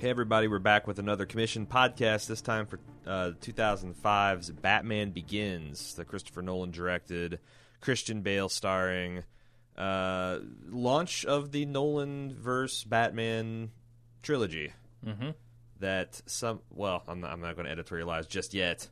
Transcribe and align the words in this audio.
Hey, 0.00 0.08
everybody, 0.08 0.48
we're 0.48 0.60
back 0.60 0.86
with 0.86 0.98
another 0.98 1.26
commission 1.26 1.66
podcast, 1.66 2.26
this 2.26 2.40
time 2.40 2.64
for 2.64 2.80
uh, 3.06 3.32
2005's 3.42 4.50
Batman 4.50 5.10
Begins, 5.10 5.94
the 5.94 6.06
Christopher 6.06 6.40
Nolan 6.40 6.70
directed, 6.70 7.38
Christian 7.82 8.22
Bale 8.22 8.48
starring, 8.48 9.24
uh, 9.76 10.38
launch 10.70 11.26
of 11.26 11.52
the 11.52 11.66
Nolan 11.66 12.34
verse 12.34 12.82
Batman 12.82 13.72
trilogy. 14.22 14.72
Mm-hmm. 15.06 15.32
That 15.80 16.22
some, 16.24 16.60
well, 16.70 17.02
I'm 17.06 17.20
not, 17.20 17.32
I'm 17.32 17.42
not 17.42 17.56
going 17.56 17.66
to 17.66 17.76
editorialize 17.76 18.26
just 18.26 18.54
yet. 18.54 18.88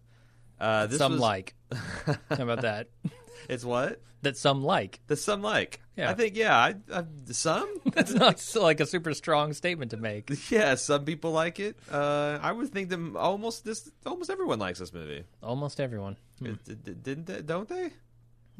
Uh, 0.60 0.86
this 0.86 0.98
some 0.98 1.12
was, 1.12 1.20
like. 1.20 1.54
How 1.72 2.16
about 2.30 2.62
that? 2.62 2.88
It's 3.48 3.64
what? 3.64 4.02
that 4.22 4.36
some 4.36 4.62
like. 4.62 5.00
That 5.06 5.16
some 5.16 5.42
like. 5.42 5.80
Yeah. 5.96 6.10
I 6.10 6.14
think, 6.14 6.36
yeah, 6.36 6.56
I, 6.56 6.74
I, 6.92 7.04
some? 7.30 7.72
That's 7.92 8.12
not 8.12 8.44
like 8.56 8.80
a 8.80 8.86
super 8.86 9.14
strong 9.14 9.52
statement 9.52 9.92
to 9.92 9.96
make. 9.96 10.50
yeah, 10.50 10.74
some 10.74 11.04
people 11.04 11.32
like 11.32 11.60
it. 11.60 11.76
Uh, 11.90 12.38
I 12.42 12.52
would 12.52 12.68
think 12.70 12.88
that 12.90 13.16
almost 13.16 13.64
this, 13.64 13.90
almost 14.04 14.28
everyone 14.28 14.58
likes 14.58 14.80
this 14.80 14.92
movie. 14.92 15.24
Almost 15.42 15.80
everyone. 15.80 16.16
Hmm. 16.40 16.46
It- 16.46 16.68
it- 16.68 16.88
it- 16.88 17.02
didn't 17.02 17.26
they, 17.26 17.43
don't 17.43 17.68
they? 17.68 17.90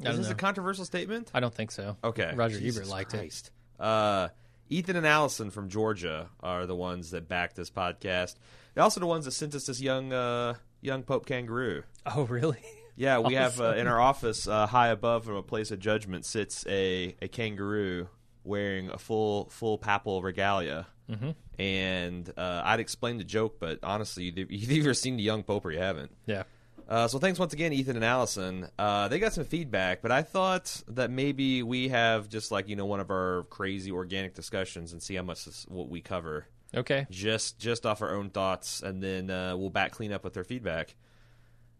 Is 0.01 0.17
this 0.17 0.29
a 0.29 0.35
controversial 0.35 0.85
statement? 0.85 1.29
I 1.33 1.41
don't 1.41 1.53
think 1.53 1.71
so. 1.71 1.97
Okay. 2.03 2.31
Roger 2.33 2.57
Jesus 2.57 2.79
Ebert 2.83 2.89
liked 2.89 3.09
Christ. 3.11 3.51
Uh, 3.77 4.29
Ethan 4.69 4.95
and 4.95 5.05
Allison 5.05 5.49
from 5.49 5.67
Georgia 5.67 6.29
are 6.39 6.65
the 6.65 6.75
ones 6.75 7.11
that 7.11 7.27
backed 7.27 7.57
this 7.57 7.69
podcast. 7.69 8.35
They're 8.73 8.83
also 8.83 9.01
the 9.01 9.07
ones 9.07 9.25
that 9.25 9.31
sent 9.31 9.55
us 9.55 9.65
this 9.65 9.81
young 9.81 10.13
uh, 10.13 10.53
young 10.81 11.03
Pope 11.03 11.25
kangaroo. 11.25 11.83
Oh, 12.05 12.23
really? 12.23 12.59
Yeah, 12.95 13.19
we 13.19 13.35
have 13.35 13.61
uh, 13.61 13.75
in 13.75 13.87
our 13.87 13.97
office, 14.01 14.45
uh, 14.45 14.67
high 14.67 14.89
above 14.89 15.23
from 15.23 15.35
a 15.35 15.41
place 15.41 15.71
of 15.71 15.79
judgment, 15.79 16.25
sits 16.25 16.65
a, 16.67 17.15
a 17.21 17.29
kangaroo 17.29 18.09
wearing 18.43 18.89
a 18.89 18.97
full 18.97 19.47
full 19.51 19.77
papal 19.77 20.21
regalia. 20.21 20.85
Mhm. 21.09 21.33
And 21.57 22.29
uh, 22.35 22.61
I'd 22.65 22.81
explain 22.81 23.17
the 23.17 23.23
joke, 23.23 23.55
but 23.57 23.79
honestly, 23.83 24.25
you've 24.25 24.37
you've 24.51 24.71
either 24.71 24.93
seen 24.93 25.15
the 25.15 25.23
young 25.23 25.43
Pope 25.43 25.63
or 25.63 25.71
you 25.71 25.79
haven't. 25.79 26.11
Yeah. 26.25 26.43
Uh, 26.89 27.07
so 27.07 27.19
thanks 27.19 27.39
once 27.39 27.53
again, 27.53 27.71
Ethan 27.71 27.95
and 27.95 28.03
Allison. 28.03 28.67
Uh, 28.77 29.07
they 29.07 29.19
got 29.19 29.31
some 29.31 29.45
feedback, 29.45 30.01
but 30.01 30.11
I 30.11 30.21
thought 30.23 30.83
that 30.89 31.09
maybe 31.09 31.63
we 31.63 31.87
have 31.87 32.27
just 32.27 32.51
like 32.51 32.67
you 32.67 32.75
know 32.75 32.85
one 32.85 32.99
of 32.99 33.09
our 33.11 33.45
crazy 33.49 33.91
organic 33.91 34.35
discussions 34.35 34.91
and 34.91 35.01
see 35.01 35.15
how 35.15 35.23
much 35.23 35.45
this, 35.45 35.65
what 35.69 35.87
we 35.87 36.01
cover 36.01 36.47
Okay. 36.75 37.07
just 37.09 37.59
just 37.59 37.85
off 37.85 38.01
our 38.01 38.13
own 38.15 38.29
thoughts, 38.29 38.81
and 38.83 39.01
then 39.01 39.29
uh, 39.29 39.55
we'll 39.57 39.69
back 39.71 39.91
clean 39.91 40.11
up 40.13 40.23
with 40.23 40.33
their 40.33 40.43
feedback. 40.43 40.95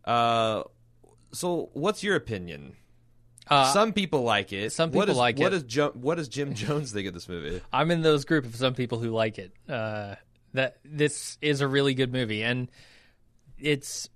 Uh, 0.06 0.64
so 1.32 1.70
what's 1.74 2.04
your 2.04 2.16
opinion? 2.16 2.76
Uh, 3.48 3.72
some 3.74 3.94
people 3.94 4.22
like 4.24 4.54
it. 4.54 4.72
some 4.72 4.92
people 4.92 5.10
is- 5.10 5.18
like 5.18 5.38
what 5.40 5.48
it. 5.48 5.50
Does 5.52 5.64
Jim, 5.64 5.92
what 5.94 6.16
does 6.16 6.28
Jim 6.28 6.54
Jones 6.54 6.92
think 6.92 7.08
of 7.08 7.14
this 7.14 7.28
movie? 7.30 7.62
I'm 7.74 7.92
in 7.92 8.02
those 8.02 8.26
group 8.26 8.46
of 8.46 8.56
some 8.56 8.74
people 8.74 9.00
who 9.00 9.10
like 9.12 9.38
it. 9.40 9.52
Uh, 9.68 10.16
that 10.54 10.78
this 10.84 11.38
is 11.42 11.62
a 11.62 11.68
really 11.68 11.94
good 11.94 12.12
movie, 12.12 12.44
and 12.44 12.70
it's. 13.60 14.10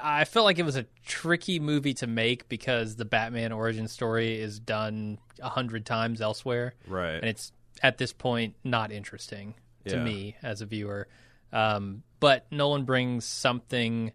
I 0.00 0.24
felt 0.26 0.44
like 0.44 0.60
it 0.60 0.64
was 0.64 0.76
a 0.76 0.86
tricky 1.04 1.58
movie 1.58 1.94
to 1.94 2.06
make 2.06 2.48
because 2.48 2.94
the 2.94 3.04
Batman 3.04 3.50
origin 3.50 3.88
story 3.88 4.40
is 4.40 4.60
done 4.60 5.18
a 5.40 5.48
hundred 5.48 5.84
times 5.86 6.20
elsewhere, 6.20 6.74
Right. 6.86 7.14
and 7.16 7.24
it's 7.24 7.50
at 7.82 7.98
this 7.98 8.12
point 8.12 8.54
not 8.62 8.92
interesting 8.92 9.54
to 9.86 9.96
Yeah. 9.96 10.02
me 10.04 10.36
as 10.42 10.60
a 10.60 10.66
viewer. 10.66 11.08
Um, 11.52 12.02
but 12.20 12.46
Nolan 12.50 12.84
brings 12.84 13.24
something 13.24 14.12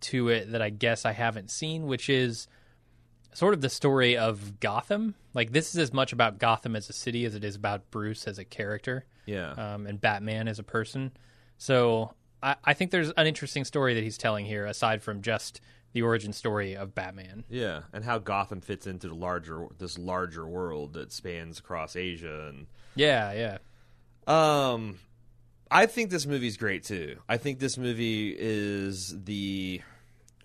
to 0.00 0.28
it 0.28 0.52
that 0.52 0.62
I 0.62 0.70
guess 0.70 1.04
I 1.04 1.12
haven't 1.12 1.50
seen, 1.50 1.86
which 1.86 2.08
is 2.08 2.46
sort 3.34 3.52
of 3.54 3.60
the 3.60 3.68
story 3.68 4.16
of 4.16 4.58
Gotham. 4.60 5.14
Like 5.34 5.52
this 5.52 5.74
is 5.74 5.78
as 5.78 5.92
much 5.92 6.12
about 6.12 6.38
Gotham 6.38 6.74
as 6.76 6.88
a 6.88 6.92
city 6.92 7.24
as 7.24 7.34
it 7.34 7.44
is 7.44 7.56
about 7.56 7.90
Bruce 7.90 8.26
as 8.26 8.38
a 8.38 8.44
character 8.44 9.04
yeah. 9.26 9.50
um, 9.52 9.86
and 9.86 10.00
Batman 10.00 10.48
as 10.48 10.58
a 10.58 10.62
person. 10.62 11.12
So 11.58 12.14
I, 12.42 12.56
I 12.64 12.74
think 12.74 12.90
there's 12.90 13.10
an 13.10 13.26
interesting 13.26 13.64
story 13.64 13.94
that 13.94 14.02
he's 14.04 14.16
telling 14.18 14.46
here, 14.46 14.64
aside 14.66 15.02
from 15.02 15.22
just 15.22 15.60
the 15.92 16.02
origin 16.02 16.32
story 16.32 16.76
of 16.76 16.94
Batman. 16.94 17.44
Yeah, 17.48 17.82
and 17.92 18.04
how 18.04 18.18
Gotham 18.18 18.60
fits 18.60 18.86
into 18.86 19.08
the 19.08 19.14
larger 19.14 19.66
this 19.78 19.98
larger 19.98 20.46
world 20.46 20.92
that 20.92 21.12
spans 21.12 21.58
across 21.58 21.96
Asia 21.96 22.46
and 22.48 22.66
Yeah, 22.94 23.32
yeah, 23.32 23.58
Um, 24.26 24.98
I 25.70 25.86
think 25.86 26.10
this 26.10 26.26
movie's 26.26 26.56
great 26.56 26.84
too. 26.84 27.18
I 27.28 27.36
think 27.36 27.58
this 27.58 27.76
movie 27.76 28.34
is 28.36 29.14
the 29.24 29.82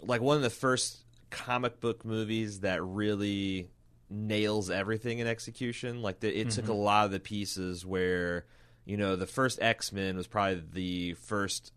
like 0.02 0.22
one 0.22 0.38
of 0.38 0.44
the 0.44 0.50
first 0.50 1.00
comic 1.30 1.80
book 1.80 2.06
movies 2.06 2.62
that 2.62 2.84
really 2.84 3.70
nails 4.10 4.70
everything 4.70 5.20
in 5.20 5.28
execution. 5.28 6.02
Like 6.02 6.20
the, 6.20 6.40
it 6.40 6.52
took 6.52 6.66
a 6.66 6.72
mm-hmm. 6.72 6.80
lot 6.80 7.06
of 7.06 7.12
the 7.12 7.20
pieces 7.20 7.86
where 7.86 8.46
you 8.86 8.98
know 8.98 9.16
the 9.16 9.28
first 9.28 9.62
X 9.62 9.92
Men 9.92 10.18
was 10.18 10.28
probably 10.28 10.64
the 10.72 11.14
first 11.14 11.72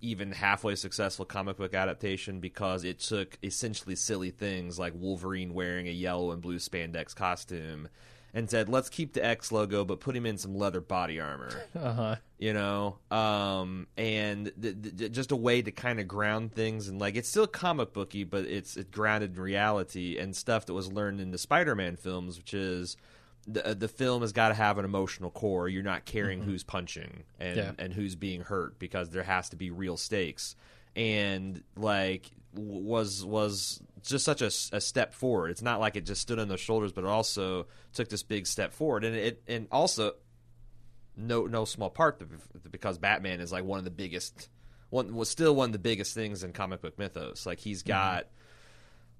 even 0.00 0.32
halfway 0.32 0.74
successful 0.74 1.24
comic 1.24 1.56
book 1.56 1.74
adaptation 1.74 2.40
because 2.40 2.84
it 2.84 3.00
took 3.00 3.38
essentially 3.42 3.96
silly 3.96 4.30
things 4.30 4.78
like 4.78 4.92
Wolverine 4.96 5.52
wearing 5.52 5.88
a 5.88 5.92
yellow 5.92 6.30
and 6.32 6.40
blue 6.40 6.58
spandex 6.58 7.14
costume 7.14 7.88
and 8.34 8.50
said, 8.50 8.68
"Let's 8.68 8.88
keep 8.88 9.12
the 9.14 9.24
X 9.24 9.50
logo, 9.52 9.84
but 9.84 10.00
put 10.00 10.14
him 10.16 10.26
in 10.26 10.36
some 10.36 10.54
leather 10.56 10.80
body 10.80 11.20
armor." 11.20 11.50
uh 11.74 11.92
huh. 11.92 12.16
you 12.38 12.52
know 12.52 12.98
um 13.10 13.86
and 13.96 14.50
th- 14.60 14.76
th- 14.98 15.12
just 15.12 15.30
a 15.32 15.36
way 15.36 15.62
to 15.62 15.70
kind 15.70 16.00
of 16.00 16.08
ground 16.08 16.52
things 16.52 16.88
and 16.88 17.00
like 17.00 17.14
it's 17.16 17.28
still 17.28 17.46
comic 17.46 17.92
booky 17.92 18.24
but 18.24 18.44
it's 18.44 18.76
it's 18.76 18.90
grounded 18.90 19.36
in 19.36 19.40
reality 19.42 20.18
and 20.18 20.34
stuff 20.36 20.66
that 20.66 20.74
was 20.74 20.92
learned 20.92 21.20
in 21.20 21.30
the 21.30 21.38
spider-man 21.38 21.96
films 21.96 22.36
which 22.36 22.52
is 22.52 22.96
the, 23.46 23.64
uh, 23.66 23.74
the 23.74 23.88
film 23.88 24.22
has 24.22 24.32
got 24.32 24.48
to 24.48 24.54
have 24.54 24.78
an 24.78 24.84
emotional 24.84 25.30
core 25.30 25.68
you're 25.68 25.82
not 25.82 26.04
caring 26.04 26.42
who's 26.42 26.64
punching 26.64 27.22
and 27.38 27.56
Yeah. 27.56 27.72
and 27.78 27.92
who's 27.92 28.16
being 28.16 28.40
hurt 28.42 28.78
because 28.78 29.10
there 29.10 29.22
has 29.22 29.48
to 29.50 29.56
be 29.56 29.70
real 29.70 29.96
stakes 29.96 30.56
and 30.96 31.62
like 31.76 32.30
was 32.54 33.24
was 33.24 33.82
just 34.02 34.24
such 34.24 34.42
a, 34.42 34.46
a, 34.76 34.80
step 34.80 35.14
forward. 35.14 35.50
It's 35.50 35.62
not 35.62 35.80
like 35.80 35.96
it 35.96 36.04
just 36.04 36.20
stood 36.20 36.38
on 36.38 36.48
their 36.48 36.58
shoulders 36.58 36.92
but 36.92 37.04
it 37.04 37.10
also 37.10 37.66
took 37.92 38.08
this 38.08 38.22
big 38.22 38.46
step 38.46 38.72
forward. 38.72 39.04
And 39.04 39.16
it 39.16 39.42
and 39.48 39.66
also 39.72 40.12
no 41.16 41.46
no 41.46 41.64
small 41.64 41.90
part 41.90 42.22
because 42.70 42.98
Batman 42.98 43.40
is 43.40 43.52
like 43.52 43.64
one 43.64 43.78
of 43.78 43.84
the 43.84 43.90
biggest 43.90 44.48
one 44.90 45.14
was 45.14 45.28
still 45.28 45.54
one 45.54 45.70
of 45.70 45.72
the 45.72 45.78
biggest 45.78 46.14
things 46.14 46.44
in 46.44 46.52
comic 46.52 46.80
book 46.80 46.98
mythos. 46.98 47.46
Like 47.46 47.58
he's 47.58 47.82
mm-hmm. 47.82 47.88
got 47.88 48.26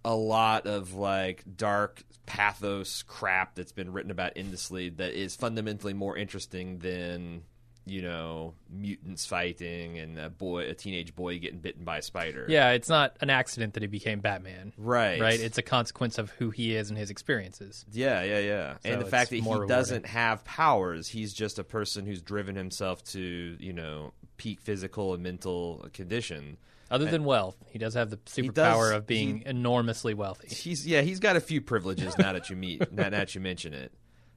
a 0.04 0.14
lot 0.14 0.66
of 0.66 0.94
like 0.94 1.42
dark 1.56 2.02
pathos 2.26 3.02
crap 3.02 3.54
that's 3.54 3.72
been 3.72 3.92
written 3.92 4.10
about 4.10 4.32
endlessly 4.36 4.90
that 4.90 5.14
is 5.14 5.34
fundamentally 5.34 5.94
more 5.94 6.16
interesting 6.16 6.78
than 6.78 7.42
you 7.86 8.00
know 8.02 8.54
mutants 8.70 9.26
fighting 9.26 9.98
and 9.98 10.18
a 10.18 10.30
boy 10.30 10.68
a 10.70 10.74
teenage 10.74 11.14
boy 11.14 11.38
getting 11.38 11.58
bitten 11.58 11.84
by 11.84 11.98
a 11.98 12.02
spider. 12.02 12.46
Yeah, 12.48 12.70
it's 12.70 12.88
not 12.88 13.16
an 13.20 13.30
accident 13.30 13.74
that 13.74 13.82
he 13.82 13.86
became 13.86 14.20
Batman. 14.20 14.72
Right. 14.78 15.20
Right. 15.20 15.38
It's 15.40 15.58
a 15.58 15.62
consequence 15.62 16.18
of 16.18 16.30
who 16.30 16.50
he 16.50 16.74
is 16.74 16.88
and 16.88 16.98
his 16.98 17.10
experiences. 17.10 17.84
Yeah, 17.92 18.22
yeah, 18.22 18.38
yeah. 18.38 18.74
and 18.84 19.00
the 19.00 19.06
fact 19.06 19.30
that 19.30 19.36
he 19.36 19.42
rewarding. 19.42 19.68
doesn't 19.68 20.06
have 20.06 20.44
powers, 20.44 21.08
he's 21.08 21.32
just 21.34 21.58
a 21.58 21.64
person 21.64 22.06
who's 22.06 22.22
driven 22.22 22.54
himself 22.56 23.04
to, 23.12 23.56
you 23.58 23.72
know, 23.72 24.12
peak 24.36 24.60
physical 24.60 25.14
and 25.14 25.22
mental 25.22 25.86
condition. 25.92 26.56
Other 26.90 27.06
than 27.06 27.24
wealth, 27.24 27.56
he 27.70 27.78
does 27.78 27.94
have 27.94 28.10
the 28.10 28.16
does- 28.16 28.34
superpower 28.34 28.94
of 28.94 29.06
being 29.06 29.38
he- 29.38 29.46
enormously 29.46 30.14
wealthy. 30.14 30.54
He's 30.54 30.86
yeah, 30.86 31.00
he's 31.00 31.18
got 31.18 31.34
a 31.34 31.40
few 31.40 31.60
privileges 31.60 32.16
now 32.18 32.32
that 32.32 32.50
you 32.50 32.56
meet 32.56 32.92
now 32.92 33.10
that 33.10 33.34
you 33.34 33.40
mention 33.40 33.74
it. 33.74 33.92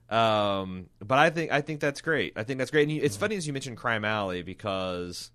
Um, 0.10 0.88
but 1.00 1.18
I 1.18 1.30
think 1.30 1.52
I 1.52 1.62
think 1.62 1.80
that's 1.80 2.02
great. 2.02 2.34
I 2.36 2.44
think 2.44 2.60
that's 2.60 2.72
great. 2.72 2.84
And 2.84 2.92
you, 2.92 3.02
it's 3.02 3.18
funny 3.18 3.36
as 3.36 3.46
you 3.46 3.54
mentioned 3.54 3.78
Crime 3.78 4.06
Alley 4.06 4.42
because 4.42 5.32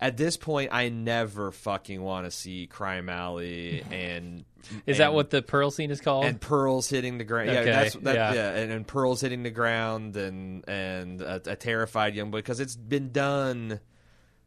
at 0.00 0.16
this 0.16 0.36
point 0.36 0.70
I 0.72 0.88
never 0.88 1.50
fucking 1.50 2.00
want 2.02 2.26
to 2.26 2.30
see 2.30 2.66
Crime 2.66 3.08
Alley 3.08 3.82
and 3.90 4.44
Is 4.86 4.98
that 4.98 5.14
what 5.14 5.30
the 5.30 5.42
pearl 5.42 5.70
scene 5.70 5.90
is 5.90 6.00
called? 6.00 6.26
and 6.26 6.40
pearls 6.40 6.88
hitting 6.88 7.18
the 7.18 7.24
ground. 7.24 7.50
Okay, 7.50 7.66
Yeah, 7.66 7.82
that's 7.82 7.94
that, 7.96 8.14
yeah, 8.14 8.32
yeah. 8.34 8.50
and, 8.56 8.72
and 8.72 8.86
pearls 8.86 9.20
hitting 9.20 9.42
the 9.42 9.50
ground, 9.50 10.16
and 10.16 10.68
and 10.68 11.20
a, 11.20 11.40
a 11.46 11.56
terrified 11.56 12.14
young 12.14 12.30
boy 12.30 12.38
because 12.38 12.60
it's 12.60 12.76
been 12.76 13.10
done 13.10 13.80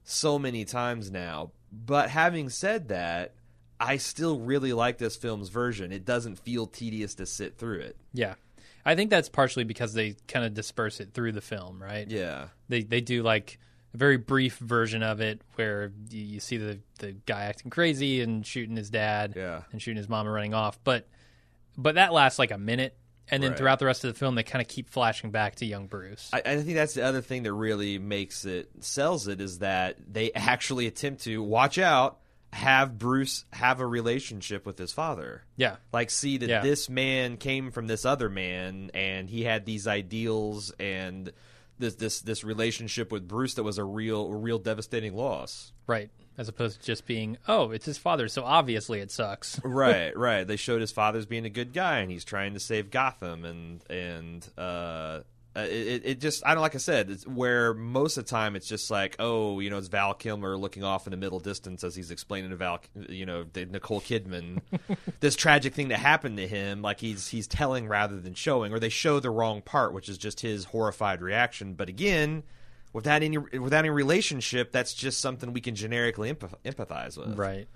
so 0.04 0.40
many 0.40 0.64
times 0.64 1.12
now. 1.12 1.52
But 1.72 2.10
having 2.10 2.50
said 2.50 2.88
that, 2.88 3.34
I 3.80 3.98
still 3.98 4.40
really 4.40 4.72
like 4.72 4.98
this 4.98 5.18
film's 5.18 5.50
version. 5.50 5.92
It 5.92 6.06
doesn't 6.06 6.40
feel 6.40 6.66
tedious 6.68 7.16
to 7.16 7.26
sit 7.26 7.58
through 7.58 7.80
it. 7.82 7.98
yeah. 8.14 8.36
I 8.88 8.96
think 8.96 9.10
that's 9.12 9.30
partially 9.30 9.66
because 9.66 9.94
they 9.94 10.16
kind 10.28 10.46
of 10.46 10.54
disperse 10.54 11.00
it 11.00 11.14
through 11.14 11.34
the 11.34 11.42
film, 11.42 11.82
right? 11.84 12.10
Yeah, 12.10 12.48
They 12.70 12.82
they 12.84 13.02
do 13.02 13.22
like 13.22 13.60
a 13.94 13.98
very 13.98 14.18
brief 14.18 14.58
version 14.58 15.04
of 15.04 15.22
it 15.22 15.42
where 15.56 15.92
you, 16.10 16.22
you 16.24 16.40
see 16.40 16.58
the 16.58 16.80
the 17.00 17.12
guy 17.12 17.44
acting 17.44 17.70
crazy 17.70 18.22
and 18.22 18.46
shooting 18.46 18.76
his 18.76 18.90
dad 18.90 19.34
Yeah. 19.36 19.62
and 19.72 19.82
shooting 19.82 19.98
his 19.98 20.10
mom 20.10 20.26
and 20.26 20.34
running 20.34 20.54
off, 20.54 20.80
but 20.84 21.08
but 21.78 21.96
that 21.96 22.14
lasts 22.14 22.40
like 22.40 22.52
a 22.52 22.58
minute 22.58 22.98
and 23.30 23.44
then 23.44 23.52
Right. 23.52 23.58
throughout 23.58 23.80
the 23.80 23.86
rest 23.86 24.06
of 24.06 24.14
the 24.14 24.18
film 24.18 24.36
they 24.36 24.44
kind 24.44 24.62
of 24.62 24.70
keep 24.70 24.90
flashing 24.90 25.32
back 25.32 25.56
to 25.56 25.66
young 25.66 25.88
Bruce. 25.88 26.30
I, 26.32 26.42
I 26.46 26.56
think 26.62 26.76
that's 26.76 26.94
the 26.94 27.04
other 27.04 27.22
thing 27.22 27.44
that 27.44 27.52
really 27.54 28.00
makes 28.00 28.46
it 28.46 28.70
sells 28.80 29.28
it 29.28 29.42
is 29.42 29.60
that 29.60 29.98
they 30.12 30.32
actually 30.34 30.88
attempt 30.88 31.24
to 31.26 31.44
watch 31.44 31.78
out, 31.78 32.20
have 32.54 32.98
Bruce 32.98 33.46
have 33.52 33.80
a 33.80 33.86
relationship 33.88 34.66
with 34.66 34.78
his 34.78 34.92
father. 34.94 35.44
yeah. 35.58 35.76
like 35.92 36.10
see 36.10 36.38
that 36.38 36.50
Yeah. 36.50 36.62
this 36.62 36.90
man 36.90 37.38
came 37.38 37.72
from 37.72 37.88
this 37.88 38.06
other 38.06 38.30
man 38.30 38.90
and 38.94 39.30
he 39.30 39.44
had 39.44 39.66
these 39.66 39.86
ideals 39.88 40.72
and 40.80 41.32
this 41.80 41.96
this 41.96 42.22
this 42.22 42.44
relationship 42.44 43.12
with 43.12 43.28
Bruce 43.28 43.54
that 43.56 43.64
was 43.64 43.78
a 43.78 43.84
real 43.84 44.32
real 44.32 44.58
devastating 44.60 45.14
loss. 45.16 45.72
Right. 45.86 46.10
As 46.38 46.48
opposed 46.48 46.80
to 46.82 46.86
just 46.86 47.06
being, 47.08 47.38
oh, 47.48 47.72
it's 47.72 47.86
his 47.88 47.98
father, 47.98 48.28
so 48.28 48.44
obviously 48.44 49.00
it 49.00 49.10
sucks. 49.12 49.60
right, 49.64 50.16
right. 50.16 50.46
They 50.46 50.56
showed 50.56 50.82
his 50.82 50.92
father's 50.92 51.26
being 51.26 51.46
a 51.46 51.50
good 51.50 51.74
guy, 51.74 51.98
and 52.00 52.12
he's 52.12 52.24
trying 52.24 52.54
to 52.54 52.60
save 52.60 52.92
Gotham, 52.92 53.44
and 53.44 53.82
and 53.90 54.48
uh, 54.56 55.22
uh, 55.58 55.62
it, 55.62 56.02
it 56.06 56.22
just 56.22 56.46
I 56.46 56.54
don't 56.54 56.62
like 56.62 56.76
I 56.76 56.78
said 56.78 57.10
it's 57.10 57.26
where 57.26 57.74
most 57.74 58.18
of 58.18 58.26
the 58.26 58.30
time 58.30 58.56
it's 58.56 58.68
just 58.68 58.92
like 58.92 59.16
oh 59.18 59.60
you 59.60 59.72
know 59.72 59.80
it's 59.80 59.88
Val 59.88 60.14
Kilmer 60.14 60.56
looking 60.56 60.84
off 60.84 61.08
in 61.08 61.12
the 61.12 61.18
middle 61.18 61.40
distance 61.40 61.84
as 61.84 61.96
he's 61.96 62.12
explaining 62.12 62.52
to 62.52 62.56
Val 62.56 62.80
you 63.10 63.26
know 63.26 63.44
Nicole 63.56 64.00
Kidman 64.00 64.62
this 65.20 65.36
tragic 65.36 65.74
thing 65.74 65.88
that 65.88 65.98
happened 65.98 66.38
to 66.38 66.48
him 66.48 66.84
like 66.84 67.00
he's 67.00 67.30
he's 67.30 67.48
telling 67.48 67.88
rather 67.88 68.20
than 68.20 68.36
showing 68.36 68.72
or 68.72 68.80
they 68.80 68.90
show 68.90 69.20
the 69.20 69.32
wrong 69.32 69.64
part 69.64 69.94
which 69.94 70.10
is 70.10 70.20
just 70.20 70.42
his 70.42 70.66
horrified 70.66 71.24
reaction. 71.24 71.74
But 71.74 71.90
again 71.90 72.44
without 72.94 73.24
any 73.24 73.38
without 73.38 73.80
any 73.80 73.90
relationship 73.90 74.72
that's 74.72 74.94
just 74.94 75.20
something 75.22 75.54
we 75.54 75.62
can 75.62 75.74
generically 75.74 76.32
empathize 76.32 77.18
with. 77.18 77.36
Right. 77.36 77.68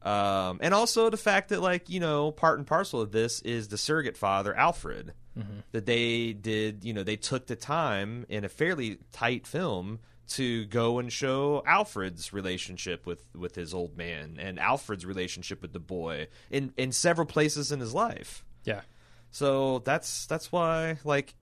Um, 0.00 0.60
and 0.62 0.72
also 0.72 1.10
the 1.10 1.18
fact 1.18 1.50
that 1.50 1.60
like 1.60 1.90
you 1.90 2.00
know 2.00 2.32
part 2.32 2.58
and 2.58 2.66
parcel 2.66 3.02
of 3.02 3.12
this 3.12 3.42
is 3.42 3.68
the 3.68 3.76
surrogate 3.76 4.16
father 4.16 4.56
Alfred 4.56 5.12
mm-hmm. 5.38 5.58
that 5.72 5.86
they 5.86 6.32
did. 6.32 6.84
You 6.84 6.92
know, 6.92 7.02
they 7.02 7.16
took 7.16 7.46
the 7.46 7.56
time 7.56 8.26
in 8.28 8.44
a 8.44 8.48
fairly 8.48 8.98
tight 9.12 9.46
film 9.46 10.00
to 10.28 10.66
go 10.66 10.98
and 10.98 11.12
show 11.12 11.62
Alfred's 11.66 12.32
relationship 12.32 13.06
with 13.06 13.24
with 13.34 13.54
his 13.54 13.72
old 13.72 13.96
man 13.96 14.36
and 14.38 14.58
Alfred's 14.58 15.06
relationship 15.06 15.62
with 15.62 15.72
the 15.72 15.80
boy 15.80 16.28
in 16.50 16.72
in 16.76 16.92
several 16.92 17.26
places 17.26 17.72
in 17.72 17.80
his 17.80 17.94
life. 17.94 18.44
Yeah. 18.64 18.82
So 19.30 19.80
that's 19.80 20.26
that's 20.26 20.52
why 20.52 20.98
like 21.04 21.34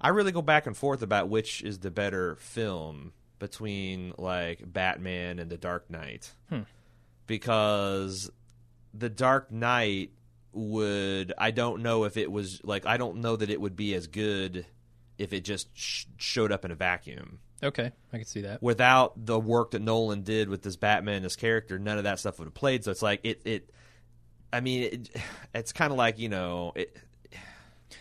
I 0.00 0.08
really 0.08 0.32
go 0.32 0.42
back 0.42 0.66
and 0.66 0.76
forth 0.76 1.02
about 1.02 1.28
which 1.28 1.62
is 1.62 1.78
the 1.78 1.90
better 1.90 2.36
film 2.36 3.12
between 3.38 4.14
like 4.18 4.60
Batman 4.64 5.38
and 5.38 5.50
The 5.50 5.58
Dark 5.58 5.90
Knight. 5.90 6.32
Hmm. 6.48 6.60
Because 7.26 8.30
The 8.94 9.08
Dark 9.08 9.52
Knight 9.52 10.10
would 10.52 11.32
I 11.38 11.50
don't 11.50 11.82
know 11.82 12.04
if 12.04 12.16
it 12.16 12.30
was 12.30 12.60
like 12.64 12.86
I 12.86 12.96
don't 12.96 13.18
know 13.18 13.36
that 13.36 13.50
it 13.50 13.60
would 13.60 13.76
be 13.76 13.94
as 13.94 14.06
good 14.06 14.66
if 15.18 15.32
it 15.32 15.44
just 15.44 15.68
sh- 15.74 16.06
showed 16.16 16.52
up 16.52 16.64
in 16.64 16.70
a 16.70 16.74
vacuum. 16.74 17.38
Okay, 17.62 17.92
I 18.12 18.16
can 18.16 18.26
see 18.26 18.40
that. 18.42 18.62
Without 18.62 19.24
the 19.24 19.38
work 19.38 19.70
that 19.70 19.82
Nolan 19.82 20.22
did 20.22 20.48
with 20.48 20.62
this 20.62 20.76
Batman 20.76 21.16
and 21.16 21.24
his 21.24 21.36
character, 21.36 21.78
none 21.78 21.96
of 21.96 22.04
that 22.04 22.18
stuff 22.18 22.38
would 22.38 22.46
have 22.46 22.54
played. 22.54 22.84
So 22.84 22.90
it's 22.90 23.02
like 23.02 23.20
it 23.22 23.42
it 23.44 23.70
I 24.52 24.60
mean 24.60 24.82
it, 24.82 25.08
it's 25.54 25.72
kind 25.72 25.92
of 25.92 25.98
like, 25.98 26.18
you 26.18 26.28
know, 26.28 26.72
it 26.74 26.96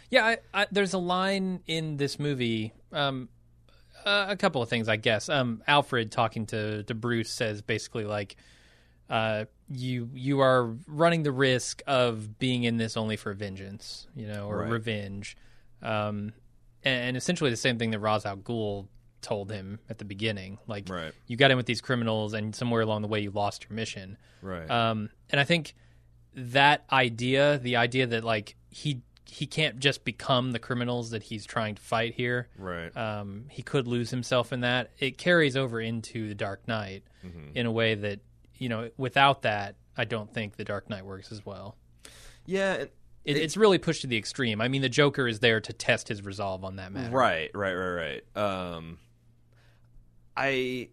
Yeah, 0.10 0.26
I, 0.26 0.38
I, 0.54 0.68
there's 0.72 0.94
a 0.94 0.98
line 1.00 1.62
in 1.68 1.98
this 1.98 2.20
movie 2.20 2.74
um 2.92 3.30
uh, 4.04 4.26
a 4.30 4.36
couple 4.36 4.64
of 4.64 4.70
things, 4.70 4.90
I 4.90 4.96
guess. 4.96 5.30
Um 5.30 5.62
Alfred 5.68 6.12
talking 6.12 6.48
to 6.48 6.84
to 6.84 6.96
Bruce 6.96 7.30
says 7.32 7.62
basically 7.62 8.06
like 8.06 8.36
uh, 9.12 9.46
you 9.70 10.10
you 10.14 10.40
are 10.40 10.74
running 10.88 11.24
the 11.24 11.34
risk 11.34 11.84
of 11.86 12.40
being 12.40 12.64
in 12.64 12.78
this 12.78 12.96
only 12.96 13.18
for 13.18 13.34
vengeance, 13.34 14.08
you 14.16 14.26
know, 14.26 14.48
or 14.48 14.60
right. 14.60 14.72
revenge. 14.72 15.36
Um, 15.82 16.34
and, 16.84 17.04
and, 17.04 17.18
essentially 17.18 17.50
the 17.50 17.58
same 17.58 17.78
thing 17.78 17.92
that 17.92 18.00
Ra's 18.00 18.26
al 18.26 18.38
Ghul 18.38 18.88
told 19.22 19.52
him 19.52 19.80
at 19.90 19.98
the 19.98 20.06
beginning. 20.06 20.60
Like, 20.66 20.90
right. 20.90 21.12
you 21.28 21.36
got 21.36 21.52
in 21.52 21.58
with 21.58 21.66
these 21.66 21.82
criminals, 21.82 22.34
and 22.34 22.56
somewhere 22.56 22.82
along 22.82 23.02
the 23.02 23.10
way 23.10 23.20
you 23.20 23.32
lost 23.32 23.66
your 23.68 23.76
mission. 23.76 24.18
Right. 24.42 24.70
Um, 24.70 25.10
and 25.30 25.42
I 25.42 25.44
think 25.44 25.76
that 26.34 26.86
idea, 26.92 27.58
the 27.58 27.76
idea 27.76 28.08
that 28.08 28.24
like 28.24 28.56
he 28.70 29.02
he 29.26 29.46
can't 29.46 29.80
just 29.80 30.06
become 30.06 30.52
the 30.52 30.60
criminals 30.60 31.12
that 31.12 31.24
he's 31.24 31.46
trying 31.46 31.76
to 31.76 31.82
fight 31.82 32.14
here. 32.14 32.48
Right. 32.58 32.96
Um, 32.96 33.46
he 33.50 33.62
could 33.62 33.88
lose 33.88 34.10
himself 34.10 34.54
in 34.54 34.62
that. 34.62 34.92
It 35.00 35.18
carries 35.18 35.58
over 35.58 35.82
into 35.82 36.30
the 36.30 36.36
Dark 36.36 36.68
Knight 36.68 37.04
mm-hmm. 37.26 37.56
in 37.56 37.66
a 37.66 37.72
way 37.72 37.96
that 37.96 38.20
you 38.62 38.70
know, 38.70 38.92
without 38.96 39.42
that, 39.42 39.76
I 39.98 40.06
don't 40.06 40.32
think 40.32 40.56
The 40.56 40.64
Dark 40.64 40.88
Knight 40.88 41.04
works 41.04 41.32
as 41.32 41.44
well. 41.44 41.76
Yeah, 42.46 42.74
it, 42.74 42.94
it, 43.26 43.38
it's 43.38 43.58
really 43.58 43.80
pushed 43.80 44.02
to 44.02 44.08
the 44.08 44.18
extreme. 44.18 44.62
I 44.62 44.68
mean, 44.68 44.84
the 44.84 44.90
Joker 44.90 45.28
is 45.28 45.40
there 45.40 45.60
to 45.60 45.74
test 45.74 46.08
his 46.10 46.22
resolve 46.22 46.64
on 46.64 46.76
that 46.76 46.92
matter. 46.92 47.10
Right, 47.10 47.50
right, 47.56 47.74
right, 47.74 48.22
right. 48.36 48.38
Um, 48.38 49.00
I, 50.38 50.90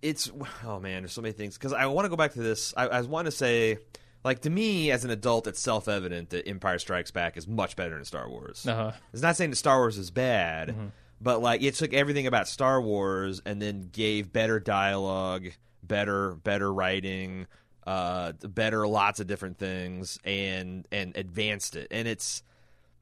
it's 0.00 0.32
oh 0.64 0.80
man, 0.80 1.02
there's 1.02 1.12
so 1.12 1.20
many 1.20 1.32
things 1.32 1.58
because 1.58 1.74
I 1.74 1.84
want 1.84 2.06
to 2.06 2.08
go 2.08 2.16
back 2.16 2.32
to 2.32 2.42
this. 2.42 2.72
I, 2.78 2.88
I 2.88 3.00
want 3.02 3.26
to 3.26 3.30
say, 3.30 3.76
like 4.24 4.40
to 4.40 4.50
me 4.50 4.90
as 4.90 5.04
an 5.04 5.10
adult, 5.10 5.46
it's 5.46 5.60
self 5.60 5.88
evident 5.88 6.30
that 6.30 6.48
Empire 6.48 6.78
Strikes 6.78 7.10
Back 7.10 7.36
is 7.36 7.46
much 7.46 7.76
better 7.76 7.94
than 7.94 8.06
Star 8.06 8.26
Wars. 8.26 8.66
Uh-huh. 8.66 8.92
It's 9.12 9.22
not 9.22 9.36
saying 9.36 9.50
that 9.50 9.56
Star 9.56 9.76
Wars 9.76 9.98
is 9.98 10.10
bad, 10.10 10.68
mm-hmm. 10.70 10.86
but 11.20 11.42
like 11.42 11.62
it 11.62 11.74
took 11.74 11.92
everything 11.92 12.26
about 12.26 12.48
Star 12.48 12.80
Wars 12.80 13.42
and 13.44 13.60
then 13.60 13.90
gave 13.92 14.32
better 14.32 14.58
dialogue 14.58 15.48
better 15.82 16.34
better 16.34 16.72
writing, 16.72 17.46
uh, 17.86 18.32
better 18.32 18.86
lots 18.86 19.20
of 19.20 19.26
different 19.26 19.58
things, 19.58 20.18
and 20.24 20.86
and 20.92 21.16
advanced 21.16 21.76
it. 21.76 21.88
And 21.90 22.06
it's 22.08 22.42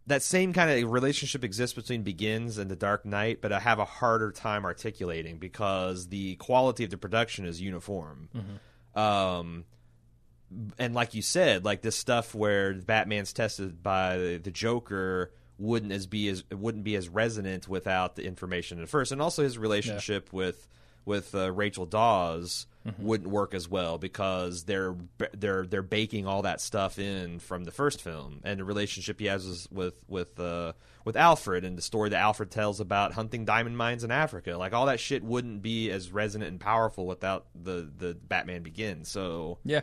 that 0.06 0.23
same 0.23 0.53
kind 0.53 0.71
of 0.71 0.91
relationship 0.91 1.44
exists 1.44 1.75
between 1.75 2.03
Begins 2.03 2.59
and 2.59 2.71
The 2.71 2.77
Dark 2.77 3.05
Knight, 3.05 3.41
but 3.41 3.53
I 3.53 3.61
have 3.61 3.79
a 3.79 3.85
harder 3.85 4.32
time 4.32 4.65
articulating 4.65 5.38
because 5.38 6.09
the 6.09 6.37
quality 6.37 6.85
of 6.85 6.91
the 6.91 6.99
production 6.99 7.47
is 7.47 7.61
uniform. 7.61 8.29
Mm-hmm. 8.35 8.99
Um, 8.99 9.65
and 10.79 10.94
like 10.94 11.15
you 11.15 11.23
said, 11.23 11.65
like 11.65 11.82
this 11.82 11.97
stuff 11.97 12.35
where 12.35 12.75
Batman's 12.75 13.32
tested 13.32 13.82
by 13.82 14.41
the 14.43 14.50
Joker 14.50 15.32
wouldn't 15.59 15.93
as 15.93 16.06
be 16.06 16.29
as 16.29 16.43
wouldn't 16.50 16.85
be 16.85 16.97
as 16.97 17.09
resonant 17.09 17.69
without 17.69 18.17
the 18.17 18.25
information 18.25 18.82
at 18.82 18.88
first, 18.88 19.12
and 19.12 19.23
also 19.23 19.43
his 19.43 19.59
relationship 19.59 20.31
yeah. 20.32 20.37
with 20.37 20.67
with 21.05 21.35
uh, 21.35 21.53
Rachel 21.53 21.87
Dawes 21.87 22.67
mm-hmm. 22.87 23.05
wouldn't 23.05 23.31
work 23.31 23.55
as 23.55 23.69
well 23.69 23.99
because 23.99 24.65
they're 24.65 24.94
they're 25.32 25.67
they're 25.67 25.82
baking 25.82 26.27
all 26.27 26.43
that 26.43 26.60
stuff 26.60 26.99
in 26.99 27.39
from 27.39 27.65
the 27.65 27.70
first 27.70 28.01
film 28.01 28.41
and 28.44 28.60
the 28.60 28.65
relationship 28.65 29.20
he 29.20 29.27
has 29.27 29.69
with 29.70 30.03
with 30.08 30.39
uh, 30.41 30.72
with 31.05 31.17
Alfred 31.17 31.65
and 31.65 31.77
the 31.77 31.82
story 31.82 32.10
that 32.10 32.20
Alfred 32.20 32.51
tells 32.51 32.81
about 32.81 33.13
hunting 33.13 33.44
diamond 33.44 33.77
mines 33.77 34.05
in 34.05 34.10
Africa. 34.10 34.56
Like 34.56 34.72
all 34.72 34.87
that 34.87 35.01
shit 35.01 35.22
wouldn't 35.22 35.63
be 35.63 35.91
as 35.91 36.10
resonant 36.10 36.51
and 36.51 36.60
powerful 36.60 37.06
without 37.06 37.46
the 37.55 37.91
the 37.96 38.15
Batman 38.15 38.63
Begins. 38.63 39.08
So 39.08 39.58
yeah. 39.65 39.81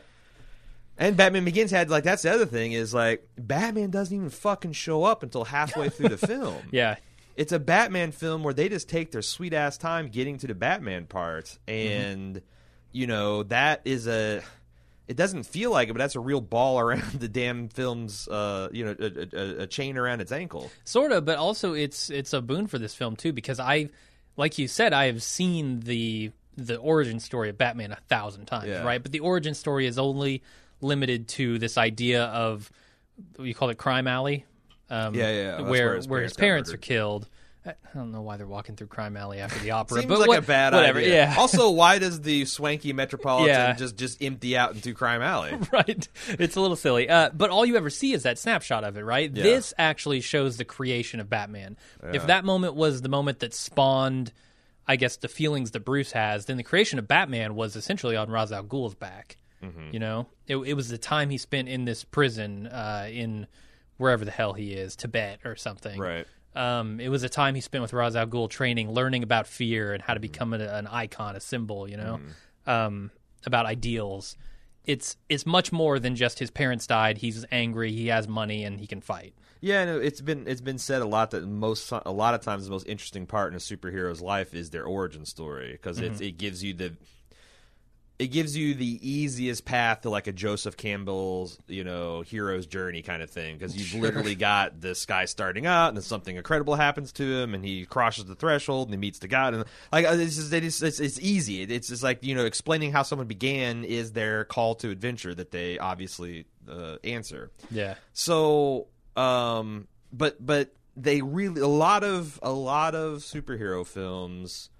And 0.99 1.15
Batman 1.15 1.45
Begins 1.45 1.69
had 1.69 1.91
like 1.91 2.03
that's 2.03 2.23
the 2.23 2.33
other 2.33 2.47
thing 2.47 2.71
is 2.71 2.93
like 2.93 3.27
Batman 3.37 3.91
doesn't 3.91 4.15
even 4.15 4.29
fucking 4.29 4.71
show 4.71 5.03
up 5.03 5.21
until 5.21 5.45
halfway 5.45 5.89
through 5.89 6.09
the 6.09 6.17
film. 6.27 6.57
Yeah, 6.71 6.95
it's 7.35 7.51
a 7.51 7.59
Batman 7.59 8.11
film 8.11 8.43
where 8.43 8.53
they 8.53 8.67
just 8.67 8.89
take 8.89 9.11
their 9.11 9.21
sweet 9.21 9.53
ass 9.53 9.77
time 9.77 10.07
getting 10.07 10.39
to 10.39 10.47
the 10.47 10.55
Batman 10.55 11.05
part, 11.05 11.45
mm-hmm. 11.45 11.91
and 11.93 12.35
mm-hmm. 12.37 12.45
You 12.97 13.07
know 13.07 13.43
that 13.43 13.81
is 13.85 14.07
a. 14.07 14.41
It 15.07 15.15
doesn't 15.15 15.43
feel 15.43 15.71
like 15.71 15.87
it, 15.87 15.93
but 15.93 15.99
that's 15.99 16.15
a 16.15 16.19
real 16.19 16.41
ball 16.41 16.79
around 16.85 17.13
the 17.13 17.29
damn 17.29 17.69
film's, 17.69 18.27
uh, 18.27 18.67
you 18.73 18.83
know, 18.83 18.95
a, 18.99 19.37
a, 19.37 19.63
a 19.63 19.67
chain 19.67 19.97
around 19.97 20.19
its 20.19 20.33
ankle. 20.33 20.69
Sort 20.83 21.13
of, 21.13 21.23
but 21.23 21.37
also 21.37 21.73
it's 21.73 22.09
it's 22.09 22.33
a 22.33 22.41
boon 22.41 22.67
for 22.67 22.79
this 22.79 22.93
film 22.93 23.15
too 23.15 23.31
because 23.31 23.59
I, 23.59 23.89
like 24.35 24.57
you 24.57 24.67
said, 24.67 24.93
I 24.93 25.05
have 25.05 25.21
seen 25.23 25.81
the 25.81 26.31
the 26.57 26.77
origin 26.77 27.19
story 27.19 27.49
of 27.49 27.57
Batman 27.57 27.91
a 27.91 27.99
thousand 28.07 28.47
times, 28.47 28.67
yeah. 28.67 28.83
right? 28.83 29.01
But 29.01 29.11
the 29.11 29.19
origin 29.19 29.53
story 29.53 29.85
is 29.85 29.99
only 29.99 30.41
limited 30.81 31.27
to 31.27 31.59
this 31.59 31.77
idea 31.77 32.25
of 32.25 32.71
you 33.39 33.53
call 33.53 33.69
it 33.69 33.77
crime 33.77 34.07
alley, 34.07 34.45
um, 34.89 35.13
yeah, 35.13 35.31
yeah, 35.31 35.61
where 35.61 35.69
where 35.69 35.95
his, 35.95 36.07
where 36.07 36.21
his 36.21 36.33
parents 36.33 36.73
are 36.73 36.77
killed. 36.77 37.27
I 37.67 37.97
don't 37.97 38.11
know 38.11 38.21
why 38.21 38.37
they're 38.37 38.47
walking 38.47 38.75
through 38.75 38.87
Crime 38.87 39.17
Alley 39.17 39.39
after 39.39 39.59
the 39.59 39.71
opera. 39.71 39.99
Seems 39.99 40.09
but 40.09 40.19
like 40.19 40.27
what, 40.27 40.39
a 40.39 40.41
bad 40.41 40.73
whatever, 40.73 40.99
idea. 40.99 41.25
Yeah. 41.25 41.35
also, 41.37 41.69
why 41.71 41.99
does 41.99 42.21
the 42.21 42.45
swanky 42.45 42.93
Metropolitan 42.93 43.53
yeah. 43.53 43.73
just 43.73 43.97
just 43.97 44.21
empty 44.21 44.57
out 44.57 44.75
into 44.75 44.93
Crime 44.93 45.21
Alley? 45.21 45.57
right. 45.71 46.07
It's 46.27 46.55
a 46.55 46.61
little 46.61 46.75
silly. 46.75 47.09
Uh, 47.09 47.29
but 47.33 47.49
all 47.49 47.65
you 47.65 47.77
ever 47.77 47.89
see 47.89 48.13
is 48.13 48.23
that 48.23 48.37
snapshot 48.39 48.83
of 48.83 48.97
it, 48.97 49.03
right? 49.03 49.31
Yeah. 49.31 49.43
This 49.43 49.73
actually 49.77 50.21
shows 50.21 50.57
the 50.57 50.65
creation 50.65 51.19
of 51.19 51.29
Batman. 51.29 51.77
Yeah. 52.03 52.11
If 52.13 52.27
that 52.27 52.45
moment 52.45 52.75
was 52.75 53.01
the 53.01 53.09
moment 53.09 53.39
that 53.39 53.53
spawned, 53.53 54.31
I 54.87 54.95
guess, 54.95 55.17
the 55.17 55.27
feelings 55.27 55.71
that 55.71 55.81
Bruce 55.81 56.11
has, 56.11 56.45
then 56.45 56.57
the 56.57 56.63
creation 56.63 56.99
of 56.99 57.07
Batman 57.07 57.55
was 57.55 57.75
essentially 57.75 58.15
on 58.15 58.29
Ra's 58.29 58.51
al 58.51 58.63
Ghul's 58.63 58.95
back. 58.95 59.37
Mm-hmm. 59.63 59.89
You 59.91 59.99
know, 59.99 60.27
it, 60.45 60.57
it, 60.57 60.73
was 60.75 60.89
the 60.89 60.99
time 60.99 61.31
he 61.31 61.39
spent 61.39 61.67
in 61.67 61.83
this 61.83 62.03
prison 62.03 62.67
uh, 62.67 63.07
in 63.11 63.47
wherever 63.97 64.23
the 64.23 64.31
hell 64.31 64.53
he 64.53 64.73
is, 64.73 64.95
Tibet 64.95 65.39
or 65.45 65.55
something. 65.55 65.99
Right. 65.99 66.27
Um, 66.57 66.99
it 66.99 67.09
was 67.09 67.23
a 67.23 67.29
time 67.29 67.55
he 67.55 67.61
spent 67.61 67.81
with 67.81 67.93
Ra's 67.93 68.15
al 68.15 68.27
Ghul 68.27 68.49
training, 68.49 68.91
learning 68.91 69.23
about 69.23 69.47
fear 69.47 69.93
and 69.93 70.01
how 70.01 70.13
to 70.13 70.19
become 70.19 70.53
a, 70.53 70.59
an 70.59 70.87
icon, 70.87 71.35
a 71.35 71.39
symbol. 71.39 71.87
You 71.87 71.97
know, 71.97 72.19
mm. 72.67 72.71
um, 72.71 73.11
about 73.45 73.65
ideals. 73.65 74.35
It's 74.85 75.17
it's 75.29 75.45
much 75.45 75.71
more 75.71 75.99
than 75.99 76.15
just 76.15 76.39
his 76.39 76.49
parents 76.49 76.87
died. 76.87 77.19
He's 77.19 77.45
angry. 77.51 77.91
He 77.91 78.07
has 78.07 78.27
money 78.27 78.63
and 78.63 78.79
he 78.79 78.87
can 78.87 79.01
fight. 79.01 79.33
Yeah, 79.59 79.85
no, 79.85 79.99
it's 79.99 80.21
been 80.21 80.47
it's 80.47 80.61
been 80.61 80.77
said 80.77 81.01
a 81.01 81.05
lot 81.05 81.31
that 81.31 81.45
most 81.45 81.91
a 81.91 82.11
lot 82.11 82.33
of 82.33 82.41
times 82.41 82.65
the 82.65 82.71
most 82.71 82.87
interesting 82.87 83.25
part 83.25 83.51
in 83.51 83.55
a 83.55 83.59
superhero's 83.59 84.21
life 84.21 84.53
is 84.53 84.69
their 84.69 84.85
origin 84.85 85.25
story 85.25 85.71
because 85.71 85.99
mm-hmm. 85.99 86.23
it 86.23 86.37
gives 86.37 86.63
you 86.63 86.73
the 86.73 86.93
it 88.19 88.27
gives 88.27 88.57
you 88.57 88.73
the 88.73 88.99
easiest 89.07 89.63
path 89.63 90.01
to 90.01 90.09
like 90.09 90.25
a 90.25 90.31
Joseph 90.31 90.75
Campbell's, 90.75 91.59
you 91.67 91.83
know, 91.83 92.21
hero's 92.21 92.65
journey 92.65 93.03
kind 93.03 93.21
of 93.21 93.29
thing 93.29 93.55
because 93.55 93.77
you've 93.77 94.01
literally 94.01 94.33
got 94.33 94.81
this 94.81 95.05
guy 95.05 95.25
starting 95.25 95.67
out 95.67 95.89
and 95.89 95.97
then 95.97 96.01
something 96.01 96.35
incredible 96.35 96.75
happens 96.75 97.11
to 97.13 97.23
him 97.23 97.53
and 97.53 97.63
he 97.63 97.85
crosses 97.85 98.25
the 98.25 98.33
threshold 98.33 98.87
and 98.87 98.93
he 98.95 98.97
meets 98.97 99.19
the 99.19 99.27
God 99.27 99.53
and 99.53 99.65
like 99.91 100.05
uh, 100.05 100.13
it's 100.13 100.35
just, 100.35 100.51
it's, 100.51 100.81
it's, 100.81 100.99
it's 100.99 101.19
easy. 101.19 101.61
It's 101.61 101.89
just 101.89 102.01
like 102.01 102.23
you 102.23 102.33
know 102.33 102.45
explaining 102.45 102.91
how 102.91 103.03
someone 103.03 103.27
began 103.27 103.83
is 103.83 104.13
their 104.13 104.45
call 104.45 104.73
to 104.75 104.89
adventure 104.89 105.35
that 105.35 105.51
they 105.51 105.77
obviously 105.77 106.45
uh, 106.67 106.97
answer. 107.03 107.51
Yeah. 107.69 107.95
So, 108.13 108.87
um, 109.15 109.87
but 110.11 110.43
but 110.43 110.73
they 110.95 111.21
really 111.21 111.61
a 111.61 111.67
lot 111.67 112.03
of 112.03 112.39
a 112.41 112.51
lot 112.51 112.95
of 112.95 113.19
superhero 113.19 113.85
films 113.85 114.71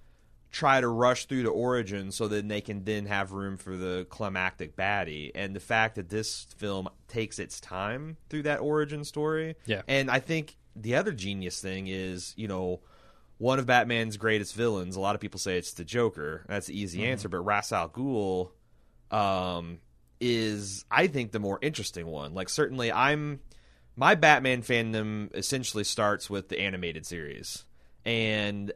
try 0.57 0.81
to 0.81 0.87
rush 0.87 1.25
through 1.25 1.43
the 1.43 1.49
origin 1.49 2.11
so 2.11 2.27
that 2.27 2.47
they 2.47 2.61
can 2.61 2.83
then 2.83 3.05
have 3.05 3.31
room 3.31 3.57
for 3.57 3.77
the 3.77 4.07
climactic 4.09 4.75
baddie. 4.75 5.31
And 5.35 5.55
the 5.55 5.59
fact 5.59 5.95
that 5.95 6.09
this 6.09 6.47
film 6.57 6.89
takes 7.07 7.37
its 7.37 7.59
time 7.59 8.17
through 8.29 8.43
that 8.43 8.59
origin 8.59 9.03
story, 9.03 9.55
Yeah. 9.65 9.83
And 9.87 10.09
I 10.09 10.19
think 10.19 10.57
the 10.75 10.95
other 10.95 11.11
genius 11.11 11.61
thing 11.61 11.87
is, 11.87 12.33
you 12.35 12.47
know. 12.47 12.81
One 13.39 13.59
of 13.59 13.67
Batman's 13.67 14.17
greatest 14.17 14.55
villains. 14.55 14.95
A 14.95 14.99
lot 14.99 15.13
of 15.13 15.21
people 15.21 15.39
say 15.39 15.59
it's 15.59 15.73
the 15.73 15.83
Joker. 15.83 16.43
That's 16.47 16.65
the 16.65 16.79
easy 16.79 17.05
answer, 17.05 17.29
but 17.29 17.41
Ra's 17.41 17.71
al 17.71 17.87
Ghul 17.87 18.49
um, 19.11 19.77
is 20.19 20.85
I 20.89 21.05
think 21.05 21.31
the 21.33 21.39
more 21.39 21.59
interesting 21.61 22.07
one. 22.07 22.33
Like 22.33 22.49
certainly 22.49 22.91
I'm 22.91 23.41
my 23.95 24.15
Batman 24.15 24.63
fandom 24.63 25.35
essentially 25.35 25.83
starts 25.83 26.31
with 26.31 26.49
the 26.49 26.59
animated 26.59 27.05
series. 27.05 27.65
And 28.05 28.71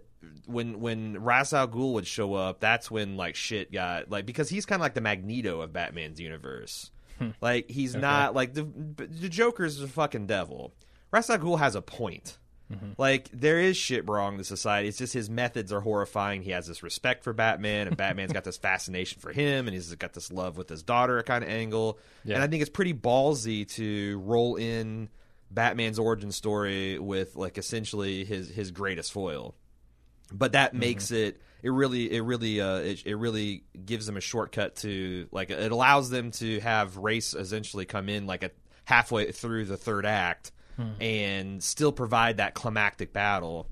when 0.46 0.80
when 0.80 1.22
Ra's 1.22 1.54
al 1.54 1.68
Ghul 1.68 1.94
would 1.94 2.08
show 2.08 2.34
up, 2.34 2.60
that's 2.60 2.90
when 2.90 3.18
like 3.18 3.36
shit 3.36 3.72
got 3.72 4.10
like 4.10 4.26
because 4.26 4.50
he's 4.50 4.66
kind 4.66 4.80
of 4.80 4.84
like 4.84 4.94
the 4.94 5.02
Magneto 5.02 5.62
of 5.62 5.74
Batman's 5.74 6.20
universe. 6.20 6.92
Hmm. 7.18 7.30
like 7.40 7.70
he's 7.70 7.96
not 7.96 8.34
like 8.34 8.54
the 8.54 8.64
the 8.64 9.30
Joker's 9.30 9.82
a 9.82 9.88
fucking 9.88 10.28
devil. 10.28 10.74
Ra's 11.12 11.30
al 11.30 11.38
Ghul 11.38 11.60
has 11.60 11.76
a 11.76 11.82
point. 11.82 12.38
Mm-hmm. 12.72 12.92
Like 12.98 13.30
there 13.34 13.60
is 13.60 13.76
shit 13.76 14.08
wrong 14.10 14.38
in 14.38 14.44
society. 14.44 14.88
It's 14.88 14.98
just 14.98 15.14
his 15.14 15.30
methods 15.30 15.74
are 15.74 15.82
horrifying. 15.82 16.42
He 16.42 16.52
has 16.52 16.68
this 16.68 16.84
respect 16.84 17.24
for 17.24 17.34
Batman, 17.34 17.88
and 17.88 17.98
Batman's 17.98 18.34
got 18.34 18.44
this 18.44 18.58
fascination 18.70 19.20
for 19.20 19.32
him, 19.32 19.68
and 19.68 19.74
he's 19.74 19.94
got 19.96 20.14
this 20.14 20.32
love 20.32 20.58
with 20.58 20.70
his 20.70 20.84
daughter 20.84 21.22
kind 21.24 21.44
of 21.44 21.50
angle. 21.50 22.00
Yeah. 22.24 22.36
And 22.36 22.44
I 22.44 22.48
think 22.48 22.62
it's 22.62 22.70
pretty 22.70 22.94
ballsy 22.94 23.68
to 23.74 24.20
roll 24.20 24.56
in 24.56 25.10
Batman's 25.50 26.00
origin 26.00 26.32
story 26.32 26.98
with 26.98 27.36
like 27.36 27.58
essentially 27.58 28.24
his 28.24 28.50
his 28.50 28.72
greatest 28.72 29.12
foil. 29.12 29.56
But 30.32 30.54
that 30.54 30.74
makes 30.74 31.12
it 31.12 31.42
it 31.64 31.70
really 31.70 32.12
it 32.12 32.22
really 32.22 32.60
uh 32.62 32.78
it, 32.78 33.06
it 33.06 33.16
really 33.16 33.64
gives 33.86 34.06
them 34.06 34.18
a 34.18 34.22
shortcut 34.22 34.78
to 34.78 35.28
like 35.32 35.50
it 35.52 35.72
allows 35.72 36.10
them 36.10 36.32
to 36.32 36.60
have 36.62 36.98
race 36.98 37.34
essentially 37.34 37.86
come 37.86 38.10
in 38.10 38.26
like 38.26 38.44
a 38.44 38.52
halfway 38.86 39.32
through 39.32 39.66
the 39.66 39.78
third 39.78 40.06
act 40.06 40.52
and 41.00 41.62
still 41.62 41.92
provide 41.92 42.38
that 42.38 42.56
climactic 42.56 43.14
battle. 43.14 43.68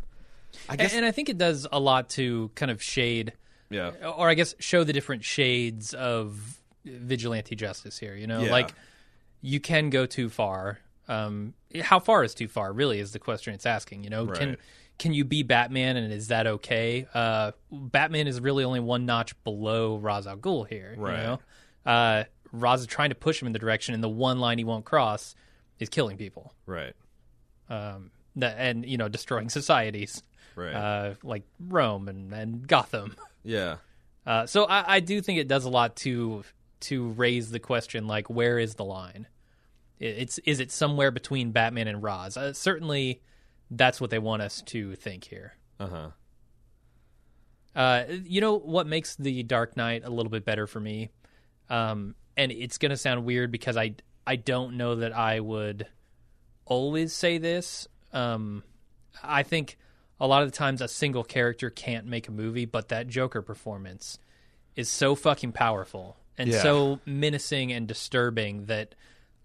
I 0.68 0.74
And, 0.74 0.80
guess 0.82 0.94
and 0.94 1.04
I 1.06 1.12
think 1.12 1.30
it 1.30 1.40
does 1.40 1.66
a 1.72 1.80
lot 1.80 2.10
to 2.12 2.52
kind 2.54 2.70
of 2.70 2.84
shade, 2.84 3.34
yeah. 3.72 3.92
or 4.16 4.30
I 4.30 4.36
guess 4.36 4.54
show 4.60 4.84
the 4.84 4.94
different 4.94 5.24
shades 5.24 5.96
of 5.96 6.60
vigilante 6.86 7.56
justice 7.56 7.98
here. 7.98 8.16
You 8.16 8.28
know, 8.28 8.44
Yeah. 8.44 8.52
like 8.52 8.74
you 9.42 9.60
can 9.60 9.90
go 9.90 10.06
too 10.06 10.30
far. 10.30 10.80
Um, 11.08 11.56
how 11.82 12.00
far 12.00 12.24
is 12.24 12.36
too 12.36 12.48
far? 12.48 12.72
Really, 12.74 13.00
is 13.00 13.12
the 13.14 13.20
question 13.20 13.56
it's 13.56 13.66
asking. 13.66 14.04
You 14.04 14.12
know, 14.12 14.26
Right. 14.26 14.40
can 14.40 14.58
you 15.14 15.24
be 15.26 15.44
Batman, 15.44 15.98
and 15.98 16.12
is 16.14 16.28
that 16.28 16.46
okay? 16.46 17.08
Uh, 17.14 17.52
Batman 17.72 18.28
is 18.28 18.40
really 18.40 18.64
only 18.64 18.80
one 18.80 19.06
notch 19.06 19.34
below 19.44 19.96
Ra's 19.98 20.28
al 20.28 20.38
Ghul 20.38 20.68
here. 20.68 20.94
Right. 20.98 21.18
You 21.18 21.24
know, 21.24 21.40
uh, 21.86 22.24
Ra's 22.52 22.82
is 22.82 22.88
trying 22.88 23.10
to 23.10 23.16
push 23.16 23.42
him 23.42 23.48
in 23.48 23.54
the 23.54 23.60
direction, 23.60 23.94
and 23.94 24.04
the 24.04 24.10
one 24.10 24.40
line 24.40 24.58
he 24.58 24.64
won't 24.64 24.86
cross 24.86 25.36
is 25.80 25.90
killing 25.90 26.18
people. 26.18 26.54
Right. 26.66 26.94
Um, 27.70 28.12
that 28.36 28.56
and 28.58 28.86
you 28.86 28.98
know 28.98 29.08
destroying 29.08 29.50
societies 29.50 30.24
Right. 30.56 30.74
uh, 30.74 31.14
like 31.24 31.44
Rome 31.60 32.08
and, 32.08 32.34
and 32.34 32.68
Gotham. 32.68 33.16
yeah. 33.44 33.78
Uh, 34.26 34.46
so 34.46 34.66
I, 34.66 34.96
I 34.96 35.00
do 35.00 35.22
think 35.22 35.40
it 35.40 35.48
does 35.48 35.66
a 35.66 35.70
lot 35.70 35.96
to 35.98 36.44
to 36.82 37.10
raise 37.10 37.52
the 37.52 37.60
question 37.60 38.08
like 38.08 38.30
where 38.30 38.60
is 38.60 38.76
the 38.76 38.86
line? 38.86 39.28
It's 40.00 40.38
is 40.40 40.60
it 40.60 40.72
somewhere 40.72 41.12
between 41.12 41.52
Batman 41.52 41.88
and 41.88 42.02
Roz? 42.02 42.38
Uh, 42.38 42.54
certainly, 42.54 43.22
that's 43.72 44.00
what 44.02 44.10
they 44.10 44.20
want 44.20 44.42
us 44.42 44.62
to 44.68 44.96
think 44.96 45.24
here. 45.26 45.54
Uh-huh. 45.80 46.10
Uh, 47.76 48.04
you 48.26 48.42
know 48.42 48.58
what 48.58 48.88
makes 48.88 49.16
the 49.16 49.44
Dark 49.44 49.78
Knight 49.78 50.02
a 50.04 50.10
little 50.10 50.32
bit 50.32 50.44
better 50.44 50.68
for 50.68 50.80
me, 50.80 51.12
um, 51.70 52.16
and 52.36 52.52
it's 52.52 52.78
going 52.78 52.90
to 52.90 52.98
sound 52.98 53.26
weird 53.26 53.52
because 53.52 53.78
I 53.78 53.96
I 54.26 54.36
don't 54.38 54.76
know 54.76 54.96
that 54.96 55.16
I 55.16 55.40
would 55.40 55.88
always 56.66 57.14
say 57.14 57.38
this. 57.38 57.88
Um, 58.12 58.64
I 59.24 59.44
think 59.44 59.78
a 60.20 60.28
lot 60.28 60.42
of 60.44 60.52
the 60.52 60.58
times 60.58 60.82
a 60.82 60.88
single 60.88 61.24
character 61.24 61.70
can't 61.70 62.06
make 62.08 62.28
a 62.28 62.32
movie, 62.32 62.66
but 62.66 62.90
that 62.90 63.08
Joker 63.08 63.42
performance 63.42 64.18
is 64.76 64.90
so 64.90 65.16
fucking 65.16 65.52
powerful 65.52 66.18
and 66.38 66.50
Yeah. 66.50 66.62
so 66.62 67.00
menacing 67.06 67.72
and 67.72 67.88
disturbing 67.88 68.66
that 68.66 68.96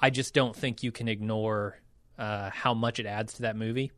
I 0.00 0.10
just 0.10 0.34
don't 0.34 0.56
think 0.56 0.82
you 0.82 0.92
can 0.92 1.08
ignore 1.08 1.78
uh, 2.18 2.50
how 2.50 2.74
much 2.74 2.98
it 2.98 3.06
adds 3.06 3.34
to 3.34 3.42
that 3.42 3.56
movie. 3.56 3.92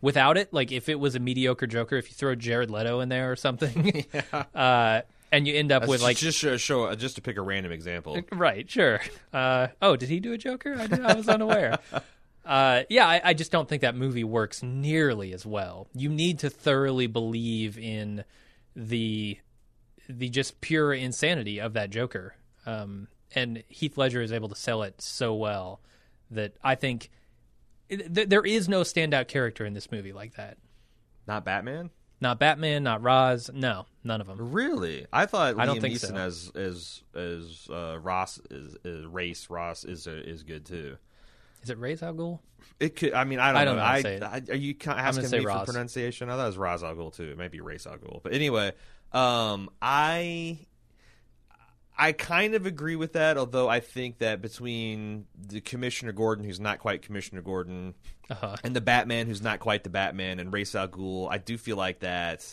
Without 0.00 0.36
it, 0.36 0.52
like 0.52 0.72
if 0.72 0.88
it 0.88 1.00
was 1.00 1.14
a 1.14 1.20
mediocre 1.20 1.66
Joker, 1.66 1.96
if 1.96 2.08
you 2.08 2.14
throw 2.14 2.34
Jared 2.34 2.70
Leto 2.70 3.00
in 3.00 3.08
there 3.08 3.32
or 3.32 3.36
something, 3.36 4.04
uh, 4.54 5.00
and 5.32 5.48
you 5.48 5.54
end 5.54 5.72
up 5.72 5.86
with 5.86 6.02
like 6.02 6.16
just 6.16 6.38
show, 6.38 6.56
show 6.56 6.94
just 6.94 7.16
to 7.16 7.22
pick 7.22 7.36
a 7.36 7.42
random 7.42 7.72
example. 7.72 8.20
Right, 8.32 8.68
sure. 8.70 9.00
Uh, 9.32 9.68
oh, 9.80 9.96
did 9.96 10.08
he 10.08 10.20
do 10.20 10.32
a 10.32 10.38
Joker? 10.38 10.76
I, 10.78 10.86
did, 10.86 11.00
I 11.00 11.14
was 11.14 11.28
unaware. 11.28 11.78
uh, 12.44 12.82
yeah, 12.88 13.06
I, 13.06 13.20
I 13.24 13.34
just 13.34 13.50
don't 13.50 13.68
think 13.68 13.82
that 13.82 13.96
movie 13.96 14.24
works 14.24 14.62
nearly 14.62 15.32
as 15.32 15.46
well. 15.46 15.88
You 15.94 16.10
need 16.10 16.40
to 16.40 16.50
thoroughly 16.50 17.06
believe 17.06 17.78
in 17.78 18.24
the 18.76 19.38
the 20.08 20.28
just 20.28 20.60
pure 20.60 20.92
insanity 20.92 21.60
of 21.60 21.72
that 21.72 21.90
Joker, 21.90 22.34
um, 22.66 23.08
and 23.34 23.62
Heath 23.68 23.96
Ledger 23.96 24.20
is 24.20 24.32
able 24.32 24.50
to 24.50 24.56
sell 24.56 24.82
it 24.82 25.00
so 25.00 25.34
well 25.34 25.80
that 26.30 26.56
I 26.62 26.74
think 26.74 27.10
th- 27.88 28.28
there 28.28 28.44
is 28.44 28.68
no 28.68 28.82
standout 28.82 29.28
character 29.28 29.64
in 29.64 29.74
this 29.74 29.90
movie 29.90 30.12
like 30.12 30.34
that. 30.36 30.58
Not 31.26 31.44
Batman? 31.44 31.90
Not 32.20 32.38
Batman, 32.38 32.82
not 32.84 33.02
Roz, 33.02 33.50
no, 33.52 33.86
none 34.02 34.20
of 34.20 34.26
them. 34.26 34.52
Really? 34.52 35.06
I 35.12 35.26
thought 35.26 35.58
I 35.58 35.66
don't 35.66 35.80
think 35.80 35.94
Neeson 35.94 36.08
so. 36.10 36.14
as 36.14 36.52
as 36.54 37.02
as 37.14 37.68
uh, 37.70 37.98
Ross 38.00 38.40
is, 38.50 38.76
is 38.84 39.04
race 39.06 39.50
Ross 39.50 39.84
is 39.84 40.06
uh, 40.06 40.22
is 40.24 40.42
good 40.42 40.64
too. 40.64 40.96
Is 41.62 41.70
it 41.70 41.78
Ra's 41.78 42.02
al 42.02 42.14
Ghul? 42.14 42.38
It 42.80 42.96
could. 42.96 43.14
I 43.14 43.24
mean, 43.24 43.40
I 43.40 43.48
don't, 43.48 43.56
I 43.56 43.64
don't 43.64 43.76
know. 43.76 43.82
know 43.82 43.88
I, 43.88 44.02
say 44.02 44.14
it. 44.16 44.22
I 44.22 44.42
are 44.48 44.54
you 44.54 44.74
kind 44.74 44.98
of 44.98 45.04
gonna 45.04 45.08
asking 45.08 45.26
say 45.26 45.38
me 45.40 45.46
Ross. 45.46 45.66
for 45.66 45.72
pronunciation? 45.72 46.30
I 46.30 46.36
thought 46.36 46.44
it 46.44 46.46
was 46.46 46.58
Ra's 46.58 46.82
al 46.82 46.94
Ghul 46.94 47.14
too. 47.14 47.30
It 47.30 47.36
might 47.36 47.50
be 47.50 47.60
Ra's 47.60 47.86
al 47.86 47.98
Ghul. 47.98 48.22
But 48.22 48.32
anyway, 48.32 48.72
um, 49.12 49.70
I 49.82 50.58
I 51.96 52.12
kind 52.12 52.54
of 52.54 52.66
agree 52.66 52.96
with 52.96 53.12
that. 53.12 53.36
Although 53.38 53.68
I 53.68 53.80
think 53.80 54.18
that 54.18 54.42
between 54.42 55.26
the 55.38 55.60
Commissioner 55.60 56.12
Gordon, 56.12 56.44
who's 56.44 56.58
not 56.60 56.78
quite 56.80 57.02
Commissioner 57.02 57.40
Gordon, 57.42 57.94
Uh-huh. 58.30 58.56
and 58.64 58.74
the 58.74 58.80
Batman, 58.80 59.26
who's 59.26 59.42
not 59.42 59.60
quite 59.60 59.84
the 59.84 59.90
Batman, 59.90 60.38
and 60.40 60.52
Ra's 60.52 60.74
al 60.74 60.88
Ghul, 60.88 61.28
I 61.30 61.38
do 61.38 61.56
feel 61.58 61.76
like 61.76 62.00
that. 62.00 62.44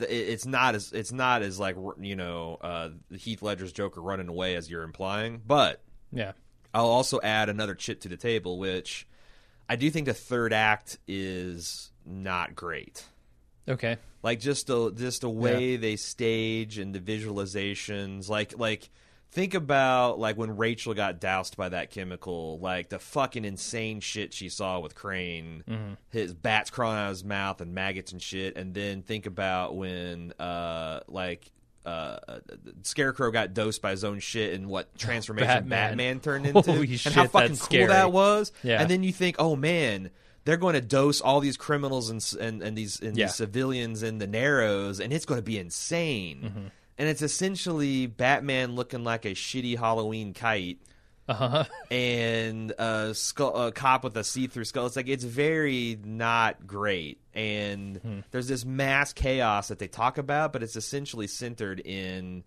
It's 0.00 0.46
not 0.46 0.74
as 0.74 0.92
it's 0.92 1.12
not 1.12 1.42
as 1.42 1.60
like 1.60 1.76
you 2.00 2.16
know 2.16 2.56
uh, 2.60 2.88
Heath 3.14 3.42
Ledger's 3.42 3.72
Joker 3.72 4.00
running 4.00 4.28
away 4.28 4.56
as 4.56 4.70
you're 4.70 4.82
implying, 4.82 5.42
but 5.46 5.82
Yeah. 6.10 6.32
I'll 6.72 6.86
also 6.86 7.20
add 7.22 7.48
another 7.50 7.74
chip 7.74 8.00
to 8.00 8.08
the 8.08 8.16
table, 8.16 8.58
which 8.58 9.06
I 9.68 9.76
do 9.76 9.90
think 9.90 10.06
the 10.06 10.14
third 10.14 10.52
act 10.52 10.98
is 11.06 11.92
not 12.06 12.54
great. 12.56 13.04
Okay. 13.68 13.96
Like 14.22 14.40
just 14.40 14.66
the 14.68 14.90
just 14.92 15.20
the 15.20 15.30
way 15.30 15.76
they 15.76 15.96
stage 15.96 16.78
and 16.78 16.94
the 16.94 17.00
visualizations, 17.00 18.28
like 18.28 18.58
like 18.58 18.88
think 19.30 19.54
about 19.54 20.18
like 20.18 20.36
when 20.38 20.56
Rachel 20.56 20.94
got 20.94 21.20
doused 21.20 21.56
by 21.56 21.68
that 21.68 21.90
chemical, 21.90 22.58
like 22.60 22.88
the 22.88 22.98
fucking 22.98 23.44
insane 23.44 24.00
shit 24.00 24.32
she 24.32 24.48
saw 24.48 24.78
with 24.80 24.94
Crane, 24.94 25.64
his 26.10 26.32
bats 26.32 26.70
crawling 26.70 26.98
out 26.98 27.04
of 27.06 27.10
his 27.10 27.24
mouth 27.24 27.60
and 27.60 27.74
maggots 27.74 28.12
and 28.12 28.22
shit, 28.22 28.56
and 28.56 28.72
then 28.74 29.02
think 29.02 29.26
about 29.26 29.76
when 29.76 30.32
uh 30.38 31.00
like. 31.08 31.50
Uh, 31.86 32.38
Scarecrow 32.80 33.30
got 33.30 33.52
dosed 33.52 33.82
by 33.82 33.90
his 33.90 34.04
own 34.04 34.18
shit, 34.18 34.54
and 34.54 34.68
what 34.68 34.94
transformation 34.98 35.48
Batman. 35.48 35.68
Batman, 35.68 36.20
turned 36.20 36.46
into, 36.46 36.62
Holy 36.62 36.86
and 36.86 36.98
shit, 36.98 37.12
how 37.12 37.26
fucking 37.26 37.48
cool 37.48 37.56
scary. 37.56 37.88
that 37.88 38.10
was. 38.10 38.52
Yeah. 38.62 38.80
And 38.80 38.88
then 38.88 39.02
you 39.02 39.12
think, 39.12 39.36
oh 39.38 39.54
man, 39.54 40.08
they're 40.44 40.56
going 40.56 40.74
to 40.74 40.80
dose 40.80 41.20
all 41.20 41.40
these 41.40 41.56
criminals 41.56 42.10
and 42.10 42.22
and, 42.40 42.62
and 42.62 42.76
these 42.76 43.00
and 43.00 43.16
Yeah. 43.16 43.26
these 43.26 43.34
civilians 43.34 44.02
in 44.02 44.18
the 44.18 44.26
Narrows, 44.26 45.00
and 45.00 45.12
it's 45.12 45.24
going 45.26 45.38
to 45.38 45.44
be 45.44 45.58
insane. 45.58 46.40
Mm-hmm. 46.44 46.66
And 46.98 47.08
it's 47.08 47.22
essentially 47.22 48.06
Batman 48.06 48.74
looking 48.76 49.02
like 49.04 49.24
a 49.24 49.30
shitty 49.30 49.76
Halloween 49.78 50.32
kite 50.32 50.78
Uh-huh. 51.26 51.64
and 51.90 52.70
a, 52.78 53.14
skull, 53.14 53.56
a 53.56 53.72
cop 53.72 54.04
with 54.04 54.16
a 54.16 54.22
see-through 54.22 54.64
skull. 54.66 54.86
It's 54.86 54.94
like 54.96 55.08
it's 55.08 55.24
very 55.24 55.98
not 56.04 56.66
great, 56.66 57.18
and 57.34 57.96
Hmm. 57.96 58.18
there's 58.30 58.46
this 58.46 58.64
mass 58.64 59.12
chaos 59.14 59.68
that 59.68 59.78
they 59.78 59.88
talk 59.88 60.18
about, 60.18 60.52
but 60.52 60.62
it's 60.62 60.76
essentially 60.76 61.26
centered 61.26 61.80
in, 61.80 62.44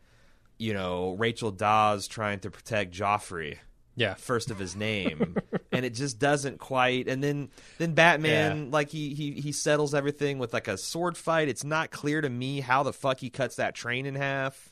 you 0.60 0.74
know, 0.76 1.14
Rachel 1.18 1.50
Dawes 1.52 2.08
trying 2.08 2.40
to 2.42 2.52
protect 2.52 2.94
Joffrey, 2.94 3.58
Yeah. 3.98 4.14
first 4.14 4.50
of 4.52 4.58
his 4.60 4.76
name, 4.76 5.36
and 5.74 5.84
it 5.84 5.94
just 5.96 6.20
doesn't 6.20 6.60
quite. 6.60 7.10
And 7.10 7.22
then 7.22 7.50
then 7.80 7.94
Batman, 7.96 8.58
Yeah. 8.66 8.70
like 8.72 8.90
he 8.90 9.14
he 9.14 9.32
he 9.34 9.52
settles 9.52 9.94
everything 9.94 10.40
with 10.40 10.54
like 10.54 10.70
a 10.70 10.78
sword 10.78 11.18
fight. 11.18 11.50
It's 11.50 11.66
not 11.66 11.92
clear 11.92 12.22
to 12.22 12.30
me 12.30 12.62
how 12.62 12.84
the 12.84 12.94
fuck 12.94 13.20
he 13.20 13.30
cuts 13.30 13.58
that 13.58 13.76
train 13.76 14.06
in 14.06 14.16
half. 14.16 14.72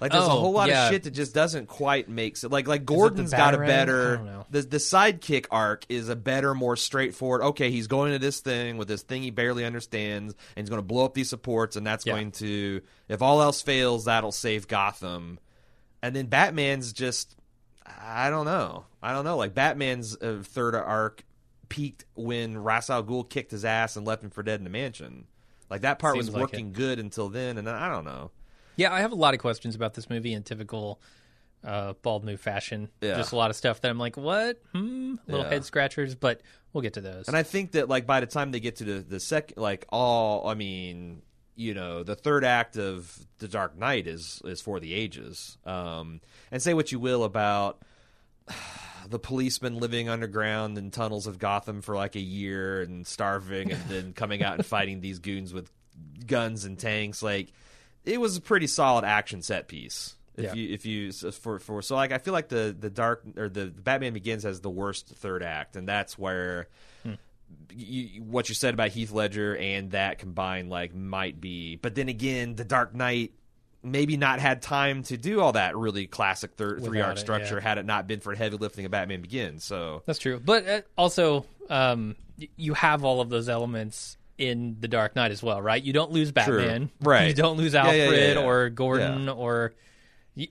Like 0.00 0.10
there's 0.10 0.24
a 0.24 0.26
Oh, 0.26 0.40
whole 0.40 0.52
lot 0.52 0.68
yeah. 0.68 0.86
of 0.88 0.92
shit 0.92 1.04
that 1.04 1.12
just 1.12 1.32
doesn't 1.34 1.68
quite 1.68 2.08
make 2.08 2.36
sense. 2.36 2.52
Like 2.52 2.66
like 2.66 2.84
Gordon's 2.84 3.30
got 3.30 3.54
a 3.54 3.58
better 3.58 4.14
I 4.14 4.16
don't 4.16 4.26
know. 4.26 4.46
the 4.50 4.62
the 4.62 4.76
sidekick 4.78 5.46
arc 5.52 5.84
is 5.88 6.08
a 6.08 6.16
better, 6.16 6.52
more 6.52 6.74
straightforward. 6.76 7.42
Okay, 7.42 7.70
he's 7.70 7.86
going 7.86 8.12
to 8.12 8.18
this 8.18 8.40
thing 8.40 8.76
with 8.76 8.88
this 8.88 9.02
thing 9.02 9.22
he 9.22 9.30
barely 9.30 9.64
understands, 9.64 10.34
and 10.56 10.64
he's 10.64 10.68
going 10.68 10.82
to 10.82 10.86
blow 10.86 11.04
up 11.04 11.14
these 11.14 11.30
supports, 11.30 11.76
and 11.76 11.86
that's 11.86 12.04
Yeah. 12.04 12.14
going 12.14 12.32
to, 12.32 12.80
if 13.08 13.22
all 13.22 13.40
else 13.40 13.62
fails, 13.62 14.06
that'll 14.06 14.32
save 14.32 14.66
Gotham. 14.66 15.38
And 16.02 16.14
then 16.14 16.26
Batman's 16.26 16.92
just, 16.92 17.36
I 17.86 18.30
don't 18.30 18.46
know, 18.46 18.84
I 19.02 19.12
don't 19.12 19.24
know. 19.24 19.36
Like 19.36 19.54
Batman's 19.54 20.16
uh, 20.16 20.42
third 20.42 20.74
arc 20.74 21.24
peaked 21.68 22.04
when 22.14 22.56
Ra's 22.58 22.88
al 22.90 23.02
Ghul 23.04 23.28
kicked 23.28 23.50
his 23.50 23.64
ass 23.64 23.96
and 23.96 24.06
left 24.06 24.22
him 24.22 24.30
for 24.30 24.42
dead 24.42 24.60
in 24.60 24.64
the 24.64 24.70
mansion. 24.70 25.26
Like 25.70 25.82
that 25.82 25.98
part 25.98 26.16
was 26.16 26.26
Seems 26.26 26.34
like 26.34 26.42
working 26.42 26.72
good 26.72 26.98
until 26.98 27.28
then, 27.28 27.58
and 27.58 27.68
I 27.68 27.88
don't 27.88 28.04
know. 28.04 28.30
Yeah, 28.76 28.92
I 28.92 29.00
have 29.00 29.12
a 29.12 29.16
lot 29.16 29.34
of 29.34 29.40
questions 29.40 29.74
about 29.74 29.94
this 29.94 30.10
movie 30.10 30.32
in 30.32 30.42
typical 30.42 31.00
uh, 31.64 31.94
bald 32.02 32.24
move 32.24 32.40
fashion. 32.40 32.90
Yeah. 33.00 33.16
Just 33.16 33.32
a 33.32 33.36
lot 33.36 33.50
of 33.50 33.56
stuff 33.56 33.80
that 33.80 33.90
I'm 33.90 33.98
like, 33.98 34.16
what? 34.16 34.60
Hmm? 34.72 35.14
Little 35.26 35.44
Yeah. 35.44 35.50
head 35.50 35.64
scratchers, 35.64 36.14
but 36.14 36.42
we'll 36.72 36.82
get 36.82 36.94
to 36.94 37.00
those. 37.00 37.28
And 37.28 37.36
I 37.36 37.42
think 37.42 37.72
that 37.72 37.88
like 37.88 38.06
by 38.06 38.20
the 38.20 38.26
time 38.26 38.50
they 38.50 38.60
get 38.60 38.76
to 38.76 38.84
the 38.84 39.00
the 39.00 39.20
second, 39.20 39.60
like 39.60 39.86
all, 39.90 40.46
I 40.48 40.54
mean, 40.54 41.22
you 41.56 41.74
know, 41.74 42.02
the 42.02 42.14
third 42.16 42.44
act 42.44 42.76
of 42.76 43.26
the 43.38 43.48
Dark 43.48 43.78
Knight 43.78 44.06
is 44.06 44.40
is 44.44 44.60
for 44.60 44.80
the 44.80 44.94
ages. 44.94 45.56
Um, 45.64 46.20
and 46.50 46.60
say 46.62 46.74
what 46.74 46.92
you 46.92 46.98
will 46.98 47.24
about 47.24 47.80
the 49.08 49.18
policeman 49.18 49.76
living 49.78 50.08
underground 50.08 50.78
in 50.78 50.90
tunnels 50.90 51.26
of 51.26 51.38
Gotham 51.38 51.82
for 51.82 51.94
like 51.94 52.16
a 52.16 52.20
year 52.20 52.82
and 52.82 53.06
starving, 53.06 53.70
and 53.72 53.82
then 53.88 54.12
coming 54.16 54.42
out 54.42 54.54
and 54.56 54.66
fighting 54.66 55.00
these 55.00 55.18
goons 55.18 55.52
with 55.52 55.70
guns 56.26 56.64
and 56.64 56.78
tanks. 56.78 57.22
Like 57.22 57.52
it 58.04 58.20
was 58.20 58.36
a 58.36 58.40
pretty 58.40 58.66
solid 58.66 59.04
action 59.04 59.42
set 59.42 59.68
piece. 59.68 60.16
If 60.36 60.44
Yeah. 60.46 60.54
you 60.54 60.74
if 60.74 60.84
you 60.86 61.12
for 61.12 61.58
for 61.60 61.80
so 61.82 61.94
like 61.94 62.10
I 62.12 62.18
feel 62.18 62.32
like 62.32 62.48
the 62.48 62.74
the 62.78 62.90
dark 62.90 63.22
or 63.36 63.48
the 63.48 63.66
Batman 63.66 64.12
Begins 64.14 64.42
has 64.42 64.60
the 64.60 64.70
worst 64.70 65.06
third 65.08 65.42
act, 65.42 65.76
and 65.76 65.86
that's 65.86 66.18
where 66.18 66.66
you, 67.72 68.22
what 68.22 68.48
you 68.48 68.54
said 68.54 68.74
about 68.74 68.90
Heath 68.90 69.12
Ledger 69.12 69.56
and 69.56 69.92
that 69.92 70.18
combined 70.18 70.70
like 70.70 70.94
might 70.94 71.40
be. 71.40 71.76
But 71.76 71.94
then 71.94 72.08
again, 72.08 72.54
the 72.54 72.64
Dark 72.64 72.94
Knight 72.94 73.32
maybe 73.82 74.16
not 74.16 74.40
had 74.40 74.62
time 74.62 75.02
to 75.04 75.16
do 75.16 75.40
all 75.40 75.52
that 75.52 75.76
really 75.76 76.06
classic 76.06 76.54
thir- 76.56 76.78
three 76.80 77.00
arc 77.00 77.16
it, 77.16 77.20
structure 77.20 77.56
yeah. 77.56 77.60
had 77.60 77.78
it 77.78 77.84
not 77.84 78.06
been 78.06 78.20
for 78.20 78.34
heavy 78.34 78.56
lifting 78.56 78.84
of 78.84 78.90
Batman 78.90 79.20
Begins. 79.20 79.64
So 79.64 80.02
That's 80.06 80.18
true. 80.18 80.40
But 80.42 80.66
uh, 80.66 80.80
also, 80.96 81.44
um, 81.68 82.16
you 82.56 82.74
have 82.74 83.04
all 83.04 83.20
of 83.20 83.28
those 83.28 83.48
elements 83.48 84.16
in 84.38 84.78
The 84.80 84.88
Dark 84.88 85.14
Knight 85.14 85.30
as 85.30 85.42
well, 85.42 85.60
right? 85.60 85.82
You 85.82 85.92
don't 85.92 86.10
lose 86.10 86.32
Batman. 86.32 86.90
Right. 87.00 87.28
You 87.28 87.34
don't 87.34 87.56
lose 87.56 87.74
Alfred 87.74 87.96
yeah, 87.96 88.32
yeah. 88.34 88.40
or 88.40 88.70
Gordon 88.70 89.28
or. 89.28 89.74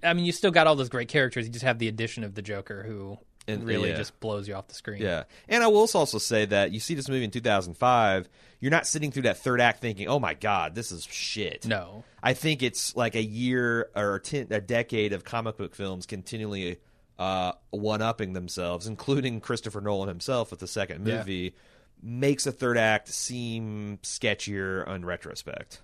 I 0.01 0.13
mean, 0.13 0.23
you 0.23 0.31
still 0.31 0.51
got 0.51 0.65
all 0.65 0.77
those 0.77 0.87
great 0.87 1.09
characters. 1.09 1.45
You 1.45 1.51
just 1.51 1.65
have 1.65 1.77
the 1.77 1.89
addition 1.89 2.23
of 2.23 2.35
the 2.35 2.41
Joker 2.41 2.83
who 2.83 3.17
And- 3.47 3.65
really 3.65 3.89
yeah. 3.89 3.97
just 3.97 4.17
blows 4.19 4.47
you 4.47 4.53
off 4.55 4.67
the 4.67 4.73
screen. 4.73 5.01
Yeah, 5.01 5.23
and 5.49 5.63
I 5.63 5.67
will 5.67 5.87
also 5.93 6.17
say 6.17 6.45
that 6.45 6.71
you 6.71 6.79
see 6.79 6.95
this 6.95 7.09
movie 7.09 7.25
in 7.25 7.31
2005, 7.31 8.29
you're 8.61 8.71
not 8.71 8.87
sitting 8.87 9.11
through 9.11 9.23
that 9.23 9.37
third 9.39 9.59
act 9.59 9.81
thinking, 9.81 10.07
"Oh 10.07 10.19
my 10.19 10.33
god, 10.33 10.75
this 10.75 10.91
is 10.91 11.03
shit." 11.03 11.65
No. 11.65 12.05
I 12.21 12.33
think 12.33 12.63
it's 12.63 12.95
like 12.95 13.15
a 13.15 13.23
year 13.23 13.89
or 13.95 14.19
ten, 14.19 14.47
a 14.51 14.61
decade 14.61 15.11
of 15.11 15.23
comic 15.25 15.57
book 15.57 15.75
films 15.75 16.05
continually 16.05 16.77
uh, 17.19 17.51
one 17.71 18.01
upping 18.01 18.33
themselves, 18.33 18.87
including 18.87 19.39
Christopher 19.41 19.81
Nolan 19.81 20.07
himself 20.07 20.49
with 20.49 20.59
the 20.61 20.67
second 20.67 21.05
Yeah. 21.05 21.17
movie, 21.17 21.55
makes 22.01 22.47
a 22.47 22.51
third 22.51 22.77
act 22.77 23.09
seem 23.09 23.97
sketchier 24.03 24.87
on 24.87 25.03
retrospect. 25.05 25.81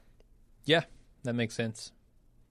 Yeah, 0.65 0.83
that 1.23 1.33
makes 1.33 1.55
sense. 1.55 1.91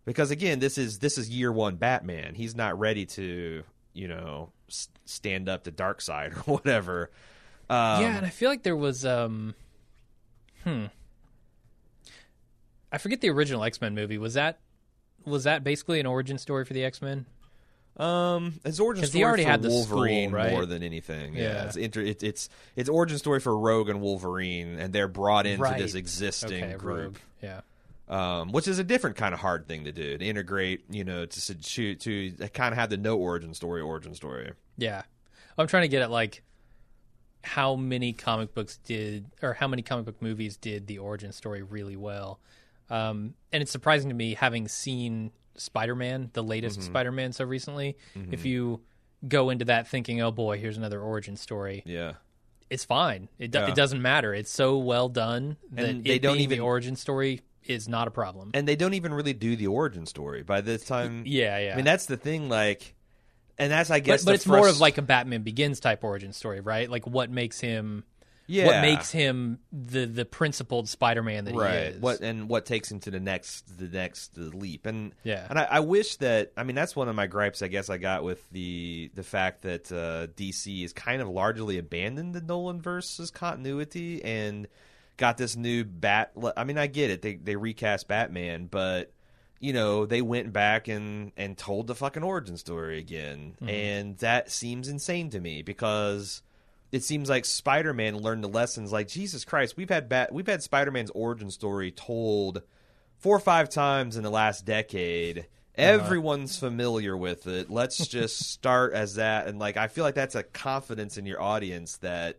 Because 0.05 0.31
again, 0.31 0.59
this 0.59 0.79
is 0.79 0.99
this 1.01 1.19
is 1.19 1.29
year 1.31 1.51
one 1.53 1.77
Batman. 1.77 2.35
He's 2.35 2.55
not 2.55 2.79
ready 2.79 3.05
to 3.07 3.65
you 3.99 4.09
know 4.09 4.51
s- 4.69 4.89
stand 5.05 5.49
up 5.49 5.65
to 5.65 5.73
Darkseid 5.73 6.37
or 6.49 6.53
whatever. 6.53 7.11
Um, 7.71 8.03
yeah, 8.03 8.17
and 8.17 8.25
I 8.27 8.31
feel 8.31 8.49
like 8.51 8.63
there 8.63 8.77
was 8.77 9.05
um 9.05 9.55
hmm. 10.65 10.87
I 12.91 12.99
forget 12.99 13.21
the 13.21 13.31
original 13.31 13.65
X-Men 13.65 13.95
movie. 13.95 14.19
Was 14.19 14.35
that 14.35 14.61
was 15.25 15.45
that 15.45 15.63
basically 15.65 16.01
an 16.01 16.07
origin 16.07 16.39
story 16.39 16.65
for 16.65 16.73
the 16.73 16.85
X-Men? 16.85 17.27
Um, 17.99 18.61
it's 18.65 18.79
origin 18.79 19.03
'Cause 19.03 19.13
he 19.13 19.19
story 19.19 19.25
already 19.29 19.43
for 19.43 19.51
had 19.51 19.63
the 19.63 19.71
school, 19.71 19.97
Wolverine 19.99 20.31
right? 20.31 20.53
more 20.53 20.65
than 20.67 20.83
anything. 20.85 21.35
Yeah, 21.35 21.43
Yeah. 21.43 21.65
It's, 21.65 21.77
inter- 21.77 22.01
it, 22.03 22.23
it's 22.23 22.49
it's 22.77 22.89
origin 22.89 23.19
story 23.19 23.41
for 23.41 23.59
Rogue 23.59 23.89
and 23.89 24.01
Wolverine, 24.01 24.79
and 24.79 24.93
they're 24.93 25.09
brought 25.09 25.47
into 25.47 25.63
Right. 25.65 25.79
this 25.79 25.95
existing 25.95 26.63
Okay, 26.63 26.75
group, 26.75 27.03
Rogue. 27.05 27.17
Yeah. 27.43 27.61
Um, 28.09 28.53
which 28.53 28.67
is 28.69 28.79
a 28.79 28.85
different 28.85 29.17
kind 29.17 29.35
of 29.35 29.41
hard 29.41 29.67
thing 29.69 29.85
to 29.85 29.93
do 29.93 30.19
to 30.19 30.25
integrate. 30.25 30.85
You 30.91 31.05
know, 31.05 31.27
to 31.27 31.55
to 31.55 31.95
to 31.95 32.31
kind 32.55 32.73
of 32.73 32.79
have 32.79 32.91
the 32.91 32.97
no 32.97 33.17
origin 33.19 33.55
story 33.55 33.81
origin 33.81 34.15
story. 34.15 34.53
Yeah. 34.77 35.03
I'm 35.57 35.67
trying 35.67 35.83
to 35.83 35.89
get 35.89 36.03
at 36.03 36.11
like 36.11 36.43
how 37.45 37.75
many 37.77 38.13
comic 38.13 38.55
books 38.55 38.79
did 38.85 39.27
or 39.43 39.55
how 39.55 39.69
many 39.69 39.83
comic 39.83 40.05
book 40.05 40.21
movies 40.21 40.57
did 40.57 40.87
the 40.87 40.99
origin 40.99 41.33
story 41.33 41.63
really 41.63 41.97
well. 41.97 42.41
Um, 42.91 43.35
and 43.53 43.63
it's 43.63 43.71
surprising 43.73 44.09
to 44.09 44.15
me 44.15 44.35
having 44.35 44.69
seen 44.69 45.31
Spider-Man, 45.57 46.31
the 46.33 46.43
latest 46.43 46.79
Mm-hmm. 46.81 46.87
Spider-Man 46.91 47.33
so 47.33 47.45
recently, 47.45 47.97
if 48.31 48.45
you 48.45 48.81
go 49.27 49.51
into 49.51 49.65
that 49.67 49.89
thinking, 49.89 50.21
"Oh 50.23 50.31
boy, 50.31 50.59
here's 50.59 50.77
another 50.77 51.01
origin 51.01 51.37
story." 51.37 51.83
Yeah, 51.85 52.15
It's 52.71 52.85
fine. 52.85 53.29
It 53.39 53.51
do- 53.51 53.59
Yeah. 53.59 53.69
it 53.69 53.75
doesn't 53.75 54.01
matter. 54.01 54.33
It's 54.35 54.51
so 54.51 54.79
well 54.79 55.09
done 55.09 55.57
that 55.73 55.85
And 55.89 56.05
they 56.05 56.19
don't 56.19 56.39
even- 56.39 56.59
the 56.59 56.65
origin 56.65 56.95
story 56.97 57.41
is 57.65 57.89
not 57.89 58.09
a 58.09 58.11
problem. 58.11 58.51
and 58.55 58.67
they 58.67 58.77
don't 58.77 58.95
even 58.95 59.13
really 59.13 59.33
do 59.33 59.57
the 59.57 59.67
origin 59.67 60.07
story 60.07 60.43
by 60.43 60.61
this 60.61 60.85
time. 60.85 61.23
yeah, 61.27 61.59
yeah. 61.59 61.73
I 61.73 61.77
mean 61.77 61.85
that's 61.85 62.07
the 62.07 62.17
thing. 62.17 62.49
Like, 62.49 62.95
and 63.59 63.71
that's 63.73 63.91
I 63.91 64.01
guess, 64.01 64.23
but, 64.25 64.27
but 64.27 64.31
the 64.31 64.35
it's 64.37 64.47
more 64.47 64.69
of 64.69 64.81
like 64.81 64.99
a 64.99 65.03
Batman 65.03 65.43
Begins 65.43 65.81
type 65.81 66.05
origin 66.05 66.33
story, 66.33 66.61
right? 66.61 66.89
Like 66.91 67.07
what 67.07 67.31
makes 67.31 67.61
him 67.61 68.05
yeah, 68.51 68.65
what 68.65 68.81
makes 68.81 69.11
him 69.11 69.59
the 69.73 70.07
the 70.07 70.25
principled 70.25 70.89
Spider-Man 70.89 71.45
that 71.45 71.55
right 71.55 71.73
he 71.73 71.79
is. 71.97 72.01
what 72.01 72.21
and 72.21 72.49
what 72.49 72.65
takes 72.65 72.91
him 72.91 72.99
to 73.01 73.11
the 73.11 73.21
next 73.21 73.77
the 73.79 73.89
next 73.89 74.39
leap 74.39 74.87
and 74.87 75.13
Yeah. 75.23 75.47
and 75.51 75.59
I, 75.59 75.65
I 75.65 75.81
wish 75.81 76.17
that 76.17 76.53
i 76.57 76.63
mean 76.63 76.75
that's 76.75 76.97
one 76.97 77.11
of 77.11 77.15
my 77.15 77.27
gripes 77.27 77.61
i 77.61 77.69
guess 77.69 77.91
i 77.91 77.99
got 77.99 78.25
with 78.25 78.41
the 78.51 79.11
the 79.15 79.23
fact 79.23 79.63
that 79.63 79.93
uh, 79.93 80.29
dc 80.35 80.83
is 80.83 80.95
kind 80.95 81.21
of 81.21 81.29
largely 81.29 81.77
abandoned 81.77 82.35
the 82.35 82.41
nolan 82.41 82.81
versus 82.81 83.31
continuity 83.31 84.25
and 84.25 84.67
got 85.19 85.37
this 85.37 85.55
new 85.57 85.85
bat 85.85 86.33
i 86.57 86.65
mean 86.65 86.79
i 86.79 86.87
get 86.87 87.11
it 87.11 87.21
they 87.21 87.35
they 87.37 87.57
recast 87.57 88.09
batman 88.09 88.67
but 88.71 89.13
you 89.61 89.73
know 89.75 90.07
they 90.07 90.23
went 90.23 90.53
back 90.53 90.89
and 90.89 91.33
and 91.37 91.59
told 91.59 91.87
the 91.87 91.95
fucking 91.95 92.23
origin 92.23 92.57
story 92.57 92.99
again 92.99 93.53
Mm-hmm. 93.61 93.69
and 93.69 94.17
that 94.19 94.51
seems 94.51 94.89
insane 94.89 95.29
to 95.31 95.41
me 95.41 95.61
because 95.63 96.43
it 96.91 97.05
seems 97.05 97.29
like 97.29 97.45
Spider-Man 97.45 98.17
learned 98.17 98.43
the 98.43 98.49
lessons. 98.49 98.93
Like 98.93 99.09
Jesus 99.09 99.45
Christ, 99.45 99.77
we've 99.77 99.91
had 99.91 100.09
bat- 100.09 100.33
we've 100.33 100.47
had 100.47 100.63
Spider-Man's 100.63 101.11
origin 101.11 101.51
story 101.51 101.91
told 101.91 102.63
four 103.19 103.37
or 103.37 103.41
five 103.41 103.69
times 103.69 104.17
in 104.17 104.23
the 104.23 104.31
last 104.31 104.65
decade. 104.65 105.49
Everyone's 105.75 106.59
familiar 106.59 107.15
with 107.15 107.47
it. 107.47 107.69
Let's 107.71 108.07
just 108.09 108.39
start 108.51 108.95
as 108.95 109.17
that, 109.17 109.49
and 109.49 109.59
like 109.59 109.77
I 109.77 109.89
feel 109.89 110.03
like 110.03 110.15
that's 110.15 110.35
a 110.35 110.43
confidence 110.43 111.19
in 111.19 111.27
your 111.27 111.43
audience 111.43 111.99
that 111.99 112.39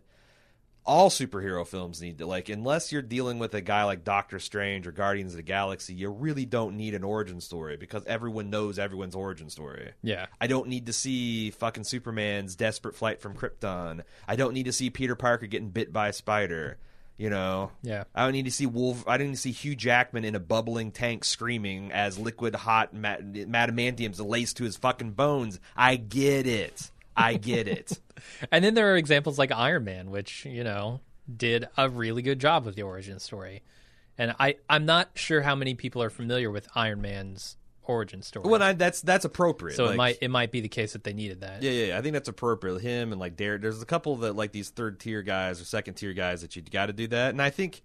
all 0.90 1.10
superhero 1.12 1.66
films 1.68 2.02
need 2.02 2.18
to 2.18 2.26
like 2.26 2.50
unless 2.50 2.92
you're 2.92 3.02
dealing 3.04 3.38
with 3.38 3.54
a 3.54 3.62
guy 3.62 3.84
like 3.84 4.04
Doctor 4.04 4.40
Strange 4.40 4.88
or 4.88 4.92
Guardians 4.92 5.34
of 5.34 5.38
the 5.38 5.44
Galaxy, 5.44 5.94
you 5.94 6.10
really 6.10 6.46
don't 6.46 6.76
need 6.76 6.96
an 6.96 7.04
origin 7.04 7.40
story 7.42 7.78
because 7.78 8.04
everyone 8.06 8.50
knows 8.50 8.80
everyone's 8.80 9.14
origin 9.16 9.50
story. 9.50 9.92
yeah. 10.02 10.26
I 10.42 10.48
don't 10.48 10.68
need 10.68 10.88
to 10.88 10.94
see 10.94 11.52
fucking 11.52 11.84
Superman's 11.84 12.56
desperate 12.56 12.96
flight 12.96 13.22
from 13.22 13.36
Krypton. 13.36 14.02
I 14.28 14.36
don't 14.36 14.54
need 14.56 14.66
to 14.66 14.74
see 14.74 14.90
Peter 14.90 15.16
Parker 15.16 15.46
getting 15.46 15.70
bit 15.70 15.94
by 15.94 16.08
a 16.10 16.14
spider. 16.14 16.78
You 17.18 17.30
know, 17.30 17.72
Yeah. 17.84 18.06
I 18.16 18.24
don't 18.24 18.32
need 18.32 18.46
to 18.46 18.52
see 18.52 18.66
Wolf. 18.66 19.06
I 19.06 19.18
didn't 19.18 19.32
need 19.32 19.36
to 19.36 19.42
see 19.42 19.52
Hugh 19.52 19.76
Jackman 19.76 20.24
in 20.24 20.36
a 20.36 20.40
bubbling 20.40 20.92
tank 20.92 21.26
screaming 21.26 21.92
as 21.92 22.18
liquid 22.18 22.56
hot 22.56 22.94
ma- 22.94 23.18
madamantium's 23.20 24.22
laced 24.22 24.56
to 24.58 24.64
his 24.64 24.78
fucking 24.78 25.12
bones. 25.12 25.60
I 25.76 25.98
get 25.98 26.48
it. 26.48 26.90
I 27.20 27.36
get 27.36 27.68
it. 27.68 28.00
And 28.52 28.66
then 28.66 28.74
there 28.74 28.94
are 28.94 28.98
examples 28.98 29.40
like 29.40 29.52
Iron 29.52 29.86
Man, 29.86 30.12
which, 30.12 30.44
you 30.44 30.64
know, 30.64 31.00
did 31.34 31.68
a 31.78 31.90
really 31.90 32.22
good 32.22 32.40
job 32.40 32.66
with 32.66 32.76
the 32.76 32.84
origin 32.84 33.18
story. 33.18 33.64
And 34.18 34.36
I, 34.38 34.58
I'm 34.70 34.86
not 34.86 35.12
sure 35.16 35.42
how 35.42 35.56
many 35.56 35.74
people 35.74 36.04
are 36.04 36.10
familiar 36.10 36.52
with 36.52 36.68
Iron 36.76 37.02
Man's 37.02 37.56
origin 37.90 38.22
story. 38.22 38.48
Well, 38.48 38.62
I, 38.62 38.74
that's 38.74 39.02
that's 39.02 39.26
appropriate. 39.26 39.76
so 39.76 39.86
Like, 39.86 39.94
it 39.94 39.98
might 39.98 40.18
it 40.22 40.28
might 40.30 40.52
be 40.52 40.62
the 40.62 40.70
case 40.70 40.94
that 40.94 41.04
they 41.04 41.14
needed 41.14 41.42
that. 41.42 41.64
Yeah, 41.64 41.72
yeah, 41.72 41.86
yeah. 41.88 41.98
I 41.98 42.02
think 42.02 42.14
that's 42.14 42.30
appropriate. 42.30 42.82
Him 42.82 43.12
and 43.12 43.20
like 43.20 43.36
Derek. 43.36 43.62
There's 43.62 43.82
a 43.82 43.86
couple 43.86 44.18
that 44.18 44.36
like 44.36 44.52
these 44.52 44.70
third 44.70 45.00
tier 45.00 45.24
guys 45.24 45.60
or 45.60 45.66
second 45.66 45.96
tier 45.96 46.14
guys 46.14 46.42
that 46.42 46.56
you 46.56 46.62
got 46.62 46.86
to 46.86 46.94
do 46.94 47.08
that, 47.08 47.32
and 47.32 47.42
I 47.42 47.50
think 47.50 47.82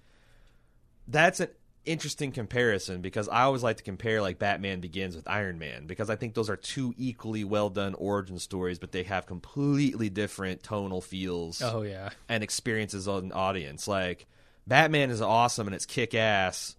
that's 1.08 1.40
an 1.40 1.48
interesting 1.86 2.32
comparison 2.32 3.00
because 3.00 3.28
I 3.28 3.42
always 3.42 3.62
like 3.62 3.76
to 3.78 3.82
compare 3.82 4.22
like 4.22 4.38
Batman 4.38 4.80
Begins 4.80 5.16
with 5.16 5.28
Iron 5.28 5.58
Man 5.58 5.86
because 5.86 6.10
I 6.10 6.16
think 6.16 6.34
those 6.34 6.48
are 6.50 6.56
two 6.56 6.94
equally 6.96 7.44
well 7.44 7.70
done 7.70 7.94
origin 7.94 8.38
stories, 8.38 8.78
but 8.78 8.92
they 8.92 9.02
have 9.04 9.26
completely 9.26 10.08
different 10.10 10.62
tonal 10.62 11.00
feels 11.00 11.60
Oh 11.62 11.82
yeah. 11.82 12.10
and 12.28 12.42
experiences 12.42 13.06
on 13.08 13.28
the 13.28 13.34
audience. 13.34 13.86
Like 13.88 14.26
Batman 14.66 15.10
is 15.10 15.20
awesome 15.20 15.66
and 15.66 15.74
it's 15.74 15.86
kick 15.86 16.14
ass, 16.14 16.76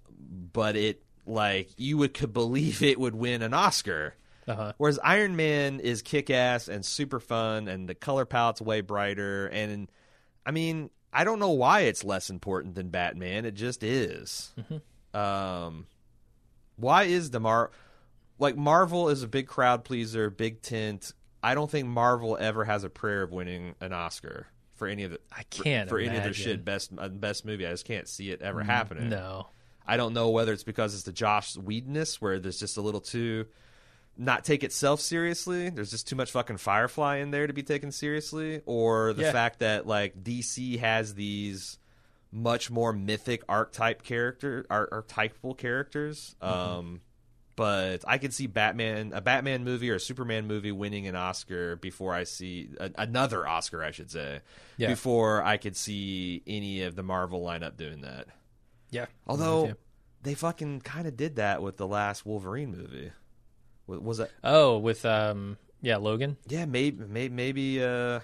but 0.54 0.76
it 0.76 1.04
like 1.26 1.70
you 1.78 1.98
would 1.98 2.14
could 2.14 2.34
believe 2.34 2.82
it 2.84 3.00
would 3.00 3.16
win 3.16 3.42
an 3.42 3.54
Oscar. 3.54 4.16
Uh 4.48 4.56
huh. 4.56 4.74
Whereas 4.78 5.00
Iron 5.04 5.36
Man 5.36 5.80
is 5.80 6.02
kick 6.04 6.30
ass 6.30 6.68
and 6.68 6.86
super 6.86 7.20
fun, 7.20 7.68
and 7.68 7.90
the 7.90 7.96
color 7.96 8.26
palette's 8.26 8.62
way 8.62 8.82
brighter. 8.82 9.48
And 9.48 9.88
I 10.46 10.52
mean, 10.52 10.92
I 11.12 11.24
don't 11.24 11.40
know 11.40 11.50
why 11.50 11.82
it's 11.82 12.04
less 12.04 12.30
important 12.30 12.76
than 12.76 12.90
Batman. 12.90 13.46
It 13.46 13.56
just 13.56 13.82
is. 13.84 14.54
Um, 15.16 15.88
why 16.78 17.04
is 17.04 17.32
the 17.32 17.40
Mar 17.40 17.72
like 18.38 18.58
Marvel 18.58 19.10
is 19.10 19.24
a 19.24 19.28
big 19.28 19.48
crowd 19.48 19.84
pleaser, 19.86 20.30
big 20.30 20.62
tent. 20.62 21.14
I 21.42 21.56
don't 21.56 21.70
think 21.70 21.88
Marvel 21.88 22.38
ever 22.40 22.66
has 22.66 22.84
a 22.84 22.90
prayer 22.90 23.22
of 23.22 23.32
winning 23.32 23.76
an 23.80 23.94
Oscar 23.94 24.48
for 24.76 24.88
any 24.88 25.04
of 25.04 25.12
the 25.12 25.20
I 25.32 25.44
can't 25.44 25.88
for, 25.90 25.96
for 25.96 26.00
any 26.02 26.18
of 26.18 26.24
their 26.24 26.34
shit 26.34 26.66
best 26.66 26.92
uh, 26.98 27.08
best 27.08 27.46
movie. 27.46 27.66
I 27.66 27.72
just 27.72 27.86
can't 27.86 28.08
see 28.08 28.32
it 28.32 28.42
ever 28.42 28.64
happening. 28.64 29.10
No. 29.10 29.48
I 29.88 29.98
don't 29.98 30.14
know 30.14 30.30
whether 30.32 30.52
it's 30.52 30.64
because 30.64 30.96
it's 30.96 31.04
the 31.04 31.12
Joss 31.12 31.56
Whedonness 31.56 32.20
where 32.20 32.40
there's 32.40 32.60
just 32.60 32.78
a 32.78 32.82
little 32.82 33.02
too 33.02 33.46
not 34.18 34.44
take 34.46 34.64
itself 34.64 35.02
seriously. 35.02 35.70
There's 35.70 35.92
just 35.92 36.08
too 36.08 36.16
much 36.16 36.32
fucking 36.32 36.58
Firefly 36.58 37.18
in 37.18 37.32
there 37.32 37.48
to 37.48 37.54
be 37.54 37.64
taken 37.64 37.92
seriously, 37.92 38.62
or 38.66 39.14
the 39.14 39.24
Yeah. 39.24 39.32
fact 39.32 39.60
that 39.60 39.86
like 39.86 40.24
DC 40.24 40.80
has 40.80 41.14
these 41.14 41.78
much 42.32 42.70
more 42.70 42.92
mythic 42.94 43.44
archetype 43.48 44.04
character 44.04 44.66
ar- 44.70 44.90
archetypal 44.92 45.54
characters. 45.56 46.36
Mm-hmm. 46.42 46.54
Um, 46.78 47.02
but 47.56 48.04
I 48.06 48.18
could 48.18 48.34
see 48.34 48.48
Batman, 48.48 49.14
a 49.14 49.22
Batman 49.22 49.64
movie 49.64 49.90
or 49.90 49.96
a 49.96 50.00
Superman 50.00 50.46
movie 50.46 50.74
winning 50.74 51.08
an 51.08 51.16
Oscar 51.16 51.78
before 51.78 52.14
I 52.14 52.26
see 52.26 52.70
a, 52.80 52.92
another 52.98 53.48
Oscar, 53.48 53.82
I 53.82 53.92
should 53.92 54.12
say, 54.12 54.42
Yeah. 54.76 54.90
before 54.90 55.42
I 55.42 55.56
could 55.56 55.78
see 55.78 56.44
any 56.46 56.84
of 56.84 56.96
the 56.96 57.04
Marvel 57.04 57.42
lineup 57.42 57.78
doing 57.78 58.02
that. 58.02 58.28
Yeah. 58.92 59.06
Although 59.26 59.76
they 60.22 60.34
fucking 60.34 60.82
kind 60.82 61.08
of 61.08 61.16
did 61.16 61.38
that 61.38 61.62
with 61.62 61.78
the 61.78 61.88
last 61.88 62.26
Wolverine 62.26 62.72
movie. 62.72 63.12
Was, 63.88 64.00
was 64.00 64.20
it? 64.20 64.32
Oh, 64.44 64.78
with 64.78 65.06
um 65.06 65.58
yeah, 65.82 65.98
Logan. 65.98 66.36
Yeah, 66.48 66.66
maybe, 66.66 67.04
maybe, 67.06 67.34
maybe. 67.34 67.84
Uh, 67.84 68.20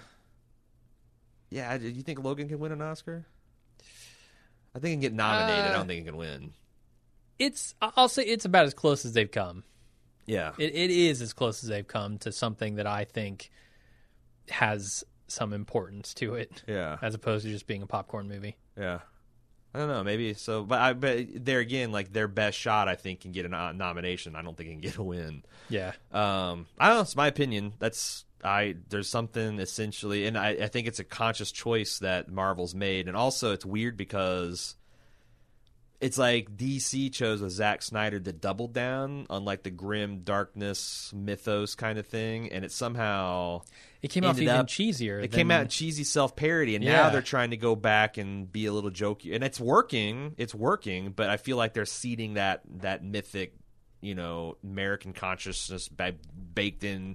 yeah, 1.48 1.78
do 1.78 1.88
you 1.88 2.02
think 2.02 2.22
Logan 2.22 2.48
can 2.48 2.58
win 2.58 2.72
an 2.72 2.82
Oscar? 2.82 3.24
I 4.74 4.78
think 4.78 4.88
he 4.90 4.94
can 4.94 5.00
get 5.00 5.12
nominated. 5.14 5.64
I 5.64 5.68
Uh, 5.68 5.72
don't 5.72 5.86
think 5.86 6.00
he 6.00 6.04
can 6.06 6.16
win. 6.16 6.52
It's 7.38 7.74
I'll 7.82 8.08
say 8.08 8.22
it's 8.24 8.44
about 8.44 8.66
as 8.66 8.74
close 8.74 9.04
as 9.04 9.12
they've 9.12 9.30
come. 9.30 9.64
Yeah, 10.26 10.52
It 10.58 10.74
it 10.74 10.90
is 10.90 11.20
as 11.20 11.32
close 11.32 11.62
as 11.64 11.68
they've 11.68 11.86
come 11.86 12.18
to 12.18 12.30
something 12.32 12.76
that 12.76 12.86
I 12.86 13.04
think 13.04 13.50
has 14.48 15.04
some 15.26 15.52
importance 15.52 16.14
to 16.14 16.34
it, 16.34 16.62
yeah, 16.66 16.98
as 17.02 17.14
opposed 17.14 17.44
to 17.44 17.50
just 17.50 17.66
being 17.66 17.82
a 17.82 17.86
popcorn 17.86 18.28
movie. 18.28 18.56
yeah. 18.78 19.00
I 19.74 19.78
don't 19.78 19.88
know, 19.88 20.04
maybe 20.04 20.34
so, 20.34 20.64
but 20.64 20.78
I 20.80 20.92
but 20.92 21.28
there 21.46 21.58
again, 21.60 21.92
like 21.92 22.12
their 22.12 22.28
best 22.28 22.58
shot, 22.58 22.88
I 22.88 22.94
think 22.94 23.20
can 23.20 23.32
get 23.32 23.46
a 23.46 23.48
nomination. 23.72 24.36
I 24.36 24.42
don't 24.42 24.54
think 24.54 24.68
can 24.68 24.80
get 24.80 24.96
a 24.98 25.02
win. 25.02 25.44
Yeah. 25.70 25.92
Um, 26.12 26.66
I 26.78 26.88
don't 26.88 26.96
know. 26.96 27.00
It's 27.00 27.16
my 27.16 27.26
opinion. 27.26 27.72
That's 27.78 28.26
I. 28.42 28.76
There's 28.88 29.08
something 29.08 29.58
essentially, 29.58 30.26
and 30.26 30.36
I, 30.36 30.50
I 30.50 30.66
think 30.68 30.86
it's 30.86 30.98
a 30.98 31.04
conscious 31.04 31.52
choice 31.52 31.98
that 32.00 32.30
Marvel's 32.30 32.74
made, 32.74 33.08
and 33.08 33.16
also 33.16 33.52
it's 33.52 33.64
weird 33.64 33.96
because 33.96 34.76
it's 36.00 36.18
like 36.18 36.56
DC 36.56 37.12
chose 37.12 37.42
a 37.42 37.48
Zack 37.50 37.80
Snyder 37.80 38.18
to 38.18 38.32
double 38.32 38.66
down 38.66 39.24
on 39.30 39.44
like 39.44 39.62
the 39.62 39.70
grim 39.70 40.22
darkness 40.24 41.12
mythos 41.14 41.76
kind 41.76 41.96
of 41.98 42.06
thing, 42.06 42.50
and 42.50 42.64
it 42.64 42.72
somehow 42.72 43.62
It 44.02 44.08
came 44.08 44.24
out 44.24 44.36
even 44.36 44.48
up- 44.56 44.66
cheesier. 44.66 45.18
it 45.22 45.30
than- 45.30 45.38
came 45.38 45.50
out 45.52 45.68
cheesy 45.68 46.02
self 46.02 46.34
parody, 46.34 46.74
and 46.74 46.84
now 46.84 47.10
they're 47.10 47.22
trying 47.22 47.50
to 47.50 47.56
go 47.56 47.76
back 47.76 48.18
and 48.18 48.50
be 48.50 48.66
a 48.66 48.72
little 48.72 48.90
jokey, 48.90 49.32
and 49.34 49.44
it's 49.44 49.60
working. 49.60 50.34
It's 50.38 50.54
working, 50.54 51.12
but 51.12 51.30
I 51.30 51.36
feel 51.36 51.56
like 51.56 51.72
they're 51.72 51.86
ceding 51.86 52.34
that 52.34 52.62
that 52.80 53.04
mythic, 53.04 53.54
you 54.00 54.16
know, 54.16 54.56
American 54.64 55.12
consciousness 55.12 55.86
ba- 55.88 56.16
baked 56.52 56.82
in 56.82 57.14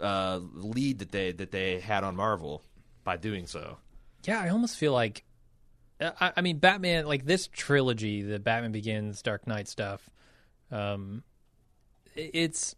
uh, 0.00 0.40
lead 0.54 0.98
that 1.00 1.12
they 1.12 1.32
that 1.32 1.50
they 1.50 1.80
had 1.80 2.04
on 2.04 2.16
Marvel 2.16 2.62
by 3.04 3.16
doing 3.16 3.46
so. 3.46 3.78
Yeah, 4.24 4.40
I 4.40 4.48
almost 4.50 4.76
feel 4.76 4.92
like 4.92 5.24
I, 6.00 6.32
I 6.36 6.40
mean 6.40 6.58
Batman 6.58 7.06
like 7.06 7.24
this 7.24 7.48
trilogy, 7.52 8.22
the 8.22 8.38
Batman 8.38 8.72
Begins, 8.72 9.22
Dark 9.22 9.46
Knight 9.46 9.68
stuff. 9.68 10.08
Um, 10.70 11.22
it's 12.14 12.74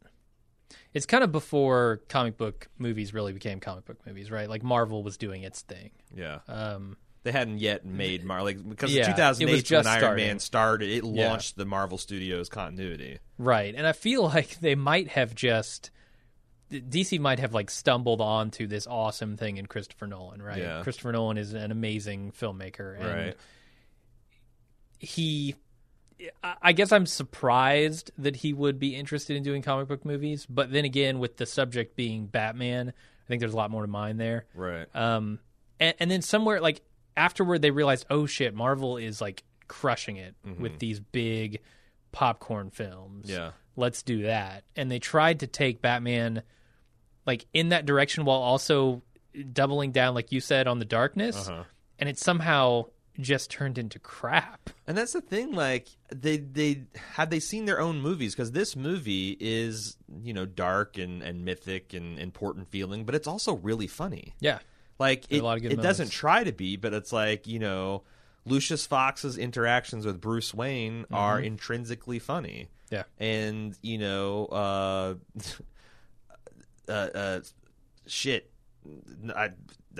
it's 0.95 1.07
kind 1.07 1.25
of 1.25 1.33
before 1.33 2.01
comic 2.09 2.37
book 2.37 2.69
movies 2.79 3.13
really 3.15 3.33
became 3.33 3.61
comic 3.61 3.85
book 3.85 3.99
movies, 4.07 4.31
right? 4.31 4.49
Like 4.49 4.63
Marvel 4.63 5.03
was 5.03 5.17
doing 5.17 5.43
its 5.43 5.63
thing. 5.63 5.91
Yeah, 6.15 6.41
Um, 6.49 6.97
they 7.23 7.33
hadn't 7.33 7.59
yet 7.59 7.85
made 7.85 8.25
Marvel 8.25 8.45
like 8.47 8.69
because 8.69 8.93
Yeah, 8.93 9.05
in 9.07 9.11
it 9.11 9.29
was 9.29 9.39
2008 9.39 9.53
when 9.53 9.63
just 9.65 9.89
Iron 9.89 10.01
starting. 10.01 10.27
Man 10.27 10.39
started, 10.39 10.91
it 10.91 11.05
Yeah. 11.05 11.29
launched 11.31 11.57
the 11.57 11.65
Marvel 11.65 11.99
Studios 11.99 12.49
continuity. 12.49 13.19
Right. 13.39 13.75
And 13.75 13.87
I 13.87 13.93
feel 13.93 14.23
like 14.35 14.61
they 14.61 14.75
might 14.75 15.09
have 15.09 15.35
just 15.35 15.91
DC 16.71 17.19
might 17.19 17.39
have 17.41 17.53
like 17.53 17.69
stumbled 17.71 18.21
onto 18.21 18.67
this 18.67 18.87
awesome 18.87 19.37
thing 19.37 19.57
in 19.57 19.67
Christopher 19.67 20.07
Nolan, 20.07 20.41
right? 20.43 20.59
Yeah. 20.59 20.83
Christopher 20.83 21.13
Nolan 21.13 21.37
is 21.39 21.53
an 21.53 21.71
amazing 21.71 22.33
filmmaker 22.33 22.97
and 22.99 23.05
Right. 23.09 23.37
he 24.99 25.57
I 26.45 26.73
guess 26.73 26.93
I'm 26.93 27.07
surprised 27.07 28.11
that 28.19 28.37
he 28.37 28.53
would 28.53 28.79
be 28.79 28.95
interested 28.95 29.37
in 29.39 29.43
doing 29.43 29.63
comic 29.63 29.89
book 29.89 30.05
movies, 30.05 30.45
but 30.47 30.71
then 30.71 30.85
again 30.85 31.19
with 31.19 31.39
the 31.39 31.47
subject 31.47 31.97
being 31.97 32.27
Batman, 32.27 32.91
I 32.91 33.27
think 33.27 33.41
there's 33.41 33.55
a 33.55 33.57
lot 33.57 33.71
more 33.71 33.83
to 33.83 33.89
mine 33.89 34.19
there. 34.19 34.45
Right. 34.55 34.87
Um, 34.95 35.39
and, 35.79 35.95
and 35.99 36.11
then 36.11 36.21
somewhere 36.21 36.61
like 36.61 36.83
afterward, 37.17 37.63
they 37.63 37.71
realized, 37.71 38.05
oh 38.11 38.27
shit, 38.27 38.55
Marvel 38.55 38.99
is 38.99 39.23
like 39.23 39.43
crushing 39.67 40.17
it 40.19 40.35
with 40.59 40.79
these 40.79 41.01
big 41.01 41.61
popcorn 42.13 42.69
films. 42.71 43.31
Yeah. 43.31 43.53
let's 43.77 44.03
do 44.03 44.25
that. 44.25 44.65
And 44.77 44.91
they 44.93 44.99
tried 44.99 45.41
to 45.41 45.47
take 45.47 45.81
Batman 45.81 46.43
like 47.31 47.47
in 47.55 47.69
that 47.69 47.87
direction 47.87 48.25
while 48.25 48.41
also 48.41 49.03
doubling 49.53 49.93
down, 49.93 50.15
like 50.15 50.33
you 50.33 50.41
said, 50.41 50.67
on 50.67 50.81
the 50.81 50.85
darkness. 50.85 51.49
Uh-huh. 51.49 51.63
And 52.01 52.09
it 52.09 52.19
somehow 52.19 52.87
just 53.21 53.51
turned 53.51 53.79
into 53.79 54.01
crap. 54.01 54.71
And 54.89 54.99
that's 54.99 55.13
the 55.13 55.21
thing. 55.21 55.53
Like 55.53 55.87
they 56.13 56.39
they 56.39 56.83
had 57.15 57.31
they 57.31 57.39
seen 57.39 57.67
their 57.67 57.81
own 57.81 58.01
movies 58.01 58.35
because 58.35 58.51
this 58.51 58.75
movie 58.75 59.37
is 59.39 59.97
you 60.25 60.35
know 60.35 60.45
dark 60.45 60.99
and 60.99 61.23
and 61.23 61.45
mythic 61.45 61.95
and 61.95 62.19
important 62.19 62.69
feeling, 62.69 63.05
but 63.05 63.15
it's 63.15 63.29
also 63.29 63.55
really 63.55 63.87
funny. 63.87 64.35
Yeah, 64.41 64.59
Like 64.99 65.27
it, 65.31 65.39
a 65.39 65.45
lot 65.45 65.57
of 65.59 65.63
good 65.63 65.73
it 65.73 65.81
doesn't 65.81 66.11
try 66.11 66.43
to 66.43 66.53
be, 66.53 66.77
but 66.77 66.93
it's 66.93 67.13
like 67.13 67.47
you 67.47 67.61
know 67.61 68.03
Lucius 68.45 68.87
Fox's 68.87 69.39
interactions 69.39 70.05
with 70.05 70.21
Bruce 70.21 70.53
Wayne 70.53 71.07
are 71.13 71.39
intrinsically 71.39 72.19
funny. 72.19 72.71
yeah, 72.91 73.05
and 73.19 73.77
you 73.83 73.99
know, 73.99 74.47
uh, 74.47 75.15
uh, 76.91 77.09
uh 77.15 77.41
shit, 78.07 78.51
I, 79.35 79.51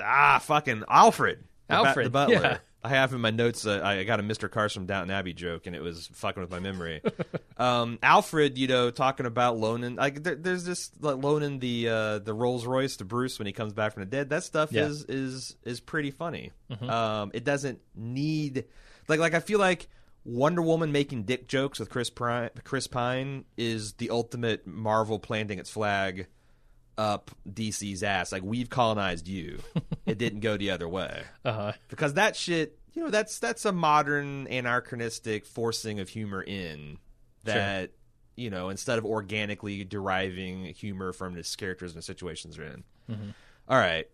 ah, 0.03 0.39
fucking 0.43 0.85
Alfred, 0.89 1.45
the 1.69 1.75
Alfred, 1.75 2.07
the 2.07 2.11
butler. 2.11 2.35
yeah. 2.35 2.59
I 2.83 2.89
have 2.89 3.13
in 3.13 3.21
my 3.21 3.31
notes. 3.31 3.67
Uh, 3.67 3.83
I 3.85 4.05
got 4.05 4.21
a 4.21 4.23
Mr. 4.23 4.51
Cars 4.51 4.73
from 4.73 4.87
Downton 4.87 5.11
Abbey 5.11 5.35
joke, 5.35 5.67
and 5.67 5.77
it 5.77 5.83
was 5.83 6.09
fucking 6.15 6.41
with 6.41 6.51
my 6.51 6.61
memory. 6.61 7.03
um, 7.59 7.99
Alfred, 8.03 8.57
you 8.57 8.69
know, 8.69 8.91
talking 8.91 9.27
about 9.27 9.59
loaning, 9.59 9.97
like 9.97 10.23
there, 10.23 10.35
there's 10.35 10.65
this 10.65 10.91
like 10.99 11.23
loaning 11.23 11.59
the 11.59 11.89
uh, 11.91 12.19
the 12.21 12.33
Rolls 12.33 12.65
Royce 12.65 12.97
to 12.97 13.05
Bruce 13.05 13.39
when 13.39 13.45
he 13.45 13.53
comes 13.53 13.75
back 13.75 13.93
from 13.93 14.01
the 14.05 14.07
dead. 14.07 14.31
That 14.31 14.45
stuff 14.45 14.73
Yeah. 14.73 14.87
is 14.87 15.05
is 15.05 15.57
is 15.63 15.81
pretty 15.81 16.11
funny. 16.11 16.53
Um, 16.81 17.33
it 17.35 17.45
doesn't 17.45 17.81
need 17.95 18.65
like 19.09 19.21
like 19.21 19.35
I 19.35 19.41
feel 19.41 19.59
like 19.59 19.87
Wonder 20.25 20.63
Woman 20.63 20.91
making 20.91 21.25
dick 21.25 21.49
jokes 21.49 21.81
with 21.81 21.91
Chris 21.91 22.09
Pine, 22.09 22.49
Chris 22.65 22.87
Pine 22.87 23.45
is 23.59 23.93
the 23.95 24.09
ultimate 24.09 24.67
Marvel 24.67 25.19
planting 25.19 25.59
its 25.59 25.69
flag 25.69 26.29
up 26.99 27.31
DC's 27.49 28.03
ass. 28.03 28.33
Like 28.33 28.43
we've 28.43 28.69
colonized 28.69 29.29
you. 29.29 29.59
it 30.07 30.19
didn't 30.19 30.41
go 30.41 30.57
the 30.57 30.71
other 30.71 30.89
way 30.89 31.23
uh 31.45 31.53
huh, 31.53 31.73
because 31.89 32.15
that 32.15 32.37
shit. 32.37 32.77
You 32.93 33.05
know 33.05 33.11
that's 33.11 33.39
that's 33.39 33.65
a 33.65 33.73
modern 33.73 34.49
anachronistic 34.49 35.47
forcing 35.47 36.01
of 36.01 36.09
humor 36.09 36.43
in 36.43 36.99
that 37.45 37.93
you 38.37 38.51
know 38.51 38.69
instead 38.69 38.99
of 38.99 39.07
organically 39.07 39.85
deriving 39.85 40.65
humor 40.65 41.13
from 41.13 41.35
the 41.35 41.55
characters 41.57 41.93
and 41.93 41.99
the 41.99 42.03
situations 42.03 42.57
they're 42.57 42.67
in. 42.67 42.85
All 43.69 43.79
right. 43.79 44.09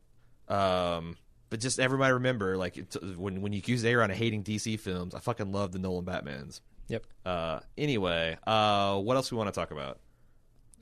Um, 0.48 1.16
but 1.48 1.60
just 1.60 1.78
everybody 1.80 2.12
remember, 2.12 2.56
like 2.56 2.76
when 3.16 3.40
when 3.40 3.52
you 3.52 3.58
accuse 3.58 3.84
Aaron 3.84 4.10
of 4.10 4.16
hating 4.16 4.44
DC 4.44 4.78
films, 4.80 5.14
I 5.14 5.20
fucking 5.20 5.52
love 5.52 5.72
the 5.72 5.78
Nolan 5.78 6.04
Batmans. 6.04 6.60
yep. 6.88 7.06
Uh, 7.24 7.60
anyway, 7.78 8.36
uh, 8.46 8.98
what 8.98 9.16
else 9.16 9.30
we 9.30 9.38
want 9.38 9.52
to 9.52 9.58
talk 9.58 9.70
about? 9.70 9.98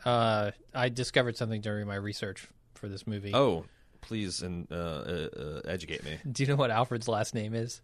Uh, 0.05 0.51
I 0.75 0.89
discovered 0.89 1.37
something 1.37 1.61
during 1.61 1.87
my 1.87 1.95
research 1.97 2.49
for 2.75 2.89
this 2.89 3.07
movie. 3.07 3.33
Oh, 3.35 3.65
please 4.01 4.43
and 4.43 4.67
uh, 4.71 4.75
uh, 4.75 5.29
uh, 5.37 5.61
educate 5.67 6.05
me. 6.05 6.19
Do 6.31 6.43
you 6.43 6.49
know 6.49 6.57
what 6.57 6.71
Alfred's 6.71 7.09
last 7.09 7.35
name 7.35 7.55
is? 7.55 7.81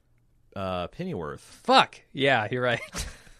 Uh, 0.55 0.89
Pennyworth. 0.89 1.41
Fuck. 1.65 2.01
Yeah, 2.13 2.47
you're 2.51 2.63
right. 2.63 2.81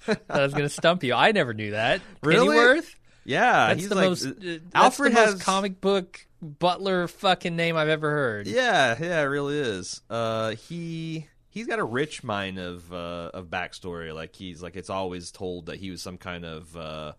I 0.31 0.41
was 0.43 0.55
gonna 0.55 0.69
stump 0.69 1.03
you. 1.05 1.13
I 1.15 1.33
never 1.33 1.53
knew 1.53 1.73
that. 1.73 2.01
Really? 2.23 2.49
Pennyworth? 2.57 2.97
Yeah, 3.25 3.69
That's 3.69 3.81
he's 3.81 3.89
the 3.91 3.95
like 3.97 4.09
most. 4.09 4.25
uh, 4.27 4.29
uh, 4.31 4.33
that's 4.41 4.61
Alfred 4.75 5.13
the 5.13 5.17
most 5.17 5.31
has 5.33 5.43
comic 5.43 5.81
book 5.81 6.27
butler 6.41 7.07
fucking 7.07 7.55
name 7.55 7.77
I've 7.77 7.89
ever 7.91 8.11
heard. 8.11 8.47
Yeah, 8.47 8.97
yeah, 8.99 9.21
it 9.21 9.25
really 9.25 9.59
is. 9.59 10.01
Uh, 10.09 10.53
he 10.53 11.27
he's 11.51 11.67
got 11.67 11.79
a 11.79 11.85
rich 11.85 12.25
mine 12.25 12.57
of 12.57 12.91
uh, 12.93 13.31
of 13.35 13.49
backstory. 13.49 14.15
Like 14.15 14.35
he's 14.35 14.63
like 14.63 14.75
it's 14.75 14.89
always 14.91 15.31
told 15.31 15.67
that 15.67 15.77
he 15.77 15.91
was 15.91 16.01
some 16.01 16.17
kind 16.17 16.45
of 16.47 16.75
uh, 16.77 17.13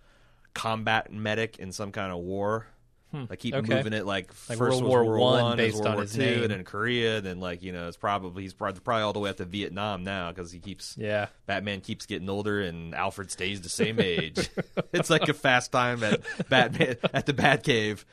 combat 0.53 1.11
medic 1.11 1.59
in 1.59 1.71
some 1.71 1.91
kind 1.91 2.11
of 2.11 2.19
war. 2.19 2.67
Like 3.13 3.39
keep 3.39 3.53
okay. 3.53 3.75
moving 3.75 3.91
it 3.91 4.05
like, 4.05 4.31
Like 4.47 4.57
first 4.57 4.79
World 4.79 4.83
War 4.85 5.03
World 5.03 5.19
One 5.19 5.43
One, 5.43 5.57
based 5.57 5.75
World 5.75 5.87
on 5.87 5.93
War 5.95 6.01
his 6.03 6.13
Two, 6.13 6.19
name. 6.19 6.43
and 6.43 6.51
then 6.51 6.63
Korea. 6.63 7.19
Then 7.19 7.41
like 7.41 7.61
you 7.61 7.73
know 7.73 7.89
it's 7.89 7.97
probably 7.97 8.43
he's 8.43 8.53
probably, 8.53 8.79
probably 8.79 9.03
all 9.03 9.11
the 9.11 9.19
way 9.19 9.29
up 9.29 9.35
to 9.37 9.43
Vietnam 9.45 10.05
now 10.05 10.31
because 10.31 10.49
he 10.49 10.59
keeps 10.59 10.95
Yeah. 10.97 11.27
Batman 11.45 11.81
keeps 11.81 12.05
getting 12.05 12.29
older 12.29 12.61
and 12.61 12.95
Alfred 12.95 13.29
stays 13.29 13.59
the 13.59 13.67
same 13.67 13.99
age. 13.99 14.49
it's 14.93 15.09
like 15.09 15.27
a 15.27 15.33
fast 15.33 15.73
time 15.73 16.01
at 16.05 16.21
Batman 16.47 16.95
at 17.13 17.25
the 17.25 17.33
Batcave. 17.33 18.05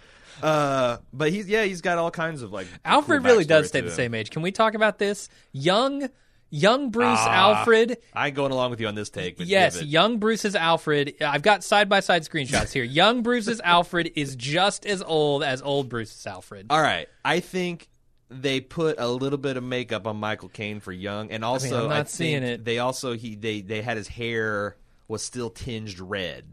Uh, 0.42 0.96
but 1.12 1.30
he's 1.30 1.48
yeah, 1.48 1.62
he's 1.62 1.80
got 1.80 1.98
all 1.98 2.10
kinds 2.10 2.42
of 2.42 2.52
like. 2.52 2.66
Alfred 2.84 3.22
cool 3.22 3.30
really 3.30 3.44
does 3.44 3.68
stay 3.68 3.80
the 3.82 3.90
him. 3.90 3.94
same 3.94 4.14
age. 4.14 4.30
Can 4.30 4.42
we 4.42 4.50
talk 4.50 4.74
about 4.74 4.98
this? 4.98 5.28
Young, 5.52 6.08
young 6.50 6.90
Bruce 6.90 7.18
Ah, 7.20 7.58
Alfred. 7.58 7.98
I'm 8.14 8.34
going 8.34 8.52
along 8.52 8.70
with 8.70 8.80
you 8.80 8.88
on 8.88 8.94
this 8.94 9.10
take. 9.10 9.36
But 9.38 9.46
Yes, 9.46 9.82
young 9.82 10.18
Bruce's 10.18 10.54
Alfred. 10.56 11.14
I've 11.20 11.42
got 11.42 11.62
side 11.64 11.88
by 11.88 12.00
side 12.00 12.22
screenshots 12.22 12.72
here. 12.72 12.84
young 12.84 13.22
Bruce's 13.22 13.60
Alfred 13.62 14.12
is 14.16 14.36
just 14.36 14.86
as 14.86 15.02
old 15.02 15.42
as 15.42 15.62
old 15.62 15.88
Bruce's 15.88 16.26
Alfred. 16.26 16.66
All 16.70 16.80
right, 16.80 17.08
I 17.24 17.40
think 17.40 17.88
they 18.30 18.60
put 18.60 18.98
a 18.98 19.08
little 19.08 19.38
bit 19.38 19.56
of 19.56 19.64
makeup 19.64 20.06
on 20.06 20.16
Michael 20.18 20.48
Caine 20.50 20.80
for 20.80 20.92
young, 20.92 21.30
and 21.30 21.44
also 21.44 21.84
I'm 21.84 21.88
not 21.88 21.92
I 21.92 21.96
think 21.98 22.08
seeing 22.08 22.42
it. 22.42 22.64
They 22.64 22.78
also 22.78 23.14
he 23.14 23.34
they 23.34 23.60
they 23.62 23.82
had 23.82 23.96
his 23.96 24.08
hair 24.08 24.76
was 25.08 25.22
still 25.22 25.50
tinged 25.50 25.98
red. 25.98 26.44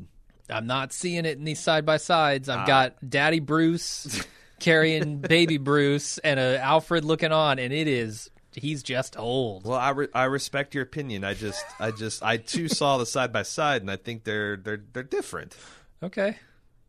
I'm 0.49 0.67
not 0.67 0.93
seeing 0.93 1.25
it 1.25 1.37
in 1.37 1.43
these 1.43 1.59
side 1.59 1.85
by 1.85 1.97
sides. 1.97 2.47
Ah. 2.49 2.61
I've 2.61 2.67
got 2.67 3.09
Daddy 3.09 3.39
Bruce 3.39 4.23
carrying 4.59 5.17
Baby 5.19 5.57
Bruce 5.57 6.17
and 6.19 6.39
a 6.39 6.59
Alfred 6.61 7.03
looking 7.03 7.31
on, 7.31 7.59
and 7.59 7.73
it 7.73 7.87
is 7.87 8.29
he's 8.55 8.81
just 8.83 9.17
old. 9.17 9.65
Well, 9.65 9.77
I 9.77 9.89
re- 9.91 10.07
I 10.13 10.23
respect 10.25 10.73
your 10.73 10.83
opinion. 10.83 11.23
I 11.23 11.33
just 11.33 11.63
I 11.79 11.91
just 11.91 12.23
I 12.23 12.37
too 12.37 12.67
saw 12.69 12.97
the 12.97 13.05
side 13.05 13.31
by 13.33 13.43
side, 13.43 13.81
and 13.81 13.91
I 13.91 13.95
think 13.97 14.23
they're 14.23 14.57
they're 14.57 14.83
they're 14.93 15.03
different. 15.03 15.55
Okay. 16.01 16.37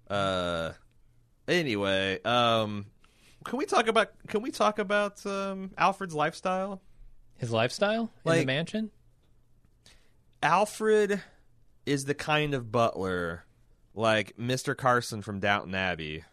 Uh, 0.08 0.72
anyway, 1.48 2.20
um, 2.24 2.86
can 3.44 3.58
we 3.58 3.66
talk 3.66 3.88
about 3.88 4.10
can 4.28 4.42
we 4.42 4.50
talk 4.50 4.78
about 4.78 5.24
um 5.26 5.70
Alfred's 5.76 6.14
lifestyle? 6.14 6.80
His 7.38 7.50
lifestyle 7.50 8.02
in 8.02 8.08
the 8.24 8.30
Like- 8.38 8.46
mansion. 8.46 8.90
Alfred 10.42 11.22
is 11.86 12.04
the 12.04 12.14
kind 12.14 12.54
of 12.54 12.70
butler 12.70 13.44
like 13.94 14.36
Mr. 14.36 14.76
Carson 14.76 15.22
from 15.22 15.40
Downton 15.40 15.74
Abbey. 15.74 16.24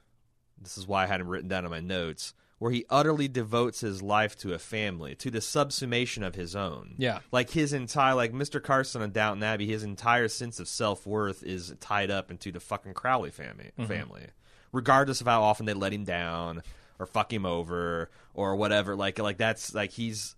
This 0.61 0.77
is 0.77 0.87
why 0.87 1.03
I 1.03 1.07
had 1.07 1.21
him 1.21 1.27
written 1.27 1.47
down 1.49 1.65
in 1.65 1.71
my 1.71 1.79
notes, 1.79 2.33
where 2.63 2.71
he 2.71 2.85
utterly 2.89 3.27
devotes 3.27 3.81
his 3.81 4.01
life 4.01 4.37
to 4.37 4.53
a 4.53 4.57
family, 4.57 5.15
to 5.15 5.29
the 5.29 5.39
subsumation 5.39 6.25
of 6.25 6.33
his 6.33 6.55
own. 6.55 6.95
Yeah. 6.97 7.19
Like 7.29 7.49
his 7.49 7.73
entire 7.73 8.15
like 8.15 8.31
Mr. 8.31 8.63
Carson 8.63 9.01
on 9.01 9.11
Downton 9.11 9.43
Abbey, 9.43 9.67
his 9.67 9.83
entire 9.83 10.29
sense 10.29 10.61
of 10.61 10.69
self 10.69 11.05
worth 11.05 11.43
is 11.43 11.75
tied 11.81 12.09
up 12.09 12.31
into 12.31 12.53
the 12.53 12.61
fucking 12.61 12.93
Crawley 12.93 13.31
family 13.31 13.71
mm-hmm. 13.77 13.83
family. 13.83 14.27
Regardless 14.71 15.19
of 15.19 15.27
how 15.27 15.43
often 15.43 15.65
they 15.65 15.73
let 15.73 15.91
him 15.91 16.05
down 16.05 16.63
or 16.99 17.05
fuck 17.05 17.33
him 17.33 17.45
over 17.45 18.09
or 18.33 18.55
whatever. 18.55 18.95
Like 18.95 19.19
like 19.19 19.37
that's 19.37 19.75
like 19.75 19.91
he's 19.91 20.37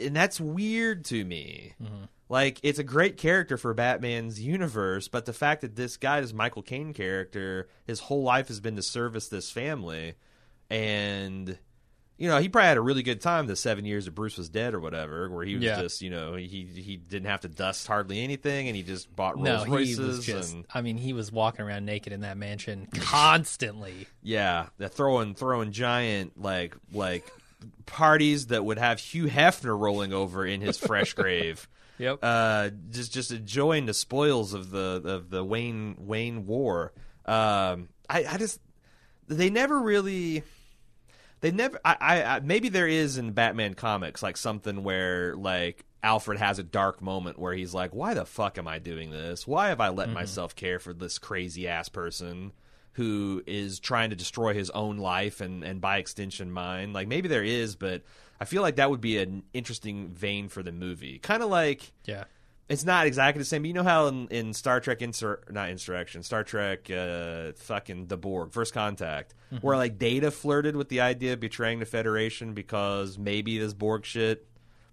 and 0.00 0.14
that's 0.14 0.40
weird 0.40 1.04
to 1.06 1.24
me. 1.24 1.74
Mm-hmm. 1.82 2.04
Like 2.28 2.60
it's 2.62 2.78
a 2.78 2.84
great 2.84 3.16
character 3.16 3.56
for 3.56 3.74
Batman's 3.74 4.40
universe, 4.40 5.08
but 5.08 5.26
the 5.26 5.32
fact 5.32 5.62
that 5.62 5.74
this 5.74 5.96
guy, 5.96 6.20
this 6.20 6.32
Michael 6.32 6.62
Caine 6.62 6.94
character, 6.94 7.66
his 7.84 7.98
whole 7.98 8.22
life 8.22 8.46
has 8.46 8.60
been 8.60 8.76
to 8.76 8.82
service 8.82 9.26
this 9.26 9.50
family, 9.50 10.14
and 10.70 11.58
you 12.16 12.28
know 12.28 12.38
he 12.38 12.48
probably 12.48 12.68
had 12.68 12.76
a 12.76 12.80
really 12.80 13.02
good 13.02 13.20
time 13.20 13.46
the 13.46 13.54
seven 13.56 13.84
years 13.84 14.04
that 14.06 14.10
Bruce 14.14 14.36
was 14.36 14.48
dead 14.48 14.74
or 14.74 14.80
whatever, 14.80 15.30
where 15.30 15.44
he 15.44 15.54
was 15.54 15.64
Yeah. 15.64 15.80
just 15.82 16.02
you 16.02 16.10
know 16.10 16.34
he 16.34 16.46
he 16.64 16.96
didn't 16.96 17.28
have 17.28 17.40
to 17.42 17.48
dust 17.48 17.86
hardly 17.86 18.20
anything, 18.22 18.66
and 18.68 18.76
he 18.76 18.82
just 18.82 19.14
bought 19.14 19.36
No, 19.38 19.52
Rolls 19.56 19.64
he 19.66 19.70
Royces 19.72 19.98
was 19.98 20.26
just. 20.26 20.52
and 20.54 20.64
I 20.74 20.80
mean, 20.82 20.96
he 20.98 21.12
was 21.12 21.30
walking 21.30 21.64
around 21.64 21.84
naked 21.86 22.12
in 22.12 22.20
that 22.22 22.36
mansion 22.36 22.88
constantly. 22.92 24.06
yeah, 24.22 24.66
throwing 24.90 25.34
throwing 25.34 25.72
giant 25.72 26.40
like 26.40 26.76
like 26.92 27.30
parties 27.86 28.48
that 28.48 28.64
would 28.64 28.78
have 28.78 29.00
Hugh 29.00 29.26
Hefner 29.26 29.78
rolling 29.78 30.12
over 30.12 30.44
in 30.46 30.60
his 30.60 30.78
fresh 30.78 31.12
grave. 31.14 31.68
Yep. 31.98 32.20
uh, 32.22 32.70
just 32.90 33.12
just 33.12 33.32
enjoying 33.32 33.86
the 33.86 33.94
spoils 33.94 34.54
of 34.54 34.70
the 34.70 35.02
of 35.04 35.30
the 35.30 35.44
Wayne 35.44 35.96
Wayne 35.98 36.46
War. 36.46 36.92
Um, 37.26 37.88
I, 38.08 38.24
I 38.28 38.36
just 38.38 38.60
they 39.26 39.50
never 39.50 39.80
really 39.80 40.44
they 41.40 41.50
never 41.50 41.78
I, 41.84 41.96
I, 42.00 42.22
I 42.22 42.40
maybe 42.40 42.68
there 42.68 42.88
is 42.88 43.18
in 43.18 43.32
Batman 43.32 43.74
comics 43.74 44.22
like 44.22 44.36
something 44.36 44.82
where 44.82 45.34
like 45.34 45.84
Alfred 46.02 46.38
has 46.38 46.58
a 46.58 46.62
dark 46.62 47.02
moment 47.02 47.38
where 47.38 47.54
he's 47.54 47.74
like, 47.74 47.94
why 47.94 48.14
the 48.14 48.24
fuck 48.24 48.58
am 48.58 48.68
I 48.68 48.78
doing 48.78 49.10
this? 49.10 49.46
Why 49.46 49.68
have 49.68 49.80
I 49.80 49.88
let 49.88 50.06
mm-hmm. 50.06 50.14
myself 50.14 50.54
care 50.54 50.78
for 50.78 50.92
this 50.92 51.18
crazy 51.18 51.66
ass 51.66 51.88
person? 51.88 52.52
Who 52.92 53.42
is 53.46 53.78
trying 53.78 54.10
to 54.10 54.16
destroy 54.16 54.54
his 54.54 54.70
own 54.70 54.98
life 54.98 55.40
and, 55.40 55.62
and 55.62 55.80
by 55.80 55.98
extension 55.98 56.50
mine? 56.50 56.92
Like 56.92 57.08
maybe 57.08 57.28
there 57.28 57.44
is, 57.44 57.76
but 57.76 58.02
I 58.40 58.44
feel 58.44 58.62
like 58.62 58.76
that 58.76 58.90
would 58.90 59.00
be 59.00 59.18
an 59.18 59.44
interesting 59.52 60.08
vein 60.08 60.48
for 60.48 60.62
the 60.62 60.72
movie. 60.72 61.18
Kind 61.18 61.42
of 61.42 61.50
like 61.50 61.92
yeah. 62.04 62.24
It's 62.68 62.84
not 62.84 63.06
exactly 63.06 63.38
the 63.40 63.44
same. 63.44 63.62
But 63.62 63.68
you 63.68 63.74
know 63.74 63.82
how 63.82 64.06
in, 64.08 64.28
in 64.28 64.52
Star 64.54 64.80
Trek 64.80 64.98
Insur- 65.00 65.50
not 65.50 65.70
Insurrection, 65.70 66.22
Star 66.22 66.44
Trek 66.44 66.90
uh, 66.90 67.52
fucking 67.56 68.06
the 68.06 68.16
Borg, 68.16 68.52
First 68.52 68.74
Contact, 68.74 69.34
where 69.60 69.76
like 69.76 69.98
Data 69.98 70.30
flirted 70.30 70.76
with 70.76 70.88
the 70.88 71.00
idea 71.00 71.32
of 71.34 71.40
betraying 71.40 71.78
the 71.78 71.86
Federation 71.86 72.54
because 72.54 73.18
maybe 73.18 73.58
this 73.58 73.74
Borg 73.74 74.04
shit. 74.04 74.44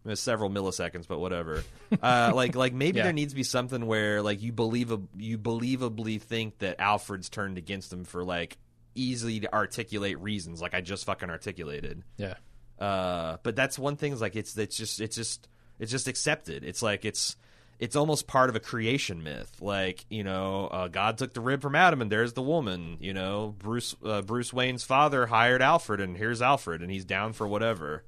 It 0.04 0.10
was 0.10 0.20
several 0.20 0.52
milliseconds, 0.52 1.08
but 1.08 1.18
whatever. 1.20 1.64
uh, 2.04 2.32
like, 2.36 2.56
like 2.56 2.74
maybe 2.74 2.98
Yeah. 3.00 3.06
there 3.06 3.14
needs 3.14 3.34
to 3.34 3.36
be 3.36 3.42
something 3.42 3.88
where, 3.88 4.22
like, 4.22 4.40
you 4.44 4.52
believe 4.52 4.94
you 5.18 5.40
believably 5.40 6.22
think 6.22 6.60
that 6.60 6.80
Alfred's 6.80 7.28
turned 7.28 7.58
against 7.58 7.92
him 7.92 8.04
for 8.04 8.24
like 8.24 8.58
easily 8.94 9.40
to 9.40 9.52
articulate 9.54 10.20
reasons, 10.20 10.62
like 10.62 10.76
I 10.76 10.82
just 10.82 11.06
fucking 11.06 11.32
articulated. 11.32 12.04
Yeah. 12.18 12.36
Uh, 12.80 13.38
but 13.42 13.56
that's 13.56 13.80
one 13.80 13.96
thing 13.96 14.14
is 14.14 14.22
like 14.22 14.36
it's 14.36 14.56
it's 14.58 14.78
just 14.78 15.02
it's 15.02 15.16
just 15.16 15.48
it's 15.80 15.92
just 15.92 16.08
accepted. 16.08 16.64
It's 16.64 16.84
like 16.84 17.04
it's 17.04 17.36
it's 17.80 17.96
almost 17.96 18.28
part 18.28 18.50
of 18.50 18.56
a 18.56 18.60
creation 18.60 19.24
myth. 19.24 19.58
Like 19.62 20.06
you 20.10 20.24
know, 20.24 20.68
uh, 20.68 20.88
God 20.88 21.18
took 21.18 21.34
the 21.34 21.42
rib 21.42 21.62
from 21.62 21.76
Adam, 21.76 22.02
and 22.02 22.12
there's 22.12 22.34
the 22.34 22.42
woman. 22.42 22.98
You 23.00 23.14
know, 23.14 23.56
Bruce 23.58 23.96
uh, 24.04 24.22
Bruce 24.22 24.54
Wayne's 24.54 24.84
father 24.84 25.28
hired 25.28 25.62
Alfred, 25.62 26.00
and 26.00 26.18
here's 26.18 26.42
Alfred, 26.42 26.82
and 26.82 26.92
he's 26.92 27.06
down 27.06 27.34
for 27.34 27.48
whatever. 27.48 28.04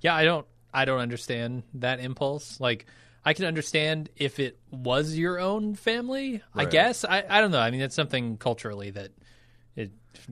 Yeah, 0.00 0.14
I 0.14 0.24
don't 0.24 0.46
I 0.72 0.84
don't 0.84 1.00
understand 1.00 1.62
that 1.74 2.00
impulse. 2.00 2.60
Like 2.60 2.86
I 3.24 3.34
can 3.34 3.44
understand 3.44 4.08
if 4.16 4.38
it 4.38 4.58
was 4.70 5.16
your 5.16 5.38
own 5.38 5.74
family, 5.74 6.42
I 6.54 6.64
guess. 6.64 7.04
I, 7.04 7.24
I 7.28 7.40
don't 7.40 7.50
know. 7.50 7.60
I 7.60 7.70
mean 7.70 7.80
it's 7.80 7.94
something 7.94 8.36
culturally 8.36 8.90
that 8.90 9.10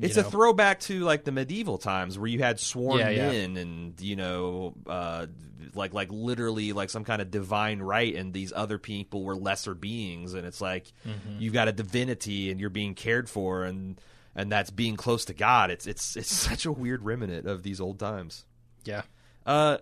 It's 0.01 0.17
know, 0.17 0.23
a 0.23 0.25
throwback 0.31 0.81
to 0.81 1.01
like 1.01 1.25
the 1.25 1.33
medieval 1.33 1.79
times 1.79 2.19
where 2.19 2.29
you 2.29 2.39
had 2.41 2.61
sworn 2.61 2.99
Yeah, 3.01 3.11
yeah. 3.11 3.29
men 3.31 3.57
and 3.57 4.01
you 4.01 4.17
know 4.17 4.75
uh, 4.87 5.27
like 5.75 5.95
like 5.95 6.09
literally 6.11 6.73
like 6.73 6.91
some 6.91 7.05
kind 7.05 7.21
of 7.23 7.31
divine 7.31 7.81
right 7.81 8.15
and 8.15 8.33
these 8.33 8.53
other 8.55 8.79
people 8.79 9.25
were 9.25 9.37
lesser 9.37 9.75
beings 9.75 10.35
and 10.35 10.47
it's 10.47 10.61
like 10.61 10.93
Mm-hmm. 11.07 11.41
you've 11.41 11.53
got 11.55 11.69
a 11.69 11.73
divinity 11.73 12.51
and 12.51 12.61
you're 12.61 12.71
being 12.71 12.95
cared 12.95 13.29
for 13.29 13.65
and 13.65 14.01
and 14.37 14.51
that's 14.53 14.71
being 14.71 14.97
close 14.97 15.25
to 15.27 15.35
God. 15.35 15.71
It's 15.71 15.87
it's 15.87 16.17
it's 16.17 16.33
such 16.49 16.65
a 16.67 16.73
weird 16.73 17.03
remnant 17.03 17.47
of 17.47 17.63
these 17.63 17.81
old 17.81 17.99
times. 17.99 18.45
Yeah. 18.85 19.03
Uh 19.47 19.79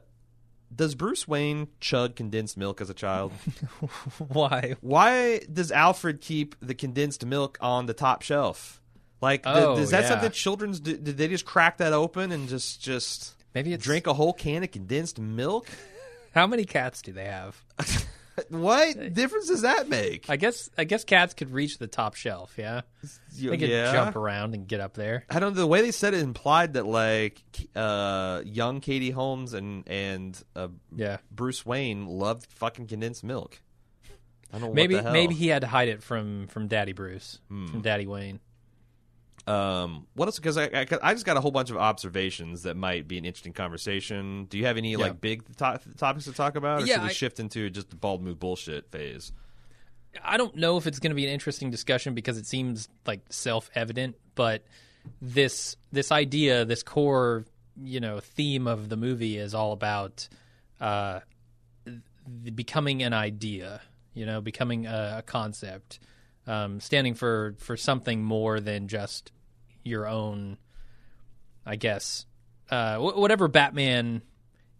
does 0.75 0.95
Bruce 0.95 1.27
Wayne 1.27 1.69
chug 1.81 2.15
condensed 2.15 2.57
milk 2.59 2.81
as 2.83 2.91
a 2.91 2.95
child? 2.95 3.33
Why? 4.29 4.77
Why 4.81 5.41
does 5.51 5.73
Alfred 5.73 6.21
keep 6.21 6.57
the 6.61 6.75
condensed 6.75 7.25
milk 7.25 7.57
on 7.61 7.87
the 7.87 7.95
top 7.95 8.23
shelf? 8.23 8.81
Like, 9.21 9.43
Oh, 9.45 9.77
is 9.79 9.91
that 9.91 10.03
yeah. 10.05 10.09
something 10.09 10.31
children's 10.31 10.81
do? 10.81 10.97
Did 10.97 11.17
they 11.17 11.29
just 11.29 11.45
crack 11.45 11.79
that 11.79 11.93
open 11.93 12.33
and 12.33 12.49
just 12.49 12.81
just 12.83 13.35
Maybe 13.55 13.77
drink 13.77 14.07
a 14.07 14.15
whole 14.15 14.33
can 14.33 14.63
of 14.63 14.71
condensed 14.71 15.19
milk? 15.19 15.67
How 16.35 16.47
many 16.47 16.65
cats 16.65 17.03
do 17.03 17.13
they 17.13 17.25
have? 17.25 17.61
what 18.51 19.15
difference 19.15 19.49
does 19.49 19.63
that 19.63 19.89
make? 19.89 20.29
I 20.31 20.37
guess 20.37 20.71
I 20.79 20.85
guess 20.85 21.03
cats 21.05 21.35
could 21.35 21.51
reach 21.51 21.79
the 21.79 21.87
top 21.89 22.15
shelf, 22.15 22.55
yeah. 22.57 22.83
They 23.37 23.57
could 23.57 23.69
yeah. 23.69 23.91
jump 23.93 24.15
around 24.15 24.55
and 24.55 24.69
get 24.69 24.81
up 24.81 24.95
there. 24.95 25.25
I 25.29 25.41
don't 25.41 25.55
know. 25.55 25.61
The 25.63 25.67
way 25.67 25.81
they 25.83 25.91
said 25.91 26.15
it 26.15 26.21
implied 26.23 26.75
that 26.75 26.87
like 26.87 27.43
uh, 27.75 28.43
young 28.45 28.81
Katie 28.81 29.11
Holmes 29.11 29.55
and 29.55 29.83
and 29.89 30.41
uh, 30.55 30.69
Yeah. 30.95 31.17
Bruce 31.33 31.67
Wayne 31.67 32.07
loved 32.07 32.47
fucking 32.53 32.87
condensed 32.87 33.25
milk. 33.25 33.61
I 34.53 34.59
don't 34.59 34.69
know 34.69 34.75
Maybe 34.75 34.95
what 34.95 35.01
the 35.01 35.05
hell. 35.05 35.13
maybe 35.13 35.35
he 35.35 35.49
had 35.49 35.63
to 35.63 35.67
hide 35.69 35.89
it 35.89 36.03
from 36.03 36.47
from 36.49 36.69
Daddy 36.69 36.93
Bruce, 36.93 37.41
Hmm. 37.49 37.67
from 37.67 37.81
Daddy 37.83 38.07
Wayne. 38.07 38.39
Um, 39.49 40.07
what 40.15 40.27
else? 40.27 40.37
Because 40.39 40.59
I, 40.59 40.65
I 40.67 40.87
I 41.03 41.15
just 41.15 41.25
got 41.25 41.37
a 41.37 41.41
whole 41.41 41.51
bunch 41.51 41.71
of 41.71 41.77
observations 41.77 42.65
that 42.65 42.77
might 42.77 43.09
be 43.09 43.17
an 43.19 43.25
interesting 43.25 43.53
conversation. 43.53 44.45
Do 44.45 44.59
you 44.59 44.67
have 44.67 44.77
any 44.77 44.97
like 44.97 45.21
big 45.21 45.45
to- 45.57 45.81
topics 45.97 46.25
to 46.27 46.33
talk 46.33 46.57
about, 46.57 46.83
or 46.83 46.87
Yeah, 46.87 46.95
should 46.97 47.03
we 47.05 47.09
I- 47.09 47.13
shift 47.13 47.41
into 47.41 47.71
just 47.71 47.91
the 47.91 47.97
bald 47.97 48.23
move 48.23 48.39
bullshit 48.39 48.91
phase? 48.91 49.33
I 50.23 50.37
don't 50.37 50.57
know 50.57 50.77
if 50.79 50.87
it's 50.87 50.99
going 50.99 51.11
to 51.11 51.15
be 51.15 51.25
an 51.27 51.33
interesting 51.33 51.71
discussion 51.71 52.15
because 52.15 52.39
it 52.39 52.47
seems 52.47 52.89
like 53.07 53.21
self-evident, 53.31 54.17
but 54.35 54.65
this 55.23 55.77
this 55.93 56.11
idea, 56.13 56.65
this 56.65 56.83
core, 56.83 57.45
you 57.81 58.01
know, 58.01 58.21
theme 58.21 58.67
of 58.67 58.89
the 58.89 58.97
movie 58.97 59.37
is 59.39 59.55
all 59.55 59.73
about 59.73 60.29
uh, 60.81 61.21
becoming 62.55 63.03
an 63.03 63.13
idea, 63.13 63.81
you 64.15 64.27
know, 64.27 64.41
becoming 64.41 64.87
a, 64.87 65.17
a 65.19 65.23
concept, 65.23 66.01
um, 66.47 66.81
standing 66.81 67.15
for 67.15 67.55
for 67.59 67.77
something 67.77 68.23
more 68.23 68.61
than 68.61 68.89
just 68.89 69.33
your 69.89 70.07
own, 70.07 70.59
I 71.67 71.77
guess, 71.77 72.27
uh, 72.71 72.97
wh- 72.99 73.17
whatever 73.19 73.49
Batman 73.49 74.23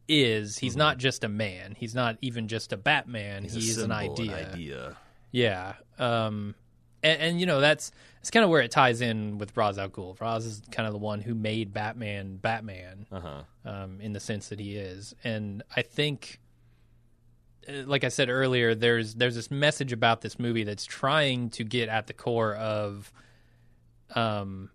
is. 0.09 0.59
He's 0.59 0.77
not 0.77 0.99
just 0.99 1.25
a 1.25 1.29
man. 1.29 1.75
He's 1.79 1.95
not 1.95 2.17
even 2.21 2.49
just 2.49 2.73
a 2.73 2.77
Batman. 2.77 3.45
It's 3.45 3.55
a 3.57 3.59
He's 3.59 3.77
an 3.79 3.91
symbol, 3.91 3.95
idea. 4.13 4.49
idea. 4.53 4.97
Yeah. 5.33 5.75
Um, 5.99 6.55
and, 7.03 7.21
and 7.21 7.41
you 7.41 7.47
know 7.47 7.61
that's 7.61 7.93
it's 8.21 8.31
kind 8.31 8.43
of 8.43 8.51
where 8.51 8.63
it 8.63 8.71
ties 8.71 9.01
in 9.01 9.39
with 9.39 9.57
Ra's 9.57 9.79
al 9.79 9.89
Ghul. 9.89 10.19
Ra's 10.21 10.45
is 10.47 10.63
kind 10.73 10.87
of 10.87 10.93
the 10.93 10.99
one 10.99 11.21
who 11.21 11.35
made 11.35 11.73
Batman 11.73 12.37
Batman 12.37 13.07
Uh 13.13 13.21
huh. 13.21 13.43
um, 13.65 14.01
in 14.01 14.13
the 14.13 14.21
sense 14.21 14.49
that 14.49 14.59
he 14.59 14.77
is, 14.77 15.15
and 15.23 15.63
I 15.77 15.83
think, 15.83 16.41
uh, 17.69 17.85
like 17.87 18.03
I 18.03 18.09
said 18.09 18.29
earlier, 18.31 18.75
there's 18.75 19.15
there's 19.15 19.37
this 19.37 19.49
message 19.51 19.93
about 19.93 20.23
this 20.23 20.39
movie 20.41 20.65
that's 20.65 20.85
trying 20.85 21.51
to 21.51 21.63
get 21.65 21.89
at 21.89 22.07
the 22.09 22.15
core 22.15 22.55
of, 22.57 23.13
um, 24.17 24.71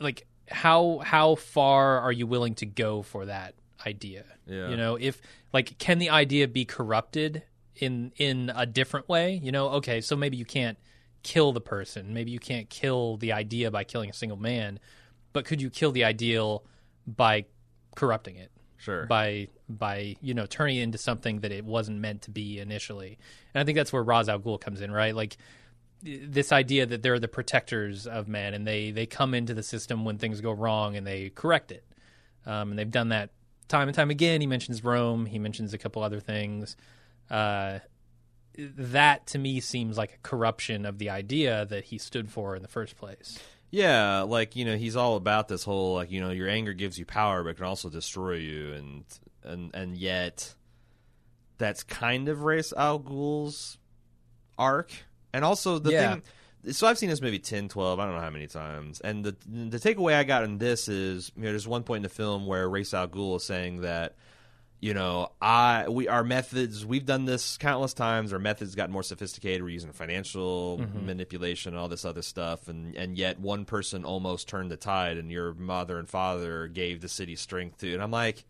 like 0.00 0.26
how 0.50 0.98
how 0.98 1.34
far 1.34 2.00
are 2.00 2.12
you 2.12 2.26
willing 2.26 2.54
to 2.56 2.66
go 2.66 3.02
for 3.02 3.26
that 3.26 3.54
idea? 3.86 4.24
Yeah. 4.46 4.68
You 4.68 4.76
know, 4.76 4.96
if 4.96 5.20
like 5.52 5.78
can 5.78 5.98
the 5.98 6.10
idea 6.10 6.48
be 6.48 6.64
corrupted 6.64 7.42
in 7.76 8.12
in 8.16 8.52
a 8.54 8.66
different 8.66 9.08
way? 9.08 9.40
You 9.42 9.52
know, 9.52 9.68
okay, 9.70 10.00
so 10.00 10.16
maybe 10.16 10.36
you 10.36 10.44
can't 10.44 10.78
kill 11.22 11.52
the 11.52 11.60
person, 11.60 12.14
maybe 12.14 12.30
you 12.30 12.38
can't 12.38 12.68
kill 12.70 13.16
the 13.16 13.32
idea 13.32 13.70
by 13.70 13.84
killing 13.84 14.10
a 14.10 14.14
single 14.14 14.38
man, 14.38 14.78
but 15.32 15.44
could 15.44 15.60
you 15.60 15.70
kill 15.70 15.92
the 15.92 16.04
ideal 16.04 16.64
by 17.06 17.44
corrupting 17.94 18.36
it? 18.36 18.50
Sure. 18.78 19.06
By 19.06 19.48
by 19.68 20.16
you 20.20 20.34
know 20.34 20.46
turning 20.46 20.76
it 20.76 20.82
into 20.82 20.98
something 20.98 21.40
that 21.40 21.50
it 21.50 21.64
wasn't 21.64 21.98
meant 21.98 22.22
to 22.22 22.30
be 22.30 22.60
initially, 22.60 23.18
and 23.52 23.60
I 23.60 23.64
think 23.64 23.76
that's 23.76 23.92
where 23.92 24.02
Ra's 24.04 24.28
al 24.28 24.38
Ghul 24.38 24.60
comes 24.60 24.80
in, 24.80 24.90
right? 24.92 25.14
Like 25.14 25.36
this 26.02 26.52
idea 26.52 26.86
that 26.86 27.02
they're 27.02 27.18
the 27.18 27.28
protectors 27.28 28.06
of 28.06 28.28
men, 28.28 28.54
and 28.54 28.66
they 28.66 28.90
they 28.90 29.06
come 29.06 29.34
into 29.34 29.54
the 29.54 29.62
system 29.62 30.04
when 30.04 30.18
things 30.18 30.40
go 30.40 30.52
wrong 30.52 30.96
and 30.96 31.06
they 31.06 31.30
correct 31.30 31.72
it, 31.72 31.84
um, 32.46 32.70
and 32.70 32.78
they've 32.78 32.90
done 32.90 33.08
that 33.10 33.30
time 33.68 33.88
and 33.88 33.94
time 33.94 34.10
again. 34.10 34.40
He 34.40 34.46
mentions 34.46 34.82
Rome, 34.84 35.26
he 35.26 35.38
mentions 35.38 35.74
a 35.74 35.78
couple 35.78 36.02
other 36.02 36.20
things. 36.20 36.76
Uh, 37.30 37.80
that 38.56 39.26
to 39.28 39.38
me 39.38 39.60
seems 39.60 39.96
like 39.96 40.14
a 40.14 40.28
corruption 40.28 40.84
of 40.84 40.98
the 40.98 41.10
idea 41.10 41.64
that 41.66 41.84
he 41.84 41.98
stood 41.98 42.30
for 42.30 42.56
in 42.56 42.62
the 42.62 42.68
first 42.68 42.96
place. 42.96 43.38
Yeah, 43.70 44.22
like 44.22 44.56
you 44.56 44.64
know, 44.64 44.76
he's 44.76 44.96
all 44.96 45.16
about 45.16 45.48
this 45.48 45.62
whole 45.62 45.94
like 45.94 46.10
you 46.10 46.20
know, 46.20 46.30
your 46.30 46.48
anger 46.48 46.72
gives 46.72 46.98
you 46.98 47.04
power, 47.04 47.44
but 47.44 47.56
can 47.56 47.66
also 47.66 47.90
destroy 47.90 48.34
you, 48.34 48.72
and 48.72 49.04
and 49.44 49.74
and 49.74 49.96
yet, 49.96 50.54
that's 51.58 51.82
kind 51.82 52.28
of 52.28 52.42
Ra's 52.42 52.72
Al 52.76 52.98
Ghul's 52.98 53.78
arc, 54.58 54.92
and 55.32 55.44
also 55.44 55.78
the 55.78 55.92
Yeah. 55.92 56.12
thing. 56.14 56.22
So 56.72 56.86
I've 56.86 56.98
seen 56.98 57.08
this 57.08 57.22
movie 57.22 57.38
10, 57.38 57.68
12, 57.68 58.00
I 58.00 58.04
don't 58.04 58.14
know 58.14 58.20
how 58.20 58.30
many 58.30 58.48
times, 58.48 59.00
and 59.00 59.24
the 59.24 59.36
the 59.46 59.78
takeaway 59.78 60.14
I 60.14 60.24
got 60.24 60.44
in 60.44 60.58
this 60.58 60.88
is 60.88 61.30
you 61.36 61.44
know, 61.44 61.50
there's 61.50 61.68
one 61.68 61.84
point 61.84 61.98
in 61.98 62.02
the 62.02 62.08
film 62.08 62.46
where 62.46 62.68
Ra's 62.68 62.92
Al 62.92 63.08
Ghul 63.08 63.36
is 63.36 63.44
saying 63.44 63.82
that 63.82 64.16
you 64.80 64.94
know, 64.94 65.32
I 65.42 65.86
we 65.88 66.06
our 66.06 66.22
methods 66.22 66.86
we've 66.86 67.04
done 67.04 67.24
this 67.24 67.56
countless 67.56 67.94
times. 67.94 68.32
Our 68.32 68.38
methods 68.38 68.76
got 68.76 68.90
more 68.90 69.02
sophisticated. 69.02 69.62
We're 69.62 69.70
using 69.70 69.90
financial 69.92 70.78
mm-hmm. 70.78 71.04
manipulation 71.06 71.72
and 71.72 71.80
all 71.80 71.88
this 71.88 72.04
other 72.04 72.22
stuff, 72.22 72.68
and 72.68 72.94
and 72.94 73.18
yet 73.18 73.40
one 73.40 73.64
person 73.64 74.04
almost 74.04 74.48
turned 74.48 74.70
the 74.70 74.76
tide, 74.76 75.16
and 75.16 75.32
your 75.32 75.52
mother 75.54 75.98
and 75.98 76.08
father 76.08 76.68
gave 76.68 77.00
the 77.00 77.08
city 77.08 77.34
strength 77.34 77.78
to. 77.78 77.92
And 77.92 78.00
I'm 78.02 78.12
like, 78.12 78.44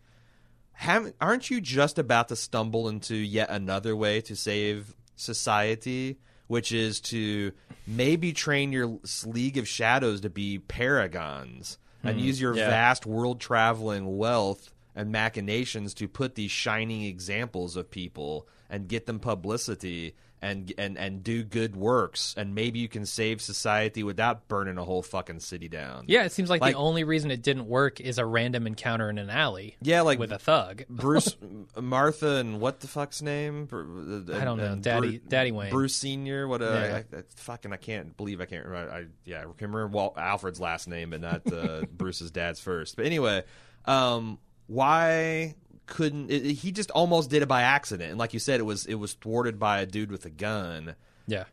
haven't 0.73 1.15
aren't 1.19 1.49
you 1.49 1.61
just 1.61 1.97
about 1.97 2.27
to 2.27 2.35
stumble 2.35 2.89
into 2.89 3.15
yet 3.15 3.49
another 3.49 3.95
way 3.95 4.21
to 4.21 4.35
save 4.35 4.95
society? 5.15 6.19
Which 6.49 6.73
is 6.73 6.99
to 7.01 7.53
maybe 7.87 8.33
train 8.33 8.73
your 8.73 8.99
League 9.25 9.57
of 9.57 9.67
Shadows 9.67 10.21
to 10.21 10.29
be 10.29 10.59
paragons 10.59 11.77
and 12.03 12.19
hmm. 12.19 12.25
use 12.25 12.41
your 12.41 12.55
Yeah. 12.55 12.69
vast 12.69 13.05
world 13.05 13.39
traveling 13.39 14.17
wealth 14.17 14.73
and 14.95 15.11
machinations 15.11 15.93
to 15.93 16.07
put 16.07 16.35
these 16.35 16.51
shining 16.51 17.03
examples 17.03 17.77
of 17.77 17.89
people 17.89 18.47
and 18.69 18.87
get 18.87 19.05
them 19.05 19.19
publicity 19.19 20.15
and 20.41 20.71
and 20.77 20.97
and 20.97 21.23
do 21.23 21.43
good 21.43 21.75
works 21.75 22.33
and 22.37 22.55
maybe 22.55 22.79
you 22.79 22.87
can 22.87 23.05
save 23.05 23.41
society 23.41 24.03
without 24.03 24.47
burning 24.47 24.77
a 24.77 24.83
whole 24.83 25.01
fucking 25.03 25.39
city 25.41 25.67
down. 25.67 26.05
Yeah, 26.07 26.23
it 26.23 26.31
seems 26.31 26.49
like, 26.49 26.61
Like- 26.61 26.73
the 26.75 26.79
only 26.79 27.03
reason 27.03 27.29
it 27.31 27.41
didn't 27.41 27.67
work 27.67 27.99
is 27.99 28.17
a 28.17 28.25
random 28.25 28.65
encounter 28.67 29.09
in 29.09 29.17
an 29.17 29.29
alley. 29.29 29.75
Yeah, 29.81 30.01
like 30.01 30.17
with 30.19 30.31
a 30.31 30.39
thug. 30.39 30.83
Bruce, 30.89 31.35
Martha, 31.79 32.35
and 32.35 32.59
what 32.61 32.79
the 32.79 32.87
fuck's 32.87 33.21
name? 33.21 33.65
Bru- 33.65 34.25
I 34.33 34.43
don't 34.45 34.57
know. 34.57 34.75
Daddy- 34.75 35.17
Bru- 35.19 35.27
Daddy 35.29 35.51
Wayne. 35.51 35.71
Bruce 35.71 35.95
Senior. 35.95 36.47
What? 36.47 36.61
Uh, 36.61 36.65
Yeah. 36.65 37.01
I, 37.13 37.17
I, 37.17 37.21
fucking, 37.35 37.73
I 37.73 37.77
can't 37.77 38.15
believe 38.15 38.41
I 38.41 38.45
can't 38.45 38.65
remember. 38.65 38.91
I 38.91 39.05
yeah, 39.25 39.39
I 39.39 39.43
can 39.43 39.71
remember 39.71 39.87
Walt, 39.87 40.17
Alfred's 40.17 40.59
last 40.59 40.87
name, 40.87 41.09
but 41.09 41.21
not 41.21 41.51
uh, 41.51 41.81
Bruce's 41.91 42.31
dad's 42.31 42.59
first. 42.59 42.95
But 42.95 43.05
anyway, 43.05 43.43
um, 43.85 44.39
why 44.67 45.55
couldn't 45.89 46.31
it, 46.31 46.43
he 46.43 46.71
just 46.71 46.91
almost 46.91 47.29
did 47.29 47.41
it 47.41 47.47
by 47.47 47.63
accident? 47.63 48.11
And 48.11 48.19
like 48.19 48.33
you 48.33 48.39
said, 48.39 48.59
it 48.59 48.63
was 48.63 48.85
it 48.85 48.95
was 48.95 49.13
thwarted 49.13 49.59
by 49.59 49.81
a 49.81 49.85
dude 49.85 50.11
with 50.11 50.25
a 50.25 50.29
gun. 50.29 50.95
Yeah. 51.27 51.45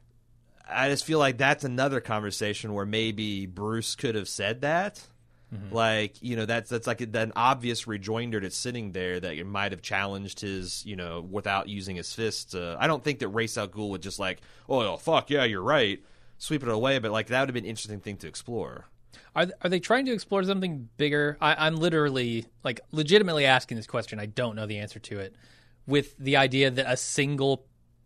I 0.68 0.88
just 0.88 1.04
feel 1.04 1.18
like 1.18 1.38
that's 1.38 1.64
another 1.64 2.00
conversation 2.00 2.74
where 2.74 2.86
maybe 2.86 3.46
Bruce 3.46 3.94
could 3.94 4.14
have 4.14 4.28
said 4.28 4.62
that. 4.62 5.02
Like 5.70 6.22
you 6.22 6.36
know 6.36 6.44
that's 6.44 6.68
that's 6.70 6.86
like 6.86 7.00
an 7.00 7.32
obvious 7.36 7.86
rejoinder 7.86 8.40
that's 8.40 8.56
sitting 8.56 8.92
there 8.92 9.20
that 9.20 9.34
it 9.34 9.46
might 9.46 9.72
have 9.72 9.80
challenged 9.80 10.40
his 10.40 10.84
you 10.84 10.96
know 10.96 11.20
without 11.20 11.68
using 11.68 11.96
his 11.96 12.12
fists. 12.12 12.54
Uh, 12.54 12.76
I 12.78 12.86
don't 12.88 13.02
think 13.02 13.20
that 13.20 13.28
Ra's 13.28 13.56
al 13.56 13.68
Ghul 13.68 13.90
would 13.90 14.02
just 14.02 14.18
like 14.18 14.40
oh 14.68 14.96
fuck 14.96 15.30
yeah 15.30 15.44
you're 15.44 15.62
right 15.62 16.02
sweep 16.38 16.62
it 16.62 16.68
away, 16.68 16.98
but 16.98 17.10
like 17.10 17.28
that 17.28 17.40
would 17.40 17.48
have 17.48 17.54
been 17.54 17.64
an 17.64 17.70
interesting 17.70 18.00
thing 18.00 18.16
to 18.18 18.28
explore. 18.28 18.86
Are 19.34 19.46
are 19.62 19.70
they 19.70 19.80
trying 19.80 20.06
to 20.06 20.12
explore 20.12 20.42
something 20.44 20.88
bigger? 20.96 21.36
I, 21.40 21.66
I'm 21.66 21.76
literally 21.76 22.46
like 22.64 22.80
legitimately 22.92 23.44
asking 23.44 23.76
this 23.76 23.86
question. 23.86 24.18
I 24.18 24.26
don't 24.26 24.56
know 24.56 24.66
the 24.66 24.78
answer 24.78 24.98
to 24.98 25.18
it. 25.20 25.34
With 25.86 26.16
the 26.18 26.36
idea 26.36 26.70
that 26.70 26.90
a 26.90 26.96
single 26.96 27.64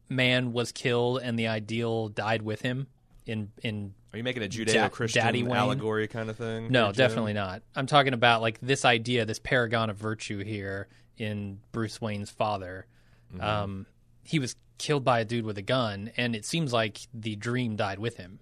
man 0.09 0.53
was 0.53 0.73
killed 0.73 1.20
and 1.23 1.38
the 1.38 1.46
ideal 1.49 2.09
died 2.09 2.42
with 2.42 2.62
him 2.62 2.88
in 3.27 3.51
in 3.62 3.94
Are 4.12 4.18
you 4.18 4.25
making 4.25 4.42
a 4.42 4.49
Judeo-Christian 4.49 5.25
Wayne? 5.25 5.51
allegory 5.53 6.09
kind 6.09 6.29
of 6.29 6.37
thing? 6.37 6.70
no, 6.70 6.92
definitely 6.92 7.33
not. 7.33 7.62
I'm 7.75 7.87
talking 7.87 8.12
about 8.12 8.42
like 8.42 8.59
this 8.61 8.85
idea, 8.85 9.25
this 9.25 9.38
paragon 9.38 9.88
of 9.90 9.96
virtue 9.96 10.42
here 10.44 10.88
in 11.16 11.61
Bruce 11.73 12.01
Wayne's 12.01 12.31
father. 12.31 12.87
Mm-hmm. 13.33 13.44
Um, 13.44 13.87
he 14.25 14.38
was 14.38 14.57
killed 14.79 15.05
by 15.05 15.20
a 15.20 15.25
dude 15.25 15.44
with 15.44 15.59
a 15.59 15.62
gun, 15.62 16.11
and 16.16 16.35
it 16.35 16.44
seems 16.44 16.73
like 16.73 17.01
the 17.14 17.37
dream 17.37 17.77
died 17.77 17.99
with 17.99 18.16
him. 18.16 18.40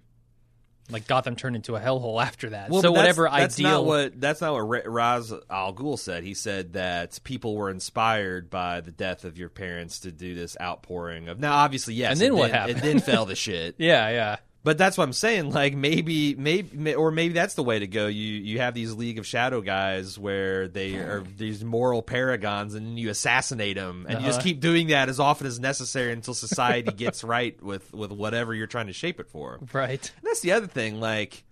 Like 0.89 1.07
Gotham 1.07 1.35
turned 1.35 1.55
into 1.55 1.75
a 1.75 1.79
hellhole 1.79 2.21
after 2.25 2.49
that. 2.51 2.69
Well, 2.69 2.81
so 2.81 2.89
but 2.89 2.95
that's- 2.95 3.17
whatever 3.17 3.37
that's 3.37 3.55
ideal, 3.59 3.69
Not 3.71 3.85
what, 3.85 4.19
that's 4.21 4.41
not 4.41 4.53
what 4.53 4.87
Ra's 4.87 5.33
Al 5.49 5.73
Ghul 5.73 5.99
said. 5.99 6.23
He 6.23 6.33
said 6.33 6.73
that 6.73 7.19
people 7.23 7.55
were 7.55 7.69
inspired 7.69 8.49
by 8.49 8.81
the 8.81 8.91
death 8.91 9.23
of 9.25 9.37
your 9.37 9.49
parents 9.49 9.99
to 10.01 10.11
do 10.11 10.33
this 10.35 10.57
outpouring 10.59 11.27
of. 11.29 11.39
Now, 11.39 11.53
obviously, 11.57 11.93
yes. 11.93 12.13
And 12.13 12.21
then 12.21 12.35
what 12.35 12.47
did- 12.47 12.55
happened? 12.55 12.77
It 12.79 12.81
then 12.83 12.99
fell 12.99 13.25
to 13.27 13.35
shit. 13.35 13.75
yeah, 13.77 14.09
yeah. 14.09 14.37
But 14.61 14.77
that's 14.77 14.97
what 14.97 15.05
I'm 15.05 15.13
saying. 15.13 15.51
Like 15.51 15.73
maybe, 15.73 16.35
maybe, 16.35 16.93
or 16.93 17.11
maybe 17.11 17.33
that's 17.33 17.53
the 17.53 17.63
way 17.63 17.79
to 17.79 17.87
go. 17.87 18.07
You 18.07 18.25
you 18.33 18.59
have 18.59 18.73
these 18.73 18.93
League 18.93 19.17
of 19.17 19.25
Shadow 19.25 19.61
guys 19.61 20.19
where 20.19 20.67
they 20.67 20.95
are 20.95 21.23
these 21.37 21.63
moral 21.63 22.01
paragons, 22.01 22.75
and 22.75 22.99
you 22.99 23.09
assassinate 23.09 23.77
them, 23.77 24.05
and 24.09 24.19
you 24.19 24.25
just 24.27 24.39
Uh-huh. 24.39 24.43
keep 24.43 24.59
doing 24.59 24.87
that 24.87 25.07
as 25.07 25.17
often 25.19 25.47
as 25.47 25.61
necessary 25.61 26.11
until 26.11 26.33
society 26.33 26.91
gets 26.91 27.23
right 27.23 27.61
with 27.63 27.93
with 27.93 28.11
whatever 28.11 28.53
you're 28.53 28.67
trying 28.67 28.87
to 28.87 28.93
shape 28.93 29.21
it 29.21 29.29
for. 29.29 29.59
Right. 29.71 30.11
And 30.17 30.23
that's 30.23 30.41
the 30.41 30.51
other 30.51 30.67
thing. 30.67 30.99
Like, 30.99 31.45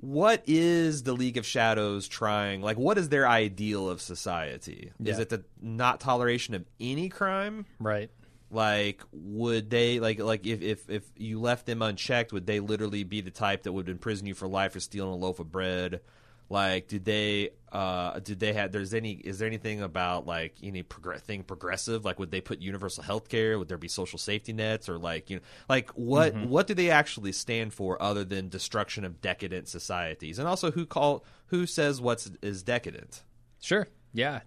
what 0.00 0.42
is 0.46 1.02
the 1.02 1.14
League 1.14 1.38
of 1.38 1.46
Shadows 1.46 2.06
trying? 2.08 2.60
Like, 2.60 2.76
what 2.76 2.98
is 2.98 3.08
their 3.08 3.26
ideal 3.26 3.88
of 3.88 4.02
society? 4.02 4.92
Is 5.02 5.18
it 5.18 5.30
the 5.30 5.44
not 5.62 6.00
toleration 6.00 6.54
of 6.54 6.64
any 6.78 7.08
crime? 7.08 7.64
Right. 7.80 8.10
Like, 8.50 9.02
would 9.12 9.70
they 9.70 9.98
like 9.98 10.20
like 10.20 10.46
if 10.46 10.62
if 10.62 10.88
if 10.88 11.04
you 11.16 11.40
left 11.40 11.66
them 11.66 11.82
unchecked, 11.82 12.32
would 12.32 12.46
they 12.46 12.60
literally 12.60 13.02
be 13.02 13.20
the 13.20 13.30
type 13.30 13.64
that 13.64 13.72
would 13.72 13.88
imprison 13.88 14.26
you 14.26 14.34
for 14.34 14.46
life 14.46 14.72
for 14.72 14.80
stealing 14.80 15.12
a 15.12 15.16
loaf 15.16 15.40
of 15.40 15.50
bread? 15.50 16.00
Like, 16.48 16.86
did 16.86 17.04
they? 17.04 17.50
Uh, 17.72 18.20
did 18.20 18.38
they 18.38 18.52
have? 18.52 18.70
There's 18.70 18.94
any? 18.94 19.14
Is 19.14 19.40
there 19.40 19.48
anything 19.48 19.82
about 19.82 20.26
like 20.26 20.54
any 20.62 20.84
progr- 20.84 21.20
thing 21.20 21.42
progressive? 21.42 22.04
Like, 22.04 22.20
would 22.20 22.30
they 22.30 22.40
put 22.40 22.60
universal 22.60 23.02
health 23.02 23.28
care? 23.28 23.58
Would 23.58 23.66
there 23.66 23.78
be 23.78 23.88
social 23.88 24.18
safety 24.18 24.52
nets? 24.52 24.88
Or 24.88 24.96
like, 24.96 25.28
you 25.28 25.36
know, 25.36 25.42
like 25.68 25.90
what? 25.90 26.34
What 26.36 26.68
do 26.68 26.74
they 26.74 26.90
actually 26.90 27.32
stand 27.32 27.74
for 27.74 28.00
other 28.00 28.24
than 28.24 28.48
destruction 28.48 29.04
of 29.04 29.20
decadent 29.20 29.66
societies? 29.66 30.38
And 30.38 30.46
also, 30.46 30.70
who 30.70 30.86
call? 30.86 31.24
Who 31.46 31.66
says 31.66 32.00
what's 32.00 32.30
is 32.42 32.62
decadent? 32.62 33.24
Sure. 33.60 33.88
Yeah. 34.12 34.40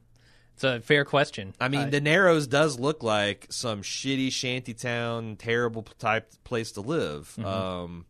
It's 0.59 0.65
a 0.65 0.81
fair 0.81 1.05
question. 1.05 1.53
I 1.57 1.69
mean, 1.69 1.89
the 1.89 2.01
Narrows 2.01 2.45
does 2.45 2.77
look 2.77 3.01
like 3.01 3.47
some 3.49 3.81
shitty 3.81 4.29
shantytown, 4.29 5.37
terrible 5.37 5.83
type 5.99 6.33
place 6.43 6.73
to 6.73 6.81
live. 6.81 7.33
Um, 7.39 8.05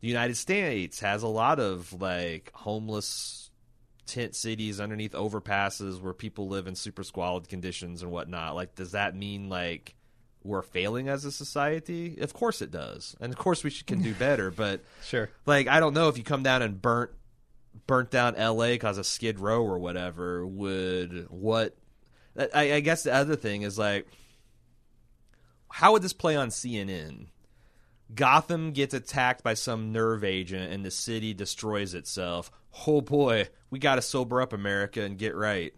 the 0.00 0.06
United 0.06 0.36
States 0.36 1.00
has 1.00 1.24
a 1.24 1.26
lot 1.26 1.58
of 1.58 1.92
like 2.00 2.52
homeless 2.54 3.50
tent 4.06 4.36
cities 4.36 4.78
underneath 4.78 5.10
overpasses 5.10 6.00
where 6.00 6.12
people 6.12 6.46
live 6.46 6.68
in 6.68 6.76
super 6.76 7.02
squalid 7.02 7.48
conditions 7.48 8.00
and 8.04 8.12
whatnot. 8.12 8.54
Like, 8.54 8.76
does 8.76 8.92
that 8.92 9.16
mean 9.16 9.48
like 9.48 9.96
we're 10.44 10.62
failing 10.62 11.08
as 11.08 11.24
a 11.24 11.32
society? 11.32 12.18
Of 12.20 12.32
course 12.32 12.62
it 12.62 12.70
does, 12.70 13.16
and 13.20 13.32
of 13.32 13.38
course 13.40 13.64
we 13.64 13.70
should, 13.70 13.88
can 13.88 14.02
do 14.02 14.14
better. 14.14 14.50
But 14.56 14.84
sure. 15.02 15.30
like, 15.46 15.66
I 15.66 15.80
don't 15.80 15.94
know 15.94 16.08
if 16.08 16.16
you 16.16 16.22
come 16.22 16.44
down 16.44 16.62
and 16.62 16.80
burnt 16.80 17.10
burnt 17.86 18.10
down 18.10 18.36
L.A. 18.36 18.74
because 18.74 18.98
of 18.98 19.06
Skid 19.06 19.40
Row 19.40 19.64
or 19.64 19.78
whatever. 19.78 20.46
Would 20.46 21.26
what? 21.30 21.76
I, 22.38 22.74
I 22.74 22.80
guess 22.80 23.02
the 23.02 23.14
other 23.14 23.36
thing 23.36 23.62
is 23.62 23.78
like, 23.78 24.06
how 25.70 25.92
would 25.92 26.02
this 26.02 26.12
play 26.12 26.36
on 26.36 26.48
CNN? 26.48 27.26
Gotham 28.14 28.72
gets 28.72 28.94
attacked 28.94 29.42
by 29.42 29.54
some 29.54 29.92
nerve 29.92 30.24
agent 30.24 30.72
and 30.72 30.84
the 30.84 30.90
city 30.90 31.34
destroys 31.34 31.94
itself. 31.94 32.50
Oh 32.86 33.00
boy, 33.00 33.48
we 33.70 33.78
got 33.78 33.96
to 33.96 34.02
sober 34.02 34.40
up, 34.40 34.52
America, 34.52 35.02
and 35.02 35.18
get 35.18 35.34
right 35.34 35.74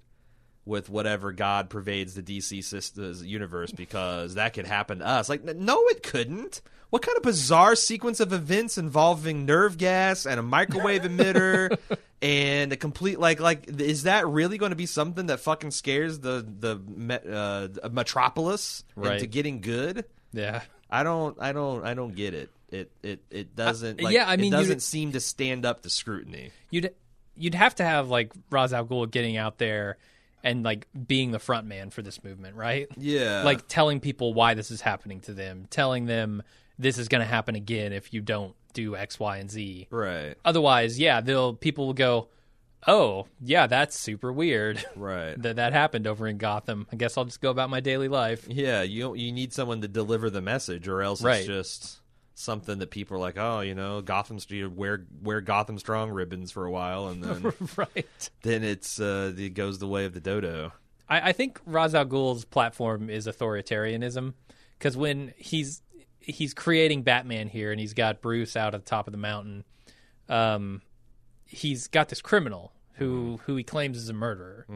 with 0.64 0.88
whatever 0.88 1.32
God 1.32 1.70
pervades 1.70 2.14
the 2.14 2.22
DC 2.22 2.62
system, 2.64 3.14
universe 3.24 3.72
because 3.72 4.34
that 4.34 4.52
could 4.54 4.66
happen 4.66 4.98
to 4.98 5.06
us. 5.06 5.28
Like, 5.28 5.44
no, 5.44 5.82
it 5.88 6.02
couldn't. 6.02 6.61
What 6.90 7.02
kind 7.02 7.16
of 7.16 7.22
bizarre 7.22 7.76
sequence 7.76 8.18
of 8.20 8.32
events 8.32 8.76
involving 8.76 9.46
nerve 9.46 9.78
gas 9.78 10.26
and 10.26 10.40
a 10.40 10.42
microwave 10.42 11.02
emitter 11.02 11.76
and 12.22 12.72
a 12.72 12.76
complete 12.76 13.18
like 13.20 13.38
like 13.38 13.68
is 13.80 14.02
that 14.02 14.26
really 14.26 14.58
going 14.58 14.70
to 14.70 14.76
be 14.76 14.86
something 14.86 15.26
that 15.26 15.38
fucking 15.38 15.70
scares 15.70 16.18
the 16.18 16.44
the 16.58 17.70
uh, 17.82 17.88
metropolis 17.90 18.84
Right. 18.96 19.14
into 19.14 19.26
getting 19.28 19.61
good? 19.61 20.04
Yeah. 20.32 20.62
I 20.90 21.04
don't 21.04 21.40
I 21.40 21.52
don't 21.52 21.84
I 21.86 21.94
don't 21.94 22.14
get 22.16 22.34
it. 22.34 22.50
It 22.70 22.90
it 23.04 23.20
it 23.30 23.54
doesn't 23.56 24.02
like, 24.02 24.12
yeah, 24.12 24.28
I 24.28 24.36
mean, 24.36 24.52
it 24.52 24.56
doesn't 24.56 24.82
seem 24.82 25.12
to 25.12 25.20
stand 25.20 25.64
up 25.64 25.82
to 25.82 25.90
scrutiny. 25.90 26.50
You'd 26.70 26.92
you'd 27.36 27.54
have 27.54 27.76
to 27.76 27.84
have 27.84 28.08
like 28.08 28.32
Ra's 28.50 28.72
al 28.72 28.84
Ghul 28.84 29.08
getting 29.11 29.36
out 29.36 29.58
there 29.58 29.96
and 30.43 30.62
like 30.62 30.86
being 31.07 31.30
the 31.30 31.38
front 31.38 31.66
man 31.66 31.91
for 31.91 32.03
this 32.03 32.22
movement, 32.24 32.57
right? 32.57 32.88
Yeah. 32.97 33.43
Like 33.43 33.68
telling 33.68 34.01
people 34.01 34.32
why 34.34 34.55
this 34.55 34.70
is 34.70 34.80
happening 34.80 35.20
to 35.22 35.32
them, 35.32 35.66
telling 35.70 36.07
them 36.07 36.43
this 36.78 36.97
is 36.99 37.09
going 37.09 37.20
to 37.20 37.26
happen 37.26 37.55
again 37.55 37.93
if 37.93 38.12
you 38.14 38.20
don't 38.22 38.55
do 38.72 38.97
X, 38.97 39.18
Y, 39.20 39.36
and 39.38 39.51
Z. 39.51 39.88
right. 39.91 40.34
Otherwise, 40.45 40.99
yeah, 40.99 41.20
they'll 41.20 41.55
people 41.55 41.86
will 41.86 41.93
go, 41.95 42.28
"Oh, 42.86 43.26
yeah, 43.41 43.66
that's 43.66 43.99
super 43.99 44.32
weird 44.32 44.82
Right. 44.97 45.34
that 45.43 45.57
that 45.57 45.72
happened 45.72 46.07
over 46.07 46.26
in 46.26 46.38
Gotham. 46.38 46.86
I 46.93 46.97
guess 46.97 47.18
I'll 47.18 47.24
just 47.26 47.41
go 47.41 47.51
about 47.51 47.68
my 47.70 47.80
daily 47.80 48.09
life." 48.09 48.47
Yeah, 48.49 48.82
you 48.82 49.14
you 49.14 49.32
need 49.32 49.53
someone 49.53 49.80
to 49.82 49.88
deliver 49.88 50.30
the 50.30 50.41
message, 50.41 50.88
or 50.88 51.03
else 51.03 51.22
Right. 51.22 51.38
it's 51.38 51.47
just 51.47 51.99
something 52.41 52.78
that 52.78 52.91
people 52.91 53.16
are 53.16 53.20
like, 53.20 53.36
oh, 53.38 53.61
you 53.61 53.74
know, 53.74 54.01
Gotham 54.01 54.38
Street, 54.38 54.66
wear 54.66 55.07
wear 55.22 55.41
Gotham 55.41 55.78
Strong 55.78 56.11
ribbons 56.11 56.51
for 56.51 56.64
a 56.64 56.70
while, 56.70 57.09
and 57.09 57.22
then 57.22 57.53
right. 57.76 58.30
then 58.43 58.64
it's 58.64 59.01
uh, 59.01 59.32
it 59.36 59.55
goes 59.55 59.78
the 59.78 59.88
way 59.88 60.05
of 60.05 60.14
the 60.14 60.20
dodo. 60.20 60.72
I, 61.09 61.30
I 61.30 61.32
think 61.32 61.61
Ra's 61.66 61.95
al 61.95 62.05
Ghul's 62.05 62.45
platform 62.45 63.11
is 63.11 63.26
authoritarianism 63.26 64.34
because 64.78 64.97
when 64.97 65.34
he's 65.36 65.82
he's 66.18 66.55
creating 66.55 67.03
Batman 67.03 67.49
here 67.49 67.72
and 67.72 67.80
he's 67.80 67.95
got 67.95 68.20
Bruce 68.20 68.57
out 68.57 68.74
at 68.74 68.84
the 68.84 68.88
top 68.88 69.07
of 69.07 69.12
the 69.12 69.18
mountain, 69.18 69.64
um, 70.28 70.82
he's 71.47 71.88
got 71.88 72.09
this 72.09 72.22
criminal 72.22 72.72
who 72.95 73.41
who 73.45 73.57
he 73.57 73.64
claims 73.64 73.97
is 73.97 74.09
a 74.09 74.14
murderer, 74.14 74.66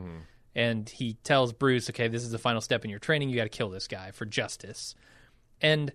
and 0.55 0.89
he 0.89 1.15
tells 1.25 1.53
Bruce, 1.53 1.89
"Okay, 1.91 2.09
this 2.09 2.23
is 2.23 2.31
the 2.31 2.39
final 2.39 2.61
step 2.61 2.85
in 2.85 2.91
your 2.91 2.99
training. 2.99 3.29
You 3.29 3.37
got 3.37 3.45
to 3.45 3.49
kill 3.49 3.71
this 3.71 3.87
guy 3.89 4.11
for 4.11 4.27
justice." 4.27 4.95
And 5.61 5.93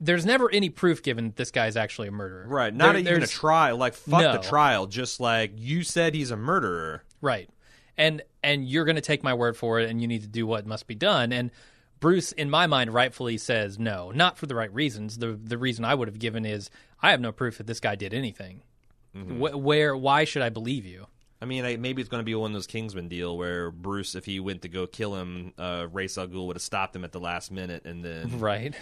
there's 0.00 0.26
never 0.26 0.50
any 0.50 0.68
proof 0.70 1.02
given 1.02 1.26
that 1.26 1.36
this 1.36 1.50
guy 1.50 1.66
is 1.66 1.76
actually 1.76 2.08
a 2.08 2.12
murderer. 2.12 2.46
Right, 2.48 2.74
not 2.74 2.92
There- 2.92 3.00
even 3.00 3.22
a 3.22 3.26
trial. 3.26 3.76
Like 3.76 3.94
fuck 3.94 4.42
the 4.42 4.48
trial. 4.48 4.86
Just 4.86 5.20
like 5.20 5.52
you 5.56 5.82
said, 5.82 6.14
he's 6.14 6.30
a 6.30 6.36
murderer. 6.36 7.04
Right. 7.20 7.48
And 7.96 8.22
and 8.42 8.66
you're 8.66 8.84
going 8.84 8.96
to 8.96 9.02
take 9.02 9.22
my 9.22 9.34
word 9.34 9.56
for 9.56 9.78
it 9.78 9.88
and 9.90 10.00
you 10.00 10.08
need 10.08 10.22
to 10.22 10.28
do 10.28 10.46
what 10.46 10.66
must 10.66 10.86
be 10.86 10.94
done 10.94 11.32
and 11.32 11.50
Bruce 12.00 12.32
in 12.32 12.50
my 12.50 12.66
mind 12.66 12.92
rightfully 12.92 13.38
says 13.38 13.78
no, 13.78 14.10
not 14.10 14.36
for 14.36 14.46
the 14.46 14.56
right 14.56 14.72
reasons. 14.74 15.18
The 15.18 15.38
the 15.40 15.56
reason 15.56 15.84
I 15.84 15.94
would 15.94 16.08
have 16.08 16.18
given 16.18 16.44
is 16.44 16.68
I 17.00 17.12
have 17.12 17.20
no 17.20 17.30
proof 17.30 17.58
that 17.58 17.68
this 17.68 17.78
guy 17.78 17.94
did 17.94 18.12
anything. 18.12 18.62
Wh- 19.14 19.56
where 19.56 19.96
why 19.96 20.24
should 20.24 20.42
I 20.42 20.48
believe 20.48 20.84
you? 20.84 21.06
I 21.40 21.44
mean, 21.44 21.64
I, 21.64 21.76
maybe 21.76 22.00
it's 22.00 22.08
going 22.08 22.20
to 22.20 22.24
be 22.24 22.34
one 22.36 22.50
of 22.50 22.54
those 22.54 22.66
Kingsman 22.68 23.08
deal 23.08 23.36
where 23.36 23.70
Bruce, 23.72 24.14
if 24.14 24.24
he 24.24 24.38
went 24.38 24.62
to 24.62 24.68
go 24.68 24.86
kill 24.86 25.16
him, 25.16 25.52
uh, 25.58 25.82
al 25.82 25.88
Ghul 25.88 26.46
would 26.46 26.56
have 26.56 26.62
stopped 26.62 26.94
him 26.94 27.02
at 27.04 27.10
the 27.10 27.18
last 27.18 27.50
minute, 27.50 27.84
and 27.84 28.04
then 28.04 28.38
Right. 28.40 28.74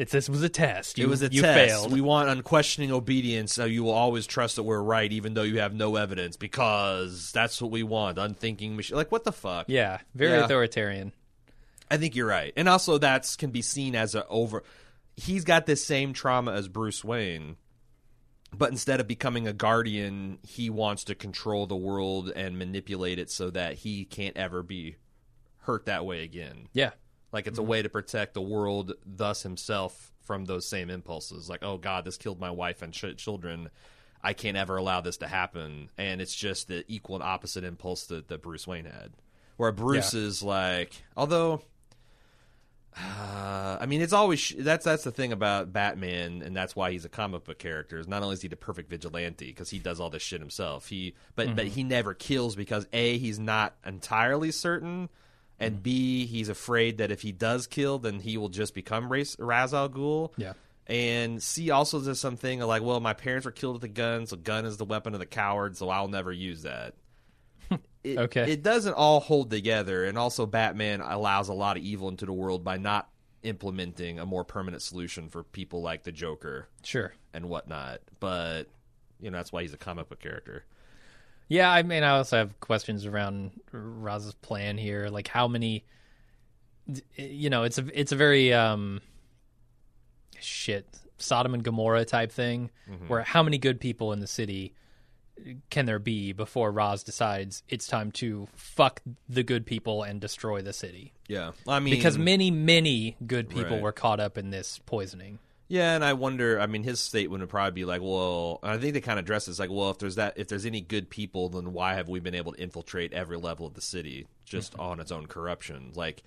It's 0.00 0.12
this 0.12 0.30
was 0.30 0.42
a 0.42 0.48
test. 0.48 0.96
You, 0.96 1.04
It 1.04 1.10
was 1.10 1.20
a 1.22 1.28
you 1.30 1.42
test. 1.42 1.54
failed. 1.58 1.92
We 1.92 2.00
want 2.00 2.30
unquestioning 2.30 2.90
obedience, 2.90 3.52
so 3.52 3.66
you 3.66 3.84
will 3.84 3.92
always 3.92 4.26
trust 4.26 4.56
that 4.56 4.62
we're 4.62 4.80
right, 4.80 5.12
even 5.12 5.34
though 5.34 5.42
you 5.42 5.58
have 5.58 5.74
no 5.74 5.96
evidence, 5.96 6.38
because 6.38 7.30
that's 7.32 7.60
what 7.60 7.70
we 7.70 7.82
want. 7.82 8.16
Unthinking 8.16 8.76
machine. 8.76 8.96
Like 8.96 9.12
what 9.12 9.24
the 9.24 9.32
fuck? 9.32 9.66
yeah, 9.68 9.98
very 10.14 10.38
Yeah. 10.38 10.44
authoritarian. 10.46 11.12
I 11.90 11.98
think 11.98 12.16
you're 12.16 12.26
right, 12.26 12.52
and 12.56 12.66
also 12.66 12.96
that's 12.96 13.36
can 13.36 13.50
be 13.50 13.60
seen 13.60 13.94
as 13.94 14.14
a 14.14 14.26
over. 14.28 14.62
He's 15.16 15.44
got 15.44 15.66
this 15.66 15.84
same 15.84 16.14
trauma 16.14 16.52
as 16.52 16.66
Bruce 16.66 17.04
Wayne, 17.04 17.56
but 18.56 18.70
instead 18.70 19.00
of 19.00 19.06
becoming 19.06 19.46
a 19.46 19.52
guardian, 19.52 20.38
he 20.46 20.70
wants 20.70 21.04
to 21.04 21.14
control 21.14 21.66
the 21.66 21.76
world 21.76 22.32
and 22.34 22.56
manipulate 22.58 23.18
it 23.18 23.30
so 23.30 23.50
that 23.50 23.74
he 23.74 24.06
can't 24.06 24.36
ever 24.38 24.62
be 24.62 24.96
hurt 25.64 25.84
that 25.84 26.06
way 26.06 26.22
again. 26.24 26.68
Yeah. 26.72 26.92
Like 27.32 27.46
it's 27.46 27.58
a 27.58 27.62
way 27.62 27.82
to 27.82 27.88
protect 27.88 28.34
the 28.34 28.42
world, 28.42 28.92
thus 29.06 29.42
himself, 29.42 30.12
from 30.22 30.44
those 30.44 30.68
same 30.68 30.90
impulses. 30.90 31.48
Like, 31.48 31.62
oh 31.62 31.78
God, 31.78 32.04
this 32.04 32.16
killed 32.16 32.40
my 32.40 32.50
wife 32.50 32.82
and 32.82 32.92
ch- 32.92 33.16
children. 33.16 33.70
I 34.22 34.32
can't 34.32 34.56
ever 34.56 34.76
allow 34.76 35.00
this 35.00 35.16
to 35.18 35.26
happen. 35.26 35.90
And 35.96 36.20
it's 36.20 36.34
just 36.34 36.68
the 36.68 36.84
equal 36.88 37.16
and 37.16 37.24
opposite 37.24 37.64
impulse 37.64 38.06
that, 38.06 38.28
that 38.28 38.42
Bruce 38.42 38.66
Wayne 38.66 38.84
had. 38.84 39.12
Where 39.56 39.72
Bruce 39.72 40.14
is 40.14 40.42
like, 40.42 40.92
although, 41.16 41.62
uh, 42.96 43.78
I 43.80 43.86
mean, 43.86 44.00
it's 44.00 44.12
always 44.12 44.40
sh- 44.40 44.54
that's 44.58 44.84
that's 44.84 45.04
the 45.04 45.10
thing 45.10 45.32
about 45.32 45.72
Batman, 45.72 46.42
and 46.42 46.56
that's 46.56 46.74
why 46.74 46.90
he's 46.90 47.04
a 47.04 47.08
comic 47.08 47.44
book 47.44 47.58
character. 47.58 47.98
Is 47.98 48.08
not 48.08 48.22
only 48.22 48.34
is 48.34 48.42
he 48.42 48.48
the 48.48 48.56
perfect 48.56 48.88
vigilante 48.88 49.46
because 49.46 49.70
he 49.70 49.78
does 49.78 50.00
all 50.00 50.10
this 50.10 50.22
shit 50.22 50.40
himself. 50.40 50.88
He, 50.88 51.14
but 51.36 51.54
but 51.54 51.66
he 51.66 51.82
never 51.82 52.14
kills 52.14 52.56
because 52.56 52.86
a 52.92 53.18
he's 53.18 53.38
not 53.38 53.76
entirely 53.84 54.50
certain, 54.50 55.08
and 55.60 55.82
b 55.82 56.26
he's 56.26 56.48
afraid 56.48 56.98
that 56.98 57.12
if 57.12 57.22
he 57.22 57.30
does 57.32 57.66
kill, 57.68 57.98
then 57.98 58.18
he 58.18 58.36
will 58.36 58.48
just 58.48 58.74
become 58.74 59.10
Ra's, 59.12 59.36
Ra's 59.38 59.72
al 59.74 59.88
Ghul. 59.88 60.32
Yeah. 60.36 60.54
And 60.86 61.40
C 61.40 61.70
also 61.70 62.00
does 62.00 62.18
something 62.18 62.58
like, 62.60 62.82
well, 62.82 62.98
my 62.98 63.12
parents 63.12 63.44
were 63.46 63.52
killed 63.52 63.74
with 63.76 63.84
a 63.84 63.88
gun, 63.88 64.26
so 64.26 64.36
gun 64.36 64.64
is 64.64 64.76
the 64.76 64.84
weapon 64.84 65.14
of 65.14 65.20
the 65.20 65.26
coward, 65.26 65.76
so 65.76 65.88
I'll 65.88 66.08
never 66.08 66.32
use 66.32 66.62
that. 66.62 66.94
It, 68.02 68.16
Okay. 68.16 68.50
It 68.52 68.62
doesn't 68.62 68.94
all 68.94 69.20
hold 69.20 69.50
together, 69.50 70.06
and 70.06 70.16
also 70.16 70.46
Batman 70.46 71.02
allows 71.02 71.48
a 71.50 71.52
lot 71.52 71.76
of 71.76 71.82
evil 71.82 72.08
into 72.08 72.24
the 72.24 72.32
world 72.32 72.64
by 72.64 72.78
not 72.78 73.10
implementing 73.42 74.18
a 74.18 74.24
more 74.26 74.42
permanent 74.44 74.82
solution 74.82 75.28
for 75.28 75.42
people 75.42 75.82
like 75.82 76.04
the 76.04 76.12
Joker 76.12 76.66
Sure. 76.82 77.12
and 77.34 77.48
whatnot. 77.50 78.00
But 78.18 78.64
you 79.20 79.30
know 79.30 79.36
that's 79.36 79.52
why 79.52 79.62
he's 79.62 79.74
a 79.74 79.78
comic 79.78 80.08
book 80.08 80.18
character. 80.20 80.64
Yeah, 81.50 81.68
I 81.68 81.82
mean, 81.82 82.04
I 82.04 82.10
also 82.10 82.36
have 82.38 82.58
questions 82.60 83.06
around 83.06 83.50
Raz's 83.72 84.34
plan 84.34 84.78
here. 84.78 85.08
Like, 85.08 85.26
how 85.26 85.48
many? 85.48 85.84
You 87.16 87.50
know, 87.50 87.64
it's 87.64 87.76
a 87.76 87.84
it's 87.92 88.12
a 88.12 88.16
very 88.16 88.54
um, 88.54 89.00
shit 90.38 90.86
Sodom 91.18 91.52
and 91.54 91.62
Gomorrah 91.62 92.04
type 92.04 92.30
thing, 92.32 92.70
where 93.08 93.22
how 93.22 93.42
many 93.42 93.58
good 93.58 93.80
people 93.80 94.12
in 94.12 94.20
the 94.20 94.26
city 94.28 94.74
can 95.70 95.86
there 95.86 95.98
be 95.98 96.32
before 96.32 96.70
Raz 96.70 97.02
decides 97.02 97.62
it's 97.68 97.86
time 97.86 98.12
to 98.12 98.46
fuck 98.54 99.00
the 99.28 99.42
good 99.42 99.66
people 99.66 100.02
and 100.02 100.20
destroy 100.20 100.62
the 100.62 100.72
city? 100.72 101.12
Yeah, 101.28 101.50
I 101.66 101.80
mean 101.80 101.94
Because 101.94 102.16
many, 102.16 102.50
many 102.50 103.16
good 103.26 103.48
people 103.48 103.72
Right. 103.76 103.82
were 103.82 103.92
caught 103.92 104.20
up 104.20 104.38
in 104.38 104.50
this 104.50 104.78
poisoning. 104.86 105.38
Yeah, 105.70 105.94
and 105.94 106.04
I 106.04 106.14
wonder. 106.14 106.58
I 106.58 106.66
mean, 106.66 106.82
his 106.82 106.98
statement 106.98 107.42
would 107.42 107.48
probably 107.48 107.70
be 107.70 107.84
like, 107.84 108.02
"Well," 108.02 108.58
I 108.60 108.76
think 108.76 108.92
they 108.92 109.00
kind 109.00 109.20
of 109.20 109.24
address 109.24 109.46
this 109.46 109.60
like, 109.60 109.70
"Well, 109.70 109.90
if 109.90 109.98
there's 109.98 110.16
that, 110.16 110.34
if 110.36 110.48
there's 110.48 110.66
any 110.66 110.80
good 110.80 111.08
people, 111.08 111.48
then 111.48 111.72
why 111.72 111.94
have 111.94 112.08
we 112.08 112.18
been 112.18 112.34
able 112.34 112.52
to 112.52 112.60
infiltrate 112.60 113.12
every 113.12 113.36
level 113.36 113.68
of 113.68 113.74
the 113.74 113.80
city 113.80 114.26
just 114.44 114.76
on 114.80 114.98
its 114.98 115.12
own 115.12 115.26
corruption?" 115.26 115.92
Like, 115.94 116.24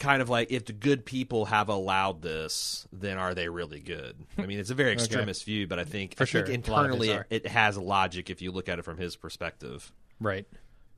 kind 0.00 0.20
of 0.20 0.28
like 0.28 0.50
if 0.50 0.64
the 0.64 0.72
good 0.72 1.04
people 1.04 1.44
have 1.44 1.68
allowed 1.68 2.20
this, 2.20 2.88
then 2.92 3.16
are 3.16 3.32
they 3.32 3.48
really 3.48 3.78
good? 3.78 4.16
I 4.36 4.46
mean, 4.46 4.58
it's 4.58 4.70
a 4.70 4.74
very 4.74 4.92
extremist 4.94 5.44
view, 5.44 5.68
but 5.68 5.78
I 5.78 5.84
think 5.84 6.16
For 6.16 6.24
I 6.24 6.26
think 6.26 6.30
sure. 6.30 6.42
Of 6.42 6.50
internally 6.50 7.10
it, 7.10 7.26
it 7.30 7.46
has 7.46 7.78
logic 7.78 8.28
if 8.28 8.42
you 8.42 8.50
look 8.50 8.68
at 8.68 8.80
it 8.80 8.82
from 8.82 8.96
his 8.96 9.14
perspective. 9.14 9.92
Right. 10.18 10.48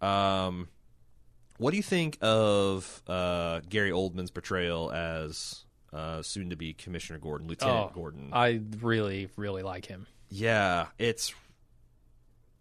Um, 0.00 0.68
what 1.58 1.72
do 1.72 1.76
you 1.76 1.82
think 1.82 2.16
of 2.22 3.02
uh, 3.06 3.60
Gary 3.68 3.90
Oldman's 3.90 4.30
portrayal 4.30 4.90
as 4.90 5.66
uh, 5.92 6.22
soon 6.22 6.50
to 6.50 6.56
be 6.56 6.72
Commissioner 6.72 7.18
Gordon, 7.18 7.48
Lieutenant 7.48 7.90
Oh, 7.90 7.94
Gordon? 7.94 8.30
I 8.32 8.60
really, 8.80 9.28
really 9.36 9.62
like 9.62 9.86
him. 9.86 10.06
Yeah, 10.30 10.86
it's. 10.98 11.34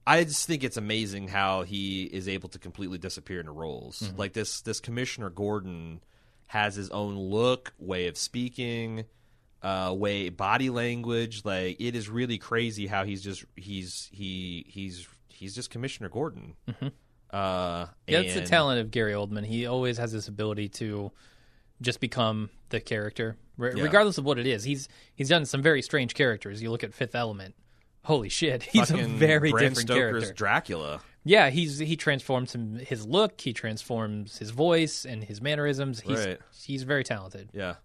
I 0.06 0.24
just 0.24 0.48
think 0.48 0.64
it's 0.64 0.78
amazing 0.78 1.28
how 1.28 1.62
he 1.62 2.04
is 2.04 2.28
able 2.28 2.50
to 2.50 2.60
completely 2.60 2.98
disappear 2.98 3.40
into 3.40 3.52
roles. 3.52 4.00
Mm-hmm. 4.00 4.18
Like 4.18 4.34
this, 4.34 4.62
this 4.62 4.80
Commissioner 4.80 5.30
Gordon 5.30 6.02
has 6.48 6.76
his 6.76 6.90
own 6.90 7.18
look, 7.18 7.72
way 7.80 8.08
of 8.08 8.18
speaking, 8.18 9.06
uh, 9.62 9.94
way 9.96 10.30
body 10.30 10.70
language. 10.70 11.46
Like 11.46 11.80
it 11.80 11.96
is 11.96 12.10
really 12.10 12.38
crazy 12.38 12.88
how 12.88 13.06
he's 13.06 13.24
just 13.24 13.46
he's 13.56 14.10
he 14.12 14.66
he's 14.68 15.08
he's 15.30 15.56
just 15.56 15.70
Commissioner 15.70 16.10
Gordon. 16.10 16.56
Mm-hmm. 16.68 16.88
Uh, 17.30 17.86
That's 18.08 18.34
the 18.34 18.42
talent 18.42 18.82
of 18.82 18.92
Gary 18.92 19.14
Oldman. 19.14 19.46
He 19.46 19.66
always 19.66 19.98
has 19.98 20.12
this 20.12 20.28
ability 20.28 20.68
to 20.70 21.12
just 21.82 22.00
become 22.00 22.50
the 22.70 22.80
character, 22.80 23.38
re- 23.58 23.74
Yeah. 23.76 23.84
regardless 23.84 24.18
of 24.18 24.26
what 24.26 24.38
it 24.40 24.48
is. 24.48 24.64
He's 24.64 24.88
he's 25.16 25.30
done 25.30 25.46
some 25.46 25.62
very 25.62 25.82
strange 25.82 26.14
characters. 26.14 26.62
You 26.62 26.72
look 26.72 26.84
at 26.84 26.94
Fifth 26.94 27.16
Element. 27.16 27.56
Holy 28.04 28.30
shit, 28.30 28.64
he's 28.72 28.92
a 28.92 28.98
very 28.98 29.52
Bram 29.52 29.64
different 29.70 29.88
Stoker's 29.90 30.12
character. 30.24 30.34
Dracula. 30.34 31.02
Yeah, 31.24 31.50
he's 31.52 31.78
he 31.78 31.96
transforms 31.96 32.56
him 32.56 32.78
his 32.78 33.06
look, 33.06 33.40
he 33.42 33.54
transforms 33.54 34.38
his 34.40 34.50
voice 34.50 35.06
and 35.06 35.24
his 35.24 35.42
mannerisms. 35.42 36.00
He's 36.02 36.26
Right. 36.26 36.40
he's 36.64 36.84
very 36.84 37.04
talented. 37.04 37.50
Yeah, 37.54 37.76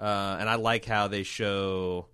uh, 0.00 0.36
and 0.40 0.48
I 0.48 0.54
like 0.54 0.84
how 0.86 1.08
they 1.08 1.22
show. 1.22 2.06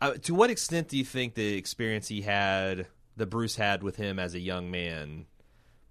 Uh, 0.00 0.14
to 0.22 0.34
what 0.34 0.50
extent 0.50 0.88
do 0.88 0.96
you 0.96 1.04
think 1.04 1.34
the 1.34 1.54
experience 1.56 2.08
he 2.08 2.22
had, 2.22 2.86
that 3.16 3.26
Bruce 3.26 3.54
had 3.56 3.82
with 3.82 3.96
him 3.96 4.18
as 4.18 4.34
a 4.34 4.40
young 4.40 4.70
man, 4.70 5.26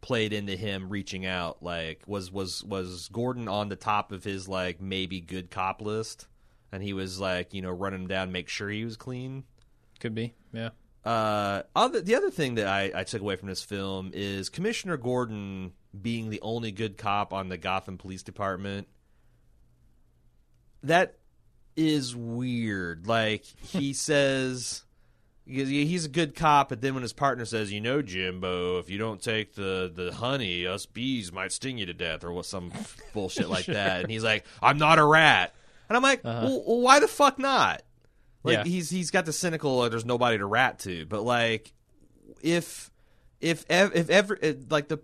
played 0.02 0.34
into 0.34 0.56
him 0.56 0.90
reaching 0.90 1.26
out? 1.26 1.62
Like, 1.62 2.04
was 2.08 2.32
was 2.32 2.64
was 2.64 3.10
Gordon 3.12 3.48
on 3.48 3.70
the 3.70 3.76
top 3.76 4.12
of 4.12 4.24
his 4.24 4.48
like 4.48 4.82
maybe 4.82 5.22
good 5.22 5.52
cop 5.52 5.82
list, 5.82 6.28
and 6.72 6.84
he 6.84 6.94
was 6.94 7.20
like 7.20 7.54
you 7.54 7.62
know 7.62 7.72
running 7.72 8.02
him 8.02 8.08
down, 8.08 8.32
make 8.32 8.50
sure 8.50 8.70
he 8.70 8.86
was 8.86 8.98
clean. 8.98 9.44
Could 10.00 10.16
be. 10.16 10.34
Yeah. 10.54 10.70
Uh, 11.06 11.64
other 11.76 12.02
the 12.02 12.16
other 12.16 12.30
thing 12.30 12.56
that 12.56 12.68
I, 12.68 12.92
I 12.94 13.04
took 13.04 13.22
away 13.22 13.36
from 13.36 13.48
this 13.48 13.64
film 13.64 14.12
is 14.14 14.50
Commissioner 14.50 14.98
Gordon 14.98 15.74
being 16.00 16.30
the 16.30 16.42
only 16.42 16.72
good 16.72 16.98
cop 16.98 17.34
on 17.34 17.50
the 17.50 17.58
Gotham 17.58 17.98
Police 17.98 18.24
Department. 18.24 18.88
That 20.84 21.18
is 21.76 22.16
weird. 22.16 23.08
Like 23.08 23.44
he 23.44 23.94
says, 23.94 24.84
he's 25.50 26.06
a 26.06 26.10
good 26.10 26.36
cop, 26.36 26.70
but 26.70 26.82
then 26.82 26.94
when 26.94 27.04
his 27.04 27.14
partner 27.14 27.46
says, 27.46 27.72
"You 27.72 27.82
know, 27.82 28.02
Jimbo, 28.02 28.80
if 28.80 28.90
you 28.90 28.98
don't 28.98 29.22
take 29.22 29.56
the 29.56 29.92
the 29.94 30.14
honey, 30.14 30.66
us 30.68 30.86
bees 30.86 31.32
might 31.32 31.52
sting 31.52 31.78
you 31.78 31.86
to 31.88 31.94
death," 31.94 32.24
or 32.24 32.32
what 32.32 32.46
some 32.46 32.72
bullshit 33.14 33.50
like 33.50 33.66
that, 33.68 34.02
and 34.02 34.12
he's 34.12 34.24
like, 34.24 34.46
"I'm 34.62 34.78
not 34.78 35.00
a 35.00 35.04
rat," 35.06 35.54
and 35.90 35.98
I'm 35.98 36.04
like, 36.04 36.24
well, 36.24 36.64
well, 36.66 36.82
"Why 36.82 37.00
the 37.00 37.08
fuck 37.08 37.40
not?" 37.40 37.82
Like 38.44 38.58
Yeah. 38.60 38.64
he's 38.64 38.90
he's 38.90 39.12
got 39.12 39.26
the 39.26 39.34
cynical. 39.34 39.82
Uh, 39.82 39.90
there's 39.90 40.06
nobody 40.06 40.38
to 40.38 40.46
rat 40.46 40.80
to, 40.80 41.06
but 41.06 41.24
like 41.24 41.74
if 42.42 42.90
if 43.42 43.66
ev- 43.70 43.96
if 43.96 44.10
ever 44.10 44.38
like 44.70 44.88
the 44.88 45.00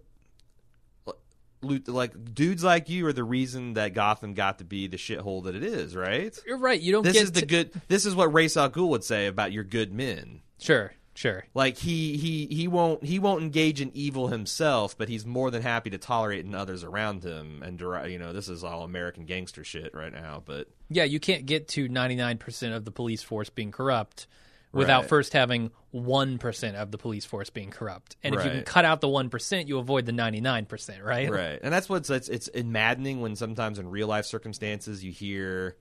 like 1.88 2.34
dudes 2.34 2.63
like 2.63 2.89
you 2.89 3.05
are 3.07 3.13
the 3.13 3.24
reason 3.24 3.74
that 3.74 3.93
Gotham 3.93 4.34
got 4.34 4.59
to 4.59 4.63
be 4.63 4.88
the 4.88 4.97
shithole 4.97 5.43
that 5.45 5.55
it 5.55 5.63
is, 5.63 5.95
right? 5.95 6.38
You're 6.45 6.57
right. 6.57 6.80
You 6.80 6.91
don't 6.91 7.03
This 7.03 7.13
get 7.13 7.24
is 7.24 7.32
the 7.34 7.39
to- 7.41 7.45
good. 7.45 7.82
This 7.88 8.05
is 8.05 8.16
what 8.16 8.34
Ra's 8.34 8.55
al 8.57 8.70
Ghul 8.70 8.89
would 8.89 9.03
say 9.03 9.28
about 9.28 9.51
your 9.51 9.63
good 9.63 9.93
men. 9.93 10.41
Sure, 10.59 10.93
sure. 11.13 11.45
Like 11.53 11.78
he 11.78 12.18
he 12.18 12.45
he 12.47 12.68
won't 12.68 13.03
he 13.03 13.20
won't 13.20 13.41
engage 13.43 13.82
in 13.82 13.91
evil 13.93 14.28
himself, 14.30 14.97
but 14.97 15.09
he's 15.09 15.26
more 15.26 15.51
than 15.51 15.61
happy 15.61 15.89
to 15.89 15.97
tolerate 15.97 16.45
in 16.45 16.55
others 16.55 16.84
around 16.84 17.24
him. 17.24 17.61
And 17.63 17.80
you 18.09 18.18
know, 18.20 18.32
this 18.34 18.47
is 18.49 18.63
all 18.63 18.84
American 18.84 19.26
gangster 19.26 19.63
shit 19.63 19.93
right 19.93 20.13
now. 20.13 20.41
But 20.45 20.68
Yeah, 20.89 21.03
you 21.03 21.20
can't 21.20 21.45
get 21.45 21.68
to 21.70 21.89
99% 21.89 22.76
of 22.76 22.86
the 22.86 22.91
police 22.91 23.24
force 23.24 23.49
being 23.49 23.72
corrupt 23.72 24.28
without 24.76 25.01
Right. 25.01 25.09
first 25.09 25.34
having 25.34 25.71
1% 25.93 26.76
of 26.76 26.91
the 26.91 26.97
police 26.97 27.26
force 27.26 27.49
being 27.49 27.71
corrupt. 27.71 28.17
And 28.23 28.36
if 28.36 28.43
you 28.43 28.51
can 28.51 28.63
cut 28.63 28.86
out 28.86 29.01
the 29.01 29.07
1%, 29.07 29.67
you 29.67 29.78
avoid 29.78 30.05
the 30.05 30.11
99%, 30.11 31.01
right? 31.03 31.30
right, 31.30 31.59
and 31.63 31.73
that's 31.73 31.88
what's 31.88 32.09
it's 32.09 32.28
it's 32.28 32.49
maddening 32.53 33.21
when 33.21 33.36
sometimes 33.36 33.80
in 33.80 33.89
real 33.89 34.07
life 34.07 34.26
circumstances 34.26 35.03
you 35.03 35.11
hear. 35.11 35.78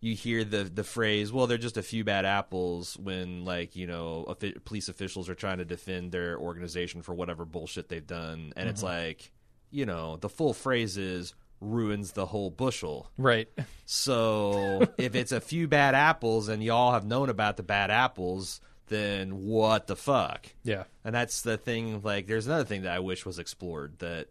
You 0.04 0.16
hear 0.16 0.42
the 0.42 0.64
the 0.64 0.82
phrase, 0.82 1.30
"Well, 1.30 1.46
they're 1.46 1.58
just 1.58 1.76
a 1.76 1.82
few 1.82 2.02
bad 2.02 2.24
apples." 2.24 2.96
When 2.96 3.44
like 3.44 3.76
you 3.76 3.86
know, 3.86 4.24
offi- 4.26 4.56
police 4.64 4.88
officials 4.88 5.28
are 5.28 5.36
trying 5.36 5.58
to 5.58 5.64
defend 5.64 6.10
their 6.10 6.36
organization 6.36 7.02
for 7.02 7.14
whatever 7.14 7.44
bullshit 7.44 7.88
they've 7.88 8.04
done, 8.04 8.52
and 8.56 8.68
it's 8.68 8.82
mm-hmm. 8.82 9.06
like, 9.06 9.30
you 9.70 9.86
know, 9.86 10.16
the 10.16 10.28
full 10.28 10.54
phrase 10.54 10.96
is 10.98 11.34
ruins 11.62 12.12
the 12.12 12.26
whole 12.26 12.50
bushel. 12.50 13.10
Right. 13.16 13.48
So 13.86 14.86
if 14.98 15.14
it's 15.14 15.32
a 15.32 15.40
few 15.40 15.68
bad 15.68 15.94
apples 15.94 16.48
and 16.48 16.62
y'all 16.62 16.92
have 16.92 17.06
known 17.06 17.30
about 17.30 17.56
the 17.56 17.62
bad 17.62 17.90
apples, 17.90 18.60
then 18.88 19.46
what 19.46 19.86
the 19.86 19.96
fuck? 19.96 20.46
Yeah. 20.64 20.84
And 21.04 21.14
that's 21.14 21.42
the 21.42 21.56
thing. 21.56 22.02
Like, 22.02 22.26
there's 22.26 22.46
another 22.46 22.64
thing 22.64 22.82
that 22.82 22.92
I 22.92 22.98
wish 22.98 23.24
was 23.24 23.38
explored. 23.38 23.98
That 24.00 24.28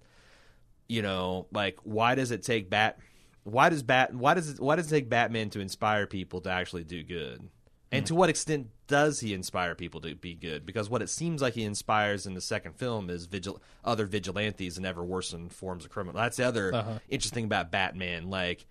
you 0.88 1.01
know, 1.01 1.47
like, 1.51 1.79
why 1.84 2.15
does 2.15 2.32
it 2.32 2.43
take 2.43 2.69
bat? 2.69 2.99
Why 3.43 3.69
does 3.69 3.82
bat? 3.82 4.13
Why 4.13 4.34
does 4.34 4.49
it? 4.49 4.59
Why 4.59 4.75
does 4.75 4.91
it 4.91 4.95
take 4.95 5.09
Batman 5.09 5.49
to 5.51 5.59
inspire 5.59 6.05
people 6.05 6.41
to 6.41 6.51
actually 6.51 6.84
do 6.84 7.01
good? 7.01 7.49
And 7.91 8.05
to 8.07 8.15
what 8.15 8.29
extent 8.29 8.67
does 8.87 9.19
he 9.19 9.33
inspire 9.33 9.75
people 9.75 9.99
to 10.01 10.15
be 10.15 10.33
good? 10.33 10.65
Because 10.65 10.89
what 10.89 11.01
it 11.01 11.09
seems 11.09 11.41
like 11.41 11.53
he 11.55 11.63
inspires 11.63 12.25
in 12.25 12.33
the 12.35 12.41
second 12.41 12.75
film 12.77 13.09
is 13.09 13.25
vigil- 13.25 13.61
other 13.83 14.05
vigilantes 14.05 14.77
and 14.77 14.85
ever 14.85 15.03
worsened 15.03 15.51
forms 15.51 15.83
of 15.83 15.91
criminal. 15.91 16.21
That's 16.21 16.37
the 16.37 16.47
other 16.47 16.73
Uh-huh. 16.73 16.99
interesting 17.09 17.45
about 17.45 17.69
Batman. 17.71 18.29
Like, 18.29 18.65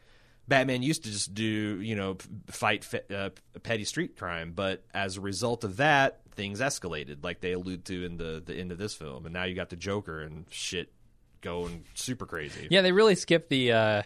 Batman 0.49 0.83
used 0.83 1.05
to 1.05 1.11
just 1.11 1.35
do, 1.35 1.45
you 1.81 1.95
know, 1.95 2.17
fight 2.49 2.87
uh, 3.15 3.31
petty 3.63 3.85
street 3.85 4.17
crime, 4.17 4.53
but 4.55 4.85
as 4.95 5.17
a 5.17 5.21
result 5.21 5.65
of 5.65 5.77
that, 5.77 6.21
things 6.35 6.61
escalated, 6.61 7.23
like 7.23 7.41
they 7.41 7.53
allude 7.53 7.85
to 7.85 8.05
in 8.05 8.17
the 8.17 8.43
the 8.45 8.55
end 8.57 8.73
of 8.73 8.79
this 8.79 8.95
film. 8.95 9.27
And 9.27 9.33
now 9.35 9.45
you 9.45 9.55
got 9.55 9.69
the 9.69 9.77
Joker 9.77 10.21
and 10.21 10.47
shit 10.51 10.93
going 11.41 11.85
super 11.95 12.27
crazy. 12.27 12.67
Yeah, 12.71 12.81
they 12.83 12.91
really 12.93 13.15
skipped 13.15 13.49
the 13.51 13.73
uh, 13.73 14.03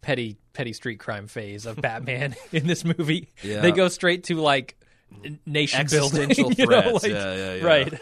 petty 0.00 0.36
petty 0.52 0.72
street 0.72 0.98
crime 0.98 1.26
phase 1.26 1.66
of 1.66 1.76
Batman 1.80 2.34
in 2.52 2.66
this 2.66 2.84
movie. 2.84 3.32
Yeah. 3.42 3.60
They 3.60 3.72
go 3.72 3.88
straight 3.88 4.24
to 4.24 4.36
like 4.40 4.76
nation 5.44 5.86
building, 5.90 6.30
you 6.36 6.66
know, 6.66 6.92
like- 6.94 7.02
yeah, 7.04 7.54
yeah. 7.56 7.64
Right. 7.64 7.94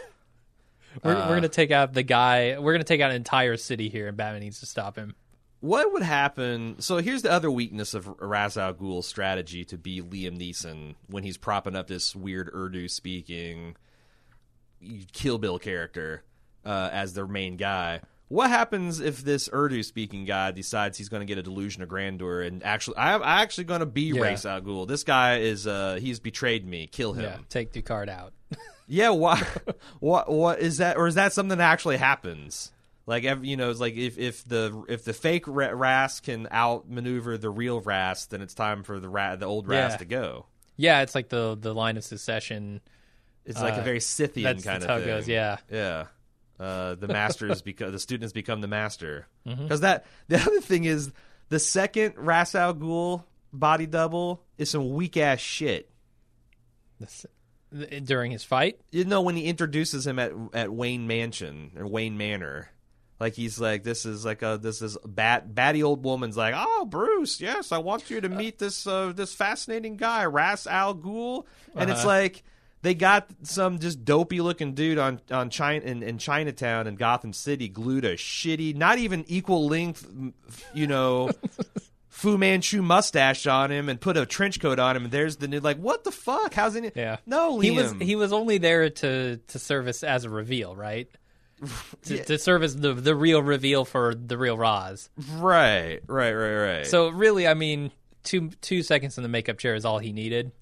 We're, 1.03 1.15
Uh, 1.15 1.27
we're 1.29 1.35
gonna 1.35 1.49
take 1.49 1.71
out 1.71 1.93
the 1.93 2.03
guy. 2.03 2.57
We're 2.57 2.71
gonna 2.73 2.83
take 2.85 3.01
out 3.01 3.09
an 3.09 3.17
entire 3.17 3.57
city 3.57 3.89
here, 3.89 4.07
and 4.07 4.15
Batman 4.15 4.41
needs 4.41 4.61
to 4.61 4.65
stop 4.65 4.95
him. 4.95 5.13
What 5.59 5.91
would 5.93 6.03
happen? 6.03 6.75
So 6.79 6.97
here's 6.97 7.21
the 7.23 7.31
other 7.31 7.49
weakness 7.51 7.93
of 7.95 8.07
Ra's 8.21 8.55
al 8.55 8.71
Ghul's 8.73 9.07
strategy 9.07 9.65
to 9.65 9.77
be 9.77 10.01
Liam 10.01 10.37
Neeson 10.39 10.95
when 11.07 11.23
he's 11.23 11.37
propping 11.37 11.75
up 11.75 11.87
this 11.87 12.15
weird 12.15 12.49
Urdu 12.53 12.87
speaking 12.87 13.75
Kill 15.11 15.37
Bill 15.37 15.57
character 15.59 16.23
uh, 16.63 16.89
as 16.91 17.13
their 17.13 17.27
main 17.27 17.57
guy. 17.57 18.01
What 18.27 18.49
happens 18.49 18.99
if 18.99 19.23
this 19.23 19.49
Urdu 19.53 19.83
speaking 19.83 20.25
guy 20.25 20.51
decides 20.51 20.97
he's 20.97 21.09
going 21.09 21.19
to 21.21 21.25
get 21.27 21.37
a 21.37 21.43
delusion 21.43 21.83
of 21.83 21.89
grandeur 21.89 22.41
and 22.41 22.63
actually, 22.63 22.97
I'm 22.97 23.21
actually 23.23 23.65
going 23.65 23.81
to 23.81 23.85
be 23.85 24.11
Yeah. 24.13 24.21
Ra's 24.21 24.45
al 24.45 24.61
Ghul. 24.61 24.87
This 24.87 25.03
guy 25.03 25.37
is, 25.39 25.67
uh, 25.67 25.99
he's 26.01 26.19
betrayed 26.19 26.65
me. 26.67 26.87
Kill 26.87 27.13
him. 27.13 27.23
Yeah, 27.25 27.37
take 27.49 27.71
Ducard 27.71 28.09
out. 28.09 28.33
Yeah, 28.87 29.09
why? 29.09 29.41
what? 29.99 30.29
What 30.31 30.59
is 30.59 30.77
that? 30.77 30.95
Or 30.97 31.07
is 31.07 31.15
that 31.15 31.33
something 31.33 31.57
that 31.57 31.63
actually 31.71 31.97
happens? 31.97 32.71
Like, 33.07 33.23
you 33.41 33.57
know, 33.57 33.71
it's 33.71 33.79
like 33.79 33.95
if 33.95 34.19
if 34.19 34.43
the 34.47 34.83
if 34.87 35.03
the 35.03 35.11
fake 35.13 35.45
Ra- 35.47 35.71
Ra's 35.73 36.19
can 36.19 36.47
outmaneuver 36.51 37.39
the 37.39 37.49
real 37.49 37.81
Ra's, 37.81 38.27
then 38.27 38.43
it's 38.43 38.53
time 38.53 38.83
for 38.83 38.99
the 38.99 39.09
Ra- 39.09 39.37
the 39.37 39.47
old 39.47 39.67
Ra's 39.67 39.93
Yeah. 39.93 39.97
to 39.97 40.05
go. 40.05 40.45
yeah, 40.77 41.01
it's 41.01 41.15
like 41.15 41.29
the 41.29 41.57
the 41.59 41.73
line 41.73 41.97
of 41.97 42.03
secession. 42.03 42.79
It's 43.43 43.59
like 43.59 43.73
a 43.73 43.81
Uh, 43.81 43.83
very 43.85 43.99
Scythian 43.99 44.45
kind 44.45 44.59
that's 44.63 44.83
of 44.85 44.89
how 44.89 44.97
it 44.97 44.99
thing. 44.99 45.07
goes, 45.07 45.27
yeah. 45.27 45.57
yeah. 45.71 46.05
Uh, 46.59 46.95
the 46.95 47.07
masters 47.07 47.61
become 47.63 47.91
the 47.91 47.99
students 47.99 48.31
become 48.33 48.61
the 48.61 48.67
master 48.67 49.27
Mm-hmm. 49.45 49.63
because 49.63 49.81
that 49.81 50.05
the 50.29 50.37
other 50.39 50.61
thing 50.61 50.85
is 50.85 51.11
the 51.49 51.59
second 51.59 52.13
Ra's 52.17 52.55
Al 52.55 52.73
Ghul 52.73 53.23
body 53.51 53.85
double 53.85 54.41
is 54.57 54.69
some 54.69 54.93
weak 54.93 55.17
ass 55.17 55.39
shit. 55.39 55.89
This, 56.99 57.25
during 58.03 58.31
his 58.31 58.43
fight. 58.45 58.79
you 58.91 59.03
know 59.03 59.21
when 59.21 59.35
he 59.35 59.45
introduces 59.45 60.07
him 60.07 60.17
at 60.17 60.31
at 60.53 60.71
Wayne 60.71 61.07
Mansion 61.07 61.71
or 61.77 61.85
Wayne 61.85 62.17
Manor, 62.17 62.69
like 63.19 63.33
he's 63.33 63.59
like 63.59 63.83
this 63.83 64.05
is 64.05 64.23
like 64.23 64.41
a 64.43 64.57
this 64.61 64.81
is 64.81 64.97
bat 65.05 65.53
batty 65.53 65.83
old 65.83 66.03
woman's 66.05 66.37
like 66.37 66.53
oh 66.55 66.85
Bruce 66.85 67.41
yes 67.41 67.73
I 67.73 67.79
want 67.79 68.09
you 68.09 68.21
to 68.21 68.29
meet 68.29 68.59
this 68.59 68.87
uh, 68.87 69.11
this 69.13 69.33
fascinating 69.35 69.97
guy 69.97 70.25
Ra's 70.25 70.67
Al 70.67 70.95
Ghul 70.95 71.45
and 71.75 71.89
it's 71.89 71.99
Uh-huh. 71.99 72.07
like 72.07 72.43
they 72.85 72.93
got 72.93 73.27
some 73.41 73.79
just 73.79 74.05
dopey 74.05 74.41
looking 74.41 74.73
dude 74.75 74.99
on 74.99 75.19
on 75.31 75.49
China 75.49 75.83
in, 75.83 76.03
in 76.03 76.19
Chinatown 76.19 76.85
in 76.85 76.95
Gotham 76.95 77.33
City 77.33 77.67
glued 77.67 78.05
a 78.05 78.15
shitty, 78.15 78.75
not 78.75 78.99
even 78.99 79.25
equal 79.27 79.67
length, 79.67 80.07
you 80.73 80.85
know. 80.87 81.31
Fu 82.09 82.37
Manchu 82.37 82.81
mustache 82.81 83.45
on 83.45 83.71
him 83.71 83.89
and 83.89 83.99
put 83.99 84.15
a 84.15 84.25
trench 84.25 84.61
coat 84.61 84.79
on 84.79 84.95
him, 84.95 85.03
and 85.03 85.11
there's 85.11 85.35
the 85.35 85.49
new 85.49 85.59
like, 85.59 85.77
what 85.77 86.05
the 86.05 86.11
fuck? 86.11 86.53
How's 86.53 86.73
he? 86.75 86.89
Yeah. 86.95 87.17
no, 87.25 87.57
Liam. 87.57 87.63
He 87.63 87.71
was 87.71 87.91
he 87.99 88.15
was 88.15 88.31
only 88.31 88.57
there 88.57 88.89
to 88.89 89.37
to 89.37 89.59
service 89.59 90.01
as 90.01 90.23
a 90.23 90.29
reveal, 90.29 90.75
right? 90.77 91.09
to, 92.03 92.15
Yeah. 92.15 92.23
to 92.23 92.37
serve 92.37 92.63
as 92.63 92.75
the 92.77 92.93
the 92.93 93.13
real 93.15 93.41
reveal 93.41 93.83
for 93.83 94.15
the 94.15 94.37
real 94.37 94.57
Ra's. 94.57 95.09
right, 95.33 95.99
right, 96.07 96.33
right, 96.33 96.55
right. 96.77 96.87
So 96.87 97.09
really, 97.09 97.47
I 97.49 97.53
mean, 97.53 97.91
two 98.23 98.49
two 98.61 98.81
seconds 98.81 99.17
in 99.17 99.23
the 99.23 99.29
makeup 99.29 99.57
chair 99.57 99.75
is 99.75 99.83
all 99.83 99.99
he 99.99 100.13
needed. 100.13 100.53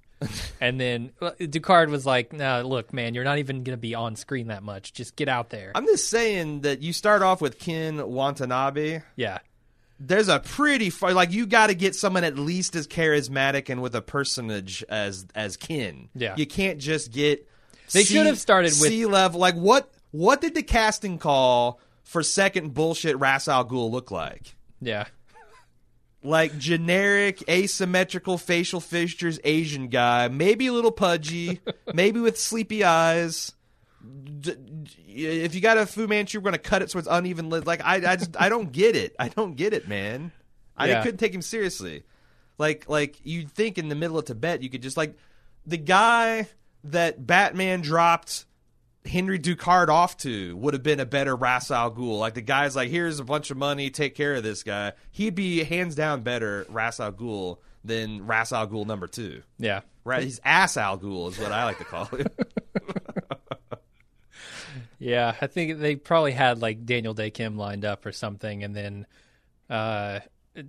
And 0.61 0.79
then 0.79 1.11
Ducard 1.21 1.89
was 1.89 2.05
like, 2.05 2.33
"No, 2.33 2.61
look, 2.61 2.93
man, 2.93 3.13
you're 3.13 3.23
not 3.23 3.37
even 3.39 3.63
going 3.63 3.73
to 3.77 3.81
be 3.81 3.95
on 3.95 4.15
screen 4.15 4.47
that 4.47 4.63
much. 4.63 4.93
Just 4.93 5.15
get 5.15 5.27
out 5.27 5.49
there." 5.49 5.71
I'm 5.75 5.85
just 5.85 6.09
saying 6.09 6.61
that 6.61 6.81
you 6.81 6.93
start 6.93 7.21
off 7.21 7.41
with 7.41 7.59
Ken 7.59 8.05
Watanabe. 8.07 9.01
yeah, 9.15 9.39
There's 9.99 10.27
a 10.27 10.39
pretty 10.39 10.89
far, 10.89 11.13
like 11.13 11.31
you 11.31 11.45
got 11.45 11.67
to 11.67 11.75
get 11.75 11.95
someone 11.95 12.23
at 12.23 12.37
least 12.37 12.75
as 12.75 12.87
charismatic 12.87 13.69
and 13.69 13.81
with 13.81 13.95
a 13.95 14.01
personage 14.01 14.83
as 14.89 15.25
as 15.35 15.57
Ken. 15.57 16.09
Yeah. 16.15 16.35
you 16.37 16.45
can't 16.47 16.79
just 16.79 17.11
get. 17.11 17.47
They 17.91 18.03
should 18.03 18.25
have 18.25 18.39
started 18.39 18.71
with- 18.79 18.89
sea 18.89 19.05
level. 19.05 19.39
Like 19.39 19.55
what? 19.55 19.91
What 20.11 20.41
did 20.41 20.53
the 20.55 20.63
casting 20.63 21.17
call 21.17 21.79
for 22.03 22.21
second 22.21 22.73
bullshit 22.73 23.17
Ra's 23.19 23.47
Al 23.47 23.65
Ghul 23.65 23.89
look 23.91 24.11
like? 24.11 24.55
yeah, 24.81 25.05
Like 26.23 26.57
generic 26.57 27.43
asymmetrical 27.49 28.37
facial 28.37 28.79
features 28.79 29.39
Asian 29.43 29.89
guy, 29.89 30.29
maybe 30.29 30.67
a 30.67 30.73
little 30.73 30.91
pudgy, 30.91 31.59
maybe 31.93 32.19
with 32.21 32.39
sleepy 32.39 32.83
eyes. 32.85 33.51
D- 34.39 34.55
d- 34.55 35.25
if 35.25 35.53
you 35.53 35.59
got 35.61 35.77
a 35.77 35.85
Fu 35.85 36.07
Manchu, 36.07 36.39
we're 36.39 36.45
gonna 36.45 36.57
cut 36.57 36.81
it 36.81 36.89
so 36.91 36.99
it's 36.99 37.07
uneven. 37.11 37.49
li- 37.49 37.59
Like 37.59 37.81
I, 37.83 37.95
I 37.95 38.15
just 38.15 38.35
I 38.39 38.47
don't 38.49 38.71
get 38.71 38.95
it. 38.95 39.15
I 39.19 39.27
don't 39.29 39.55
get 39.55 39.73
it, 39.73 39.87
man. 39.87 40.31
I 40.77 40.87
Yeah. 40.87 41.03
couldn't 41.03 41.17
take 41.17 41.33
him 41.33 41.41
seriously. 41.41 42.03
Like 42.57 42.87
like 42.87 43.17
you'd 43.23 43.51
think 43.51 43.77
in 43.77 43.89
the 43.89 43.95
middle 43.95 44.17
of 44.17 44.25
Tibet 44.25 44.61
you 44.63 44.69
could 44.69 44.81
just 44.81 44.95
like 44.97 45.15
the 45.65 45.77
guy 45.77 46.47
that 46.85 47.25
Batman 47.27 47.81
dropped 47.81 48.45
Henry 49.05 49.37
Ducard 49.39 49.89
off 49.89 50.17
to 50.17 50.55
would 50.57 50.73
have 50.73 50.83
been 50.83 50.99
a 50.99 51.05
better 51.05 51.35
Ra's 51.35 51.69
Al 51.71 51.91
Ghul. 51.91 52.19
Like 52.19 52.33
the 52.35 52.41
guy's 52.41 52.75
like, 52.75 52.89
here's 52.89 53.19
a 53.19 53.23
bunch 53.23 53.51
of 53.51 53.57
money, 53.57 53.89
take 53.89 54.15
care 54.15 54.35
of 54.35 54.43
this 54.43 54.63
guy. 54.63 54.93
He'd 55.11 55.35
be 55.35 55.63
hands 55.63 55.95
down 55.95 56.21
better 56.21 56.65
Ra's 56.69 56.99
Al 56.99 57.11
Ghul 57.11 57.57
than 57.83 58.25
Ra's 58.25 58.53
Al 58.53 58.67
Ghul 58.67 58.85
number 58.85 59.07
two. 59.07 59.43
yeah. 59.57 59.81
Right? 60.05 60.23
He's 60.23 60.41
Ass 60.43 60.75
Al 60.75 60.99
Ghul 60.99 61.29
is 61.31 61.39
what 61.39 61.53
I 61.53 61.63
like 61.63 61.77
to 61.77 61.85
call 61.85 62.05
him. 62.05 62.27
Yeah, 64.99 65.35
I 65.41 65.47
think 65.47 65.79
they 65.79 65.97
probably 65.97 66.31
had 66.31 66.61
like 66.61 66.85
Daniel 66.85 67.13
Dae 67.13 67.29
Kim 67.29 67.57
lined 67.57 67.83
up 67.83 68.05
or 68.05 68.13
something, 68.13 68.63
and 68.63 68.73
then 68.73 69.05
uh, 69.69 70.21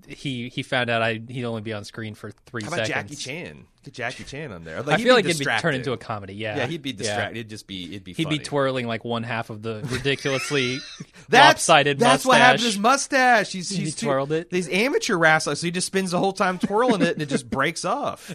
he 0.08 0.48
he 0.48 0.62
found 0.62 0.88
out 0.88 1.02
I 1.02 1.20
he'd 1.28 1.44
only 1.44 1.60
be 1.60 1.72
on 1.74 1.84
screen 1.84 2.14
for 2.14 2.30
three 2.46 2.62
How 2.62 2.68
about 2.72 2.86
seconds. 2.86 3.10
Jackie 3.10 3.16
Chan? 3.16 3.66
Get 3.84 3.92
Jackie 3.94 4.24
Chan 4.24 4.50
on 4.50 4.64
there. 4.64 4.80
Like, 4.82 4.98
I 4.98 5.02
feel 5.02 5.14
like 5.14 5.26
it'd 5.26 5.38
be 5.38 5.44
turned 5.60 5.76
into 5.76 5.92
a 5.92 5.98
comedy. 5.98 6.34
Yeah, 6.34 6.56
Yeah, 6.56 6.66
he'd 6.66 6.80
be 6.80 6.94
distracted. 6.94 7.36
It'd 7.36 7.50
just 7.50 7.66
be 7.66 7.84
it'd 7.90 8.04
be 8.04 8.14
He'd 8.14 8.24
funny. 8.24 8.38
be 8.38 8.44
twirling 8.44 8.86
like 8.86 9.04
one 9.04 9.22
half 9.24 9.50
of 9.50 9.60
the 9.60 9.86
ridiculously 9.90 10.78
That's 11.28 11.68
lopsided 11.68 11.98
That's 11.98 12.24
mustache. 12.24 12.26
what 12.28 12.38
happened 12.38 12.60
to 12.60 12.66
his 12.66 12.78
mustache. 12.78 13.52
He's, 13.52 13.68
He 13.68 13.90
too, 13.90 14.06
twirled 14.06 14.32
it. 14.32 14.48
These 14.50 14.70
amateur 14.70 15.16
wrestlers, 15.16 15.60
so 15.60 15.66
he 15.66 15.70
just 15.70 15.86
spends 15.86 16.12
the 16.12 16.18
whole 16.18 16.32
time 16.32 16.58
twirling 16.58 17.02
it, 17.02 17.12
and 17.14 17.22
it 17.22 17.28
just 17.28 17.50
breaks 17.50 17.84
off. 17.84 18.34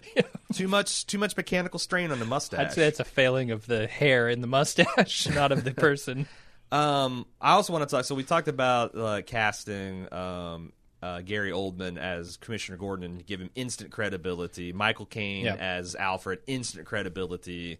Too 0.53 0.67
much, 0.67 1.07
too 1.07 1.17
much 1.17 1.35
mechanical 1.35 1.79
strain 1.79 2.11
on 2.11 2.19
the 2.19 2.25
mustache. 2.25 2.59
I'd 2.59 2.73
say 2.73 2.85
it's 2.87 2.99
a 2.99 3.03
failing 3.05 3.49
of 3.49 3.65
the 3.65 3.87
hair 3.87 4.29
in 4.29 4.41
the 4.41 4.47
mustache, 4.47 5.27
not 5.29 5.51
of 5.51 5.63
the 5.63 5.71
person. 5.71 6.27
Um, 6.71 7.25
I 7.41 7.53
also 7.53 7.73
want 7.73 7.89
to 7.89 7.95
talk. 7.95 8.05
So 8.05 8.13
we 8.13 8.23
talked 8.23 8.47
about 8.47 8.95
uh, 8.95 9.21
casting 9.23 10.11
um, 10.13 10.73
uh, 11.01 11.21
Gary 11.21 11.51
Oldman 11.51 11.97
as 11.97 12.37
Commissioner 12.37 12.77
Gordon 12.77 13.05
and 13.05 13.25
give 13.25 13.39
him 13.39 13.49
instant 13.55 13.91
credibility. 13.91 14.73
Michael 14.73 15.05
Caine 15.05 15.45
Yeah. 15.45 15.55
as 15.55 15.95
Alfred, 15.95 16.39
instant 16.47 16.85
credibility. 16.85 17.79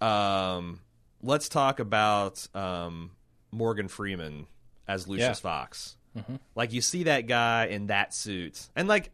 Um, 0.00 0.80
let's 1.22 1.48
talk 1.48 1.78
about 1.80 2.46
um, 2.54 3.12
Morgan 3.50 3.88
Freeman 3.88 4.46
as 4.88 5.06
Lucius 5.06 5.38
Yeah. 5.38 5.42
Fox. 5.50 5.96
Like 6.54 6.72
you 6.74 6.80
see 6.82 7.04
that 7.04 7.26
guy 7.26 7.66
in 7.66 7.86
that 7.86 8.12
suit, 8.12 8.68
and 8.76 8.86
like 8.86 9.10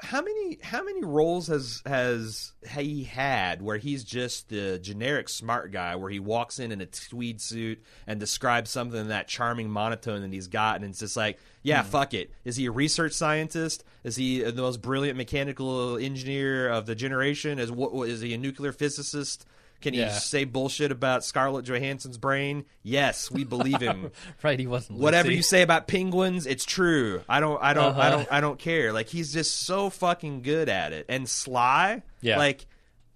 how 0.00 0.20
many 0.20 0.58
how 0.60 0.82
many 0.82 1.04
roles 1.04 1.46
has 1.46 1.80
has 1.86 2.52
he 2.68 3.04
had 3.04 3.62
where 3.62 3.76
he's 3.76 4.02
just 4.02 4.48
the 4.48 4.78
generic 4.80 5.28
smart 5.28 5.70
guy 5.70 5.94
where 5.94 6.10
he 6.10 6.18
walks 6.18 6.58
in 6.58 6.72
in 6.72 6.80
a 6.80 6.86
tweed 6.86 7.40
suit 7.40 7.80
and 8.06 8.18
describes 8.18 8.70
something 8.70 9.00
in 9.00 9.08
that 9.08 9.28
charming 9.28 9.70
monotone 9.70 10.22
that 10.22 10.32
he's 10.32 10.48
got 10.48 10.76
and 10.76 10.86
it's 10.86 10.98
just 10.98 11.16
like 11.16 11.38
yeah 11.62 11.82
hmm. 11.82 11.88
fuck 11.88 12.12
it. 12.12 12.32
Is 12.44 12.56
he 12.56 12.66
a 12.66 12.72
research 12.72 13.12
scientist? 13.12 13.84
Is 14.02 14.16
he 14.16 14.42
the 14.42 14.62
most 14.62 14.82
brilliant 14.82 15.16
mechanical 15.16 15.96
engineer 15.96 16.68
of 16.68 16.86
the 16.86 16.96
generation? 16.96 17.60
Is 17.60 17.70
what 17.70 18.08
is 18.08 18.20
he 18.20 18.34
a 18.34 18.38
nuclear 18.38 18.72
physicist 18.72 19.46
can 19.80 19.94
he 19.94 20.08
say 20.10 20.44
bullshit 20.44 20.90
about 20.90 21.24
Scarlett 21.24 21.66
Johansson's 21.66 22.16
brain 22.18 22.64
yes 22.82 23.30
we 23.30 23.44
believe 23.44 23.80
him 23.80 24.10
Right, 24.42 24.58
he 24.58 24.66
wasn't. 24.66 24.98
whatever 24.98 25.28
Lucy. 25.28 25.36
you 25.36 25.42
say 25.42 25.62
about 25.62 25.86
penguins, 25.88 26.46
it's 26.46 26.64
true. 26.64 27.22
I 27.28 27.40
don't, 27.40 27.62
I 27.62 27.74
don't, 27.74 27.94
I 27.96 28.08
Uh-huh. 28.08 28.10
don't, 28.10 28.28
I 28.32 28.40
don't 28.40 28.58
care. 28.58 28.92
Like 28.92 29.08
he's 29.08 29.32
just 29.32 29.54
so 29.60 29.90
fucking 29.90 30.42
good 30.42 30.68
at 30.68 30.92
it. 30.92 31.06
And 31.08 31.28
Sly, 31.28 32.02
Yeah. 32.22 32.38
Like, 32.38 32.66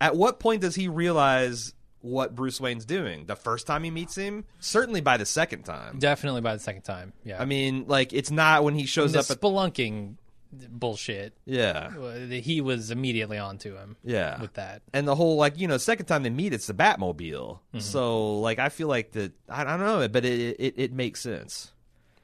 at 0.00 0.14
what 0.14 0.38
point 0.40 0.60
does 0.62 0.74
he 0.74 0.88
realize 0.88 1.74
what 2.00 2.34
Bruce 2.34 2.60
Wayne's 2.60 2.84
doing? 2.84 3.26
The 3.26 3.34
first 3.34 3.66
time 3.66 3.82
he 3.82 3.90
meets 3.90 4.14
him, 4.14 4.44
certainly 4.60 5.00
by 5.00 5.16
the 5.16 5.26
second 5.26 5.64
time. 5.64 5.98
Definitely 5.98 6.42
by 6.42 6.54
the 6.54 6.60
second 6.62 6.82
time. 6.82 7.12
Yeah, 7.24 7.40
I 7.42 7.44
mean, 7.46 7.86
like 7.88 8.12
it's 8.12 8.30
not 8.30 8.62
when 8.62 8.74
he 8.74 8.86
shows 8.86 9.16
up 9.16 9.28
at 9.30 9.40
spelunking 9.40 10.14
bullshit. 10.52 11.34
yeah, 11.44 11.90
He 12.28 12.60
was 12.60 12.90
immediately 12.90 13.38
onto 13.38 13.76
him. 13.76 13.96
yeah. 14.04 14.40
with 14.40 14.54
that. 14.54 14.82
and 14.92 15.06
the 15.06 15.14
whole 15.14 15.36
like 15.36 15.58
you 15.58 15.68
know 15.68 15.76
second 15.78 16.06
time 16.06 16.22
they 16.22 16.30
meet, 16.30 16.52
it's 16.52 16.66
the 16.66 16.74
Batmobile. 16.74 17.58
Mm-hmm. 17.58 17.78
So 17.80 18.38
like 18.40 18.58
I 18.58 18.68
feel 18.68 18.88
like 18.88 19.12
that 19.12 19.32
I, 19.48 19.62
I 19.62 19.64
don't 19.64 19.80
know, 19.80 20.08
but 20.08 20.24
it, 20.24 20.56
it 20.58 20.74
it 20.76 20.92
makes 20.92 21.20
sense. 21.20 21.72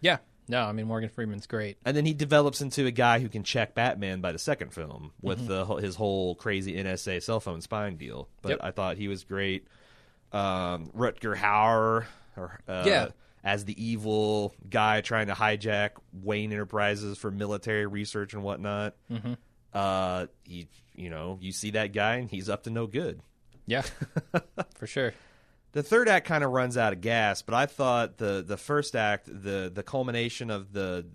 Yeah, 0.00 0.18
no, 0.48 0.62
I 0.62 0.72
mean 0.72 0.86
Morgan 0.86 1.08
Freeman's 1.08 1.46
great. 1.46 1.76
And 1.84 1.96
then 1.96 2.04
he 2.06 2.12
develops 2.14 2.60
into 2.60 2.86
a 2.86 2.90
guy 2.90 3.18
who 3.20 3.28
can 3.28 3.42
check 3.44 3.74
Batman 3.74 4.20
by 4.20 4.32
the 4.32 4.38
second 4.38 4.72
film 4.72 5.12
with 5.22 5.38
Mm-hmm. 5.48 5.72
the 5.74 5.82
his 5.82 5.96
whole 5.96 6.34
crazy 6.34 6.74
NSA 6.74 7.22
cell 7.22 7.40
phone 7.40 7.60
spying 7.60 7.96
deal. 7.96 8.28
But 8.42 8.50
Yep. 8.50 8.58
I 8.62 8.70
thought 8.70 8.96
he 8.96 9.08
was 9.08 9.24
great. 9.24 9.66
Um, 10.32 10.90
Rutger 10.96 11.36
Hauer, 11.36 12.06
or, 12.36 12.60
uh, 12.68 12.82
Yeah. 12.86 13.08
As 13.44 13.66
the 13.66 13.84
evil 13.84 14.54
guy 14.68 15.02
trying 15.02 15.26
to 15.26 15.34
hijack 15.34 15.90
Wayne 16.12 16.52
Enterprises 16.52 17.18
for 17.18 17.30
military 17.30 17.86
research 17.86 18.32
and 18.32 18.42
whatnot. 18.42 18.96
Mm-hmm. 19.10 19.34
Uh, 19.72 20.26
he, 20.44 20.68
you 20.94 21.10
know, 21.10 21.38
you 21.40 21.52
see 21.52 21.72
that 21.72 21.92
guy 21.92 22.16
and 22.16 22.30
he's 22.30 22.48
up 22.48 22.62
to 22.64 22.70
no 22.70 22.86
good. 22.86 23.20
Yeah, 23.66 23.82
for 24.76 24.86
sure. 24.86 25.12
The 25.72 25.82
third 25.82 26.08
act 26.08 26.26
kind 26.26 26.44
of 26.44 26.50
runs 26.52 26.76
out 26.76 26.92
of 26.92 27.00
gas, 27.00 27.42
but 27.42 27.54
I 27.54 27.66
thought 27.66 28.18
the 28.18 28.44
the 28.46 28.56
first 28.56 28.94
act, 28.94 29.26
the 29.26 29.70
the 29.74 29.82
culmination 29.82 30.50
of 30.50 30.72
the 30.72 31.06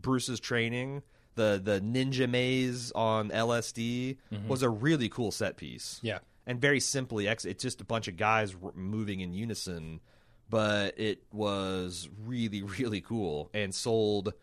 Bruce's 0.00 0.40
training, 0.40 1.02
the 1.34 1.60
the 1.62 1.80
ninja 1.80 2.28
maze 2.28 2.92
on 2.92 3.28
LSD 3.30 4.16
was 4.48 4.62
a 4.62 4.70
really 4.70 5.08
cool 5.08 5.30
set 5.30 5.56
piece. 5.56 6.00
Yeah, 6.02 6.20
And 6.46 6.60
very 6.60 6.80
simply, 6.80 7.26
it's 7.26 7.44
just 7.62 7.80
a 7.80 7.84
bunch 7.84 8.08
of 8.08 8.16
guys 8.16 8.54
moving 8.74 9.20
in 9.20 9.34
unison, 9.34 10.00
but 10.50 10.98
it 10.98 11.22
was 11.32 12.08
really 12.26 12.62
really 12.78 13.00
cool 13.00 13.48
and 13.54 13.74
sold 13.74 14.34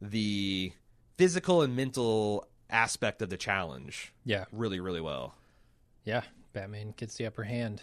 the 0.00 0.72
physical 1.16 1.62
and 1.62 1.74
mental 1.74 2.46
aspect 2.70 3.22
of 3.22 3.30
the 3.30 3.36
challenge 3.36 4.12
yeah, 4.24 4.44
really 4.52 4.78
really 4.80 5.00
well. 5.00 5.34
yeah. 6.04 6.22
Batman 6.52 6.94
gets 6.96 7.16
the 7.16 7.26
upper 7.26 7.42
hand 7.42 7.82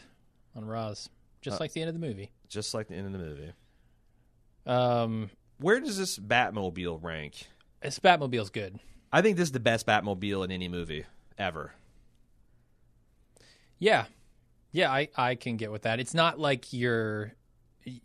on 0.56 0.64
Ra's, 0.64 1.10
just 1.42 1.56
Uh, 1.60 1.64
like 1.66 1.74
the 1.74 1.82
end 1.82 1.90
of 1.90 1.94
the 2.00 2.00
movie. 2.08 2.32
Just 2.48 2.74
like 2.74 2.88
the 2.88 2.96
end 2.96 3.06
of 3.08 3.12
the 3.12 3.18
movie. 3.18 3.52
Um, 4.66 5.30
Where 5.60 5.80
does 5.82 5.98
this 5.98 6.18
Batmobile 6.18 7.04
rank? 7.04 7.48
this 7.82 8.00
Batmobile's 8.00 8.50
good. 8.50 8.80
I 9.12 9.22
think 9.22 9.36
this 9.36 9.48
is 9.50 9.52
the 9.52 9.60
best 9.60 9.86
Batmobile 9.86 10.46
in 10.46 10.52
any 10.52 10.70
movie 10.70 11.04
ever. 11.38 11.74
Yeah, 13.80 14.06
yeah. 14.72 14.92
I 14.92 15.10
I 15.18 15.36
can 15.36 15.58
get 15.58 15.72
with 15.72 15.82
that. 15.84 16.00
It's 16.00 16.14
not 16.14 16.40
like 16.40 16.72
your 16.72 17.34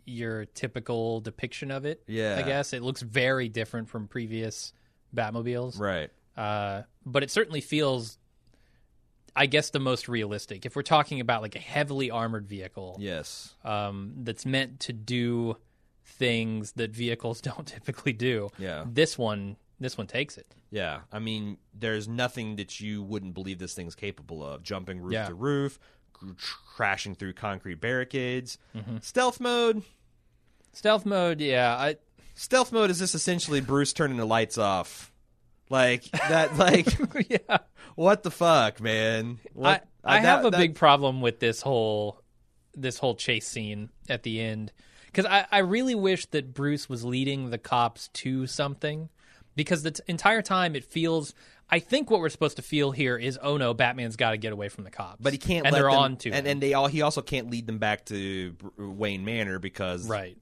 your 0.05 0.45
typical 0.45 1.21
depiction 1.21 1.71
of 1.71 1.85
it. 1.85 2.03
Yeah. 2.07 2.37
I 2.37 2.41
guess 2.43 2.73
it 2.73 2.81
looks 2.81 3.01
very 3.01 3.49
different 3.49 3.89
from 3.89 4.07
previous 4.07 4.73
Batmobiles. 5.15 5.79
Right. 5.79 6.09
uh, 6.35 6.83
but 7.05 7.23
it 7.23 7.31
certainly 7.31 7.61
feels, 7.61 8.17
I 9.35 9.45
guess, 9.45 9.69
the 9.69 9.79
most 9.79 10.07
realistic. 10.09 10.65
If 10.65 10.75
we're 10.75 10.81
talking 10.83 11.19
about 11.21 11.41
like 11.41 11.55
a 11.55 11.59
heavily 11.59 12.11
armored 12.11 12.47
vehicle 12.47 12.97
Yes. 12.99 13.55
um, 13.63 14.13
that's 14.23 14.45
meant 14.45 14.79
to 14.81 14.93
do 14.93 15.57
things 16.03 16.73
that 16.73 16.91
vehicles 16.91 17.41
don't 17.49 17.67
typically 17.67 18.13
do, 18.13 18.49
Yeah. 18.57 18.85
this 18.87 19.17
one, 19.17 19.57
this 19.79 19.97
one 19.97 20.07
takes 20.07 20.37
it. 20.37 20.53
Yeah. 20.71 21.01
I 21.11 21.19
mean, 21.19 21.57
there's 21.73 22.07
nothing 22.07 22.55
that 22.57 22.79
you 22.79 23.03
wouldn't 23.03 23.33
believe 23.33 23.59
this 23.59 23.73
thing's 23.73 23.95
capable 23.95 24.43
of. 24.43 24.63
Jumping 24.63 24.99
roof 24.99 25.13
Yeah. 25.13 25.27
to 25.27 25.33
roof, 25.35 25.79
crashing 26.75 27.15
through 27.15 27.33
concrete 27.33 27.81
barricades. 27.81 28.57
Mm-hmm. 28.75 28.97
Stealth 29.01 29.39
mode. 29.39 29.83
Stealth 30.73 31.05
mode, 31.05 31.41
yeah. 31.41 31.75
I 31.75 31.95
Stealth 32.35 32.71
mode 32.71 32.89
is 32.91 32.99
just 32.99 33.15
essentially 33.15 33.61
Bruce 33.61 33.93
turning 33.93 34.17
the 34.17 34.25
lights 34.25 34.57
off. 34.57 35.11
Like 35.69 36.03
that. 36.11 36.55
Like 36.57 36.87
yeah. 37.29 37.57
what 37.95 38.23
the 38.23 38.31
fuck, 38.31 38.79
man? 38.79 39.39
What, 39.53 39.85
I, 40.03 40.17
I 40.17 40.21
that- 40.21 40.27
have 40.27 40.45
a 40.45 40.51
that- 40.51 40.57
big 40.57 40.75
problem 40.75 41.21
with 41.21 41.39
this 41.39 41.61
whole 41.61 42.21
this 42.75 42.99
whole 42.99 43.15
chase 43.15 43.47
scene 43.47 43.89
at 44.07 44.21
the 44.21 44.39
end 44.39 44.71
because 45.07 45.25
I, 45.25 45.47
I 45.51 45.59
really 45.59 45.95
wish 45.95 46.27
that 46.27 46.53
Bruce 46.53 46.87
was 46.87 47.03
leading 47.03 47.49
the 47.49 47.57
cops 47.57 48.09
to 48.09 48.45
something 48.45 49.09
because 49.55 49.81
the 49.81 49.91
t- 49.91 50.03
entire 50.07 50.43
time 50.43 50.75
it 50.75 50.83
feels. 50.85 51.33
I 51.69 51.79
think 51.79 52.09
what 52.09 52.21
we're 52.21 52.29
supposed 52.29 52.55
to 52.57 52.61
feel 52.61 52.91
here 52.91 53.17
is, 53.17 53.37
oh 53.41 53.57
no, 53.57 53.73
Batman's 53.73 54.15
got 54.15 54.31
to 54.31 54.37
get 54.37 54.53
away 54.53 54.69
from 54.69 54.83
the 54.85 54.89
cops, 54.91 55.21
But 55.21 55.33
he 55.33 55.39
can't. 55.39 55.65
and 55.65 55.73
let 55.73 55.79
they're 55.81 55.89
them- 55.91 55.99
on 55.99 56.17
to 56.17 56.29
and, 56.31 56.45
him. 56.47 56.51
and 56.51 56.61
they 56.61 56.73
all. 56.73 56.87
He 56.87 57.01
also 57.01 57.21
can't 57.21 57.49
lead 57.49 57.67
them 57.67 57.77
back 57.77 58.05
to 58.05 58.55
Wayne 58.77 59.25
Manor 59.25 59.59
because 59.59 60.07
right. 60.07 60.37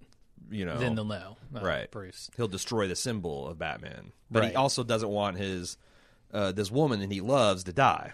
you 0.52 0.66
know 0.66 0.78
Then 0.78 0.94
they'll 0.96 1.06
know, 1.06 1.38
uh, 1.56 1.62
Right. 1.62 1.90
Bruce. 1.90 2.30
he'll 2.38 2.48
destroy 2.48 2.88
the 2.88 2.96
symbol 2.96 3.48
of 3.48 3.58
Batman. 3.58 4.12
But 4.30 4.46
he 4.50 4.56
also 4.56 4.84
doesn't 4.84 5.10
want 5.10 5.38
his 5.38 5.78
uh, 6.34 6.52
this 6.52 6.70
woman 6.70 7.00
that 7.00 7.12
he 7.12 7.22
loves 7.22 7.64
to 7.64 7.74
die. 7.74 8.14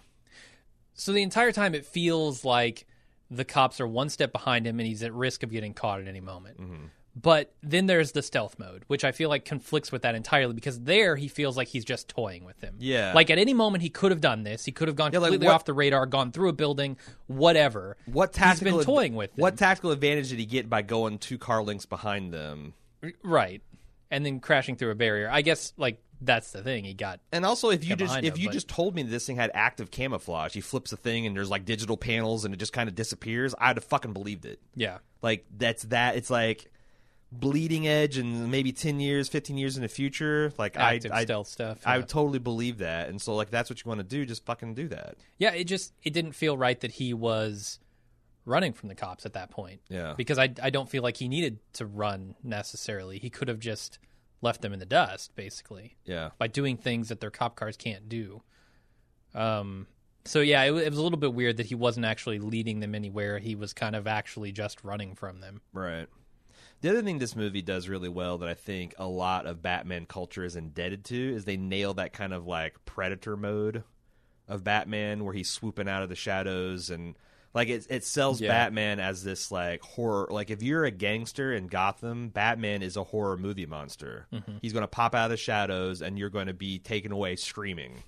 So 0.93 1.11
the 1.11 1.21
entire 1.23 1.51
time 1.51 1.73
it 1.75 1.85
feels 1.85 2.45
like 2.45 2.85
the 3.29 3.45
cops 3.45 3.79
are 3.81 3.87
one 3.87 4.09
step 4.09 4.31
behind 4.31 4.67
him 4.67 4.79
and 4.79 4.87
he's 4.87 5.01
at 5.03 5.13
risk 5.13 5.41
of 5.43 5.51
getting 5.51 5.73
caught 5.73 5.99
at 6.01 6.07
any 6.07 6.19
moment. 6.21 6.59
Mm-hmm. 6.61 6.85
But 7.13 7.53
then 7.61 7.87
there's 7.87 8.13
the 8.13 8.21
stealth 8.21 8.57
mode, 8.57 8.83
which 8.87 9.03
I 9.03 9.11
feel 9.11 9.27
like 9.27 9.43
conflicts 9.43 9.91
with 9.91 10.03
that 10.03 10.15
entirely 10.15 10.53
because 10.53 10.79
there 10.79 11.17
he 11.17 11.27
feels 11.27 11.57
like 11.57 11.67
he's 11.67 11.83
just 11.83 12.07
toying 12.07 12.45
with 12.45 12.61
him. 12.61 12.75
Yeah. 12.79 13.11
Like 13.13 13.29
at 13.29 13.37
any 13.37 13.53
moment 13.53 13.81
he 13.81 13.89
could 13.89 14.11
have 14.11 14.21
done 14.21 14.43
this. 14.43 14.63
He 14.63 14.71
could 14.71 14.87
have 14.87 14.95
gone 14.95 15.11
Yeah, 15.11 15.19
like 15.19 15.27
completely 15.27 15.47
what- 15.47 15.55
off 15.55 15.65
the 15.65 15.73
radar, 15.73 16.05
gone 16.05 16.31
through 16.31 16.47
a 16.49 16.53
building, 16.53 16.95
whatever. 17.27 17.97
What 18.05 18.29
He's 18.29 18.37
tactical? 18.37 18.77
been 18.77 18.85
toying 18.85 19.15
with 19.15 19.31
What 19.35 19.51
them. 19.57 19.67
tactical 19.67 19.91
advantage 19.91 20.29
did 20.29 20.39
he 20.39 20.45
get 20.45 20.69
by 20.69 20.81
going 20.83 21.17
two 21.17 21.37
car 21.37 21.61
links 21.63 21.85
behind 21.85 22.33
them? 22.33 22.73
right. 23.23 23.61
And 24.09 24.25
then 24.25 24.39
crashing 24.39 24.75
through 24.75 24.91
a 24.91 24.95
barrier. 24.95 25.29
I 25.31 25.41
guess 25.41 25.73
like 25.77 26.01
that's 26.21 26.51
the 26.51 26.61
thing. 26.61 26.83
He 26.85 26.93
got 26.93 27.19
And 27.31 27.45
also, 27.45 27.71
if 27.71 27.83
you 27.83 27.95
just 27.95 28.15
if 28.19 28.35
him, 28.35 28.41
you 28.41 28.47
but- 28.49 28.53
just 28.53 28.67
told 28.67 28.95
me 28.95 29.03
this 29.03 29.25
thing 29.25 29.35
had 29.37 29.51
active 29.53 29.89
camouflage, 29.91 30.53
he 30.53 30.61
flips 30.61 30.91
the 30.91 30.97
thing 30.97 31.25
and 31.25 31.35
there's 31.35 31.49
like 31.49 31.65
digital 31.65 31.97
panels 31.97 32.45
and 32.45 32.53
it 32.53 32.57
just 32.57 32.73
kind 32.73 32.87
of 32.87 32.95
disappears, 32.95 33.53
I'd 33.59 33.75
have 33.77 33.83
fucking 33.83 34.13
believed 34.13 34.45
it. 34.45 34.61
yeah. 34.75 34.99
Like 35.21 35.45
that's 35.57 35.83
that. 35.85 36.15
It's 36.15 36.29
like 36.29 36.71
bleeding 37.31 37.87
edge 37.87 38.17
and 38.17 38.51
maybe 38.51 38.73
10 38.73 38.99
years 38.99 39.29
15 39.29 39.57
years 39.57 39.77
in 39.77 39.83
the 39.83 39.87
future 39.87 40.51
like 40.57 40.75
Active 40.77 41.13
I, 41.13 41.19
I 41.19 41.23
stealth 41.23 41.47
stuff. 41.47 41.79
I 41.85 41.97
would 41.97 42.09
totally 42.09 42.39
believe 42.39 42.79
that 42.79 43.07
and 43.07 43.21
so 43.21 43.35
like 43.35 43.49
that's 43.49 43.69
what 43.69 43.83
you 43.83 43.87
want 43.87 43.99
to 43.99 44.03
do 44.03 44.25
just 44.25 44.45
fucking 44.45 44.73
do 44.73 44.89
that 44.89 45.15
Yeah, 45.39 45.53
it 45.53 45.63
just 45.63 45.93
it 46.03 46.11
didn't 46.11 46.33
feel 46.33 46.57
right 46.57 46.77
that 46.81 46.91
he 46.91 47.13
was 47.13 47.79
running 48.43 48.73
from 48.73 48.89
the 48.89 48.95
cops 48.95 49.25
at 49.25 49.33
that 49.33 49.49
point. 49.51 49.81
Yeah. 49.87 50.13
Because 50.17 50.37
I 50.39 50.53
I 50.61 50.71
don't 50.71 50.89
feel 50.89 51.03
like 51.03 51.15
he 51.17 51.29
needed 51.29 51.59
to 51.73 51.85
run 51.85 52.35
necessarily. 52.43 53.17
He 53.17 53.29
could 53.29 53.47
have 53.47 53.59
just 53.59 53.97
left 54.41 54.61
them 54.61 54.73
in 54.73 54.79
the 54.79 54.85
dust 54.85 55.35
basically 55.35 55.95
yeah 56.03 56.31
by 56.39 56.47
doing 56.47 56.75
things 56.75 57.09
that 57.09 57.21
their 57.21 57.29
cop 57.31 57.55
cars 57.55 57.77
can't 57.77 58.09
do. 58.09 58.41
Um 59.33 59.87
so 60.25 60.41
yeah, 60.41 60.63
it, 60.63 60.73
it 60.73 60.89
was 60.89 60.99
a 60.99 61.01
little 61.01 61.17
bit 61.17 61.33
weird 61.33 61.57
that 61.57 61.67
he 61.67 61.75
wasn't 61.75 62.05
actually 62.05 62.39
leading 62.39 62.79
them 62.81 62.93
anywhere. 62.93 63.39
He 63.39 63.55
was 63.55 63.73
kind 63.73 63.95
of 63.95 64.05
actually 64.05 64.51
just 64.51 64.83
running 64.83 65.15
from 65.15 65.39
them. 65.39 65.61
right 65.71 66.07
the 66.81 66.89
other 66.89 67.01
thing 67.01 67.19
this 67.19 67.35
movie 67.35 67.61
does 67.61 67.87
really 67.87 68.09
well 68.09 68.39
that 68.39 68.49
I 68.49 68.53
think 68.53 68.95
a 68.97 69.07
lot 69.07 69.45
of 69.45 69.61
Batman 69.61 70.05
culture 70.05 70.43
is 70.43 70.55
indebted 70.55 71.05
to 71.05 71.35
is 71.35 71.45
they 71.45 71.57
nail 71.57 71.93
that 71.95 72.13
kind 72.13 72.33
of 72.33 72.45
like 72.47 72.83
predator 72.85 73.37
mode 73.37 73.83
of 74.47 74.63
Batman 74.63 75.23
where 75.23 75.33
he's 75.33 75.49
swooping 75.49 75.87
out 75.87 76.03
of 76.03 76.09
the 76.09 76.15
shadows 76.15 76.89
and 76.89 77.15
like 77.53 77.69
it 77.69 77.85
it 77.89 78.03
sells 78.03 78.41
Yeah. 78.41 78.49
Batman 78.49 78.99
as 78.99 79.23
this 79.23 79.51
like 79.51 79.81
horror 79.81 80.27
like 80.31 80.49
if 80.49 80.63
you're 80.63 80.85
a 80.85 80.91
gangster 80.91 81.53
in 81.53 81.67
Gotham, 81.67 82.29
Batman 82.29 82.81
is 82.81 82.97
a 82.97 83.03
horror 83.03 83.37
movie 83.37 83.65
monster. 83.65 84.27
Mm-hmm. 84.33 84.57
He's 84.61 84.73
going 84.73 84.83
to 84.83 84.87
pop 84.87 85.13
out 85.15 85.25
of 85.25 85.31
the 85.31 85.37
shadows 85.37 86.01
and 86.01 86.17
you're 86.17 86.29
going 86.29 86.47
to 86.47 86.53
be 86.53 86.79
taken 86.79 87.11
away 87.11 87.35
screaming. 87.35 88.03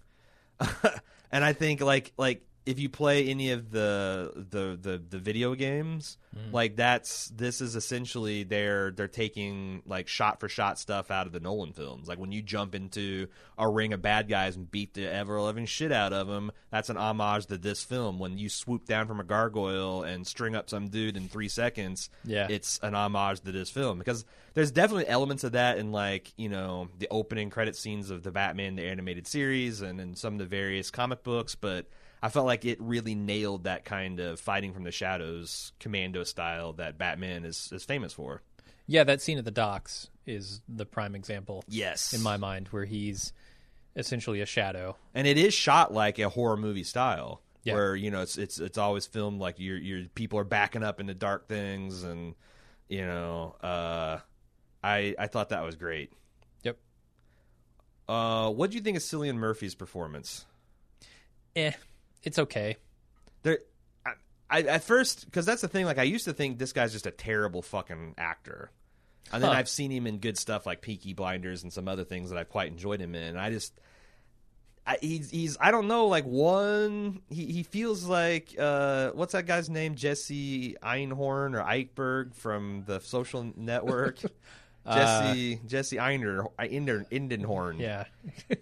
and 1.32 1.44
I 1.44 1.54
think 1.54 1.82
like 1.82 2.14
like 2.18 2.46
if 2.66 2.80
you 2.80 2.88
play 2.90 3.28
any 3.28 3.52
of 3.52 3.72
the 3.72 4.32
the 4.50 4.78
the, 4.82 5.02
the 5.10 5.20
video 5.20 5.54
games, 5.54 6.18
mm. 6.36 6.54
like 6.54 6.76
that's 6.78 7.28
this 7.36 7.60
is 7.60 7.76
essentially 7.76 8.44
they're 8.44 8.92
they're 8.92 9.08
taking 9.08 9.82
like 9.86 10.08
shot 10.08 10.40
for 10.40 10.48
shot 10.48 10.80
stuff 10.80 11.12
out 11.12 11.28
of 11.28 11.34
the 11.34 11.40
Nolan 11.40 11.74
films. 11.74 12.08
Like 12.08 12.20
when 12.20 12.32
you 12.32 12.42
jump 12.42 12.74
into 12.74 13.28
a 13.58 13.70
ring 13.70 13.92
of 13.92 14.02
bad 14.02 14.30
guys 14.30 14.56
and 14.56 14.70
beat 14.70 14.94
the 14.94 15.12
ever 15.12 15.40
loving 15.42 15.66
shit 15.66 15.92
out 15.92 16.14
of 16.14 16.28
them, 16.28 16.52
that's 16.72 16.90
an 16.90 16.98
homage 16.98 17.48
to 17.48 17.58
this 17.58 17.84
film. 17.84 18.18
When 18.18 18.38
you 18.38 18.48
swoop 18.48 18.86
down 18.86 19.08
from 19.08 19.20
a 19.20 19.26
gargoyle 19.26 20.04
and 20.04 20.26
string 20.26 20.56
up 20.56 20.70
some 20.70 20.88
dude 20.88 21.18
in 21.18 21.28
three 21.28 21.50
seconds, 21.50 22.10
Yeah. 22.24 22.48
it's 22.50 22.80
an 22.82 22.96
homage 22.96 23.42
to 23.42 23.52
this 23.52 23.70
film 23.70 23.98
because 23.98 24.24
there's 24.54 24.72
definitely 24.72 25.08
elements 25.08 25.44
of 25.44 25.52
that 25.54 25.78
in 25.80 25.92
like 25.92 26.32
you 26.38 26.48
know 26.48 26.88
the 27.00 27.08
opening 27.12 27.50
credit 27.50 27.76
scenes 27.76 28.10
of 28.10 28.24
the 28.24 28.32
Batman 28.32 28.76
the 28.76 28.84
animated 28.84 29.28
series 29.28 29.82
and 29.82 30.00
in 30.00 30.16
some 30.16 30.34
of 30.34 30.40
the 30.40 30.46
various 30.46 30.92
comic 30.92 31.24
books, 31.24 31.56
but 31.56 31.88
I 32.24 32.30
felt 32.30 32.46
like 32.46 32.64
it 32.64 32.80
really 32.82 33.16
nailed 33.16 33.66
that 33.66 33.84
kind 33.84 34.20
of 34.22 34.40
fighting 34.40 34.74
from 34.74 34.86
the 34.86 34.92
shadows 34.92 35.74
commando 35.80 36.24
style 36.24 36.72
that 36.74 36.98
Batman 36.98 37.44
is 37.44 37.70
is 37.74 37.84
famous 37.84 38.14
for. 38.14 38.42
Yeah, 38.88 39.04
that 39.04 39.22
scene 39.22 39.38
at 39.38 39.46
the 39.46 39.52
docks 39.52 40.10
is 40.26 40.62
the 40.70 40.86
prime 40.86 41.16
example 41.16 41.64
Yes, 41.68 42.14
in 42.14 42.22
my 42.22 42.38
mind 42.38 42.70
where 42.70 42.86
he's 42.86 43.34
essentially 43.96 44.40
a 44.42 44.46
shadow. 44.46 44.96
and 45.14 45.28
it 45.28 45.38
is 45.38 45.54
shot 45.54 45.94
like 45.94 46.18
a 46.18 46.30
horror 46.30 46.58
movie 46.58 46.84
style. 46.86 47.42
Yeah. 47.66 47.74
Where 47.76 47.96
you 47.96 48.10
know 48.10 48.22
it's 48.22 48.38
it's 48.38 48.58
it's 48.60 48.78
always 48.78 49.06
filmed 49.06 49.40
like 49.42 49.60
your 49.60 49.78
your 49.78 50.06
people 50.16 50.40
are 50.40 50.44
backing 50.46 50.82
up 50.84 51.00
into 51.02 51.14
dark 51.14 51.48
things 51.50 52.04
and 52.04 52.36
you 52.90 53.02
know 53.06 53.56
uh 53.62 54.20
I 54.84 55.14
I 55.20 55.28
thought 55.28 55.50
that 55.50 55.64
was 55.64 55.76
great. 55.76 56.12
Yep. 56.64 56.78
Uh 58.08 58.50
what 58.50 58.72
do 58.72 58.78
you 58.78 58.84
think 58.84 58.98
of 58.98 59.04
Cillian 59.04 59.36
Murphy's 59.36 59.76
performance? 59.76 60.46
Eh, 61.56 61.72
it's 62.24 62.40
okay. 62.40 62.78
There 63.44 63.60
I, 64.06 64.12
I 64.50 64.62
at 64.62 64.84
first 64.84 65.32
cuz 65.32 65.46
that's 65.46 65.62
the 65.62 65.68
thing 65.68 65.86
like 65.86 65.98
I 65.98 66.04
used 66.04 66.26
to 66.26 66.34
think 66.34 66.58
this 66.60 66.74
guy's 66.74 66.92
just 66.94 67.06
a 67.06 67.12
terrible 67.12 67.62
fucking 67.62 68.16
actor. 68.18 68.72
And 69.32 69.42
then 69.42 69.52
Huh. 69.52 69.58
I've 69.58 69.70
seen 69.70 69.92
him 69.92 70.06
in 70.08 70.20
good 70.20 70.38
stuff 70.38 70.66
like 70.66 70.82
Peaky 70.82 71.14
Blinders 71.14 71.64
and 71.64 71.72
some 71.74 71.88
other 71.88 72.04
things 72.04 72.30
that 72.30 72.38
I've 72.38 72.50
quite 72.50 72.68
enjoyed 72.72 73.00
him 73.00 73.16
in. 73.16 73.24
And 73.24 73.40
I 73.40 73.50
just 73.50 73.74
I, 74.86 74.98
he's 75.02 75.30
he's 75.32 75.58
I 75.62 75.72
don't 75.72 75.88
know 75.88 76.08
like 76.08 76.26
one 76.26 77.22
he 77.30 77.46
he 77.46 77.64
feels 77.64 78.04
like 78.06 78.54
uh 78.60 79.12
what's 79.12 79.32
that 79.32 79.46
guy's 79.46 79.70
name 79.70 79.96
Jesse 79.96 80.76
Einhorn 80.84 81.56
or 81.56 81.64
Eichberg 81.64 82.36
from 82.36 82.84
the 82.86 83.00
Social 83.00 83.50
Network 83.56 84.20
Jesse 84.86 85.62
Jesse 85.66 86.00
Einer 86.00 86.44
Inder 86.60 87.06
Indenhorn 87.10 87.80
Yeah. 87.80 88.04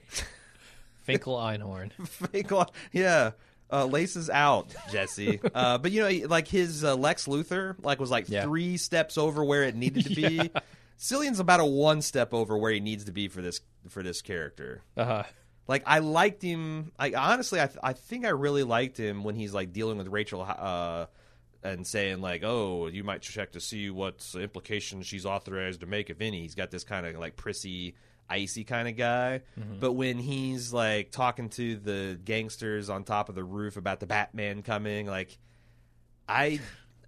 Finkel 1.04 1.36
Einhorn. 1.38 1.92
Fake 2.08 2.52
lo- 2.52 2.66
yeah 2.92 3.32
uh, 3.72 3.86
laces 3.86 4.30
out 4.30 4.74
Jesse 4.92 5.40
uh, 5.56 5.78
but 5.78 5.92
you 5.92 6.02
know 6.02 6.28
like 6.28 6.48
his 6.48 6.84
uh, 6.84 6.96
Lex 6.96 7.26
Luthor 7.28 7.76
like 7.84 8.00
was 8.00 8.12
like 8.12 8.28
Yeah. 8.30 8.44
three 8.44 8.78
steps 8.78 9.18
over 9.18 9.44
where 9.46 9.64
it 9.64 9.76
needed 9.76 10.06
to 10.06 10.16
be 10.16 10.50
Cillian's 11.00 11.40
about 11.40 11.60
a 11.60 11.66
one 11.66 12.02
step 12.02 12.34
over 12.34 12.58
where 12.58 12.72
he 12.72 12.80
needs 12.80 13.06
to 13.06 13.12
be 13.12 13.28
for 13.28 13.42
this 13.42 13.62
for 13.90 14.04
this 14.04 14.22
character 14.22 14.82
Uh-huh. 14.98 15.24
Like 15.68 15.84
I 15.86 16.00
liked 16.00 16.42
him. 16.42 16.92
I 17.00 17.14
honestly, 17.14 17.62
I 17.62 17.68
th- 17.68 17.80
I 17.82 17.94
think 17.94 18.26
I 18.26 18.30
really 18.30 18.64
liked 18.64 18.98
him 18.98 19.24
when 19.24 19.36
he's 19.36 19.54
like 19.54 19.72
dealing 19.72 19.98
with 19.98 20.08
Rachel 20.08 20.42
uh, 20.42 21.06
and 21.64 21.88
saying 21.88 22.20
like, 22.20 22.44
"Oh, 22.44 22.88
you 22.88 23.06
might 23.06 23.22
check 23.22 23.54
to 23.54 23.62
see 23.62 23.90
what 23.90 24.28
implications 24.38 25.06
she's 25.08 25.26
authorized 25.26 25.80
to 25.82 25.86
make, 25.86 26.10
if 26.10 26.20
any." 26.20 26.42
He's 26.42 26.56
got 26.56 26.72
this 26.72 26.84
kind 26.84 27.06
of 27.06 27.16
like 27.20 27.38
prissy, 27.38 27.96
icy 28.30 28.64
kind 28.64 28.88
of 28.88 28.96
guy. 28.96 29.42
But 29.80 29.94
when 29.94 30.18
he's 30.18 30.72
like 30.74 31.12
talking 31.12 31.50
to 31.50 31.76
the 31.78 32.20
gangsters 32.24 32.90
on 32.90 33.04
top 33.04 33.30
of 33.30 33.36
the 33.36 33.44
roof 33.44 33.78
about 33.78 34.00
the 34.00 34.08
Batman 34.08 34.62
coming, 34.64 35.08
like 35.08 35.38
I. 36.28 36.60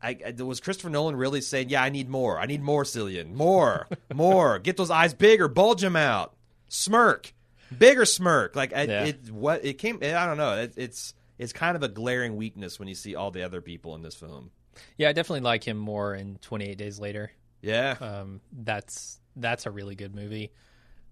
I, 0.01 0.17
I- 0.37 0.43
was 0.43 0.59
Christopher 0.59 0.89
Nolan 0.89 1.15
really 1.15 1.39
saying, 1.39 1.69
"Yeah, 1.69 1.81
I 1.81 1.87
need 1.87 2.09
more. 2.09 2.37
I 2.37 2.45
need 2.45 2.61
more, 2.61 2.83
Cillian. 2.83 3.33
More, 3.35 3.87
more. 4.13 4.59
Get 4.59 4.75
those 4.75 4.91
eyes 4.91 5.13
bigger. 5.13 5.47
Bulge 5.47 5.79
them 5.79 5.95
out. 5.95 6.35
Smirk, 6.67 7.33
bigger 7.77 8.03
smirk. 8.03 8.53
Like 8.53 8.73
I, 8.75 8.83
Yeah. 8.83 9.05
it, 9.05 9.31
what 9.31 9.63
it 9.63 9.75
came. 9.77 9.99
I 10.03 10.25
don't 10.25 10.35
know. 10.35 10.57
It, 10.57 10.73
it's 10.75 11.13
it's 11.37 11.53
kind 11.53 11.77
of 11.77 11.83
a 11.83 11.87
glaring 11.87 12.35
weakness 12.35 12.79
when 12.79 12.89
you 12.89 12.95
see 12.95 13.15
all 13.15 13.31
the 13.31 13.43
other 13.43 13.61
people 13.61 13.95
in 13.95 14.01
this 14.01 14.13
film. 14.15 14.51
Yeah, 14.97 15.07
I 15.07 15.13
definitely 15.13 15.39
like 15.41 15.63
him 15.63 15.77
more 15.77 16.13
in 16.15 16.35
28 16.41 16.77
Days 16.77 16.99
Later. 16.99 17.31
Yeah, 17.61 17.95
Um, 18.01 18.41
that's 18.51 19.21
that's 19.37 19.65
a 19.67 19.71
really 19.71 19.95
good 19.95 20.13
movie, 20.13 20.51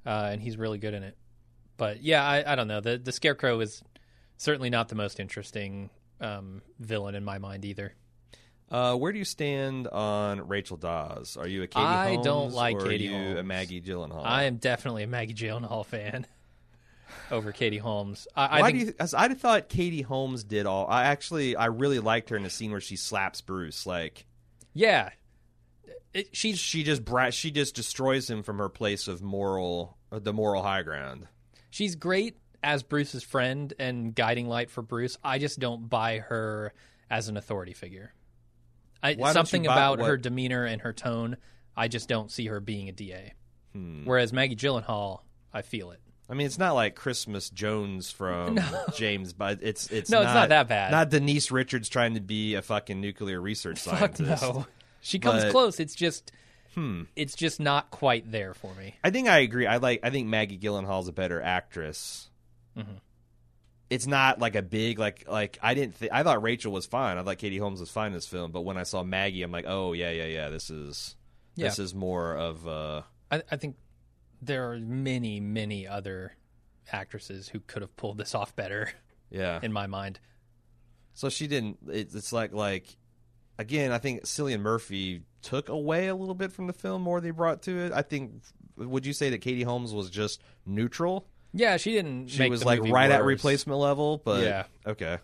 uh, 0.06 0.30
and 0.32 0.41
he's 0.41 0.58
really 0.58 0.78
good 0.78 0.93
in 0.93 1.04
it. 1.04 1.16
But 1.78 2.04
yeah, 2.04 2.24
I, 2.24 2.54
I 2.54 2.56
don't 2.56 2.68
know. 2.68 2.82
The 2.82 2.97
the 2.97 3.12
Scarecrow 3.12 3.60
is 3.60 3.82
certainly 4.38 4.70
not 4.70 4.89
the 4.89 4.95
most 4.95 5.20
interesting 5.20 5.89
um, 6.20 6.62
villain 6.80 7.16
in 7.16 7.24
my 7.24 7.38
mind 7.38 7.66
either. 7.66 7.93
Uh, 8.70 8.95
where 8.95 9.12
do 9.12 9.20
you 9.20 9.26
stand 9.26 9.88
on 9.88 10.47
Rachel 10.47 10.78
Dawes? 10.78 11.36
Are 11.36 11.47
you 11.47 11.64
a 11.64 11.68
Katie 11.68 11.86
Holmes? 11.86 11.97
I 11.97 12.14
Holmes 12.14 12.26
don't 12.26 12.54
like 12.54 12.78
or 12.78 12.88
Katie 12.88 13.10
are 13.10 13.12
you 13.12 13.18
a 13.18 13.34
Holmes. 13.36 13.47
Maggie 13.47 13.82
Gyllenhaal? 13.82 14.22
I 14.24 14.43
am 14.43 14.58
definitely 14.58 15.04
a 15.04 15.08
Maggie 15.08 15.34
Gyllenhaal 15.34 15.86
fan. 15.86 16.26
over 17.32 17.52
Katie 17.52 17.78
Holmes. 17.78 18.28
I, 18.36 18.45
I 18.45 18.62
Why 18.62 18.72
think 18.72 18.80
do 18.80 18.86
you? 18.88 18.93
As 18.99 19.14
I 19.14 19.28
thought 19.34 19.70
Katie 19.70 20.02
Holmes 20.02 20.43
did 20.43 20.66
all. 20.66 20.88
I 20.88 21.06
actually, 21.06 21.56
I 21.56 21.66
really 21.66 21.99
liked 21.99 22.30
her 22.30 22.38
in 22.38 22.43
the 22.43 22.49
scene 22.49 22.72
where 22.72 22.82
she 22.82 22.95
slaps 22.95 23.41
Bruce. 23.41 23.86
Like 23.86 24.26
yeah, 24.74 25.10
it, 26.14 26.36
she's 26.36 26.59
she 26.59 26.84
just 26.84 27.03
bra- 27.05 27.30
she 27.30 27.51
just 27.51 27.76
destroys 27.76 28.30
him 28.30 28.43
from 28.43 28.57
her 28.57 28.70
place 28.70 29.07
of 29.07 29.22
moral, 29.22 29.97
the 30.12 30.34
moral 30.34 30.64
high 30.64 30.82
ground. 30.84 31.28
she's 31.70 31.95
great 31.95 32.38
as 32.64 32.84
Bruce's 32.84 33.24
friend 33.24 33.74
and 33.80 34.14
guiding 34.14 34.47
light 34.47 34.70
for 34.70 34.82
Bruce. 34.82 35.18
I 35.24 35.39
just 35.39 35.59
don't 35.59 35.89
buy 35.89 36.20
her 36.20 36.74
as 37.09 37.28
an 37.28 37.38
authority 37.38 37.74
figure. 37.74 38.14
I, 39.03 39.14
Why 39.16 39.16
don't 39.16 39.28
you 39.30 39.34
something 39.34 39.66
about 39.66 39.99
what- 39.99 40.07
her 40.07 40.18
demeanor 40.18 40.64
and 40.66 40.82
her 40.82 40.93
tone, 40.93 41.38
I 41.76 41.88
just 41.88 42.07
don't 42.07 42.30
see 42.32 42.45
her 42.47 42.59
being 42.59 42.88
a 42.89 42.91
DA. 42.91 43.34
Hmm. 43.74 44.03
Whereas 44.05 44.32
Maggie 44.34 44.55
Gyllenhaal, 44.55 45.22
I 45.53 45.62
feel 45.64 45.91
it. 45.91 45.99
I 46.30 46.34
mean, 46.34 46.45
it's 46.45 46.59
not 46.59 46.76
like 46.76 46.95
Christmas 46.95 47.49
Jones 47.49 48.12
from 48.12 48.59
James, 48.95 49.34
but 49.34 49.59
it's 49.62 49.88
it's 49.91 50.09
No, 50.09 50.22
it's 50.22 50.34
not 50.34 50.49
that 50.49 50.68
bad. 50.68 50.91
Not 50.91 51.09
Denise 51.09 51.51
Richards 51.51 51.89
trying 51.89 52.14
to 52.14 52.22
be 52.22 52.55
a 52.55 52.62
fucking 52.62 53.01
nuclear 53.01 53.41
research 53.41 53.80
Fuck 53.82 54.18
scientist. 54.18 54.43
no. 54.43 54.66
She 55.02 55.20
comes 55.20 55.43
But- 55.43 55.52
close. 55.52 55.80
It's 55.80 55.95
just, 55.95 56.32
Hmm. 56.76 57.04
it's 57.16 57.36
just 57.36 57.60
not 57.60 57.91
quite 57.91 58.32
there 58.32 58.54
for 58.54 58.74
me. 58.76 58.95
I 59.04 59.10
think 59.10 59.28
I 59.28 59.39
agree. 59.39 59.68
I 59.68 59.78
like. 59.78 59.99
I 60.04 60.10
think 60.10 60.28
Maggie 60.28 60.58
Gyllenhaal's 60.58 61.08
a 61.10 61.12
better 61.12 61.41
actress. 61.41 62.30
Mhm. 62.78 63.02
It's 63.89 64.08
not 64.08 64.39
like 64.39 64.56
a 64.56 64.62
big 64.62 64.97
like 64.99 65.28
like 65.28 65.58
I 65.62 65.74
didn't. 65.74 65.99
Th- 65.99 66.12
I 66.14 66.24
thought 66.24 66.41
Rachel 66.41 66.72
was 66.72 66.86
fine. 66.86 67.18
I 67.18 67.24
thought 67.24 67.38
Katie 67.39 67.58
Holmes 67.58 67.82
was 67.82 67.91
fine 67.91 68.08
in 68.08 68.14
this 68.14 68.26
film. 68.28 68.52
But 68.52 68.62
when 68.62 68.78
I 68.78 68.84
saw 68.84 69.04
Maggie, 69.04 69.43
I'm 69.43 69.52
like, 69.52 69.66
oh 69.68 69.91
yeah, 69.91 70.12
yeah, 70.12 70.26
yeah. 70.28 70.49
This 70.49 70.70
is 70.70 71.18
Yeah. 71.56 71.68
this 71.68 71.78
is 71.80 71.93
more 71.93 72.36
of 72.38 72.66
uh 72.66 73.02
I, 73.30 73.43
I 73.52 73.58
think 73.58 73.76
there 74.41 74.72
are 74.72 74.80
many, 74.80 75.39
many 75.41 75.86
other 75.88 76.38
actresses 76.91 77.49
who 77.49 77.60
could 77.60 77.82
have 77.82 77.95
pulled 77.97 78.18
this 78.18 78.34
off 78.34 78.56
better, 78.56 78.91
yeah. 79.30 79.60
in 79.62 79.72
my 79.74 79.88
mind. 79.88 80.20
So 81.14 81.30
she 81.30 81.47
didn't. 81.47 81.78
It, 81.91 82.16
it's 82.16 82.32
like 82.32 82.54
like 82.54 82.95
again. 83.62 83.91
I 83.91 83.97
think 83.99 84.24
Cillian 84.24 84.59
Murphy 84.62 85.22
took 85.41 85.70
away 85.70 86.07
a 86.07 86.16
little 86.16 86.36
bit 86.36 86.51
from 86.51 86.68
the 86.68 86.74
film 86.74 87.01
more 87.01 87.22
they 87.22 87.32
brought 87.32 87.62
to 87.64 87.78
it. 87.86 87.91
I 87.93 88.01
think. 88.01 88.34
Would 88.78 89.05
you 89.05 89.14
say 89.14 89.30
that 89.30 89.39
Katie 89.39 89.64
Holmes 89.64 89.93
was 89.93 90.09
just 90.09 90.41
neutral? 90.66 91.28
Yeah, 91.53 91.78
she 91.78 91.91
didn't. 91.93 92.28
She 92.28 92.49
was 92.49 92.64
like 92.66 92.82
right 92.82 93.12
at 93.12 93.24
replacement 93.24 93.80
level, 93.80 94.22
but 94.24 94.43
Yeah. 94.43 94.64
okay. 94.88 95.18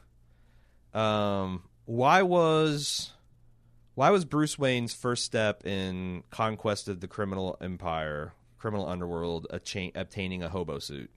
Um, 0.93 1.63
why 1.85 2.21
was 2.23 3.11
why 3.95 4.09
was 4.11 4.25
Bruce 4.25 4.57
Wayne's 4.59 4.93
first 4.93 5.23
step 5.23 5.65
in 5.65 6.23
conquest 6.29 6.87
of 6.87 6.99
the 6.99 7.07
criminal 7.07 7.57
empire, 7.61 8.33
criminal 8.57 8.87
underworld, 8.87 9.47
a 9.49 9.59
cha- 9.59 9.91
obtaining 9.95 10.43
a 10.43 10.49
hobo 10.49 10.79
suit? 10.79 11.09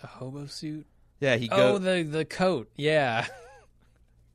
A 0.00 0.06
hobo 0.06 0.46
suit. 0.46 0.86
Yeah, 1.20 1.36
he 1.36 1.48
Oh, 1.50 1.78
the 1.78 2.02
the 2.02 2.24
coat. 2.24 2.70
Yeah, 2.76 3.26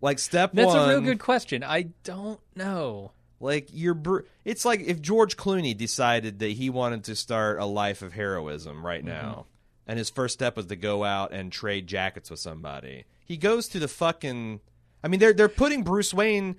like 0.01 0.19
step 0.19 0.51
that's 0.53 0.67
one. 0.67 0.75
That's 0.75 0.87
a 0.87 0.89
real 0.91 1.01
good 1.01 1.19
question. 1.19 1.63
I 1.63 1.89
don't 2.03 2.39
know. 2.55 3.11
Like 3.39 3.67
you're, 3.71 3.93
Bru- 3.93 4.25
it's 4.45 4.63
like 4.65 4.79
if 4.81 5.01
George 5.01 5.35
Clooney 5.37 5.75
decided 5.77 6.39
that 6.39 6.51
he 6.53 6.69
wanted 6.69 7.03
to 7.05 7.15
start 7.15 7.59
a 7.59 7.65
life 7.65 8.01
of 8.01 8.13
heroism 8.13 8.85
right 8.85 9.01
Mm-hmm. 9.03 9.09
now, 9.09 9.45
and 9.87 9.99
his 9.99 10.09
first 10.09 10.33
step 10.33 10.55
was 10.55 10.65
to 10.67 10.75
go 10.75 11.03
out 11.03 11.31
and 11.33 11.51
trade 11.51 11.85
jackets 11.87 12.29
with 12.31 12.39
somebody. 12.39 13.05
He 13.25 13.37
goes 13.37 13.67
to 13.69 13.79
the 13.79 13.87
fucking. 13.87 14.61
I 15.03 15.07
mean, 15.07 15.19
they're 15.19 15.33
they're 15.33 15.49
putting 15.49 15.83
Bruce 15.83 16.13
Wayne. 16.13 16.55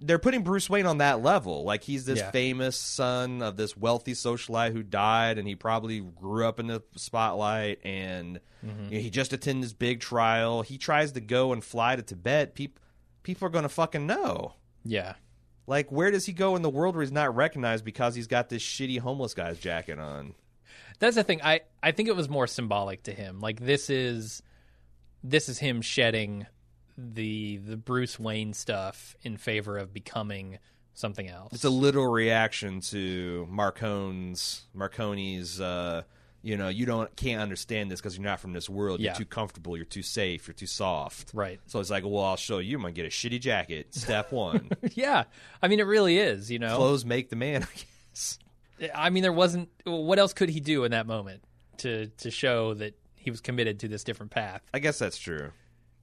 They're 0.00 0.18
putting 0.20 0.42
Bruce 0.42 0.70
Wayne 0.70 0.86
on 0.86 0.98
that 0.98 1.22
level. 1.22 1.64
Like 1.64 1.82
he's 1.82 2.04
this 2.04 2.20
Yeah. 2.20 2.30
famous 2.30 2.76
son 2.76 3.42
of 3.42 3.56
this 3.56 3.76
wealthy 3.76 4.12
socialite 4.12 4.72
who 4.72 4.82
died, 4.82 5.38
and 5.38 5.48
he 5.48 5.54
probably 5.56 6.00
grew 6.00 6.46
up 6.46 6.60
in 6.60 6.66
the 6.68 6.82
spotlight, 6.96 7.80
and 7.84 8.40
Mm-hmm. 8.66 8.84
you 8.86 8.90
know, 8.98 9.02
he 9.02 9.10
just 9.10 9.32
attended 9.32 9.62
this 9.64 9.72
big 9.72 10.00
trial. 10.00 10.62
He 10.62 10.78
tries 10.78 11.12
to 11.12 11.20
go 11.20 11.52
and 11.52 11.62
fly 11.62 11.94
to 11.94 12.02
Tibet. 12.02 12.56
People, 12.56 12.82
people 13.22 13.46
are 13.46 13.50
going 13.50 13.62
to 13.62 13.68
fucking 13.68 14.04
know. 14.04 14.54
Yeah, 14.84 15.14
Like, 15.68 15.92
where 15.92 16.10
does 16.10 16.26
he 16.26 16.32
go 16.32 16.56
in 16.56 16.62
the 16.62 16.68
world 16.70 16.96
where 16.96 17.02
he's 17.04 17.12
not 17.12 17.36
recognized 17.36 17.84
because 17.84 18.16
he's 18.16 18.26
got 18.26 18.48
this 18.48 18.62
shitty 18.62 18.98
homeless 18.98 19.32
guy's 19.34 19.58
jacket 19.60 19.98
on? 20.00 20.34
that's 20.98 21.14
the 21.14 21.22
thing. 21.22 21.40
I 21.42 21.60
I 21.82 21.92
think 21.92 22.08
it 22.08 22.16
was 22.16 22.28
more 22.28 22.48
symbolic 22.48 23.04
to 23.04 23.12
him. 23.12 23.38
Like 23.40 23.60
this 23.60 23.88
is 23.90 24.42
this 25.22 25.48
is 25.48 25.58
him 25.58 25.80
shedding 25.80 26.46
the 26.98 27.58
the 27.58 27.76
Bruce 27.76 28.18
Wayne 28.18 28.52
stuff 28.52 29.16
in 29.22 29.36
favor 29.36 29.78
of 29.78 29.92
becoming 29.94 30.58
something 30.94 31.28
else. 31.28 31.52
It's 31.52 31.64
a 31.64 31.70
literal 31.70 32.08
reaction 32.08 32.80
to 32.82 33.46
Marcone's 33.50 34.62
Marconi's. 34.76 35.60
Uh, 35.60 36.02
you 36.42 36.56
know, 36.56 36.68
you 36.68 36.86
don't 36.86 37.14
can't 37.16 37.40
understand 37.40 37.90
this 37.90 38.00
because 38.00 38.16
you're 38.16 38.24
not 38.24 38.40
from 38.40 38.52
this 38.52 38.68
world. 38.68 39.00
You're 39.00 39.12
Yeah. 39.12 39.14
too 39.14 39.24
comfortable. 39.24 39.76
You're 39.76 39.84
too 39.84 40.02
safe. 40.02 40.46
You're 40.46 40.54
too 40.54 40.66
soft. 40.66 41.30
right. 41.34 41.60
So 41.66 41.80
it's 41.80 41.90
like, 41.90 42.04
well, 42.04 42.22
I'll 42.24 42.36
show 42.36 42.58
you. 42.58 42.76
I'm 42.76 42.82
gonna 42.82 42.92
get 42.92 43.06
a 43.06 43.10
shitty 43.10 43.40
jacket. 43.40 43.94
Step 43.94 44.32
one: 44.32 44.70
yeah, 44.94 45.24
I 45.62 45.68
mean 45.68 45.80
it 45.80 45.84
really 45.86 46.18
is. 46.18 46.50
You 46.50 46.58
know, 46.58 46.76
clothes 46.76 47.04
make 47.04 47.28
the 47.30 47.36
man. 47.36 47.62
I 47.64 47.66
guess. 48.12 48.38
I 48.94 49.10
mean, 49.10 49.22
there 49.22 49.32
wasn't. 49.32 49.68
What 49.84 50.18
else 50.18 50.32
could 50.32 50.48
he 50.48 50.60
do 50.60 50.84
in 50.84 50.90
that 50.92 51.06
moment 51.06 51.42
to 51.78 52.06
to 52.18 52.30
show 52.30 52.74
that 52.74 52.94
he 53.16 53.30
was 53.30 53.40
committed 53.40 53.80
to 53.80 53.88
this 53.88 54.04
different 54.04 54.30
path? 54.30 54.62
I 54.72 54.78
guess 54.78 54.98
that's 54.98 55.18
true. 55.18 55.50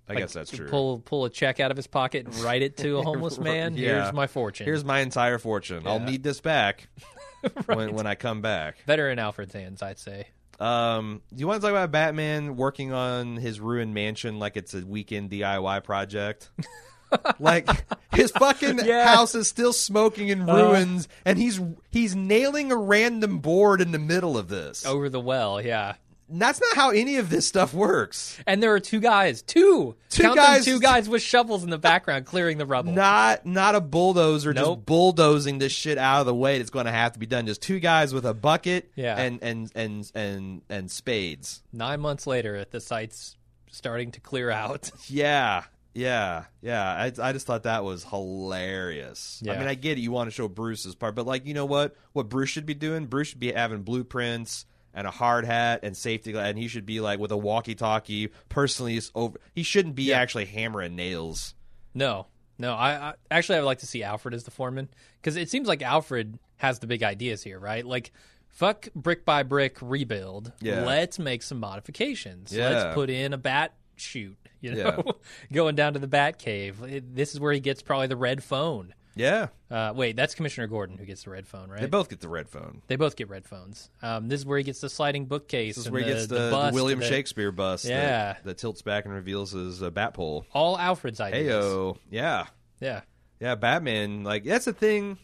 I 0.07 0.13
Like, 0.13 0.19
guess 0.21 0.33
that's 0.33 0.51
true. 0.51 0.67
Pull 0.67 0.99
pull 0.99 1.25
a 1.25 1.29
check 1.29 1.59
out 1.59 1.71
of 1.71 1.77
his 1.77 1.87
pocket 1.87 2.25
and 2.27 2.35
write 2.41 2.61
it 2.61 2.77
to 2.77 2.97
a 2.97 3.01
homeless 3.03 3.39
man. 3.39 3.75
Yeah. 3.75 4.03
Here's 4.03 4.13
my 4.13 4.27
fortune. 4.27 4.65
Here's 4.65 4.85
my 4.85 4.99
entire 4.99 5.39
fortune. 5.39 5.87
I'll 5.87 5.99
need 5.99 6.21
this 6.23 6.41
back 6.41 6.87
when 7.65 7.93
when 7.93 8.05
I 8.07 8.15
come 8.15 8.41
back. 8.41 8.77
better 8.85 9.09
in 9.09 9.17
Alfred's 9.19 9.53
hands, 9.53 9.81
I'd 9.81 9.99
say. 9.99 10.27
Um, 10.59 11.21
do 11.33 11.39
you 11.41 11.47
want 11.47 11.59
to 11.59 11.67
talk 11.67 11.71
about 11.71 11.91
Batman 11.91 12.55
working 12.55 12.93
on 12.93 13.35
his 13.35 13.59
ruined 13.59 13.93
mansion 13.93 14.39
like 14.39 14.55
it's 14.55 14.73
a 14.73 14.85
weekend 14.85 15.29
DIY 15.31 15.83
project? 15.83 16.49
like 17.39 17.67
his 18.13 18.31
fucking 18.31 18.79
Yeah. 18.85 19.05
house 19.07 19.35
is 19.35 19.47
still 19.47 19.73
smoking 19.73 20.29
in 20.29 20.45
ruins, 20.45 21.07
and 21.25 21.37
he's 21.37 21.59
he's 21.91 22.15
nailing 22.15 22.71
a 22.71 22.75
random 22.77 23.39
board 23.39 23.81
in 23.81 23.91
the 23.91 23.99
middle 23.99 24.37
of 24.37 24.47
this. 24.47 24.85
Over 24.85 25.09
the 25.09 25.19
well, 25.19 25.61
yeah. 25.61 25.95
That's 26.27 26.59
not 26.59 26.75
how 26.75 26.89
any 26.89 27.17
of 27.17 27.29
this 27.29 27.47
stuff 27.47 27.73
works. 27.73 28.37
And 28.47 28.61
there 28.63 28.73
are 28.73 28.79
two 28.79 28.99
guys, 28.99 29.41
two, 29.43 29.95
Two 30.09 30.23
Count 30.23 30.35
them, 30.37 30.45
guys- 30.45 30.65
two 30.65 30.79
guys 30.79 31.07
with 31.07 31.21
shovels 31.21 31.63
in 31.63 31.69
the 31.69 31.77
background 31.77 32.25
clearing 32.25 32.57
the 32.57 32.65
rubble. 32.65 32.93
Not 32.93 33.45
not 33.45 33.75
a 33.75 33.81
bulldozer 33.81 34.53
just 34.53 34.65
Nope. 34.65 34.85
bulldozing 34.85 35.59
this 35.59 35.71
shit 35.71 35.97
out 35.97 36.21
of 36.21 36.25
the 36.25 36.33
way. 36.33 36.57
That's 36.57 36.69
going 36.71 36.85
to 36.87 36.91
have 36.91 37.13
to 37.13 37.19
be 37.19 37.25
done. 37.27 37.45
Just 37.45 37.61
two 37.61 37.79
guys 37.79 38.13
with 38.13 38.25
a 38.25 38.33
bucket, 38.33 38.89
Yeah. 38.95 39.15
and 39.17 39.39
and 39.43 39.71
and 39.75 40.11
and 40.15 40.61
and 40.69 40.89
spades. 40.89 41.61
Nine 41.71 41.99
months 41.99 42.25
later, 42.25 42.55
at 42.55 42.71
the 42.71 42.79
site's 42.81 43.37
starting 43.71 44.11
to 44.13 44.19
clear 44.19 44.49
out. 44.49 44.89
Yeah, 45.07 45.63
yeah, 45.93 46.45
yeah. 46.61 46.83
I, 46.91 47.11
I 47.21 47.31
just 47.33 47.45
thought 47.45 47.63
that 47.63 47.83
was 47.83 48.03
hilarious. 48.03 49.43
I 49.47 49.57
mean, 49.57 49.67
I 49.67 49.75
get 49.75 49.97
it. 49.97 50.01
You 50.01 50.11
want 50.11 50.27
to 50.27 50.31
show 50.31 50.47
Bruce's 50.47 50.95
part, 50.95 51.15
but 51.15 51.25
like, 51.25 51.45
you 51.45 51.53
know 51.53 51.65
what? 51.65 51.95
What 52.13 52.29
Bruce 52.29 52.49
should 52.49 52.65
be 52.65 52.73
doing? 52.73 53.05
Bruce 53.05 53.29
should 53.29 53.39
be 53.39 53.51
having 53.51 53.81
blueprints 53.83 54.65
and 54.95 55.05
a 55.05 55.11
hard 55.11 55.45
hat 55.45 55.81
and 55.83 55.95
safety, 55.95 56.31
gla- 56.31 56.45
and 56.45 56.57
he 56.57 56.67
should 56.67 56.85
be 56.85 56.99
like 57.01 57.19
with 57.19 57.31
a 57.31 57.37
walkie-talkie. 57.37 58.29
Personally, 58.49 58.99
over. 59.13 59.37
He 59.53 59.61
shouldn't 59.61 59.93
be 59.95 60.05
Yeah. 60.05 60.19
actually 60.19 60.45
hammering 60.45 60.95
nails. 60.95 61.53
No, 61.93 62.27
no. 62.57 62.73
I, 62.73 63.09
I 63.09 63.13
actually 63.29 63.57
I 63.57 63.59
would 63.59 63.65
like 63.67 63.79
to 63.79 63.87
see 63.87 64.01
Alfred 64.03 64.33
as 64.33 64.45
the 64.45 64.51
foreman 64.51 64.89
because 65.21 65.35
it 65.35 65.49
seems 65.49 65.67
like 65.67 65.81
Alfred 65.81 66.39
has 66.57 66.79
the 66.79 66.87
big 66.87 67.03
ideas 67.03 67.43
here, 67.43 67.59
right? 67.59 67.85
Like, 67.85 68.11
fuck 68.49 68.87
brick 68.95 69.25
by 69.25 69.43
brick 69.43 69.77
rebuild. 69.81 70.51
Yeah. 70.61 70.85
Let's 70.85 71.19
make 71.19 71.43
some 71.43 71.59
modifications. 71.59 72.51
Yeah. 72.53 72.69
Let's 72.69 72.95
put 72.95 73.09
in 73.09 73.33
a 73.33 73.37
bat 73.37 73.73
shoot. 73.97 74.37
You 74.61 74.75
know, 74.75 75.03
going 75.53 75.75
down 75.75 75.93
to 75.93 75.99
the 75.99 76.07
Bat 76.07 76.39
Cave. 76.39 76.81
It- 76.83 77.15
This 77.15 77.33
is 77.33 77.39
where 77.39 77.51
he 77.53 77.59
gets 77.59 77.81
probably 77.83 78.07
the 78.07 78.15
red 78.15 78.43
phone. 78.43 78.93
Yeah, 79.17 79.47
Uh, 79.71 79.93
wait, 79.95 80.17
that's 80.17 80.35
Commissioner 80.35 80.67
Gordon 80.67 80.97
who 80.97 81.05
gets 81.05 81.23
the 81.23 81.29
red 81.29 81.47
phone, 81.47 81.69
right? 81.69 81.79
they 81.79 81.87
both 81.87 82.09
get 82.09 82.19
the 82.19 82.27
red 82.27 82.49
phone. 82.49 82.81
They 82.87 82.97
both 82.97 83.15
get 83.15 83.29
red 83.29 83.45
phones. 83.45 83.89
Um, 84.01 84.27
this 84.27 84.41
is 84.41 84.45
where 84.45 84.57
he 84.57 84.63
gets 84.65 84.81
the 84.81 84.89
sliding 84.89 85.25
bookcase. 85.25 85.77
This 85.77 85.85
is 85.85 85.91
where 85.91 86.01
he 86.01 86.07
the, 86.09 86.13
gets 86.15 86.27
the, 86.27 86.35
the, 86.35 86.49
the 86.49 86.71
William 86.73 86.99
that- 86.99 87.07
Shakespeare 87.07 87.51
bust. 87.53 87.85
Yeah. 87.85 88.33
that, 88.33 88.43
that 88.43 88.57
tilts 88.57 88.81
back 88.81 89.05
and 89.05 89.13
reveals 89.13 89.51
his 89.53 89.81
uh, 89.81 89.89
bat 89.89 90.13
pole. 90.13 90.45
All 90.51 90.77
Alfred's 90.77 91.21
ideas. 91.21 91.63
Heyo, 91.63 91.97
yeah. 92.11 92.47
Yeah. 92.81 93.01
Yeah, 93.39 93.55
Batman. 93.55 94.23
Like 94.25 94.43
that's 94.43 94.65
the 94.65 94.73
thing. 94.73 95.17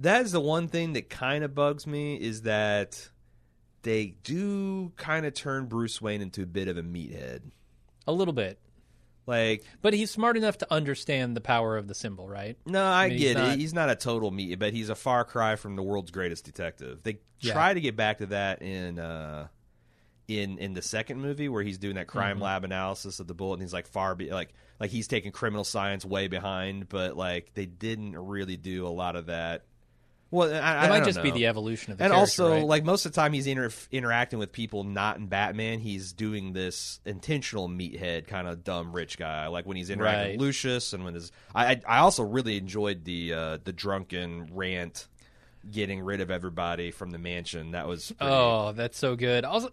That 0.00 0.22
is 0.24 0.32
the 0.32 0.40
one 0.40 0.68
thing 0.68 0.92
that 0.92 1.08
kind 1.10 1.42
of 1.42 1.54
bugs 1.54 1.86
me 1.86 2.14
is 2.16 2.42
that 2.42 3.08
they 3.82 4.14
do 4.22 4.92
kind 4.96 5.26
of 5.26 5.34
turn 5.34 5.66
Bruce 5.66 6.00
Wayne 6.02 6.20
into 6.22 6.42
a 6.42 6.46
bit 6.46 6.68
of 6.68 6.76
a 6.76 6.82
meathead. 6.82 7.40
A 8.06 8.12
little 8.12 8.34
bit. 8.34 8.58
Like, 9.26 9.64
But 9.82 9.92
he's 9.94 10.10
smart 10.10 10.36
enough 10.36 10.58
to 10.58 10.72
understand 10.72 11.36
the 11.36 11.40
power 11.40 11.76
of 11.76 11.88
the 11.88 11.94
symbol, 11.94 12.28
right? 12.28 12.56
no, 12.64 12.84
I, 12.84 13.08
mean, 13.08 13.18
get 13.18 13.26
he's 13.26 13.30
it. 13.30 13.34
not- 13.38 13.58
He's 13.58 13.74
not 13.74 13.90
a 13.90 13.96
total 13.96 14.30
meathead, 14.30 14.58
but 14.60 14.72
he's 14.72 14.88
a 14.88 14.94
far 14.94 15.24
cry 15.24 15.56
from 15.56 15.74
the 15.76 15.82
world's 15.82 16.10
greatest 16.12 16.44
detective. 16.44 17.00
They 17.02 17.18
Yeah. 17.40 17.52
try 17.52 17.74
to 17.74 17.80
get 17.80 17.96
back 17.96 18.18
to 18.18 18.26
that 18.26 18.62
in 18.62 18.98
uh 18.98 19.48
in 20.28 20.58
in 20.58 20.74
the 20.74 20.82
second 20.82 21.20
movie 21.20 21.48
where 21.48 21.62
he's 21.62 21.78
doing 21.78 21.94
that 21.96 22.06
Mm-hmm. 22.08 22.18
crime 22.18 22.40
lab 22.40 22.64
analysis 22.64 23.20
of 23.20 23.26
the 23.28 23.34
bullet 23.34 23.54
and 23.54 23.62
he's 23.62 23.72
like 23.72 23.86
far 23.86 24.14
be 24.16 24.30
like 24.30 24.52
like 24.80 24.90
he's 24.90 25.06
taking 25.08 25.30
criminal 25.32 25.62
science 25.64 26.04
way 26.04 26.26
behind, 26.28 26.88
but 26.88 27.16
like 27.16 27.52
they 27.54 27.66
didn't 27.66 28.16
really 28.18 28.56
do 28.56 28.86
a 28.86 28.90
lot 28.90 29.14
of 29.16 29.26
that 29.26 29.64
Well, 30.30 30.52
I, 30.52 30.86
I 30.86 30.88
might 30.88 31.04
just 31.04 31.22
be 31.22 31.30
the 31.30 31.46
evolution 31.46 31.92
of 31.92 31.98
the 31.98 32.04
and 32.04 32.12
also 32.12 32.50
right? 32.54 32.64
like 32.64 32.84
most 32.84 33.06
of 33.06 33.12
the 33.12 33.16
time 33.20 33.32
he's 33.32 33.46
inter- 33.46 33.70
interacting 33.92 34.38
with 34.40 34.50
people 34.52 34.82
not 34.82 35.18
in 35.18 35.26
batman 35.28 35.78
he's 35.78 36.12
doing 36.12 36.52
this 36.52 37.00
intentional 37.04 37.68
meathead 37.68 38.26
kind 38.26 38.48
of 38.48 38.64
dumb 38.64 38.92
rich 38.92 39.18
guy 39.18 39.46
like 39.46 39.66
when 39.66 39.76
he's 39.76 39.88
interacting 39.88 40.22
Right. 40.22 40.32
with 40.32 40.40
lucius 40.40 40.92
and 40.92 41.04
when 41.04 41.14
his 41.14 41.30
i 41.54 41.80
i 41.86 41.98
also 41.98 42.24
really 42.24 42.56
enjoyed 42.56 43.04
the 43.04 43.32
uh 43.34 43.58
the 43.62 43.72
drunken 43.72 44.50
rant 44.52 45.06
getting 45.70 46.00
rid 46.00 46.20
of 46.20 46.30
everybody 46.30 46.90
from 46.90 47.10
the 47.12 47.18
mansion 47.18 47.70
that 47.70 47.86
was 47.86 48.10
pretty, 48.12 48.32
Oh, 48.32 48.72
that's 48.72 48.98
so 48.98 49.14
good. 49.16 49.44
Also, 49.44 49.70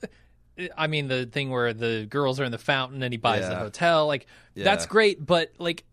I 0.77 0.87
mean, 0.87 1.07
the 1.07 1.25
thing 1.25 1.49
where 1.49 1.73
the 1.73 2.05
girls 2.09 2.39
are 2.39 2.43
in 2.43 2.51
the 2.51 2.57
fountain 2.59 3.01
and 3.03 3.11
he 3.13 3.17
buys 3.17 3.47
the 3.47 3.55
hotel, 3.55 4.07
like 4.07 4.25
that's 4.55 4.85
great. 4.85 5.23
But 5.23 5.51
like, 5.57 5.83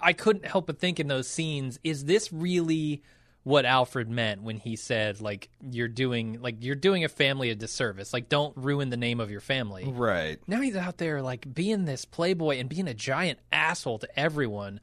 I 0.00 0.12
couldn't 0.12 0.44
help 0.44 0.66
but 0.66 0.78
think 0.78 1.00
in 1.00 1.08
those 1.08 1.28
scenes, 1.28 1.78
is 1.84 2.04
this 2.04 2.32
really 2.32 3.02
what 3.44 3.64
Alfred 3.64 4.08
meant 4.08 4.42
when 4.42 4.56
he 4.56 4.76
said, 4.76 5.20
like, 5.20 5.48
you're 5.70 5.88
doing, 5.88 6.40
like, 6.40 6.56
you're 6.60 6.76
doing 6.76 7.04
a 7.04 7.08
family 7.08 7.50
a 7.50 7.54
disservice. 7.54 8.12
Like, 8.12 8.28
don't 8.28 8.56
ruin 8.56 8.90
the 8.90 8.96
name 8.96 9.20
of 9.20 9.30
your 9.30 9.40
family. 9.40 9.84
right 9.86 10.38
Now 10.46 10.60
he's 10.60 10.76
out 10.76 10.98
there 10.98 11.22
like 11.22 11.52
being 11.52 11.84
this 11.84 12.04
playboy 12.04 12.58
and 12.58 12.68
being 12.68 12.88
a 12.88 12.94
giant 12.94 13.40
asshole 13.50 13.98
to 14.00 14.18
everyone. 14.18 14.80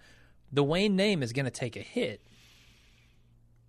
The 0.52 0.64
Wayne 0.64 0.96
name 0.96 1.24
is 1.24 1.32
going 1.32 1.46
to 1.46 1.52
take 1.52 1.76
a 1.76 1.82
hit. 1.82 2.22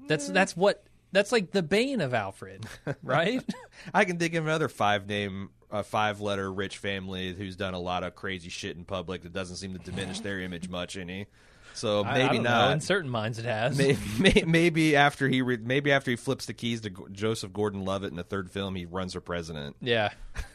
That's 0.07 0.28
mm. 0.28 0.34
that's 0.34 0.57
what 0.57 0.84
that's 1.12 1.32
like 1.32 1.51
the 1.53 1.62
bane 1.62 2.01
of 2.01 2.14
Alfred, 2.14 2.66
right? 3.03 3.43
i 3.95 4.05
can 4.05 4.18
think 4.18 4.34
of 4.34 4.45
another 4.45 4.68
five 4.68 5.07
name 5.07 5.51
a 5.70 5.82
five 5.82 6.20
letter 6.20 6.53
rich 6.53 6.78
family 6.78 7.32
who's 7.32 7.57
done 7.57 7.74
a 7.74 7.78
lot 7.78 8.03
of 8.03 8.14
crazy 8.14 8.49
shit 8.49 8.76
in 8.76 8.84
public 8.84 9.22
that 9.22 9.32
doesn't 9.32 9.57
seem 9.57 9.72
to 9.72 9.78
diminish 9.78 10.20
their 10.20 10.41
image 10.41 10.68
much 10.68 10.97
any 10.97 11.26
so 11.75 12.03
I- 12.05 12.09
I 12.11 12.18
maybe 12.18 12.35
don't 12.37 12.45
know. 12.45 12.51
not 12.51 12.73
In 12.73 12.81
certain 12.81 13.11
minds, 13.11 13.39
it 13.39 13.45
has. 13.45 13.77
Maybe, 13.77 14.45
maybe 14.47 14.97
after 14.97 15.29
he 15.29 15.43
re- 15.43 15.57
maybe 15.57 15.93
after 15.93 16.11
he 16.11 16.16
flips 16.16 16.47
the 16.47 16.53
keys 16.55 16.81
to 16.83 16.91
G- 16.91 16.97
Joseph 17.12 17.53
Gordon-Levitt 17.53 18.11
in 18.11 18.16
the 18.16 18.23
third 18.25 18.51
film, 18.51 18.75
he 18.75 18.87
runs 18.87 19.12
for 19.14 19.21
president. 19.21 19.77
Yeah, 19.81 20.11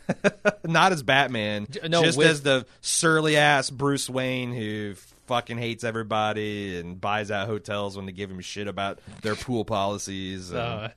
Not 0.63 0.91
as 0.91 1.03
Batman, 1.03 1.68
no, 1.88 2.03
just 2.03 2.18
with- 2.18 2.28
as 2.28 2.41
the 2.41 2.66
surly 2.82 3.38
ass 3.38 3.70
Bruce 3.70 4.09
Wayne 4.09 4.53
who 4.53 4.95
fucking 5.28 5.57
hates 5.57 5.84
everybody 5.84 6.80
and 6.80 7.01
buys 7.01 7.32
out 7.32 7.47
hotels 7.47 7.95
when 7.97 8.05
they 8.05 8.11
give 8.11 8.30
him 8.30 8.39
shit 8.41 8.68
about 8.68 8.99
their 9.22 9.36
pool 9.36 9.66
policies. 9.66 10.51
and- 10.51 10.59
uh, 10.59 10.89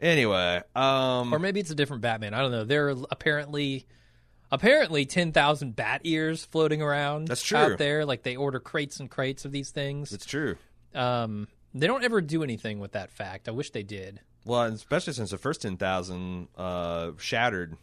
anyway, 0.00 0.62
um, 0.74 1.32
or 1.32 1.38
maybe 1.38 1.60
it's 1.60 1.70
a 1.70 1.74
different 1.74 2.02
Batman. 2.02 2.34
I 2.34 2.40
don't 2.42 2.50
know. 2.50 2.64
There 2.64 2.90
are 2.90 2.96
apparently 3.10 3.86
apparently 4.50 5.06
ten 5.06 5.32
thousand 5.32 5.76
bat 5.76 6.00
ears 6.04 6.44
floating 6.44 6.82
around. 6.82 7.28
That's 7.28 7.42
true. 7.42 7.58
out 7.58 7.78
there. 7.78 8.04
Like 8.04 8.22
they 8.22 8.36
order 8.36 8.60
crates 8.60 9.00
and 9.00 9.10
crates 9.10 9.44
of 9.44 9.52
these 9.52 9.70
things. 9.70 10.12
it's 10.12 10.26
true. 10.26 10.56
Um, 10.94 11.48
they 11.74 11.86
don't 11.86 12.04
ever 12.04 12.20
do 12.20 12.42
anything 12.42 12.78
with 12.78 12.92
that 12.92 13.10
fact. 13.10 13.48
I 13.48 13.52
wish 13.52 13.70
they 13.70 13.82
did. 13.82 14.20
Well, 14.44 14.62
and 14.62 14.74
especially 14.74 15.12
since 15.12 15.30
the 15.30 15.38
first 15.38 15.62
ten 15.62 15.76
thousand 15.76 16.48
uh, 16.56 17.12
shattered. 17.18 17.76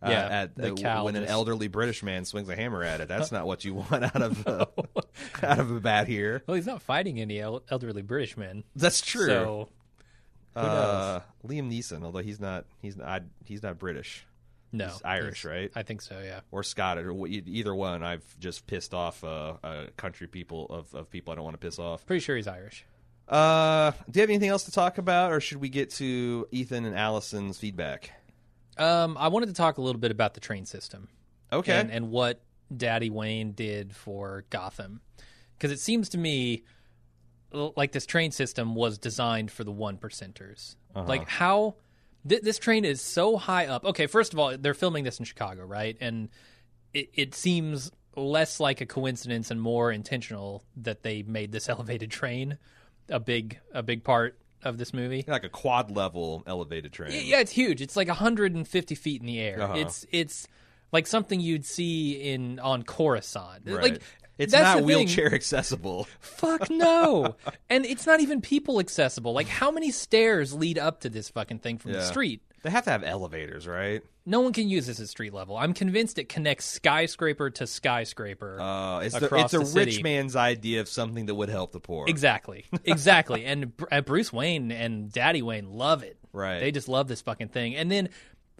Uh, 0.00 0.10
Yeah, 0.10 0.26
at 0.28 0.54
the 0.54 0.74
cow 0.74 1.04
when 1.06 1.16
an 1.16 1.24
elderly 1.24 1.66
British 1.66 2.04
man 2.04 2.24
swings 2.24 2.48
a 2.48 2.54
hammer 2.54 2.84
at 2.84 3.00
it, 3.00 3.08
that's 3.08 3.32
not 3.32 3.46
what 3.48 3.64
you 3.64 3.74
want 3.74 4.04
out 4.04 4.22
of 4.22 4.46
uh, 4.46 4.66
out 5.42 5.58
of 5.58 5.70
a 5.72 5.80
bat 5.80 6.06
here. 6.06 6.42
Well, 6.46 6.54
he's 6.54 6.66
not 6.66 6.82
fighting 6.82 7.20
any 7.20 7.40
el- 7.40 7.64
elderly 7.68 8.02
British 8.02 8.36
men. 8.36 8.62
That's 8.76 9.00
true. 9.00 9.26
So 9.26 9.68
who 10.54 10.60
uh, 10.60 11.20
Liam 11.46 11.68
Neeson, 11.70 12.04
although 12.04 12.20
he's 12.20 12.38
not 12.40 12.64
he's 12.80 12.96
not 12.96 13.22
he's 13.44 13.62
not 13.62 13.78
British 13.78 14.24
no, 14.72 14.86
he's 14.88 15.02
Irish, 15.04 15.42
he's- 15.42 15.44
right? 15.52 15.70
I 15.74 15.82
think 15.82 16.02
so. 16.02 16.20
Yeah. 16.24 16.40
or 16.50 16.62
Scottish 16.62 17.06
or 17.06 17.26
either 17.26 17.74
one. 17.74 18.02
I've 18.02 18.24
just 18.38 18.66
pissed 18.66 18.94
off 18.94 19.22
uh, 19.24 19.54
uh, 19.64 19.86
country 19.96 20.26
people 20.26 20.66
of, 20.70 20.94
of 20.94 21.10
people 21.10 21.32
I 21.32 21.36
don't 21.36 21.44
want 21.44 21.60
to 21.60 21.66
piss 21.66 21.78
off. 21.78 22.04
Pretty 22.06 22.20
sure 22.20 22.36
he's 22.36 22.46
Irish. 22.48 22.84
Uh, 23.28 23.92
do 24.10 24.18
you 24.18 24.22
have 24.22 24.30
anything 24.30 24.48
else 24.48 24.64
to 24.64 24.70
talk 24.70 24.96
about, 24.98 25.32
or 25.32 25.40
should 25.40 25.58
we 25.58 25.68
get 25.68 25.90
to 25.90 26.46
Ethan 26.50 26.84
and 26.86 26.96
Allison's 26.96 27.58
feedback? 27.58 28.10
Um, 28.78 29.16
I 29.18 29.28
wanted 29.28 29.46
to 29.46 29.52
talk 29.54 29.76
a 29.78 29.82
little 29.82 30.00
bit 30.00 30.10
about 30.10 30.34
the 30.34 30.40
train 30.40 30.64
system. 30.64 31.08
Okay, 31.52 31.72
and, 31.78 31.90
and 31.90 32.10
what 32.10 32.40
Daddy 32.74 33.10
Wayne 33.10 33.52
did 33.52 33.94
for 33.94 34.44
Gotham. 34.50 35.00
Because 35.56 35.72
it 35.72 35.80
seems 35.80 36.10
to 36.10 36.18
me 36.18 36.62
like 37.52 37.92
this 37.92 38.06
train 38.06 38.30
system 38.30 38.74
was 38.74 38.98
designed 38.98 39.50
for 39.50 39.64
the 39.64 39.72
one 39.72 39.96
percenters. 39.98 40.76
Like 40.94 41.28
how 41.28 41.76
th- 42.28 42.42
this 42.42 42.58
train 42.58 42.84
is 42.84 43.00
so 43.00 43.36
high 43.36 43.66
up. 43.66 43.84
Okay, 43.84 44.06
first 44.06 44.32
of 44.32 44.38
all, 44.38 44.56
they're 44.56 44.74
filming 44.74 45.04
this 45.04 45.18
in 45.18 45.24
Chicago, 45.24 45.64
right? 45.64 45.96
And 46.00 46.28
it, 46.92 47.10
it 47.14 47.34
seems 47.34 47.90
less 48.16 48.60
like 48.60 48.80
a 48.80 48.86
coincidence 48.86 49.50
and 49.50 49.60
more 49.60 49.92
intentional 49.92 50.64
that 50.76 51.02
they 51.02 51.22
made 51.22 51.52
this 51.52 51.68
elevated 51.68 52.10
train 52.10 52.58
a 53.08 53.20
big 53.20 53.58
a 53.72 53.82
big 53.82 54.04
part 54.04 54.38
of 54.62 54.76
this 54.76 54.92
movie. 54.92 55.24
like 55.26 55.44
a 55.44 55.48
quad 55.48 55.90
level 55.90 56.42
elevated 56.46 56.92
train. 56.92 57.12
Yeah, 57.12 57.40
it's 57.40 57.52
huge. 57.52 57.80
It's 57.80 57.96
like 57.96 58.08
150 58.08 58.94
feet 58.94 59.20
in 59.20 59.26
the 59.26 59.40
air. 59.40 59.62
Uh-huh. 59.62 59.74
It's 59.76 60.06
it's 60.10 60.48
like 60.92 61.06
something 61.06 61.40
you'd 61.40 61.64
see 61.64 62.12
in 62.12 62.58
on 62.58 62.82
Coruscant. 62.82 63.62
Right. 63.66 63.82
Like 63.82 64.02
it's 64.38 64.52
that's 64.52 64.76
not 64.78 64.84
wheelchair 64.84 65.34
accessible. 65.34 66.06
Fuck 66.20 66.70
no. 66.70 67.36
and 67.68 67.84
it's 67.84 68.06
not 68.06 68.20
even 68.20 68.40
people 68.40 68.80
accessible. 68.80 69.32
Like 69.32 69.48
how 69.48 69.70
many 69.70 69.90
stairs 69.90 70.54
lead 70.54 70.78
up 70.78 71.00
to 71.00 71.10
this 71.10 71.28
fucking 71.28 71.58
thing 71.58 71.78
from 71.78 71.92
the 71.92 71.98
Yeah. 71.98 72.04
street? 72.04 72.42
They 72.62 72.70
have 72.70 72.84
to 72.84 72.90
have 72.90 73.04
elevators, 73.04 73.68
right? 73.68 74.02
No 74.26 74.40
one 74.40 74.52
can 74.52 74.68
use 74.68 74.86
this 74.88 74.98
at 75.00 75.08
street 75.08 75.32
level. 75.32 75.56
I'm 75.56 75.72
convinced 75.72 76.18
it 76.18 76.28
connects 76.28 76.64
skyscraper 76.64 77.50
to 77.50 77.66
skyscraper. 77.68 78.60
Uh, 78.60 78.98
it's 79.00 79.18
the, 79.18 79.26
Across 79.26 79.54
it's 79.54 79.70
a 79.70 79.72
the 79.72 79.80
rich 79.84 80.02
man's 80.02 80.34
idea 80.36 80.80
of 80.80 80.88
something 80.88 81.26
that 81.26 81.34
would 81.36 81.48
help 81.48 81.70
the 81.72 81.80
poor. 81.80 82.06
Exactly. 82.08 82.64
Exactly. 82.84 83.44
and 83.46 83.76
Br- 83.76 83.86
uh, 83.92 84.00
Bruce 84.00 84.32
Wayne 84.32 84.72
and 84.72 85.10
Daddy 85.12 85.40
Wayne 85.40 85.70
love 85.70 86.02
it. 86.02 86.18
Right. 86.32 86.58
They 86.58 86.72
just 86.72 86.88
love 86.88 87.06
this 87.08 87.20
fucking 87.22 87.48
thing. 87.48 87.76
And 87.76 87.90
then 87.90 88.08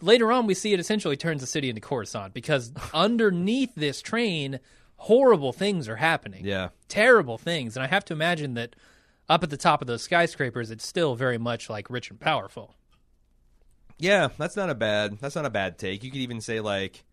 later 0.01 0.31
on, 0.31 0.47
we 0.47 0.53
see 0.53 0.73
it 0.73 0.79
essentially 0.79 1.17
turns 1.17 1.41
the 1.41 1.47
city 1.47 1.67
into 1.69 1.81
Coruscant 1.81 2.33
because 2.33 2.71
underneath 2.93 3.75
this 3.75 4.01
train, 4.01 4.59
horrible 4.99 5.51
things 5.53 5.87
are 5.89 5.95
happening. 5.97 6.45
Yeah. 6.45 6.69
Terrible 6.87 7.37
things. 7.37 7.75
And 7.75 7.83
I 7.83 7.87
have 7.87 8.05
to 8.05 8.13
imagine 8.13 8.53
that 8.55 8.75
up 9.27 9.43
at 9.43 9.49
the 9.49 9.57
top 9.57 9.81
of 9.81 9.87
those 9.87 10.01
skyscrapers, 10.03 10.71
it's 10.71 10.85
still 10.85 11.15
very 11.15 11.37
much 11.37 11.69
like 11.69 11.89
rich 11.89 12.09
and 12.09 12.19
powerful. 12.19 12.75
Yeah, 13.97 14.29
that's 14.37 14.55
not 14.55 14.69
a 14.69 14.75
bad 14.75 15.19
that's 15.19 15.35
not 15.35 15.45
a 15.45 15.49
bad 15.49 15.77
take. 15.77 16.03
You 16.03 16.11
could 16.11 16.21
even 16.21 16.41
say 16.41 16.59
like 16.61 17.03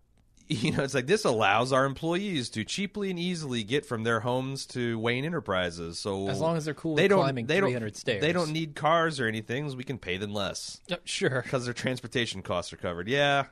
you 0.48 0.72
know, 0.72 0.82
it's 0.82 0.94
like 0.94 1.06
this 1.06 1.24
allows 1.24 1.72
our 1.72 1.84
employees 1.84 2.50
to 2.50 2.64
cheaply 2.64 3.10
and 3.10 3.18
easily 3.18 3.62
get 3.62 3.86
from 3.86 4.02
their 4.02 4.20
homes 4.20 4.66
to 4.66 4.98
Wayne 4.98 5.24
Enterprises. 5.24 5.98
So 5.98 6.28
As 6.28 6.40
long 6.40 6.56
as 6.56 6.64
they're 6.64 6.74
cool 6.74 6.96
they 6.96 7.06
don't 7.08 7.20
climbing 7.20 7.46
they 7.46 7.58
300 7.60 7.80
don't, 7.86 7.96
stairs. 7.96 8.20
They 8.20 8.32
don't 8.32 8.50
need 8.52 8.74
cars 8.74 9.20
or 9.20 9.26
anything. 9.28 9.70
So 9.70 9.76
we 9.76 9.84
can 9.84 9.98
pay 9.98 10.16
them 10.16 10.32
less 10.32 10.80
Uh, 10.90 10.96
Sure. 11.04 11.42
because 11.42 11.64
their 11.66 11.74
transportation 11.74 12.42
costs 12.42 12.72
are 12.72 12.76
covered. 12.76 13.06
Yeah, 13.08 13.44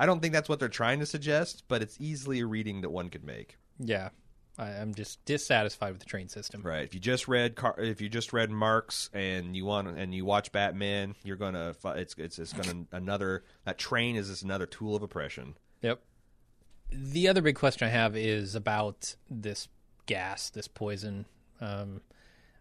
I 0.00 0.06
don't 0.06 0.20
think 0.20 0.32
that's 0.32 0.48
what 0.48 0.58
they're 0.58 0.70
trying 0.70 1.00
to 1.00 1.06
suggest, 1.06 1.64
but 1.68 1.82
it's 1.82 2.00
easily 2.00 2.40
a 2.40 2.46
reading 2.46 2.80
that 2.80 2.88
one 2.88 3.10
could 3.10 3.22
make. 3.22 3.58
Yeah. 3.78 4.08
I, 4.58 4.68
I'm 4.70 4.94
just 4.94 5.22
dissatisfied 5.26 5.92
with 5.92 6.00
the 6.00 6.06
train 6.06 6.30
system. 6.30 6.62
Right. 6.62 6.84
If 6.84 6.94
you 6.94 7.00
just 7.00 7.28
read 7.28 7.54
Car- 7.54 7.78
if 7.78 8.00
you 8.00 8.08
just 8.08 8.32
read 8.32 8.50
Marx 8.50 9.10
and 9.12 9.54
you 9.54 9.66
want 9.66 9.88
and 9.98 10.14
you 10.14 10.24
watch 10.24 10.52
Batman, 10.52 11.16
you're 11.22 11.36
gonna 11.36 11.74
it's 11.84 12.14
it's 12.16 12.38
it's 12.38 12.54
gonna 12.54 12.86
another 12.92 13.44
that 13.66 13.76
train 13.76 14.16
is 14.16 14.28
just 14.28 14.42
another 14.42 14.64
tool 14.64 14.96
of 14.96 15.02
oppression. 15.02 15.54
Yep. 15.82 16.00
The 16.90 17.28
other 17.28 17.42
big 17.42 17.56
question 17.56 17.86
I 17.86 17.90
have 17.90 18.16
is 18.16 18.54
about 18.54 19.16
this 19.28 19.68
gas, 20.06 20.48
this 20.48 20.66
poison. 20.66 21.26
Um, 21.60 22.00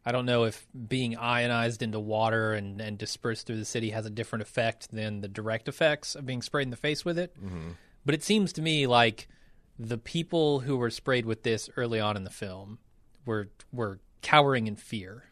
I 0.10 0.12
don't 0.12 0.26
know 0.26 0.46
if 0.46 0.66
being 0.88 1.16
ionized 1.18 1.84
into 1.84 2.00
water 2.00 2.54
and, 2.54 2.82
and 2.82 2.98
dispersed 2.98 3.46
through 3.46 3.58
the 3.58 3.66
city 3.66 3.92
has 3.92 4.08
a 4.08 4.10
different 4.10 4.42
effect 4.42 4.90
than 4.92 5.22
the 5.22 5.28
direct 5.28 5.68
effects 5.68 6.16
of 6.16 6.26
being 6.26 6.42
sprayed 6.42 6.66
in 6.66 6.72
the 6.72 6.78
face 6.78 7.06
with 7.06 7.20
it. 7.20 7.36
But 8.06 8.16
it 8.16 8.24
seems 8.24 8.52
to 8.54 8.62
me 8.64 8.88
like 8.88 9.28
the 9.78 10.00
people 10.00 10.62
who 10.62 10.78
were 10.78 10.90
sprayed 10.90 11.28
with 11.28 11.44
this 11.44 11.70
early 11.78 12.00
on 12.00 12.18
in 12.18 12.24
the 12.24 12.32
film 12.32 12.80
were 13.26 13.50
were 13.72 14.00
cowering 14.24 14.66
in 14.66 14.76
fear. 14.78 15.26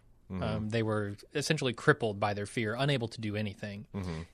Um, 0.43 0.69
they 0.69 0.83
were 0.83 1.15
essentially 1.33 1.73
crippled 1.73 2.19
by 2.19 2.35
their 2.35 2.45
fear, 2.45 2.75
unable 2.77 3.07
to 3.07 3.19
do 3.21 3.35
anything. 3.35 3.87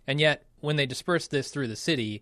And 0.07 0.19
yet, 0.19 0.43
when 0.59 0.75
they 0.75 0.85
dispersed 0.87 1.31
this 1.31 1.51
through 1.51 1.67
the 1.69 1.77
city, 1.77 2.21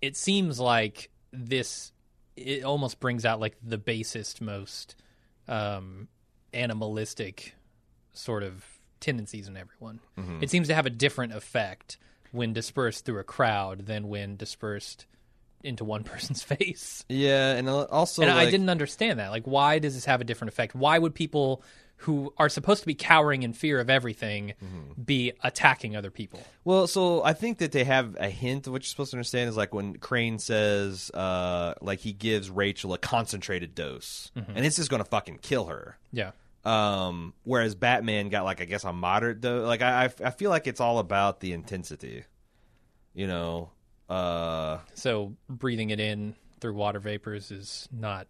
it 0.00 0.16
seems 0.16 0.58
like 0.58 1.10
this 1.32 1.92
it 2.34 2.64
almost 2.64 2.98
brings 2.98 3.26
out 3.26 3.40
like 3.40 3.56
the 3.62 3.76
basest, 3.78 4.40
most 4.40 4.96
um, 5.48 6.08
animalistic 6.54 7.54
sort 8.18 8.42
of 8.42 8.64
tendencies 9.00 9.48
in 9.48 9.56
everyone. 9.56 10.00
Mm-hmm. 10.18 10.42
It 10.42 10.50
seems 10.50 10.68
to 10.68 10.74
have 10.74 10.86
a 10.86 10.90
different 10.90 11.32
effect 11.32 11.98
when 12.32 12.52
dispersed 12.52 13.04
through 13.04 13.20
a 13.20 13.24
crowd 13.24 13.86
than 13.86 14.08
when 14.08 14.36
dispersed 14.36 15.06
into 15.62 15.84
one 15.84 16.04
person's 16.04 16.42
face. 16.42 17.04
Yeah, 17.08 17.52
and 17.52 17.68
also 17.68 18.22
and 18.22 18.30
I 18.30 18.50
didn't 18.50 18.70
understand 18.70 19.18
that. 19.18 19.30
Like, 19.30 19.44
why 19.44 19.78
does 19.78 19.94
this 19.94 20.04
have 20.04 20.20
a 20.20 20.24
different 20.24 20.52
effect? 20.52 20.74
Why 20.74 20.98
would 20.98 21.14
people 21.14 21.62
who 22.02 22.32
are 22.38 22.48
supposed 22.48 22.80
to 22.80 22.86
be 22.86 22.94
cowering 22.94 23.42
in 23.42 23.52
fear 23.52 23.80
of 23.80 23.90
everything 23.90 24.54
mm-hmm. 24.62 25.02
be 25.02 25.32
attacking 25.42 25.96
other 25.96 26.12
people? 26.12 26.40
Well, 26.64 26.86
so 26.86 27.24
I 27.24 27.32
think 27.32 27.58
that 27.58 27.72
they 27.72 27.84
have 27.84 28.16
a 28.20 28.30
hint 28.30 28.68
of 28.68 28.72
what 28.72 28.82
you're 28.82 28.86
supposed 28.86 29.10
to 29.10 29.16
understand 29.16 29.48
is 29.48 29.56
like 29.56 29.74
when 29.74 29.96
Crane 29.98 30.38
says, 30.38 31.10
uh, 31.12 31.74
like 31.80 31.98
he 31.98 32.12
gives 32.12 32.50
Rachel 32.50 32.94
a 32.94 32.98
concentrated 32.98 33.74
dose, 33.74 34.30
mm-hmm. 34.36 34.52
and 34.54 34.64
it's 34.64 34.76
just 34.76 34.90
going 34.90 35.02
to 35.02 35.08
fucking 35.08 35.38
kill 35.42 35.66
her. 35.66 35.98
Yeah. 36.12 36.32
Um, 36.68 37.34
whereas 37.44 37.74
Batman 37.74 38.28
got 38.28 38.44
like 38.44 38.60
I 38.60 38.64
guess 38.64 38.84
a 38.84 38.92
moderate 38.92 39.40
though. 39.40 39.60
Like 39.60 39.80
I 39.82 40.04
I 40.04 40.26
I 40.26 40.30
feel 40.30 40.50
like 40.50 40.66
it's 40.66 40.80
all 40.80 40.98
about 40.98 41.40
the 41.40 41.52
intensity. 41.52 42.24
You 43.14 43.26
know, 43.26 43.70
uh, 44.08 44.78
So 44.94 45.34
breathing 45.48 45.90
it 45.90 45.98
in 46.00 46.34
through 46.60 46.74
water 46.74 46.98
vapors 47.00 47.50
is 47.50 47.88
not. 47.92 48.26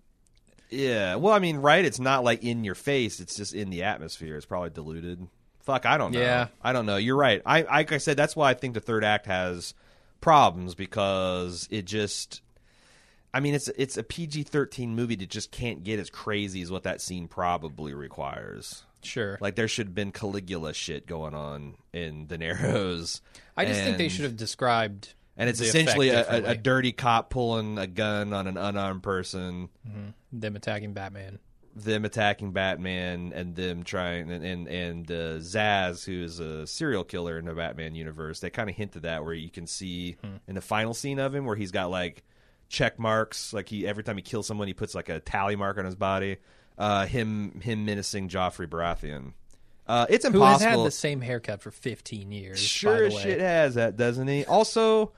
yeah. 0.70 1.16
Well, 1.16 1.34
I 1.34 1.38
mean, 1.38 1.56
right? 1.58 1.84
It's 1.84 1.98
not 1.98 2.24
like 2.24 2.42
in 2.44 2.64
your 2.64 2.74
face. 2.74 3.20
It's 3.20 3.34
just 3.36 3.54
in 3.54 3.70
the 3.70 3.82
atmosphere. 3.84 4.36
It's 4.36 4.46
probably 4.46 4.70
diluted. 4.70 5.26
Fuck, 5.60 5.84
I 5.84 5.98
don't 5.98 6.12
know. 6.12 6.20
Yeah. 6.20 6.46
I 6.62 6.72
don't 6.72 6.86
know. 6.86 6.96
You're 6.96 7.16
right. 7.16 7.42
I 7.44 7.62
like 7.62 7.92
I 7.92 7.98
said, 7.98 8.16
that's 8.16 8.34
why 8.36 8.50
I 8.50 8.54
think 8.54 8.74
the 8.74 8.80
third 8.80 9.04
act 9.04 9.26
has 9.26 9.74
problems 10.20 10.74
because 10.74 11.68
it 11.70 11.84
just. 11.84 12.40
I 13.32 13.40
mean, 13.40 13.54
it's 13.54 13.68
it's 13.68 13.96
a 13.96 14.02
PG 14.02 14.44
thirteen 14.44 14.94
movie 14.94 15.16
that 15.16 15.28
just 15.28 15.50
can't 15.50 15.84
get 15.84 15.98
as 15.98 16.10
crazy 16.10 16.62
as 16.62 16.70
what 16.70 16.84
that 16.84 17.00
scene 17.00 17.28
probably 17.28 17.94
requires. 17.94 18.84
Sure. 19.02 19.38
Like 19.40 19.54
there 19.54 19.68
should 19.68 19.88
have 19.88 19.94
been 19.94 20.12
Caligula 20.12 20.74
shit 20.74 21.06
going 21.06 21.34
on 21.34 21.76
in 21.92 22.26
the 22.26 22.38
Narrows. 22.38 23.20
I 23.56 23.64
just 23.64 23.80
think 23.80 23.98
they 23.98 24.08
should 24.08 24.24
have 24.24 24.36
described. 24.36 25.14
And 25.36 25.48
it's 25.48 25.60
essentially 25.60 26.08
a, 26.08 26.28
a, 26.28 26.44
a 26.50 26.54
dirty 26.56 26.90
cop 26.90 27.30
pulling 27.30 27.78
a 27.78 27.86
gun 27.86 28.32
on 28.32 28.48
an 28.48 28.56
unarmed 28.56 29.04
person, 29.04 29.68
them 30.32 30.56
attacking 30.56 30.94
Batman. 30.94 31.38
them 31.76 32.04
attacking 32.04 32.50
Batman, 32.50 33.32
and 33.32 33.54
them 33.54 33.84
trying 33.84 34.32
and 34.32 34.44
and, 34.44 34.66
and 34.66 35.10
uh, 35.10 35.38
Zsasz, 35.38 36.04
who 36.04 36.24
is 36.24 36.40
a 36.40 36.66
serial 36.66 37.04
killer 37.04 37.38
in 37.38 37.44
the 37.44 37.54
Batman 37.54 37.94
universe. 37.94 38.40
They 38.40 38.50
kind 38.50 38.68
of 38.68 38.74
hinted 38.74 39.02
that 39.02 39.24
where 39.24 39.34
you 39.34 39.50
can 39.50 39.68
see 39.68 40.16
in 40.48 40.56
the 40.56 40.60
final 40.60 40.92
scene 40.92 41.20
of 41.20 41.34
him 41.34 41.44
where 41.44 41.56
he's 41.56 41.70
got 41.70 41.88
like 41.90 42.24
check 42.68 42.98
marks, 42.98 43.52
like 43.52 43.68
he 43.68 43.86
every 43.86 44.04
time 44.04 44.16
he 44.16 44.22
kills 44.22 44.46
someone, 44.46 44.68
he 44.68 44.74
puts 44.74 44.94
like 44.94 45.08
a 45.08 45.20
tally 45.20 45.56
mark 45.56 45.78
on 45.78 45.84
his 45.84 45.96
body. 45.96 46.36
Uh, 46.76 47.06
him 47.06 47.60
him 47.60 47.84
menacing 47.84 48.28
Joffrey 48.28 48.66
Baratheon. 48.68 49.32
Uh, 49.86 50.06
it's 50.10 50.26
Who 50.26 50.42
has 50.42 50.60
had 50.62 50.78
the 50.78 50.90
same 50.90 51.20
haircut 51.22 51.62
for 51.62 51.70
15 51.70 52.30
years. 52.30 52.60
Sure 52.60 53.04
as 53.06 53.18
shit 53.18 53.40
has 53.40 53.76
that, 53.76 53.96
doesn't 53.96 54.28
he? 54.28 54.44
Also, 54.44 55.12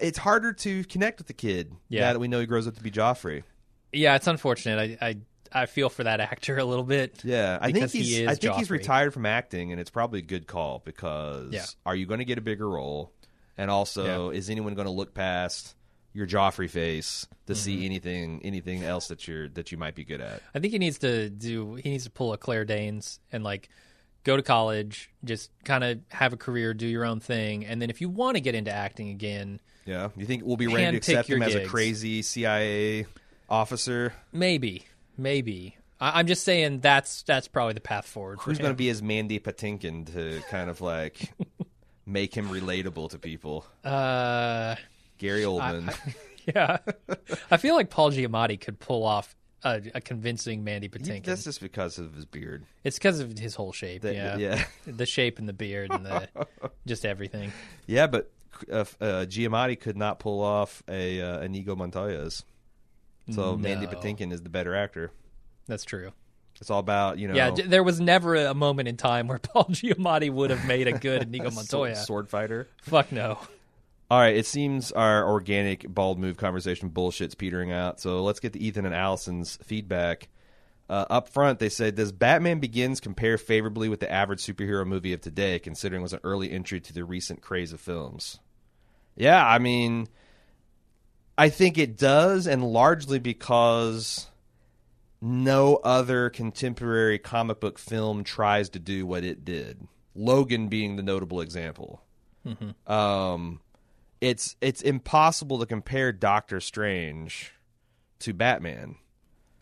it's 0.00 0.16
harder 0.18 0.52
to 0.52 0.84
connect 0.84 1.18
with 1.18 1.26
the 1.26 1.32
kid. 1.32 1.72
Yeah. 1.88 2.02
now 2.02 2.12
that 2.12 2.18
we 2.20 2.28
know 2.28 2.38
he 2.38 2.46
grows 2.46 2.68
up 2.68 2.76
to 2.76 2.82
be 2.82 2.90
Joffrey. 2.92 3.42
Yeah, 3.92 4.14
it's 4.14 4.28
unfortunate. 4.28 4.98
I, 5.02 5.06
I 5.08 5.16
I 5.62 5.66
feel 5.66 5.88
for 5.88 6.04
that 6.04 6.20
actor 6.20 6.56
a 6.58 6.64
little 6.64 6.84
bit. 6.84 7.22
Yeah, 7.24 7.58
I 7.60 7.72
think 7.72 7.90
he's. 7.90 8.08
he 8.08 8.22
is 8.22 8.28
I 8.28 8.34
think 8.36 8.54
he's 8.54 8.70
retired 8.70 9.12
from 9.12 9.26
acting, 9.26 9.72
and 9.72 9.80
it's 9.80 9.90
probably 9.90 10.20
a 10.20 10.22
good 10.22 10.46
call 10.46 10.80
because 10.84 11.52
Yeah. 11.52 11.64
are 11.84 11.96
you 11.96 12.06
going 12.06 12.18
to 12.18 12.24
get 12.24 12.38
a 12.38 12.42
bigger 12.42 12.68
role? 12.68 13.12
And 13.56 13.72
also, 13.72 14.30
is 14.30 14.50
anyone 14.50 14.74
going 14.74 14.86
to 14.86 14.92
look 14.92 15.14
past 15.14 15.74
your 16.18 16.26
Joffrey 16.26 16.68
face 16.68 17.26
to 17.46 17.52
Mm-hmm. 17.54 17.58
see 17.62 17.86
anything 17.86 18.40
anything 18.44 18.82
else 18.84 19.08
that 19.08 19.26
you're 19.26 19.48
that 19.50 19.72
you 19.72 19.78
might 19.78 19.94
be 19.94 20.04
good 20.04 20.20
at? 20.20 20.42
I 20.54 20.58
think 20.58 20.72
he 20.72 20.78
needs 20.78 20.98
to 20.98 21.30
do. 21.30 21.76
He 21.76 21.90
needs 21.90 22.04
to 22.04 22.10
pull 22.10 22.32
a 22.32 22.36
Claire 22.38 22.64
Danes 22.66 23.20
and 23.32 23.42
like 23.44 23.68
go 24.24 24.36
to 24.36 24.42
college, 24.42 25.10
just 25.24 25.50
kind 25.64 25.82
of 25.84 26.00
have 26.10 26.32
a 26.32 26.36
career, 26.36 26.74
do 26.74 26.86
your 26.86 27.04
own 27.06 27.20
thing, 27.20 27.64
and 27.64 27.80
then 27.80 27.88
if 27.88 28.00
you 28.02 28.08
want 28.10 28.36
to 28.36 28.40
get 28.42 28.54
into 28.54 28.70
acting 28.70 29.08
again, 29.08 29.60
Yeah, 29.86 30.08
you 30.16 30.26
think 30.26 30.44
we'll 30.44 30.56
be 30.58 30.66
ready 30.66 30.90
to 30.90 30.96
accept 30.98 31.30
him 31.30 31.38
your 31.38 31.48
as 31.48 31.54
a 31.54 31.64
crazy 31.64 32.20
CIA 32.22 33.06
officer? 33.48 34.12
maybe, 34.32 34.84
maybe. 35.16 35.76
I, 36.00 36.18
I'm 36.18 36.26
just 36.26 36.44
saying 36.44 36.80
that's 36.80 37.22
that's 37.22 37.48
probably 37.48 37.74
the 37.74 37.80
path 37.80 38.06
forward. 38.06 38.40
For 38.40 38.50
Who's 38.50 38.58
going 38.58 38.72
to 38.72 38.76
be 38.76 38.88
his 38.88 39.00
Mandy 39.02 39.38
Patinkin 39.40 40.12
to 40.12 40.42
kind 40.50 40.68
of 40.68 40.80
like 40.82 41.32
make 42.06 42.34
him 42.36 42.48
relatable 42.50 43.08
to 43.10 43.18
people? 43.18 43.64
Uh, 43.84 44.74
Gary 45.18 45.42
Oldman. 45.42 45.94
yeah. 46.54 46.78
I 47.50 47.56
feel 47.56 47.74
like 47.74 47.90
Paul 47.90 48.10
Giamatti 48.10 48.60
could 48.60 48.78
pull 48.78 49.04
off 49.04 49.34
a, 49.64 49.82
a 49.94 50.00
convincing 50.00 50.64
Mandy 50.64 50.88
Patinkin. 50.88 51.24
That's 51.24 51.44
just 51.44 51.60
because 51.60 51.98
of 51.98 52.14
his 52.14 52.24
beard. 52.24 52.64
It's 52.84 52.98
because 52.98 53.20
of 53.20 53.36
his 53.38 53.54
whole 53.54 53.72
shape. 53.72 54.02
That- 54.02 54.14
yeah. 54.14 54.36
yeah, 54.36 54.64
the 54.86 55.06
shape 55.06 55.38
and 55.38 55.48
the 55.48 55.52
beard 55.52 55.90
and 55.90 56.06
the 56.06 56.28
just 56.86 57.04
everything. 57.04 57.52
yeah. 57.86 58.06
But 58.06 58.30
uh, 58.70 58.84
uh, 59.00 59.26
Giamatti 59.26 59.78
could 59.78 59.96
not 59.96 60.18
pull 60.18 60.42
off 60.42 60.82
a 60.88 61.20
uh, 61.20 61.40
Inigo 61.40 61.76
Montoya's. 61.76 62.44
So 63.30 63.58
Mandy 63.58 63.86
Patinkin 63.86 64.32
is 64.32 64.40
the 64.40 64.48
better 64.48 64.74
actor. 64.74 65.10
That's 65.66 65.84
true. 65.84 66.12
It's 66.60 66.70
all 66.70 66.78
about 66.80 67.18
you 67.18 67.28
know. 67.28 67.34
Yeah, 67.34 67.50
there 67.50 67.82
was 67.82 68.00
never 68.00 68.34
a 68.34 68.54
moment 68.54 68.88
in 68.88 68.96
time 68.96 69.28
where 69.28 69.38
Paul 69.38 69.66
Giamatti 69.66 70.30
would 70.30 70.50
have 70.50 70.66
made 70.66 70.88
a 70.88 70.92
good 70.92 71.22
Inigo 71.22 71.50
Montoya. 71.50 71.94
sword 71.94 72.28
fighter. 72.28 72.68
Fuck 72.82 73.12
no. 73.12 73.38
All 74.10 74.18
right, 74.18 74.36
it 74.36 74.46
seems 74.46 74.90
our 74.92 75.28
organic 75.28 75.86
bald 75.86 76.18
move 76.18 76.38
conversation 76.38 76.88
bullshit's 76.88 77.34
petering 77.34 77.72
out. 77.72 78.00
So 78.00 78.22
let's 78.22 78.40
get 78.40 78.54
to 78.54 78.58
Ethan 78.58 78.86
and 78.86 78.94
Allison's 78.94 79.58
feedback. 79.62 80.28
Uh, 80.88 81.04
up 81.10 81.28
front, 81.28 81.58
they 81.58 81.68
said, 81.68 81.96
"Does 81.96 82.12
Batman 82.12 82.60
Begins 82.60 83.00
compare 83.00 83.36
favorably 83.36 83.90
with 83.90 84.00
the 84.00 84.10
average 84.10 84.40
superhero 84.40 84.86
movie 84.86 85.12
of 85.12 85.20
today, 85.20 85.58
considering 85.58 86.00
it 86.00 86.04
was 86.04 86.14
an 86.14 86.20
early 86.24 86.50
entry 86.50 86.80
to 86.80 86.94
the 86.94 87.04
recent 87.04 87.42
craze 87.42 87.74
of 87.74 87.80
films?" 87.80 88.40
Yeah, 89.14 89.46
I 89.46 89.58
mean, 89.58 90.08
I 91.36 91.50
think 91.50 91.76
it 91.76 91.98
does, 91.98 92.46
and 92.46 92.64
largely 92.64 93.18
because 93.18 94.28
no 95.20 95.76
other 95.76 96.30
contemporary 96.30 97.18
comic 97.18 97.60
book 97.60 97.78
film 97.78 98.24
tries 98.24 98.70
to 98.70 98.78
do 98.78 99.04
what 99.04 99.24
it 99.24 99.44
did. 99.44 99.86
Logan 100.14 100.68
being 100.68 100.96
the 100.96 101.02
notable 101.02 101.42
example. 101.42 102.02
Um, 102.86 103.60
it's 104.20 104.56
it's 104.60 104.82
impossible 104.82 105.58
to 105.60 105.66
compare 105.66 106.12
Doctor 106.12 106.60
Strange 106.60 107.52
to 108.20 108.32
Batman. 108.32 108.96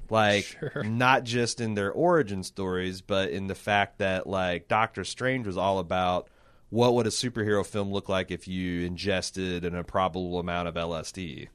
Like 0.09 0.45
Sure. 0.45 0.83
not 0.85 1.25
just 1.25 1.61
in 1.61 1.75
their 1.75 1.93
origin 1.93 2.43
stories, 2.43 3.01
but 3.01 3.31
in 3.31 3.49
the 3.49 3.55
fact 3.55 3.99
that 3.99 4.27
like 4.27 4.69
Doctor 4.69 5.05
Strange 5.05 5.47
was 5.47 5.57
all 5.57 5.79
about 5.79 6.29
what 6.71 6.95
would 6.95 7.07
a 7.07 7.11
superhero 7.11 7.65
film 7.65 7.91
look 7.91 8.09
like 8.09 8.31
if 8.31 8.49
you 8.49 8.85
ingested 8.85 9.65
an 9.65 9.75
improbable 9.75 10.39
amount 10.39 10.69
of 10.69 10.75
LSD. 10.75 11.49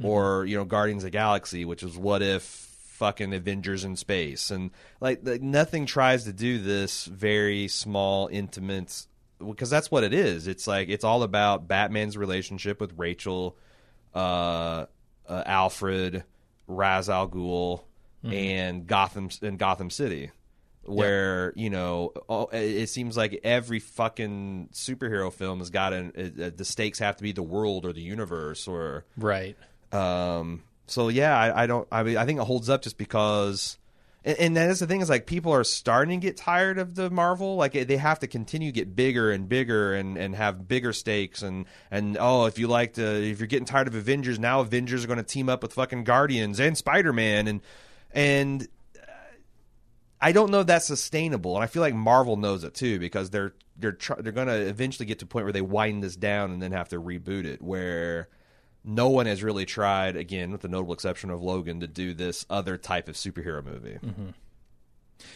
Mm-hmm. 0.00 0.04
Or, 0.06 0.44
you 0.44 0.56
know, 0.56 0.64
Guardians 0.64 1.02
of 1.02 1.08
the 1.08 1.10
Galaxy, 1.10 1.64
which 1.64 1.82
is 1.82 1.96
what 1.96 2.22
if 2.22 2.42
fucking 2.42 3.32
Avengers 3.32 3.84
in 3.84 3.94
space 3.94 4.50
and 4.50 4.70
like, 5.00 5.20
like 5.22 5.40
nothing 5.40 5.86
tries 5.86 6.24
to 6.24 6.32
do 6.32 6.58
this 6.58 7.04
very 7.04 7.68
small 7.68 8.28
intimate 8.32 9.06
because 9.44 9.70
that's 9.70 9.90
what 9.90 10.04
it 10.04 10.12
is. 10.12 10.46
It's 10.46 10.66
like 10.66 10.88
it's 10.88 11.04
all 11.04 11.22
about 11.22 11.68
Batman's 11.68 12.16
relationship 12.16 12.80
with 12.80 12.92
Rachel, 12.96 13.56
uh, 14.14 14.86
uh, 15.28 15.42
Alfred, 15.46 16.24
Ra's 16.66 17.08
Al 17.08 17.28
Ghul, 17.28 17.82
and 18.24 18.86
Gotham 18.86 19.30
and 19.42 19.58
Gotham 19.58 19.90
City, 19.90 20.30
where 20.82 21.52
you 21.56 21.70
know 21.70 22.12
all- 22.26 22.50
it 22.52 22.88
seems 22.88 23.16
like 23.16 23.40
every 23.44 23.78
fucking 23.80 24.68
superhero 24.72 25.32
film 25.32 25.60
has 25.60 25.70
got 25.70 25.92
an 25.92 26.12
uh, 26.16 26.50
the 26.54 26.64
stakes 26.64 26.98
have 26.98 27.16
to 27.16 27.22
be 27.22 27.32
the 27.32 27.42
world 27.42 27.86
or 27.86 27.92
the 27.92 28.02
universe 28.02 28.66
or 28.68 29.04
Right. 29.16 29.56
um, 29.92 30.62
so 30.86 31.08
yeah, 31.08 31.38
I, 31.38 31.62
I 31.62 31.66
don't. 31.66 31.86
I 31.92 32.02
mean, 32.02 32.16
I 32.16 32.24
think 32.26 32.40
it 32.40 32.44
holds 32.44 32.68
up 32.68 32.82
just 32.82 32.98
because, 32.98 33.77
and, 34.24 34.38
and 34.38 34.56
that's 34.56 34.80
the 34.80 34.86
thing 34.86 35.00
is 35.00 35.08
like 35.08 35.26
people 35.26 35.52
are 35.52 35.64
starting 35.64 36.20
to 36.20 36.26
get 36.26 36.36
tired 36.36 36.78
of 36.78 36.94
the 36.94 37.10
Marvel. 37.10 37.56
Like 37.56 37.72
they 37.72 37.96
have 37.96 38.18
to 38.20 38.26
continue 38.26 38.70
to 38.70 38.74
get 38.74 38.94
bigger 38.96 39.30
and 39.30 39.48
bigger 39.48 39.94
and, 39.94 40.16
and 40.16 40.34
have 40.34 40.66
bigger 40.66 40.92
stakes 40.92 41.42
and 41.42 41.66
and 41.90 42.16
oh, 42.18 42.46
if 42.46 42.58
you 42.58 42.68
like 42.68 42.94
to, 42.94 43.02
if 43.02 43.38
you're 43.38 43.46
getting 43.46 43.66
tired 43.66 43.88
of 43.88 43.94
Avengers, 43.94 44.38
now 44.38 44.60
Avengers 44.60 45.04
are 45.04 45.06
going 45.06 45.18
to 45.18 45.22
team 45.22 45.48
up 45.48 45.62
with 45.62 45.72
fucking 45.72 46.04
Guardians 46.04 46.60
and 46.60 46.76
Spider 46.76 47.12
Man 47.12 47.48
and 47.48 47.60
and. 48.12 48.68
uh, 48.96 49.02
I 50.20 50.32
don't 50.32 50.50
know 50.50 50.60
if 50.60 50.66
that's 50.66 50.86
sustainable, 50.86 51.54
and 51.54 51.62
I 51.62 51.68
feel 51.68 51.80
like 51.80 51.94
Marvel 51.94 52.36
knows 52.36 52.64
it 52.64 52.74
too 52.74 52.98
because 52.98 53.30
they're 53.30 53.54
they're 53.76 53.92
tr- 53.92 54.20
they're 54.20 54.32
going 54.32 54.48
to 54.48 54.66
eventually 54.66 55.06
get 55.06 55.20
to 55.20 55.24
a 55.24 55.28
point 55.28 55.44
where 55.44 55.52
they 55.52 55.60
wind 55.60 56.02
this 56.02 56.16
down 56.16 56.50
and 56.50 56.60
then 56.60 56.72
have 56.72 56.88
to 56.88 57.00
reboot 57.00 57.44
it. 57.44 57.62
Where 57.62 58.28
no 58.84 59.08
one 59.08 59.26
has 59.26 59.42
really 59.42 59.66
tried, 59.66 60.16
again, 60.16 60.50
with 60.52 60.62
the 60.62 60.68
notable 60.68 60.94
exception 60.94 61.30
of 61.30 61.42
Logan, 61.42 61.80
to 61.80 61.86
do 61.86 62.14
this 62.14 62.46
other 62.48 62.76
type 62.78 63.08
of 63.08 63.14
superhero 63.16 63.64
movie. 63.64 63.98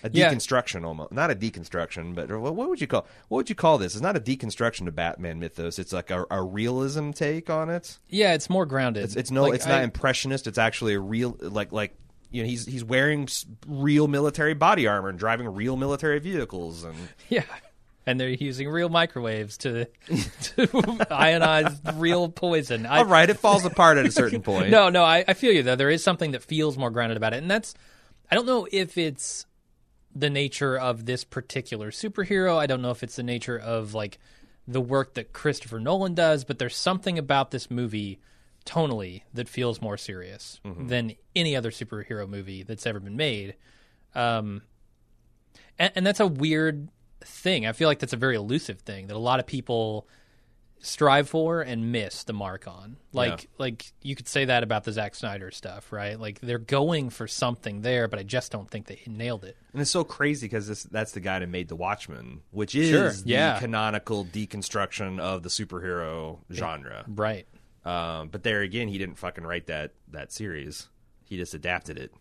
A 0.04 0.10
Yeah. 0.12 0.32
deconstruction, 0.32 0.84
almost 0.84 1.10
not 1.12 1.30
a 1.32 1.34
deconstruction, 1.34 2.14
but 2.14 2.30
what, 2.30 2.54
what 2.54 2.68
would 2.68 2.80
you 2.80 2.86
call 2.86 3.04
what 3.28 3.38
would 3.38 3.48
you 3.48 3.56
call 3.56 3.78
this? 3.78 3.94
It's 3.94 4.02
not 4.02 4.16
a 4.16 4.20
deconstruction 4.20 4.86
of 4.86 4.94
Batman 4.94 5.40
mythos. 5.40 5.78
It's 5.80 5.92
like 5.92 6.10
a, 6.12 6.24
a 6.30 6.40
realism 6.40 7.10
take 7.10 7.50
on 7.50 7.68
it. 7.68 7.98
Yeah, 8.08 8.34
it's 8.34 8.48
more 8.48 8.64
grounded. 8.64 9.02
It's, 9.02 9.16
it's 9.16 9.32
no, 9.32 9.42
Like, 9.42 9.54
it's 9.54 9.66
not 9.66 9.80
I- 9.80 9.82
impressionist. 9.82 10.46
It's 10.46 10.58
actually 10.58 10.94
a 10.94 11.00
real, 11.00 11.36
like 11.40 11.72
like 11.72 11.96
you 12.30 12.42
know, 12.44 12.48
he's 12.48 12.64
he's 12.64 12.84
wearing 12.84 13.28
real 13.66 14.06
military 14.06 14.54
body 14.54 14.86
armor 14.86 15.08
and 15.08 15.18
driving 15.18 15.48
real 15.48 15.76
military 15.76 16.20
vehicles, 16.20 16.84
and 16.84 16.94
Yeah. 17.28 17.42
And 18.04 18.18
they're 18.18 18.30
using 18.30 18.68
real 18.68 18.88
microwaves 18.88 19.58
to, 19.58 19.84
to 20.08 20.66
ionize 20.66 22.00
real 22.00 22.28
poison. 22.28 22.84
I, 22.84 22.98
all 22.98 23.04
right, 23.04 23.30
it 23.30 23.38
falls 23.38 23.64
apart 23.64 23.96
at 23.96 24.06
a 24.06 24.10
certain 24.10 24.42
point. 24.42 24.70
No, 24.70 24.88
no, 24.88 25.04
I, 25.04 25.24
I 25.28 25.34
feel 25.34 25.52
you 25.52 25.62
though. 25.62 25.76
There 25.76 25.90
is 25.90 26.02
something 26.02 26.32
that 26.32 26.42
feels 26.42 26.76
more 26.76 26.90
grounded 26.90 27.16
about 27.16 27.32
it, 27.32 27.36
and 27.36 27.50
that's 27.50 27.74
I 28.30 28.34
don't 28.34 28.46
know 28.46 28.66
if 28.72 28.98
it's 28.98 29.46
the 30.14 30.30
nature 30.30 30.76
of 30.76 31.06
this 31.06 31.22
particular 31.22 31.90
superhero. 31.90 32.58
I 32.58 32.66
don't 32.66 32.82
know 32.82 32.90
if 32.90 33.02
it's 33.02 33.16
the 33.16 33.22
nature 33.22 33.58
of 33.58 33.94
like 33.94 34.18
the 34.66 34.80
work 34.80 35.14
that 35.14 35.32
Christopher 35.32 35.78
Nolan 35.78 36.14
does, 36.14 36.44
but 36.44 36.58
there's 36.58 36.76
something 36.76 37.18
about 37.18 37.50
this 37.50 37.70
movie 37.70 38.20
tonally 38.64 39.22
that 39.34 39.48
feels 39.48 39.80
more 39.80 39.96
serious 39.96 40.60
than 40.88 41.14
any 41.34 41.56
other 41.56 41.70
superhero 41.70 42.28
movie 42.28 42.62
that's 42.62 42.86
ever 42.86 43.00
been 43.00 43.16
made. 43.16 43.56
Um, 44.14 44.62
and, 45.78 45.92
and 45.96 46.06
that's 46.06 46.20
a 46.20 46.26
weird 46.26 46.88
thing. 47.24 47.66
I 47.66 47.72
feel 47.72 47.88
like 47.88 47.98
that's 47.98 48.12
a 48.12 48.16
very 48.18 48.36
elusive 48.36 48.80
thing 48.80 49.06
that 49.08 49.16
a 49.16 49.18
lot 49.20 49.40
of 49.40 49.46
people 49.46 50.06
strive 50.84 51.28
for 51.28 51.60
and 51.62 51.92
miss 51.92 52.24
the 52.24 52.32
mark 52.32 52.66
on. 52.66 52.96
Like 53.12 53.42
Yeah. 53.42 53.48
like 53.58 53.92
you 54.02 54.16
could 54.16 54.26
say 54.26 54.46
that 54.46 54.64
about 54.64 54.82
the 54.82 54.90
Zack 54.92 55.14
Snyder 55.14 55.52
stuff, 55.52 55.92
right? 55.92 56.18
Like 56.18 56.40
they're 56.40 56.58
going 56.58 57.10
for 57.10 57.28
something 57.28 57.82
there, 57.82 58.08
but 58.08 58.18
I 58.18 58.24
just 58.24 58.50
don't 58.50 58.68
think 58.68 58.86
they 58.86 59.00
nailed 59.06 59.44
it. 59.44 59.56
And 59.72 59.80
it's 59.80 59.92
so 59.92 60.02
crazy 60.02 60.46
because 60.48 60.82
that's 60.84 61.12
the 61.12 61.20
guy 61.20 61.38
that 61.38 61.48
made 61.48 61.68
The 61.68 61.76
Watchmen, 61.76 62.40
which 62.50 62.74
is 62.74 62.88
Sure, 62.90 63.12
the 63.12 63.22
yeah. 63.30 63.60
canonical 63.60 64.24
deconstruction 64.24 65.20
of 65.20 65.44
the 65.44 65.50
superhero 65.50 66.38
genre. 66.52 67.04
Right. 67.06 67.46
Um, 67.84 68.28
but 68.28 68.42
there 68.42 68.62
again, 68.62 68.88
he 68.88 68.98
didn't 68.98 69.18
fucking 69.18 69.44
write 69.44 69.68
that 69.68 69.92
that 70.08 70.32
series. 70.32 70.88
He 71.24 71.36
just 71.36 71.54
adapted 71.54 71.96
it. 71.96 72.12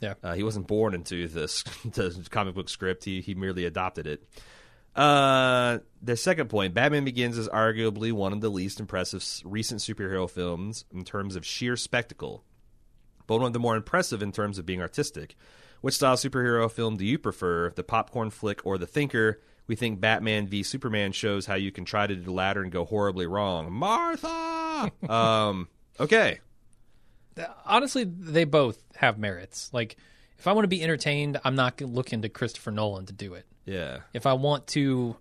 Yeah. 0.00 0.14
Uh, 0.22 0.34
he 0.34 0.42
wasn't 0.42 0.66
born 0.66 0.94
into 0.94 1.28
this 1.28 1.62
the 1.84 2.26
comic 2.30 2.54
book 2.54 2.68
script. 2.68 3.04
He 3.04 3.20
he 3.20 3.34
merely 3.34 3.64
adopted 3.64 4.06
it. 4.06 4.24
Uh, 4.94 5.78
the 6.02 6.16
second 6.16 6.48
point: 6.48 6.74
Batman 6.74 7.04
Begins 7.04 7.38
is 7.38 7.48
arguably 7.48 8.12
one 8.12 8.32
of 8.32 8.40
the 8.40 8.48
least 8.50 8.80
impressive 8.80 9.24
recent 9.44 9.80
superhero 9.80 10.28
films 10.28 10.84
in 10.92 11.04
terms 11.04 11.36
of 11.36 11.46
sheer 11.46 11.76
spectacle, 11.76 12.44
but 13.26 13.36
one 13.36 13.46
of 13.46 13.52
the 13.52 13.58
more 13.58 13.76
impressive 13.76 14.22
in 14.22 14.32
terms 14.32 14.58
of 14.58 14.66
being 14.66 14.80
artistic. 14.80 15.36
Which 15.80 15.94
style 15.94 16.16
superhero 16.16 16.68
film 16.68 16.96
do 16.96 17.04
you 17.04 17.18
prefer, 17.18 17.70
the 17.70 17.84
popcorn 17.84 18.30
flick 18.30 18.66
or 18.66 18.78
the 18.78 18.86
thinker? 18.86 19.40
We 19.68 19.76
think 19.76 20.00
Batman 20.00 20.48
v 20.48 20.64
Superman 20.64 21.12
shows 21.12 21.46
how 21.46 21.54
you 21.54 21.70
can 21.70 21.84
try 21.84 22.06
to 22.06 22.16
do 22.16 22.22
the 22.22 22.32
latter 22.32 22.62
and 22.62 22.72
go 22.72 22.84
horribly 22.84 23.26
wrong. 23.26 23.70
Martha. 23.70 24.90
um. 25.08 25.68
Okay. 26.00 26.40
Honestly, 27.64 28.04
they 28.04 28.44
both 28.44 28.82
have 28.96 29.18
merits. 29.18 29.70
Like, 29.72 29.96
if 30.38 30.46
I 30.46 30.52
want 30.52 30.64
to 30.64 30.68
be 30.68 30.82
entertained, 30.82 31.40
I'm 31.44 31.54
not 31.54 31.80
looking 31.80 32.22
to 32.22 32.28
Christopher 32.28 32.70
Nolan 32.70 33.06
to 33.06 33.12
do 33.12 33.34
it. 33.34 33.46
Yeah. 33.64 33.98
If 34.12 34.26
I 34.26 34.32
want 34.34 34.66
to 34.68 35.16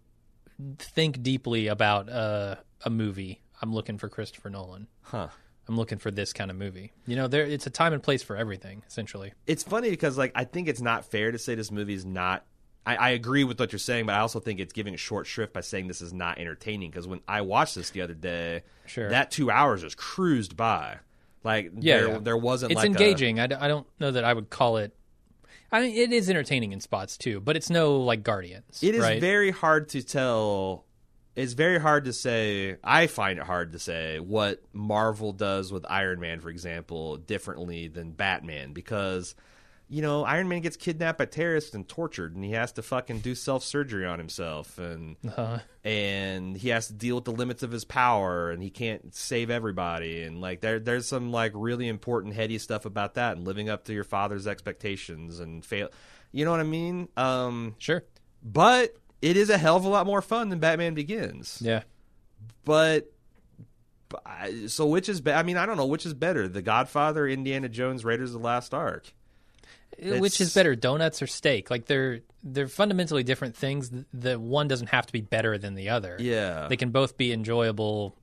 think 0.79 1.21
deeply 1.23 1.67
about 1.67 2.09
uh, 2.09 2.55
a 2.83 2.89
movie, 2.89 3.41
I'm 3.61 3.73
looking 3.73 3.97
for 3.97 4.09
Christopher 4.09 4.49
Nolan. 4.49 4.87
Huh. 5.01 5.27
I'm 5.67 5.75
looking 5.75 5.97
for 5.97 6.11
this 6.11 6.31
kind 6.33 6.49
of 6.49 6.55
movie. 6.57 6.93
You 7.05 7.17
know, 7.17 7.27
there 7.27 7.45
it's 7.45 7.67
a 7.67 7.69
time 7.69 7.91
and 7.93 8.01
place 8.01 8.23
for 8.23 8.37
everything, 8.37 8.83
essentially. 8.87 9.33
it's 9.45 9.63
funny 9.63 9.89
because 9.89 10.17
like 10.17 10.31
I 10.33 10.45
think 10.45 10.69
it's 10.69 10.79
not 10.81 11.03
fair 11.05 11.31
to 11.31 11.37
say 11.37 11.55
this 11.55 11.71
movie 11.71 11.93
is 11.93 12.05
not. 12.05 12.45
I, 12.85 12.95
I 12.95 13.09
agree 13.09 13.43
with 13.43 13.59
what 13.59 13.73
you're 13.73 13.79
saying, 13.79 14.05
but 14.05 14.15
I 14.15 14.19
also 14.19 14.39
think 14.39 14.61
it's 14.61 14.71
giving 14.71 14.95
short 14.95 15.27
shrift 15.27 15.51
by 15.51 15.59
saying 15.59 15.89
this 15.89 16.01
is 16.01 16.13
not 16.13 16.37
entertaining. 16.37 16.89
Because 16.89 17.05
when 17.05 17.19
I 17.27 17.41
watched 17.41 17.75
this 17.75 17.89
the 17.89 18.01
other 18.01 18.13
day, 18.13 18.63
Sure. 18.85 19.09
that 19.09 19.29
two 19.29 19.51
hours 19.51 19.81
just 19.81 19.97
cruised 19.97 20.55
by. 20.55 20.99
Like 21.43 21.71
Yeah, 21.79 21.97
there, 21.97 22.07
yeah. 22.09 22.17
there 22.19 22.37
wasn't. 22.37 22.71
It's 22.71 22.79
like 22.79 22.87
engaging. 22.87 23.39
I 23.39 23.43
I, 23.43 23.47
d- 23.47 23.55
I 23.55 23.67
don't 23.67 23.87
know 23.99 24.11
that 24.11 24.23
I 24.23 24.33
would 24.33 24.49
call 24.49 24.77
it. 24.77 24.93
I 25.71 25.81
mean, 25.81 25.95
it 25.97 26.13
is 26.13 26.29
entertaining 26.29 26.71
in 26.71 26.79
spots 26.79 27.17
too, 27.17 27.39
but 27.39 27.57
it's 27.57 27.69
no 27.69 27.97
like 27.97 28.23
Guardians. 28.23 28.81
It 28.81 28.95
is 28.95 29.01
right? 29.01 29.19
very 29.19 29.51
hard 29.51 29.89
to 29.89 30.01
tell. 30.01 30.85
It's 31.35 31.53
very 31.53 31.79
hard 31.79 32.05
to 32.05 32.13
say. 32.13 32.77
I 32.83 33.07
find 33.07 33.37
it 33.39 33.45
hard 33.45 33.73
to 33.73 33.79
say 33.79 34.19
what 34.19 34.61
Marvel 34.73 35.33
does 35.33 35.71
with 35.71 35.85
Iron 35.89 36.19
Man, 36.19 36.39
for 36.39 36.49
example, 36.49 37.17
differently 37.17 37.87
than 37.87 38.11
Batman 38.11 38.73
because. 38.73 39.35
You 39.89 40.01
know, 40.01 40.25
Iron 40.25 40.49
Man 40.49 40.59
gets 40.61 40.75
kidnapped 40.75 41.17
by 41.17 41.25
terrorists 41.25 41.73
and 41.73 41.87
tortured, 41.87 42.35
and 42.35 42.43
he 42.43 42.51
has 42.51 42.73
to 42.73 42.81
fucking 42.81 43.19
do 43.21 43.33
self 43.35 43.63
surgery 43.63 44.05
on 44.05 44.19
himself, 44.19 44.77
and 44.79 45.15
Uh, 45.37 45.59
and 45.85 46.57
he 46.57 46.69
has 46.69 46.87
to 46.87 46.93
deal 46.93 47.15
with 47.15 47.23
the 47.25 47.31
limits 47.31 47.63
of 47.63 47.71
his 47.71 47.85
power 47.85 48.51
and 48.51 48.61
he 48.61 48.69
can't 48.69 49.15
save 49.15 49.49
everybody 49.49 50.23
and 50.23 50.41
like 50.41 50.59
there 50.59 50.79
there's 50.79 51.07
some 51.07 51.31
like 51.31 51.53
really 51.55 51.87
important 51.87 52.33
heady 52.33 52.57
stuff 52.57 52.85
about 52.85 53.13
that 53.13 53.37
and 53.37 53.45
living 53.47 53.69
up 53.69 53.85
to 53.85 53.93
your 53.93 54.03
father's 54.03 54.45
expectations 54.47 55.39
and 55.39 55.63
fail 55.63 55.87
you 56.33 56.43
know 56.43 56.51
what 56.51 56.59
i 56.59 56.63
mean 56.63 57.07
um 57.15 57.73
sure. 57.77 58.03
but 58.43 58.93
it 59.21 59.37
is 59.37 59.49
a 59.49 59.57
hell 59.57 59.77
of 59.77 59.85
a 59.85 59.87
lot 59.87 60.05
more 60.05 60.21
fun 60.21 60.49
than 60.49 60.59
batman 60.59 60.93
begins 60.93 61.59
Yeah. 61.63 61.83
but 62.65 63.09
but 64.09 64.23
so 64.67 64.85
which 64.87 65.07
is 65.07 65.21
be- 65.21 65.31
i 65.31 65.43
mean 65.43 65.55
i 65.55 65.65
don't 65.65 65.77
know 65.77 65.85
which 65.85 66.05
is 66.05 66.13
better 66.13 66.47
the 66.49 66.61
godfather 66.61 67.25
indiana 67.27 67.69
jones 67.69 68.03
raiders 68.03 68.33
of 68.33 68.41
the 68.41 68.45
last 68.45 68.73
ark 68.73 69.13
Which 69.99 70.39
is 70.41 70.53
better, 70.53 70.75
donuts 70.75 71.21
or 71.21 71.27
steak? 71.27 71.71
Like 71.71 71.85
they're 71.85 72.21
they're 72.43 72.67
fundamentally 72.67 73.23
different 73.23 73.55
things. 73.55 73.91
The 74.13 74.39
one 74.39 74.67
doesn't 74.67 74.87
have 74.87 75.07
to 75.07 75.13
be 75.13 75.21
better 75.21 75.57
than 75.57 75.75
the 75.75 75.89
other. 75.89 76.17
yeah 76.19 76.67
They 76.67 76.77
can 76.77 76.91
both 76.91 77.17
be 77.17 77.33
enjoyable 77.33 78.15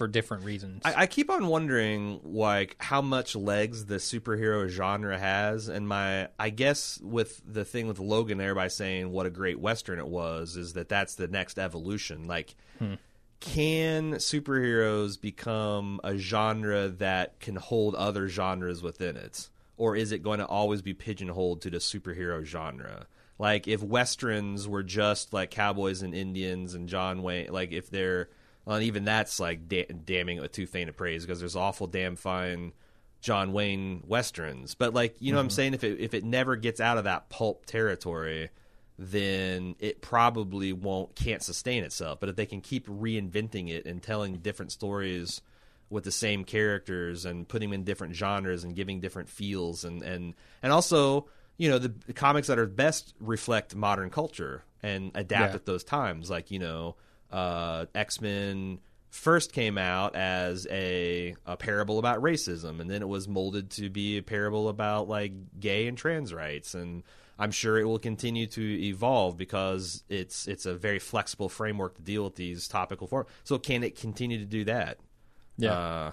for 0.00 0.08
different 0.08 0.44
reasons. 0.44 0.80
I, 0.82 1.02
I 1.02 1.06
keep 1.06 1.28
on 1.28 1.46
wondering 1.46 2.20
like 2.24 2.74
how 2.78 3.02
much 3.02 3.36
legs 3.36 3.84
the 3.84 3.96
superhero 3.96 4.66
genre 4.66 5.18
has, 5.18 5.68
and 5.68 5.86
my 5.86 6.28
I 6.38 6.48
guess 6.48 6.98
with 7.02 7.42
the 7.46 7.66
thing 7.66 7.86
with 7.86 7.98
Logan, 7.98 8.40
everybody 8.40 8.70
saying 8.70 9.10
what 9.10 9.26
a 9.26 9.30
great 9.30 9.60
western 9.60 9.98
it 9.98 10.08
was, 10.08 10.56
is 10.56 10.72
that 10.72 10.88
that's 10.88 11.16
the 11.16 11.28
next 11.28 11.58
evolution. 11.58 12.26
Like, 12.26 12.54
hmm. 12.78 12.94
can 13.40 14.14
superheroes 14.14 15.20
become 15.20 16.00
a 16.02 16.16
genre 16.16 16.88
that 16.88 17.38
can 17.38 17.56
hold 17.56 17.94
other 17.94 18.26
genres 18.26 18.82
within 18.82 19.18
it, 19.18 19.50
or 19.80 19.96
is 19.96 20.12
it 20.12 20.22
going 20.22 20.40
to 20.40 20.46
always 20.46 20.82
be 20.82 20.92
pigeonholed 20.92 21.62
to 21.62 21.70
the 21.70 21.78
superhero 21.78 22.44
genre? 22.44 23.06
Like, 23.38 23.66
if 23.66 23.82
westerns 23.82 24.68
were 24.68 24.82
just 24.82 25.32
like 25.32 25.50
cowboys 25.50 26.02
and 26.02 26.14
Indians 26.14 26.74
and 26.74 26.86
John 26.86 27.22
Wayne, 27.22 27.50
like 27.50 27.72
if 27.72 27.88
they're 27.88 28.28
well, 28.66 28.82
even 28.82 29.06
that's 29.06 29.40
like 29.40 29.68
da- 29.68 29.86
damning 29.86 30.36
it 30.36 30.42
with 30.42 30.52
too 30.52 30.66
faint 30.66 30.90
a 30.90 30.92
praise 30.92 31.24
because 31.24 31.40
there's 31.40 31.56
awful 31.56 31.86
damn 31.86 32.14
fine 32.14 32.74
John 33.22 33.54
Wayne 33.54 34.02
westerns. 34.06 34.74
But 34.74 34.92
like 34.92 35.16
you 35.18 35.32
know 35.32 35.38
what 35.38 35.44
I'm 35.44 35.48
mm-hmm. 35.48 35.54
saying, 35.54 35.74
if 35.74 35.82
it 35.82 35.98
if 35.98 36.12
it 36.12 36.24
never 36.24 36.56
gets 36.56 36.78
out 36.78 36.98
of 36.98 37.04
that 37.04 37.30
pulp 37.30 37.64
territory, 37.64 38.50
then 38.98 39.76
it 39.78 40.02
probably 40.02 40.74
won't 40.74 41.16
can't 41.16 41.42
sustain 41.42 41.84
itself. 41.84 42.20
But 42.20 42.28
if 42.28 42.36
they 42.36 42.44
can 42.44 42.60
keep 42.60 42.86
reinventing 42.86 43.70
it 43.70 43.86
and 43.86 44.02
telling 44.02 44.36
different 44.36 44.72
stories 44.72 45.40
with 45.90 46.04
the 46.04 46.12
same 46.12 46.44
characters 46.44 47.24
and 47.24 47.46
putting 47.48 47.70
them 47.70 47.80
in 47.80 47.84
different 47.84 48.14
genres 48.14 48.64
and 48.64 48.74
giving 48.76 49.00
different 49.00 49.28
feels 49.28 49.84
and 49.84 50.02
and 50.02 50.34
and 50.62 50.72
also 50.72 51.26
you 51.58 51.68
know 51.68 51.78
the, 51.78 51.92
the 52.06 52.12
comics 52.14 52.46
that 52.48 52.58
are 52.58 52.66
best 52.66 53.12
reflect 53.20 53.74
modern 53.74 54.08
culture 54.08 54.62
and 54.82 55.10
adapt 55.14 55.50
Yeah. 55.52 55.56
at 55.56 55.66
those 55.66 55.84
times. 55.84 56.30
Like 56.30 56.50
you 56.50 56.58
know 56.60 56.96
uh, 57.30 57.86
x-men 57.94 58.80
first 59.10 59.52
came 59.52 59.76
out 59.76 60.14
as 60.14 60.66
a, 60.70 61.34
a 61.44 61.56
parable 61.56 61.98
about 61.98 62.22
racism 62.22 62.80
and 62.80 62.88
then 62.88 63.02
it 63.02 63.08
was 63.08 63.26
molded 63.26 63.70
to 63.70 63.90
be 63.90 64.16
a 64.18 64.22
parable 64.22 64.68
about 64.68 65.08
like 65.08 65.32
gay 65.58 65.86
and 65.88 65.98
trans 65.98 66.32
rights. 66.32 66.74
And 66.74 67.02
i'm 67.38 67.50
sure 67.50 67.78
it 67.78 67.84
will 67.84 67.98
continue 67.98 68.46
to 68.46 68.60
evolve 68.84 69.36
because 69.38 70.04
it's 70.10 70.46
it's 70.46 70.66
a 70.66 70.74
very 70.74 70.98
flexible 70.98 71.48
framework 71.48 71.94
to 71.96 72.02
deal 72.02 72.22
with 72.24 72.34
these 72.36 72.68
topical 72.68 73.06
forms 73.06 73.28
so 73.44 73.58
can 73.58 73.82
it 73.82 73.98
continue 73.98 74.36
to 74.38 74.44
do 74.44 74.62
that 74.64 74.98
yeah. 75.60 75.72
uh, 75.72 76.12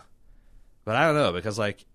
but 0.85 0.95
I 0.95 1.05
don't 1.07 1.15
know 1.15 1.33
because 1.33 1.57
like 1.59 1.85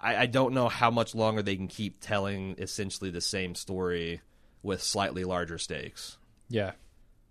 I, 0.00 0.16
I 0.16 0.26
don't 0.26 0.54
know 0.54 0.68
how 0.68 0.90
much 0.90 1.14
longer 1.14 1.42
they 1.42 1.56
can 1.56 1.68
keep 1.68 2.00
telling 2.00 2.54
essentially 2.58 3.10
the 3.10 3.20
same 3.20 3.54
story 3.54 4.20
with 4.62 4.82
slightly 4.82 5.24
larger 5.24 5.58
stakes. 5.58 6.16
Yeah, 6.48 6.72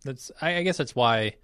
that's. 0.03 0.31
I, 0.41 0.55
I 0.57 0.63
guess 0.63 0.77
that's 0.77 0.95
why 0.95 1.35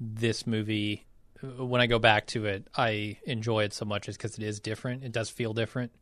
this 0.00 0.46
movie, 0.46 1.06
uh, 1.42 1.64
when 1.64 1.80
I 1.80 1.86
go 1.86 1.98
back 1.98 2.26
to 2.28 2.46
it, 2.46 2.66
I 2.76 3.18
enjoy 3.24 3.64
it 3.64 3.72
so 3.72 3.84
much, 3.84 4.08
is 4.08 4.16
because 4.16 4.36
it 4.38 4.44
is 4.44 4.60
different. 4.60 5.04
It 5.04 5.12
does 5.12 5.30
feel 5.30 5.52
different. 5.52 5.92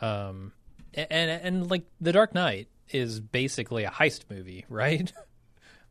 Um, 0.00 0.52
a- 0.94 1.12
and 1.12 1.30
and 1.30 1.70
like 1.70 1.84
The 2.00 2.12
Dark 2.12 2.34
Knight 2.34 2.68
is 2.90 3.20
basically 3.20 3.84
a 3.84 3.90
heist 3.90 4.24
movie, 4.30 4.64
right? 4.70 5.12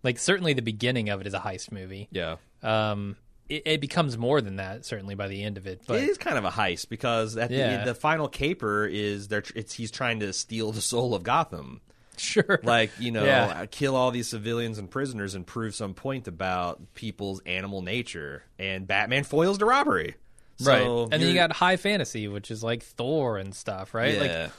like 0.03 0.19
certainly 0.19 0.53
the 0.53 0.61
beginning 0.61 1.09
of 1.09 1.21
it 1.21 1.27
is 1.27 1.33
a 1.33 1.39
heist 1.39 1.71
movie. 1.71 2.07
Yeah, 2.11 2.37
Um, 2.63 3.17
it, 3.49 3.63
it 3.65 3.81
becomes 3.81 4.17
more 4.17 4.41
than 4.41 4.57
that 4.57 4.85
certainly 4.85 5.15
by 5.15 5.27
the 5.27 5.43
end 5.43 5.57
of 5.57 5.67
it. 5.67 5.81
But 5.87 6.01
it 6.03 6.09
is 6.09 6.17
kind 6.17 6.37
of 6.37 6.45
a 6.45 6.49
heist 6.51 6.89
because 6.89 7.37
at 7.37 7.51
Yeah. 7.51 7.79
the 7.85 7.93
the 7.93 7.95
final 7.95 8.27
caper 8.27 8.85
is 8.85 9.27
there. 9.29 9.43
It's 9.55 9.73
he's 9.73 9.91
trying 9.91 10.19
to 10.21 10.33
steal 10.33 10.71
the 10.71 10.81
soul 10.81 11.13
of 11.15 11.23
Gotham. 11.23 11.81
sure, 12.17 12.59
Like 12.63 12.91
you 12.99 13.11
know, 13.11 13.23
Yeah. 13.25 13.65
kill 13.67 13.95
all 13.95 14.11
these 14.11 14.27
civilians 14.27 14.77
and 14.79 14.89
prisoners 14.89 15.35
and 15.35 15.45
prove 15.45 15.75
some 15.75 15.93
point 15.93 16.27
about 16.27 16.93
people's 16.95 17.41
animal 17.45 17.81
nature. 17.81 18.43
And 18.57 18.87
Batman 18.87 19.23
foils 19.23 19.57
the 19.59 19.65
robbery. 19.65 20.15
right. 20.63 20.81
And 20.81 21.11
then 21.11 21.21
you 21.21 21.33
got 21.35 21.51
high 21.53 21.77
fantasy, 21.77 22.27
which 22.27 22.49
is 22.49 22.63
like 22.63 22.81
Thor 22.83 23.37
and 23.37 23.53
stuff, 23.53 23.93
right? 23.93 24.19
Like 24.19 24.31
yeah. 24.31 24.49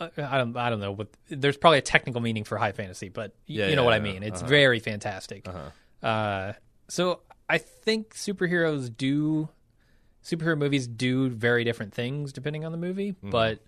uh, 0.00 0.08
I 0.18 0.38
don't 0.38 0.56
I 0.56 0.68
don't 0.70 0.80
know 0.80 0.90
what 0.92 1.08
there's 1.30 1.56
probably 1.56 1.78
a 1.78 1.82
technical 1.82 2.20
meaning 2.20 2.42
for 2.44 2.58
high 2.58 2.72
fantasy, 2.72 3.08
but 3.08 3.30
y- 3.48 3.54
Yeah, 3.62 3.68
you 3.68 3.76
know 3.76 3.84
what 3.84 3.94
I 3.94 4.00
mean. 4.00 4.22
It's 4.24 4.40
uh-huh. 4.40 4.48
very 4.50 4.80
fantastic. 4.80 5.46
Uh-huh. 5.48 6.06
Uh, 6.06 6.52
so 6.88 7.20
I 7.48 7.58
think 7.58 8.14
superheroes 8.14 8.94
do 8.94 9.48
superhero 10.24 10.58
movies 10.58 10.86
do 10.86 11.30
very 11.30 11.64
different 11.64 11.94
things 11.94 12.32
depending 12.32 12.64
on 12.64 12.72
the 12.72 12.78
movie, 12.78 13.12
Mm-hmm. 13.12 13.30
but 13.30 13.60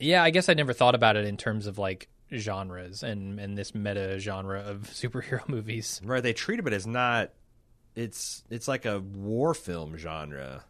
yeah, 0.00 0.22
I 0.22 0.30
guess 0.30 0.48
I 0.48 0.54
never 0.54 0.72
thought 0.72 0.94
about 0.94 1.16
it 1.16 1.24
in 1.24 1.36
terms 1.36 1.66
of 1.66 1.78
like 1.78 2.08
genres 2.34 3.02
and 3.02 3.38
and 3.38 3.56
this 3.56 3.74
meta 3.74 4.18
genre 4.18 4.60
of 4.60 4.82
superhero 4.92 5.46
movies. 5.48 6.00
Right, 6.04 6.22
they 6.22 6.32
treat 6.32 6.58
it 6.58 6.72
as 6.72 6.86
not. 6.86 7.30
It's 7.94 8.42
it's 8.50 8.66
like 8.66 8.86
a 8.86 8.98
war 9.00 9.54
film 9.54 9.96
genre. 9.96 10.64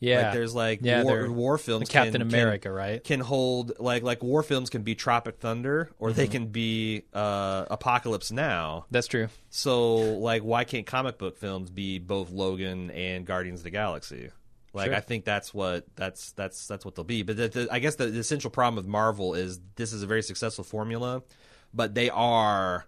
Yeah. 0.00 0.22
like 0.24 0.32
there's 0.34 0.54
like 0.54 0.80
Yeah, 0.82 1.02
war, 1.02 1.30
war 1.30 1.56
films. 1.58 1.88
Captain 1.88 2.12
can- 2.12 2.20
can- 2.22 2.28
America, 2.28 2.70
right? 2.70 3.02
can 3.02 3.20
hold 3.20 3.72
like 3.78 4.02
like 4.02 4.22
war 4.22 4.42
films 4.42 4.68
can 4.70 4.82
be 4.82 4.94
Tropic 4.94 5.38
Thunder 5.38 5.90
or 5.98 6.08
Mm-hmm. 6.10 6.16
they 6.16 6.26
can 6.26 6.46
be 6.48 7.04
uh, 7.14 7.64
Apocalypse 7.70 8.30
Now. 8.30 8.86
That's 8.90 9.06
true. 9.06 9.28
So 9.50 9.96
like, 10.18 10.42
why 10.42 10.64
can't 10.64 10.86
comic 10.86 11.16
book 11.18 11.38
films 11.38 11.70
be 11.70 11.98
both 11.98 12.30
Logan 12.30 12.90
and 12.90 13.24
Guardians 13.24 13.60
of 13.60 13.64
the 13.64 13.70
Galaxy? 13.70 14.30
Like, 14.74 14.86
Sure. 14.86 14.96
I 14.96 15.00
think 15.00 15.24
that's 15.24 15.54
what 15.54 15.86
that's 15.94 16.32
that's 16.32 16.66
that's 16.66 16.84
what 16.84 16.96
they'll 16.96 17.04
be. 17.04 17.22
But 17.22 17.36
the, 17.36 17.48
the, 17.48 17.68
I 17.70 17.78
guess 17.78 17.94
the, 17.94 18.06
the 18.06 18.18
essential 18.18 18.50
problem 18.50 18.74
with 18.76 18.86
Marvel 18.88 19.34
is 19.34 19.60
this 19.76 19.92
is 19.92 20.02
a 20.02 20.06
very 20.06 20.22
successful 20.22 20.64
formula, 20.64 21.22
but 21.72 21.94
they 21.94 22.10
are 22.10 22.84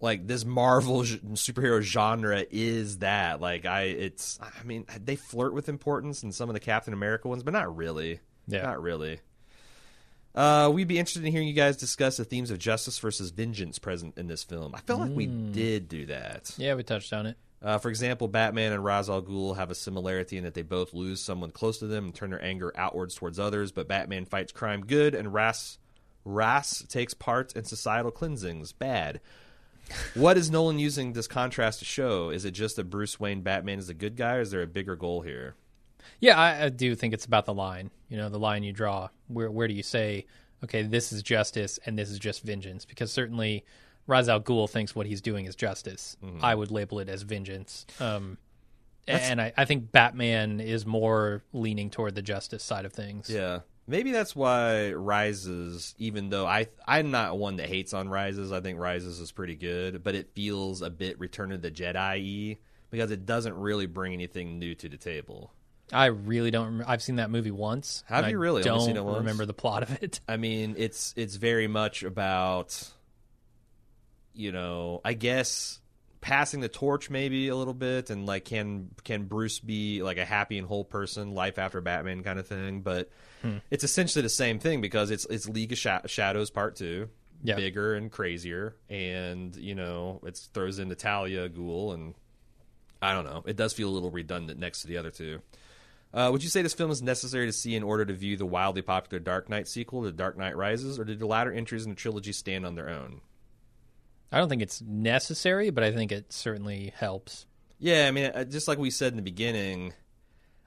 like 0.00 0.26
this 0.26 0.44
Marvel 0.44 1.02
superhero 1.02 1.80
genre 1.80 2.44
is 2.50 2.98
that 2.98 3.40
like 3.40 3.66
I 3.66 3.82
it's 3.82 4.38
I 4.40 4.64
mean 4.64 4.86
they 5.04 5.16
flirt 5.16 5.54
with 5.54 5.68
importance 5.68 6.22
in 6.22 6.32
some 6.32 6.48
of 6.48 6.54
the 6.54 6.60
Captain 6.60 6.92
America 6.92 7.28
ones, 7.28 7.42
but 7.42 7.52
not 7.52 7.76
really. 7.76 8.20
Yeah. 8.46 8.62
not 8.62 8.80
really. 8.80 9.20
Uh, 10.34 10.70
we'd 10.72 10.86
be 10.86 10.98
interested 10.98 11.24
in 11.24 11.32
hearing 11.32 11.48
you 11.48 11.54
guys 11.54 11.76
discuss 11.76 12.16
the 12.16 12.24
themes 12.24 12.50
of 12.50 12.58
justice 12.58 12.98
versus 12.98 13.30
vengeance 13.30 13.78
present 13.78 14.16
in 14.16 14.28
this 14.28 14.44
film. 14.44 14.74
I 14.74 14.80
felt 14.80 15.00
like 15.00 15.10
we 15.10 15.26
did 15.26 15.88
do 15.88 16.06
that. 16.06 16.54
Yeah, 16.56 16.74
we 16.74 16.84
touched 16.84 17.12
on 17.12 17.26
it. 17.26 17.36
Uh, 17.60 17.78
for 17.78 17.88
example, 17.88 18.28
Batman 18.28 18.72
and 18.72 18.84
Ra's 18.84 19.10
al 19.10 19.20
Ghul 19.20 19.56
have 19.56 19.70
a 19.72 19.74
similarity 19.74 20.38
in 20.38 20.44
that 20.44 20.54
they 20.54 20.62
both 20.62 20.94
lose 20.94 21.20
someone 21.20 21.50
close 21.50 21.78
to 21.78 21.88
them 21.88 22.04
and 22.04 22.14
turn 22.14 22.30
their 22.30 22.42
anger 22.42 22.72
outwards 22.76 23.16
towards 23.16 23.40
others. 23.40 23.72
But 23.72 23.88
Batman 23.88 24.26
fights 24.26 24.52
crime 24.52 24.82
good, 24.82 25.16
and 25.16 25.34
Ra's 25.34 25.78
Ra's 26.24 26.84
takes 26.88 27.14
part 27.14 27.56
in 27.56 27.64
societal 27.64 28.12
cleansings 28.12 28.72
bad. 28.72 29.20
What 30.14 30.36
is 30.36 30.50
Nolan 30.50 30.78
using 30.78 31.12
this 31.12 31.26
contrast 31.26 31.78
to 31.80 31.84
show? 31.84 32.30
Is 32.30 32.44
it 32.44 32.52
just 32.52 32.76
that 32.76 32.90
Bruce 32.90 33.18
Wayne 33.18 33.42
Batman 33.42 33.78
is 33.78 33.88
a 33.88 33.94
good 33.94 34.16
guy, 34.16 34.36
or 34.36 34.40
is 34.40 34.50
there 34.50 34.62
a 34.62 34.66
bigger 34.66 34.96
goal 34.96 35.22
here? 35.22 35.54
Yeah, 36.20 36.38
I, 36.38 36.64
I 36.64 36.68
do 36.68 36.94
think 36.94 37.14
it's 37.14 37.24
about 37.24 37.46
the 37.46 37.54
line. 37.54 37.90
You 38.08 38.16
know, 38.16 38.28
the 38.28 38.38
line 38.38 38.62
you 38.62 38.72
draw. 38.72 39.08
Where 39.28 39.50
where 39.50 39.68
do 39.68 39.74
you 39.74 39.82
say, 39.82 40.26
okay, 40.64 40.82
this 40.82 41.12
is 41.12 41.22
justice 41.22 41.78
and 41.86 41.98
this 41.98 42.10
is 42.10 42.18
just 42.18 42.42
vengeance? 42.42 42.84
Because 42.84 43.12
certainly, 43.12 43.64
Ra's 44.06 44.28
al 44.28 44.40
Ghul 44.40 44.68
thinks 44.68 44.94
what 44.94 45.06
he's 45.06 45.20
doing 45.20 45.46
is 45.46 45.54
justice. 45.54 46.16
Mm-hmm. 46.24 46.44
I 46.44 46.54
would 46.54 46.70
label 46.70 46.98
it 46.98 47.08
as 47.08 47.22
vengeance. 47.22 47.86
Um, 48.00 48.38
and 49.06 49.40
I, 49.40 49.52
I 49.56 49.64
think 49.64 49.90
Batman 49.90 50.60
is 50.60 50.84
more 50.84 51.42
leaning 51.52 51.88
toward 51.90 52.14
the 52.14 52.22
justice 52.22 52.62
side 52.62 52.84
of 52.84 52.92
things. 52.92 53.30
Yeah. 53.30 53.60
Maybe 53.88 54.12
that's 54.12 54.36
why 54.36 54.92
Rises, 54.92 55.94
even 55.98 56.28
though 56.28 56.46
I 56.46 56.68
I'm 56.86 57.10
not 57.10 57.38
one 57.38 57.56
that 57.56 57.68
hates 57.68 57.94
on 57.94 58.08
Rises, 58.08 58.52
I 58.52 58.60
think 58.60 58.78
Rises 58.78 59.18
is 59.18 59.32
pretty 59.32 59.54
good, 59.54 60.04
but 60.04 60.14
it 60.14 60.34
feels 60.34 60.82
a 60.82 60.90
bit 60.90 61.18
Return 61.18 61.52
of 61.52 61.62
the 61.62 61.70
Jedi 61.70 62.58
because 62.90 63.10
it 63.10 63.24
doesn't 63.24 63.54
really 63.54 63.86
bring 63.86 64.12
anything 64.12 64.58
new 64.58 64.74
to 64.74 64.88
the 64.90 64.98
table. 64.98 65.52
I 65.90 66.06
really 66.06 66.50
don't. 66.50 66.78
Rem- 66.78 66.84
I've 66.86 67.02
seen 67.02 67.16
that 67.16 67.30
movie 67.30 67.50
once. 67.50 68.04
Have 68.08 68.28
you 68.28 68.36
I 68.36 68.40
really? 68.40 68.62
Don't 68.62 68.82
seen 68.82 68.98
it 68.98 69.04
once? 69.04 69.20
remember 69.20 69.46
the 69.46 69.54
plot 69.54 69.82
of 69.82 70.02
it. 70.02 70.20
I 70.28 70.36
mean, 70.36 70.74
it's 70.76 71.14
it's 71.16 71.36
very 71.36 71.66
much 71.66 72.02
about 72.02 72.92
you 74.34 74.52
know, 74.52 75.00
I 75.04 75.14
guess 75.14 75.80
passing 76.20 76.60
the 76.60 76.68
torch 76.68 77.10
maybe 77.10 77.48
a 77.48 77.56
little 77.56 77.74
bit 77.74 78.10
and 78.10 78.26
like 78.26 78.44
can 78.44 78.90
can 79.04 79.24
Bruce 79.24 79.58
be 79.60 80.02
like 80.02 80.18
a 80.18 80.24
happy 80.24 80.58
and 80.58 80.66
whole 80.66 80.84
person, 80.84 81.32
life 81.34 81.58
after 81.58 81.80
Batman 81.80 82.22
kind 82.22 82.38
of 82.38 82.46
thing, 82.46 82.80
but 82.80 83.10
it's 83.70 83.84
essentially 83.84 84.22
the 84.22 84.28
same 84.28 84.58
thing 84.58 84.80
because 84.80 85.10
it's 85.10 85.24
it's 85.26 85.48
League 85.48 85.72
of 85.72 85.78
Sha- 85.78 86.06
Shadows 86.06 86.50
part 86.50 86.76
2. 86.76 87.08
Yeah. 87.44 87.54
Bigger 87.54 87.94
and 87.94 88.10
crazier 88.10 88.74
and 88.90 89.54
you 89.54 89.76
know, 89.76 90.20
it 90.24 90.40
throws 90.52 90.80
in 90.80 90.92
Talia 90.96 91.42
al 91.44 91.48
Ghul 91.48 91.94
and 91.94 92.14
I 93.00 93.12
don't 93.12 93.24
know. 93.24 93.44
It 93.46 93.56
does 93.56 93.72
feel 93.72 93.88
a 93.88 93.92
little 93.92 94.10
redundant 94.10 94.58
next 94.58 94.82
to 94.82 94.88
the 94.88 94.96
other 94.96 95.10
two. 95.10 95.40
Uh, 96.12 96.30
would 96.32 96.42
you 96.42 96.48
say 96.48 96.62
this 96.62 96.74
film 96.74 96.90
is 96.90 97.02
necessary 97.02 97.46
to 97.46 97.52
see 97.52 97.76
in 97.76 97.82
order 97.82 98.04
to 98.04 98.14
view 98.14 98.36
the 98.36 98.46
wildly 98.46 98.82
popular 98.82 99.20
Dark 99.20 99.48
Knight 99.48 99.68
sequel, 99.68 100.00
The 100.02 100.12
Dark 100.12 100.38
Knight 100.38 100.56
Rises, 100.56 100.98
or 100.98 101.04
did 101.04 101.18
the 101.18 101.26
latter 101.26 101.52
entries 101.52 101.84
in 101.84 101.90
the 101.90 101.96
trilogy 101.96 102.32
stand 102.32 102.64
on 102.64 102.74
their 102.74 102.88
own? 102.88 103.20
I 104.30 104.38
don't 104.38 104.48
think 104.48 104.62
it's 104.62 104.82
necessary, 104.82 105.70
but 105.70 105.84
I 105.84 105.92
think 105.92 106.12
it 106.12 106.32
certainly 106.32 106.92
helps. 106.96 107.46
Yeah, 107.78 108.06
I 108.08 108.10
mean, 108.10 108.26
uh, 108.26 108.44
just 108.44 108.68
like 108.68 108.78
we 108.78 108.90
said 108.90 109.12
in 109.12 109.16
the 109.16 109.22
beginning, 109.22 109.94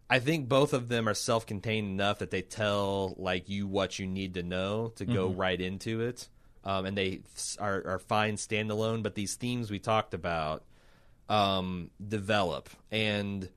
I 0.09 0.19
think 0.19 0.49
both 0.49 0.73
of 0.73 0.87
them 0.89 1.07
are 1.07 1.13
self-contained 1.13 1.87
enough 1.87 2.19
that 2.19 2.31
they 2.31 2.41
tell 2.41 3.15
like 3.17 3.49
you 3.49 3.67
what 3.67 3.99
you 3.99 4.07
need 4.07 4.33
to 4.35 4.43
know 4.43 4.93
to 4.95 5.05
go 5.05 5.27
right 5.27 5.59
into 5.59 6.01
it, 6.01 6.27
um, 6.63 6.85
and 6.85 6.97
they 6.97 7.21
are, 7.59 7.83
are 7.85 7.99
fine 7.99 8.35
standalone. 8.35 9.03
But 9.03 9.15
these 9.15 9.35
themes 9.35 9.69
we 9.69 9.79
talked 9.79 10.13
about 10.13 10.63
um, 11.29 11.91
develop, 12.05 12.69
and 12.91 13.47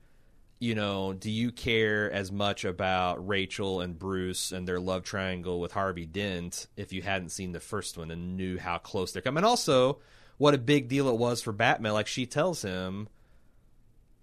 you 0.59 0.75
know, 0.75 1.13
do 1.13 1.29
you 1.29 1.51
care 1.51 2.11
as 2.11 2.31
much 2.31 2.63
about 2.63 3.27
Rachel 3.27 3.81
and 3.81 3.97
Bruce 3.97 4.51
and 4.51 4.67
their 4.67 4.79
love 4.79 5.03
triangle 5.03 5.59
with 5.59 5.73
Harvey 5.73 6.05
Dent 6.05 6.67
if 6.77 6.93
you 6.93 7.01
hadn't 7.01 7.29
seen 7.29 7.51
the 7.51 7.59
first 7.59 7.97
one 7.97 8.09
and 8.09 8.37
knew 8.37 8.57
how 8.57 8.77
close 8.77 9.11
they're 9.11 9.21
coming? 9.21 9.39
And 9.39 9.45
also, 9.45 9.99
what 10.37 10.53
a 10.53 10.57
big 10.57 10.87
deal 10.87 11.09
it 11.09 11.17
was 11.17 11.41
for 11.41 11.51
Batman. 11.51 11.93
Like 11.93 12.07
she 12.07 12.25
tells 12.25 12.61
him, 12.61 13.09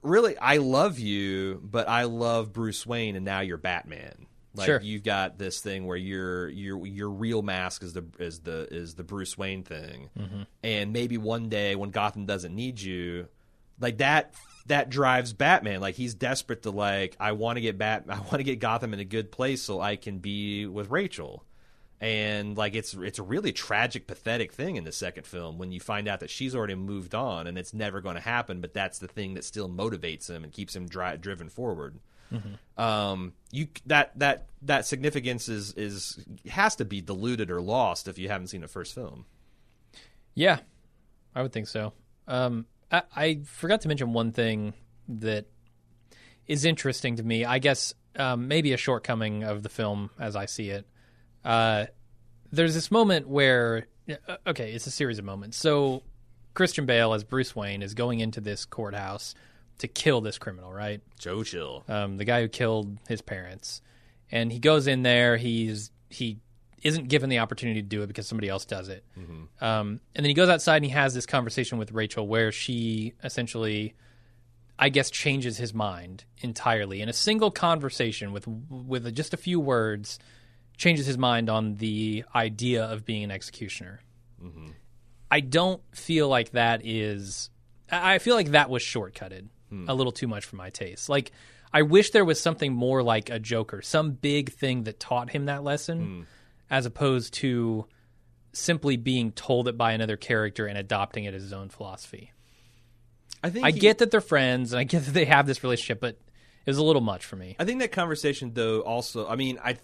really, 0.01 0.37
I 0.39 0.57
love 0.57 0.99
you, 0.99 1.61
but 1.63 1.89
I 1.89 2.05
love 2.05 2.53
Bruce 2.53 2.87
Wayne, 2.87 3.15
and 3.17 3.25
now 3.25 3.41
you're 3.41 3.59
Batman. 3.59 4.27
Like 4.55 4.67
Sure. 4.67 4.81
you've 4.83 5.03
got 5.03 5.39
this 5.39 5.61
thing 5.61 5.87
where 5.87 5.97
your 5.97 6.49
your 6.49 6.87
your 6.87 7.09
real 7.09 7.41
mask 7.41 7.83
is 7.83 7.95
the 7.95 8.05
is 8.19 8.41
the 8.41 8.69
is 8.71 8.95
the 8.95 9.05
Bruce 9.05 9.39
Wayne 9.39 9.63
thing, 9.63 10.11
mm-hmm. 10.19 10.43
and 10.63 10.93
maybe 10.93 11.17
one 11.17 11.49
day 11.49 11.75
when 11.75 11.91
Gotham 11.91 12.27
doesn't 12.27 12.55
need 12.55 12.79
you, 12.79 13.29
like 13.81 13.99
that 13.99 14.35
that 14.67 14.91
drives 14.91 15.33
Batman. 15.33 15.81
Like 15.81 15.95
he's 15.95 16.15
desperate 16.15 16.63
to 16.63 16.71
like 16.71 17.17
I 17.21 17.33
want 17.33 17.57
to 17.57 17.61
get 17.61 17.79
Bat 17.79 18.05
I 18.09 18.19
want 18.19 18.35
to 18.35 18.45
get 18.45 18.61
Gotham 18.61 18.95
in 18.95 19.01
a 19.01 19.05
good 19.05 19.33
place 19.33 19.63
so 19.63 19.81
I 19.81 19.97
can 19.97 20.19
be 20.19 20.67
with 20.67 20.91
Rachel. 20.91 21.45
And 22.01 22.57
like 22.57 22.75
it's 22.75 22.95
it's 22.95 23.19
a 23.19 23.23
really 23.23 23.53
tragic, 23.53 24.07
pathetic 24.07 24.53
thing 24.53 24.77
in 24.77 24.85
the 24.85 24.93
second 24.93 25.25
film 25.25 25.59
when 25.59 25.71
you 25.71 25.79
find 25.79 26.09
out 26.09 26.21
that 26.21 26.31
she's 26.31 26.55
already 26.55 26.75
moved 26.75 27.15
on 27.15 27.47
and 27.47 27.57
it's 27.57 27.73
never 27.73 28.01
going 28.01 28.17
to 28.17 28.21
happen. 28.21 28.61
But 28.61 28.75
that's 28.75 28.99
the 28.99 29.09
thing 29.09 29.35
that 29.35 29.45
still 29.45 29.69
motivates 29.69 30.29
him 30.29 30.43
and 30.43 30.53
keeps 30.53 30.75
him 30.75 30.89
dri- 30.89 31.19
driven 31.19 31.49
forward. 31.49 32.01
Um, 32.79 33.35
you 33.51 33.69
that 33.87 34.19
that 34.19 34.47
that 34.63 34.87
significance 34.87 35.49
is 35.49 35.75
is 35.75 36.25
has 36.49 36.77
to 36.77 36.85
be 36.85 37.01
diluted 37.01 37.51
or 37.51 37.61
lost 37.61 38.09
if 38.09 38.19
you 38.19 38.29
haven't 38.29 38.47
seen 38.49 38.63
the 38.63 38.69
first 38.69 38.95
film. 38.95 39.27
Yeah, 40.35 40.61
I 41.35 41.43
would 41.43 41.53
think 41.53 41.69
so. 41.69 41.93
Um, 42.27 42.67
I, 42.93 43.03
I 43.17 43.41
forgot 43.45 43.81
to 43.81 43.89
mention 43.89 44.13
one 44.13 44.33
thing 44.33 44.75
that 45.09 45.47
is 46.47 46.65
interesting 46.65 47.17
to 47.17 47.23
me. 47.23 47.45
I 47.45 47.59
guess 47.59 47.95
um, 48.17 48.49
maybe 48.49 48.73
a 48.73 48.77
shortcoming 48.77 49.43
of 49.43 49.63
the 49.63 49.69
film 49.69 50.11
as 50.21 50.37
I 50.37 50.47
see 50.47 50.71
it. 50.71 50.87
Uh, 51.45 51.87
there's 52.53 52.75
this 52.75 52.91
moment 52.91 53.27
where, 53.29 53.87
uh, 54.29 54.37
okay, 54.47 54.73
it's 54.73 54.87
a 54.87 54.91
series 54.91 55.19
of 55.19 55.25
moments. 55.25 55.57
So 55.57 56.03
Christian 56.55 56.87
Bale 56.87 57.15
as 57.15 57.25
Bruce 57.25 57.57
Wayne 57.57 57.83
is 57.83 57.95
going 57.95 58.21
into 58.21 58.41
this 58.41 58.65
courthouse 58.65 59.35
to 59.79 59.89
kill 59.89 60.21
this 60.21 60.39
criminal, 60.39 60.73
right? 60.73 61.01
Joe 61.19 61.43
Chill. 61.43 61.85
um, 61.89 62.19
the 62.19 62.25
guy 62.25 62.43
who 62.43 62.49
killed 62.49 62.99
his 63.09 63.23
parents, 63.23 63.81
and 64.31 64.53
he 64.53 64.59
goes 64.59 64.87
in 64.87 65.03
there. 65.03 65.37
He's 65.37 65.91
he 66.11 66.39
isn't 66.83 67.09
given 67.09 67.31
the 67.31 67.39
opportunity 67.39 67.81
to 67.81 67.89
do 67.89 68.03
it 68.03 68.09
because 68.09 68.27
somebody 68.27 68.49
else 68.49 68.65
does 68.65 68.89
it. 68.89 69.05
Mm-hmm. 69.19 69.65
Um, 69.65 70.01
and 70.15 70.25
then 70.25 70.31
he 70.31 70.35
goes 70.35 70.49
outside 70.49 70.77
and 70.77 70.85
he 70.85 70.91
has 70.91 71.15
this 71.15 71.27
conversation 71.27 71.79
with 71.79 71.93
Rachel 71.93 72.27
where 72.27 72.53
she 72.53 73.15
essentially, 73.23 73.95
I 74.79 74.89
guess, 74.89 75.11
changes 75.11 75.57
his 75.57 75.73
mind 75.73 76.25
entirely 76.41 77.01
in 77.01 77.09
a 77.09 77.13
single 77.13 77.51
conversation 77.51 78.33
with 78.33 78.47
with 78.47 79.15
just 79.15 79.33
a 79.33 79.37
few 79.37 79.61
words, 79.61 80.19
changes 80.77 81.07
his 81.07 81.19
mind 81.19 81.49
on 81.49 81.77
the 81.77 82.25
idea 82.35 82.85
of 82.85 83.05
being 83.05 83.25
an 83.25 83.31
executioner. 83.31 84.01
Mm-hmm. 84.43 84.71
I 85.31 85.41
don't 85.41 85.81
feel 85.97 86.29
like 86.29 86.51
that 86.51 86.85
is. 86.85 87.49
I 87.91 88.15
I 88.15 88.19
feel 88.19 88.35
like 88.35 88.49
that 88.49 88.69
was 88.69 88.83
shortcutted 88.83 89.49
hmm. 89.73 89.89
a 89.89 89.95
little 89.95 90.13
too 90.13 90.29
much 90.29 90.45
for 90.45 90.57
my 90.57 90.71
taste. 90.71 91.09
Like, 91.09 91.33
I 91.73 91.83
wish 91.83 92.11
there 92.11 92.25
was 92.25 92.39
something 92.39 92.73
more 92.73 93.03
like 93.03 93.31
a 93.31 93.39
Joker, 93.39 93.81
some 93.81 94.13
big 94.13 94.53
thing 94.53 94.85
that 94.85 95.01
taught 95.01 95.31
him 95.31 95.47
that 95.47 95.65
lesson, 95.65 96.01
hmm. 96.01 96.23
As 96.73 96.87
opposed 96.87 97.35
to 97.35 97.87
simply 98.55 98.97
being 98.97 99.31
told 99.31 99.69
it 99.69 99.77
by 99.77 99.93
another 99.93 100.17
character 100.17 100.67
and 100.67 100.79
adopting 100.79 101.25
it 101.25 101.35
as 101.35 101.43
his 101.43 101.53
own 101.53 101.69
philosophy. 101.69 102.33
I 103.45 103.51
think 103.51 103.65
I 103.67 103.71
he- 103.71 103.79
get 103.79 103.99
that 103.99 104.11
they're 104.11 104.21
friends 104.23 104.73
and 104.73 104.81
I 104.81 104.85
get 104.85 105.05
that 105.05 105.13
they 105.13 105.27
have 105.27 105.47
this 105.47 105.63
relationship, 105.63 106.01
but 106.01 106.17
it 106.65 106.71
was 106.71 106.79
a 106.79 106.85
little 106.85 107.03
much 107.03 107.27
for 107.27 107.37
me. 107.37 107.57
I 107.59 107.65
think 107.67 107.81
that 107.81 107.93
conversation, 107.93 108.53
though, 108.55 108.81
also. 108.81 109.29
I 109.29 109.37
mean, 109.37 109.59
I 109.63 109.77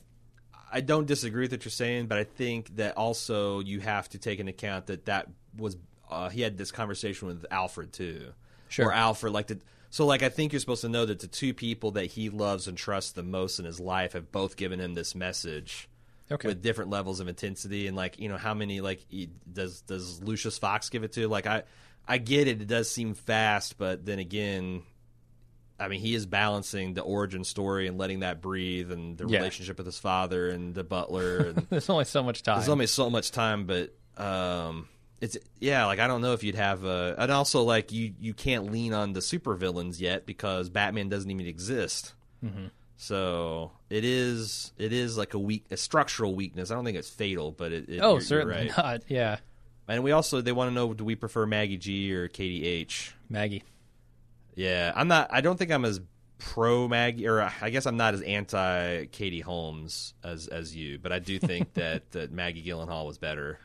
I 0.73 0.81
don't 0.81 1.07
disagree 1.07 1.43
with 1.43 1.53
what 1.53 1.65
you're 1.65 1.71
saying, 1.71 2.07
but 2.07 2.19
I 2.19 2.25
think 2.25 2.77
that 2.77 2.97
also 2.97 3.61
you 3.61 3.81
have 3.81 4.09
to 4.11 4.19
take 4.19 4.41
into 4.41 4.51
account 4.51 4.87
that 4.87 5.07
that 5.07 5.29
was 5.57 5.77
uh, 6.11 6.31
he 6.31 6.41
had 6.41 6.57
this 6.57 6.71
conversation 6.73 7.29
with 7.29 7.45
Alfred 7.51 7.93
too, 7.93 8.33
Sure. 8.69 8.87
Or 8.87 8.93
Alfred 8.93 9.33
like 9.33 9.49
the. 9.49 9.61
So, 9.91 10.05
like, 10.07 10.23
I 10.23 10.29
think 10.29 10.53
you're 10.53 10.61
supposed 10.61 10.83
to 10.83 10.89
know 10.89 11.07
that 11.07 11.21
the 11.21 11.27
two 11.27 11.53
people 11.55 11.93
that 11.93 12.07
he 12.07 12.29
loves 12.29 12.69
and 12.69 12.77
trusts 12.77 13.13
the 13.13 13.23
most 13.23 13.59
in 13.59 13.65
his 13.65 13.81
life 13.81 14.13
have 14.13 14.31
both 14.31 14.57
given 14.57 14.79
him 14.81 14.93
this 14.95 15.15
message 15.15 15.89
Okay. 16.31 16.49
with 16.49 16.63
different 16.63 16.91
levels 16.91 17.21
of 17.21 17.29
intensity. 17.29 17.87
And 17.87 17.97
like, 17.97 18.19
you 18.19 18.29
know, 18.29 18.37
how 18.37 18.55
many 18.55 18.81
like 18.81 19.05
does 19.51 19.81
does 19.83 20.23
Lucius 20.23 20.59
Fox 20.59 20.91
give 20.91 21.05
it 21.05 21.13
to? 21.13 21.29
Like, 21.29 21.47
I 21.47 21.63
I 22.07 22.19
get 22.19 22.49
it; 22.49 22.61
it 22.63 22.67
does 22.69 22.91
seem 22.91 23.15
fast, 23.15 23.79
but 23.79 24.05
then 24.07 24.19
again, 24.19 24.83
I 25.81 25.89
mean, 25.89 26.01
he 26.01 26.15
is 26.15 26.27
balancing 26.27 26.95
the 26.95 27.03
origin 27.03 27.45
story 27.45 27.87
and 27.87 27.99
letting 27.99 28.21
that 28.21 28.41
breathe, 28.43 28.91
and 28.91 29.17
the 29.17 29.27
Yeah. 29.29 29.39
relationship 29.39 29.77
with 29.79 29.87
his 29.87 29.99
father 29.99 30.49
and 30.51 30.75
the 30.75 30.85
butler, 30.85 31.47
and 31.49 31.67
There's 31.71 31.89
only 31.91 32.05
so 32.05 32.23
much 32.23 32.43
time. 32.43 32.57
there's 32.59 32.69
only 32.69 32.87
so 32.87 33.09
much 33.11 33.31
time, 33.31 33.67
but 33.67 33.95
um, 34.17 34.89
it's 35.21 35.37
yeah, 35.61 35.87
like 35.87 35.99
I 35.99 36.07
don't 36.07 36.21
know 36.23 36.33
if 36.33 36.43
you'd 36.45 36.55
have 36.57 36.85
a, 36.85 37.15
and 37.19 37.31
also 37.31 37.63
like 37.63 37.93
you 37.93 38.15
you 38.19 38.35
can't 38.35 38.73
lean 38.73 38.93
on 38.95 39.13
the 39.13 39.21
supervillains 39.21 40.01
yet 40.01 40.27
because 40.27 40.69
Batman 40.69 41.09
doesn't 41.09 41.31
even 41.31 41.47
exist. 41.47 42.15
Mm-hmm. 42.45 42.67
So 43.01 43.71
it 43.89 44.05
is 44.05 44.73
it 44.77 44.93
is 44.93 45.17
like 45.17 45.33
a 45.35 45.39
weak 45.39 45.65
a 45.71 45.77
structural 45.77 46.35
weakness. 46.35 46.71
I 46.71 46.75
don't 46.75 46.85
think 46.85 46.99
it's 46.99 47.09
fatal, 47.09 47.53
but 47.53 47.73
it, 47.73 47.89
it 47.89 48.01
oh, 48.01 48.09
you're- 48.09 48.13
you're 48.15 48.21
certainly 48.21 48.69
right. 48.69 48.77
not. 48.77 49.03
Yeah, 49.09 49.39
And 49.87 50.03
we 50.03 50.11
also 50.13 50.41
they 50.41 50.53
want 50.53 50.71
to 50.71 50.75
know 50.75 50.93
do 50.95 51.05
we 51.05 51.15
prefer 51.15 51.47
Maggie 51.47 51.77
G 51.79 52.13
or 52.13 52.27
Katie 52.29 52.67
H? 52.67 53.15
Maggie. 53.31 53.63
Yeah, 54.57 54.93
I'm 54.97 55.07
not. 55.07 55.29
I 55.31 55.41
don't 55.41 55.57
think 55.57 55.71
I'm 55.71 55.85
as 55.85 56.01
pro 56.39 56.89
Maggie, 56.89 57.29
or 57.29 57.41
I 57.63 57.71
guess 57.71 57.87
I'm 57.87 57.97
not 57.97 58.15
as 58.15 58.23
anti 58.23 59.07
Katie 59.07 59.41
Holmes 59.41 60.15
as 60.25 60.49
as 60.49 60.75
you. 60.75 60.99
But 60.99 61.13
I 61.13 61.21
do 61.21 61.39
think 61.39 61.75
that 61.75 62.11
that 62.11 62.33
Maggie 62.33 62.65
Gyllenhaal 62.65 63.07
was 63.07 63.17
better. 63.19 63.61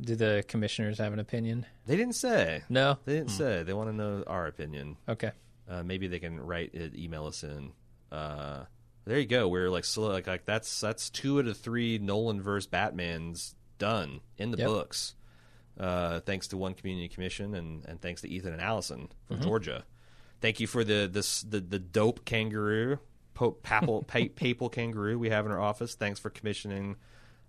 Do 0.00 0.14
the 0.16 0.42
commissioners 0.48 0.96
have 0.98 1.12
an 1.12 1.18
opinion? 1.18 1.66
They 1.86 1.96
didn't 1.96 2.14
say. 2.14 2.62
No. 2.70 2.96
They 3.04 3.14
didn't 3.14 3.32
say. 3.32 3.64
They 3.64 3.72
want 3.74 3.90
to 3.90 3.94
know 3.96 4.24
our 4.26 4.46
opinion. 4.46 4.96
Okay. 5.08 5.32
Uh, 5.68 5.82
maybe 5.82 6.06
they 6.06 6.20
can 6.20 6.40
write 6.40 6.72
it, 6.72 6.94
email 6.96 7.26
us 7.26 7.42
in. 7.42 7.72
Uh, 8.12 8.64
there 9.08 9.18
you 9.18 9.26
go. 9.26 9.48
We're 9.48 9.70
like, 9.70 9.84
so 9.84 10.02
like, 10.02 10.26
like 10.26 10.44
that's 10.44 10.80
that's 10.80 11.10
two 11.10 11.38
out 11.38 11.46
of 11.46 11.56
three 11.56 11.98
Nolan 11.98 12.40
verse 12.40 12.66
Batman's 12.66 13.54
done 13.78 14.20
in 14.36 14.50
the 14.50 14.58
Yep. 14.58 14.66
books. 14.68 15.14
Uh, 15.78 16.20
thanks 16.20 16.48
to 16.48 16.56
one 16.56 16.74
community 16.74 17.08
commission 17.08 17.54
and, 17.54 17.84
and 17.86 18.00
thanks 18.00 18.20
to 18.22 18.28
Ethan 18.28 18.52
and 18.52 18.60
Allison 18.62 19.08
from 19.26 19.36
Mm-hmm. 19.36 19.44
Georgia. 19.44 19.84
Thank 20.40 20.60
you 20.60 20.66
for 20.66 20.84
the 20.84 21.08
this 21.12 21.42
the, 21.42 21.60
the 21.60 21.78
dope 21.78 22.24
kangaroo, 22.24 22.98
po- 23.34 23.52
papal 23.52 24.02
pa- 24.06 24.28
papal 24.34 24.68
kangaroo 24.68 25.18
we 25.18 25.30
have 25.30 25.46
in 25.46 25.52
our 25.52 25.60
office. 25.60 25.94
Thanks 25.94 26.18
for 26.20 26.30
commissioning 26.30 26.96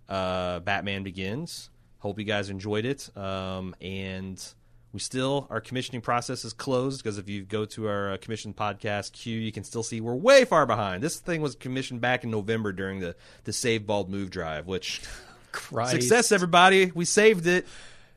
uh, 0.08 0.60
Batman 0.60 1.02
Begins. 1.02 1.70
Hope 1.98 2.18
you 2.18 2.24
guys 2.24 2.50
enjoyed 2.50 2.84
it. 2.86 3.14
Um, 3.16 3.74
and 3.80 4.42
we 4.92 4.98
still 5.00 5.46
our 5.50 5.60
commissioning 5.60 6.00
process 6.00 6.44
is 6.44 6.52
closed 6.52 7.02
because 7.02 7.16
if 7.18 7.28
you 7.28 7.42
go 7.42 7.64
to 7.66 7.88
our 7.88 8.12
uh, 8.12 8.16
commission 8.16 8.52
podcast 8.54 9.12
queue, 9.12 9.38
you 9.38 9.52
can 9.52 9.64
still 9.64 9.82
see 9.82 10.00
we're 10.00 10.14
way 10.14 10.44
far 10.44 10.66
behind. 10.66 11.02
This 11.02 11.18
thing 11.20 11.40
was 11.42 11.54
commissioned 11.54 12.00
back 12.00 12.24
in 12.24 12.30
November 12.30 12.72
during 12.72 13.00
the 13.00 13.14
the 13.44 13.52
Save 13.52 13.86
Bald 13.86 14.10
Move 14.10 14.30
drive, 14.30 14.66
which 14.66 15.02
Christ. 15.52 15.92
success 15.92 16.32
everybody. 16.32 16.90
We 16.94 17.04
saved 17.04 17.46
it. 17.46 17.66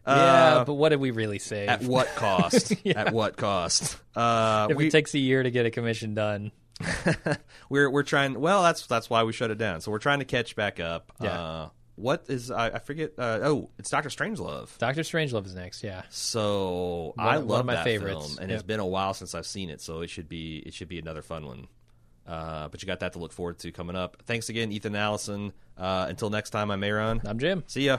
Yeah, 0.06 0.14
Uh, 0.14 0.66
but 0.66 0.74
what 0.74 0.90
did 0.90 1.00
we 1.00 1.12
really 1.12 1.40
save? 1.40 1.70
at 1.70 1.82
what 1.84 2.08
cost? 2.16 2.74
At 2.86 3.14
what 3.14 3.38
cost? 3.38 3.98
Uh, 4.16 4.68
if 4.70 4.76
we, 4.76 4.88
it 4.88 4.92
takes 4.92 5.14
a 5.14 5.20
year 5.20 5.42
to 5.44 5.50
get 5.50 5.66
a 5.66 5.72
commission 5.72 6.14
done, 6.14 6.52
we're 7.70 7.90
we're 7.90 8.04
trying. 8.04 8.40
Well, 8.40 8.64
that's 8.64 8.86
that's 8.86 9.10
why 9.10 9.24
we 9.24 9.32
shut 9.32 9.50
it 9.52 9.58
down. 9.58 9.80
So 9.82 9.92
we're 9.92 10.00
trying 10.00 10.20
to 10.20 10.26
catch 10.26 10.56
back 10.58 10.80
up. 10.82 11.12
Yeah. 11.22 11.68
What 11.96 12.26
is 12.28 12.50
I, 12.50 12.68
I 12.70 12.80
forget? 12.80 13.12
Uh, 13.18 13.40
oh, 13.44 13.70
it's 13.78 13.90
Doctor 13.92 14.10
Strangelove. 14.10 14.76
Doctor 14.80 15.02
Strangelove 15.02 15.46
is 15.46 15.54
next. 15.54 15.84
Yeah. 15.84 16.02
So 16.10 17.14
One- 17.16 17.28
I 17.28 17.38
one 17.38 17.48
love 17.48 17.60
of 17.62 17.66
my 17.68 17.76
that 17.76 17.84
favorites. 17.84 18.26
film, 18.28 18.38
and 18.42 18.50
Yep. 18.50 18.56
it's 18.60 18.66
been 18.68 18.80
a 18.80 18.86
while 18.86 19.14
since 19.14 19.36
I've 19.36 19.46
seen 19.46 19.70
it, 19.70 19.80
so 19.80 20.02
it 20.02 20.10
should 20.10 20.28
be 20.28 20.58
it 20.66 20.74
should 20.74 20.88
be 20.90 20.98
another 21.00 21.22
fun 21.22 21.46
one. 21.46 21.68
Uh, 22.26 22.70
but 22.70 22.82
you 22.82 22.88
got 22.88 23.02
that 23.02 23.14
to 23.14 23.20
look 23.20 23.34
forward 23.34 23.60
to 23.60 23.72
coming 23.72 23.96
up. 23.96 24.18
Thanks 24.26 24.50
again, 24.50 24.72
Ethan 24.72 24.96
Allison. 24.96 25.52
Uh, 25.78 26.06
until 26.10 26.30
next 26.30 26.50
time, 26.52 26.72
I'm 26.72 26.84
Aaron. 26.84 27.22
I'm 27.26 27.38
Jim. 27.38 27.64
See 27.68 27.86
ya. 27.86 27.98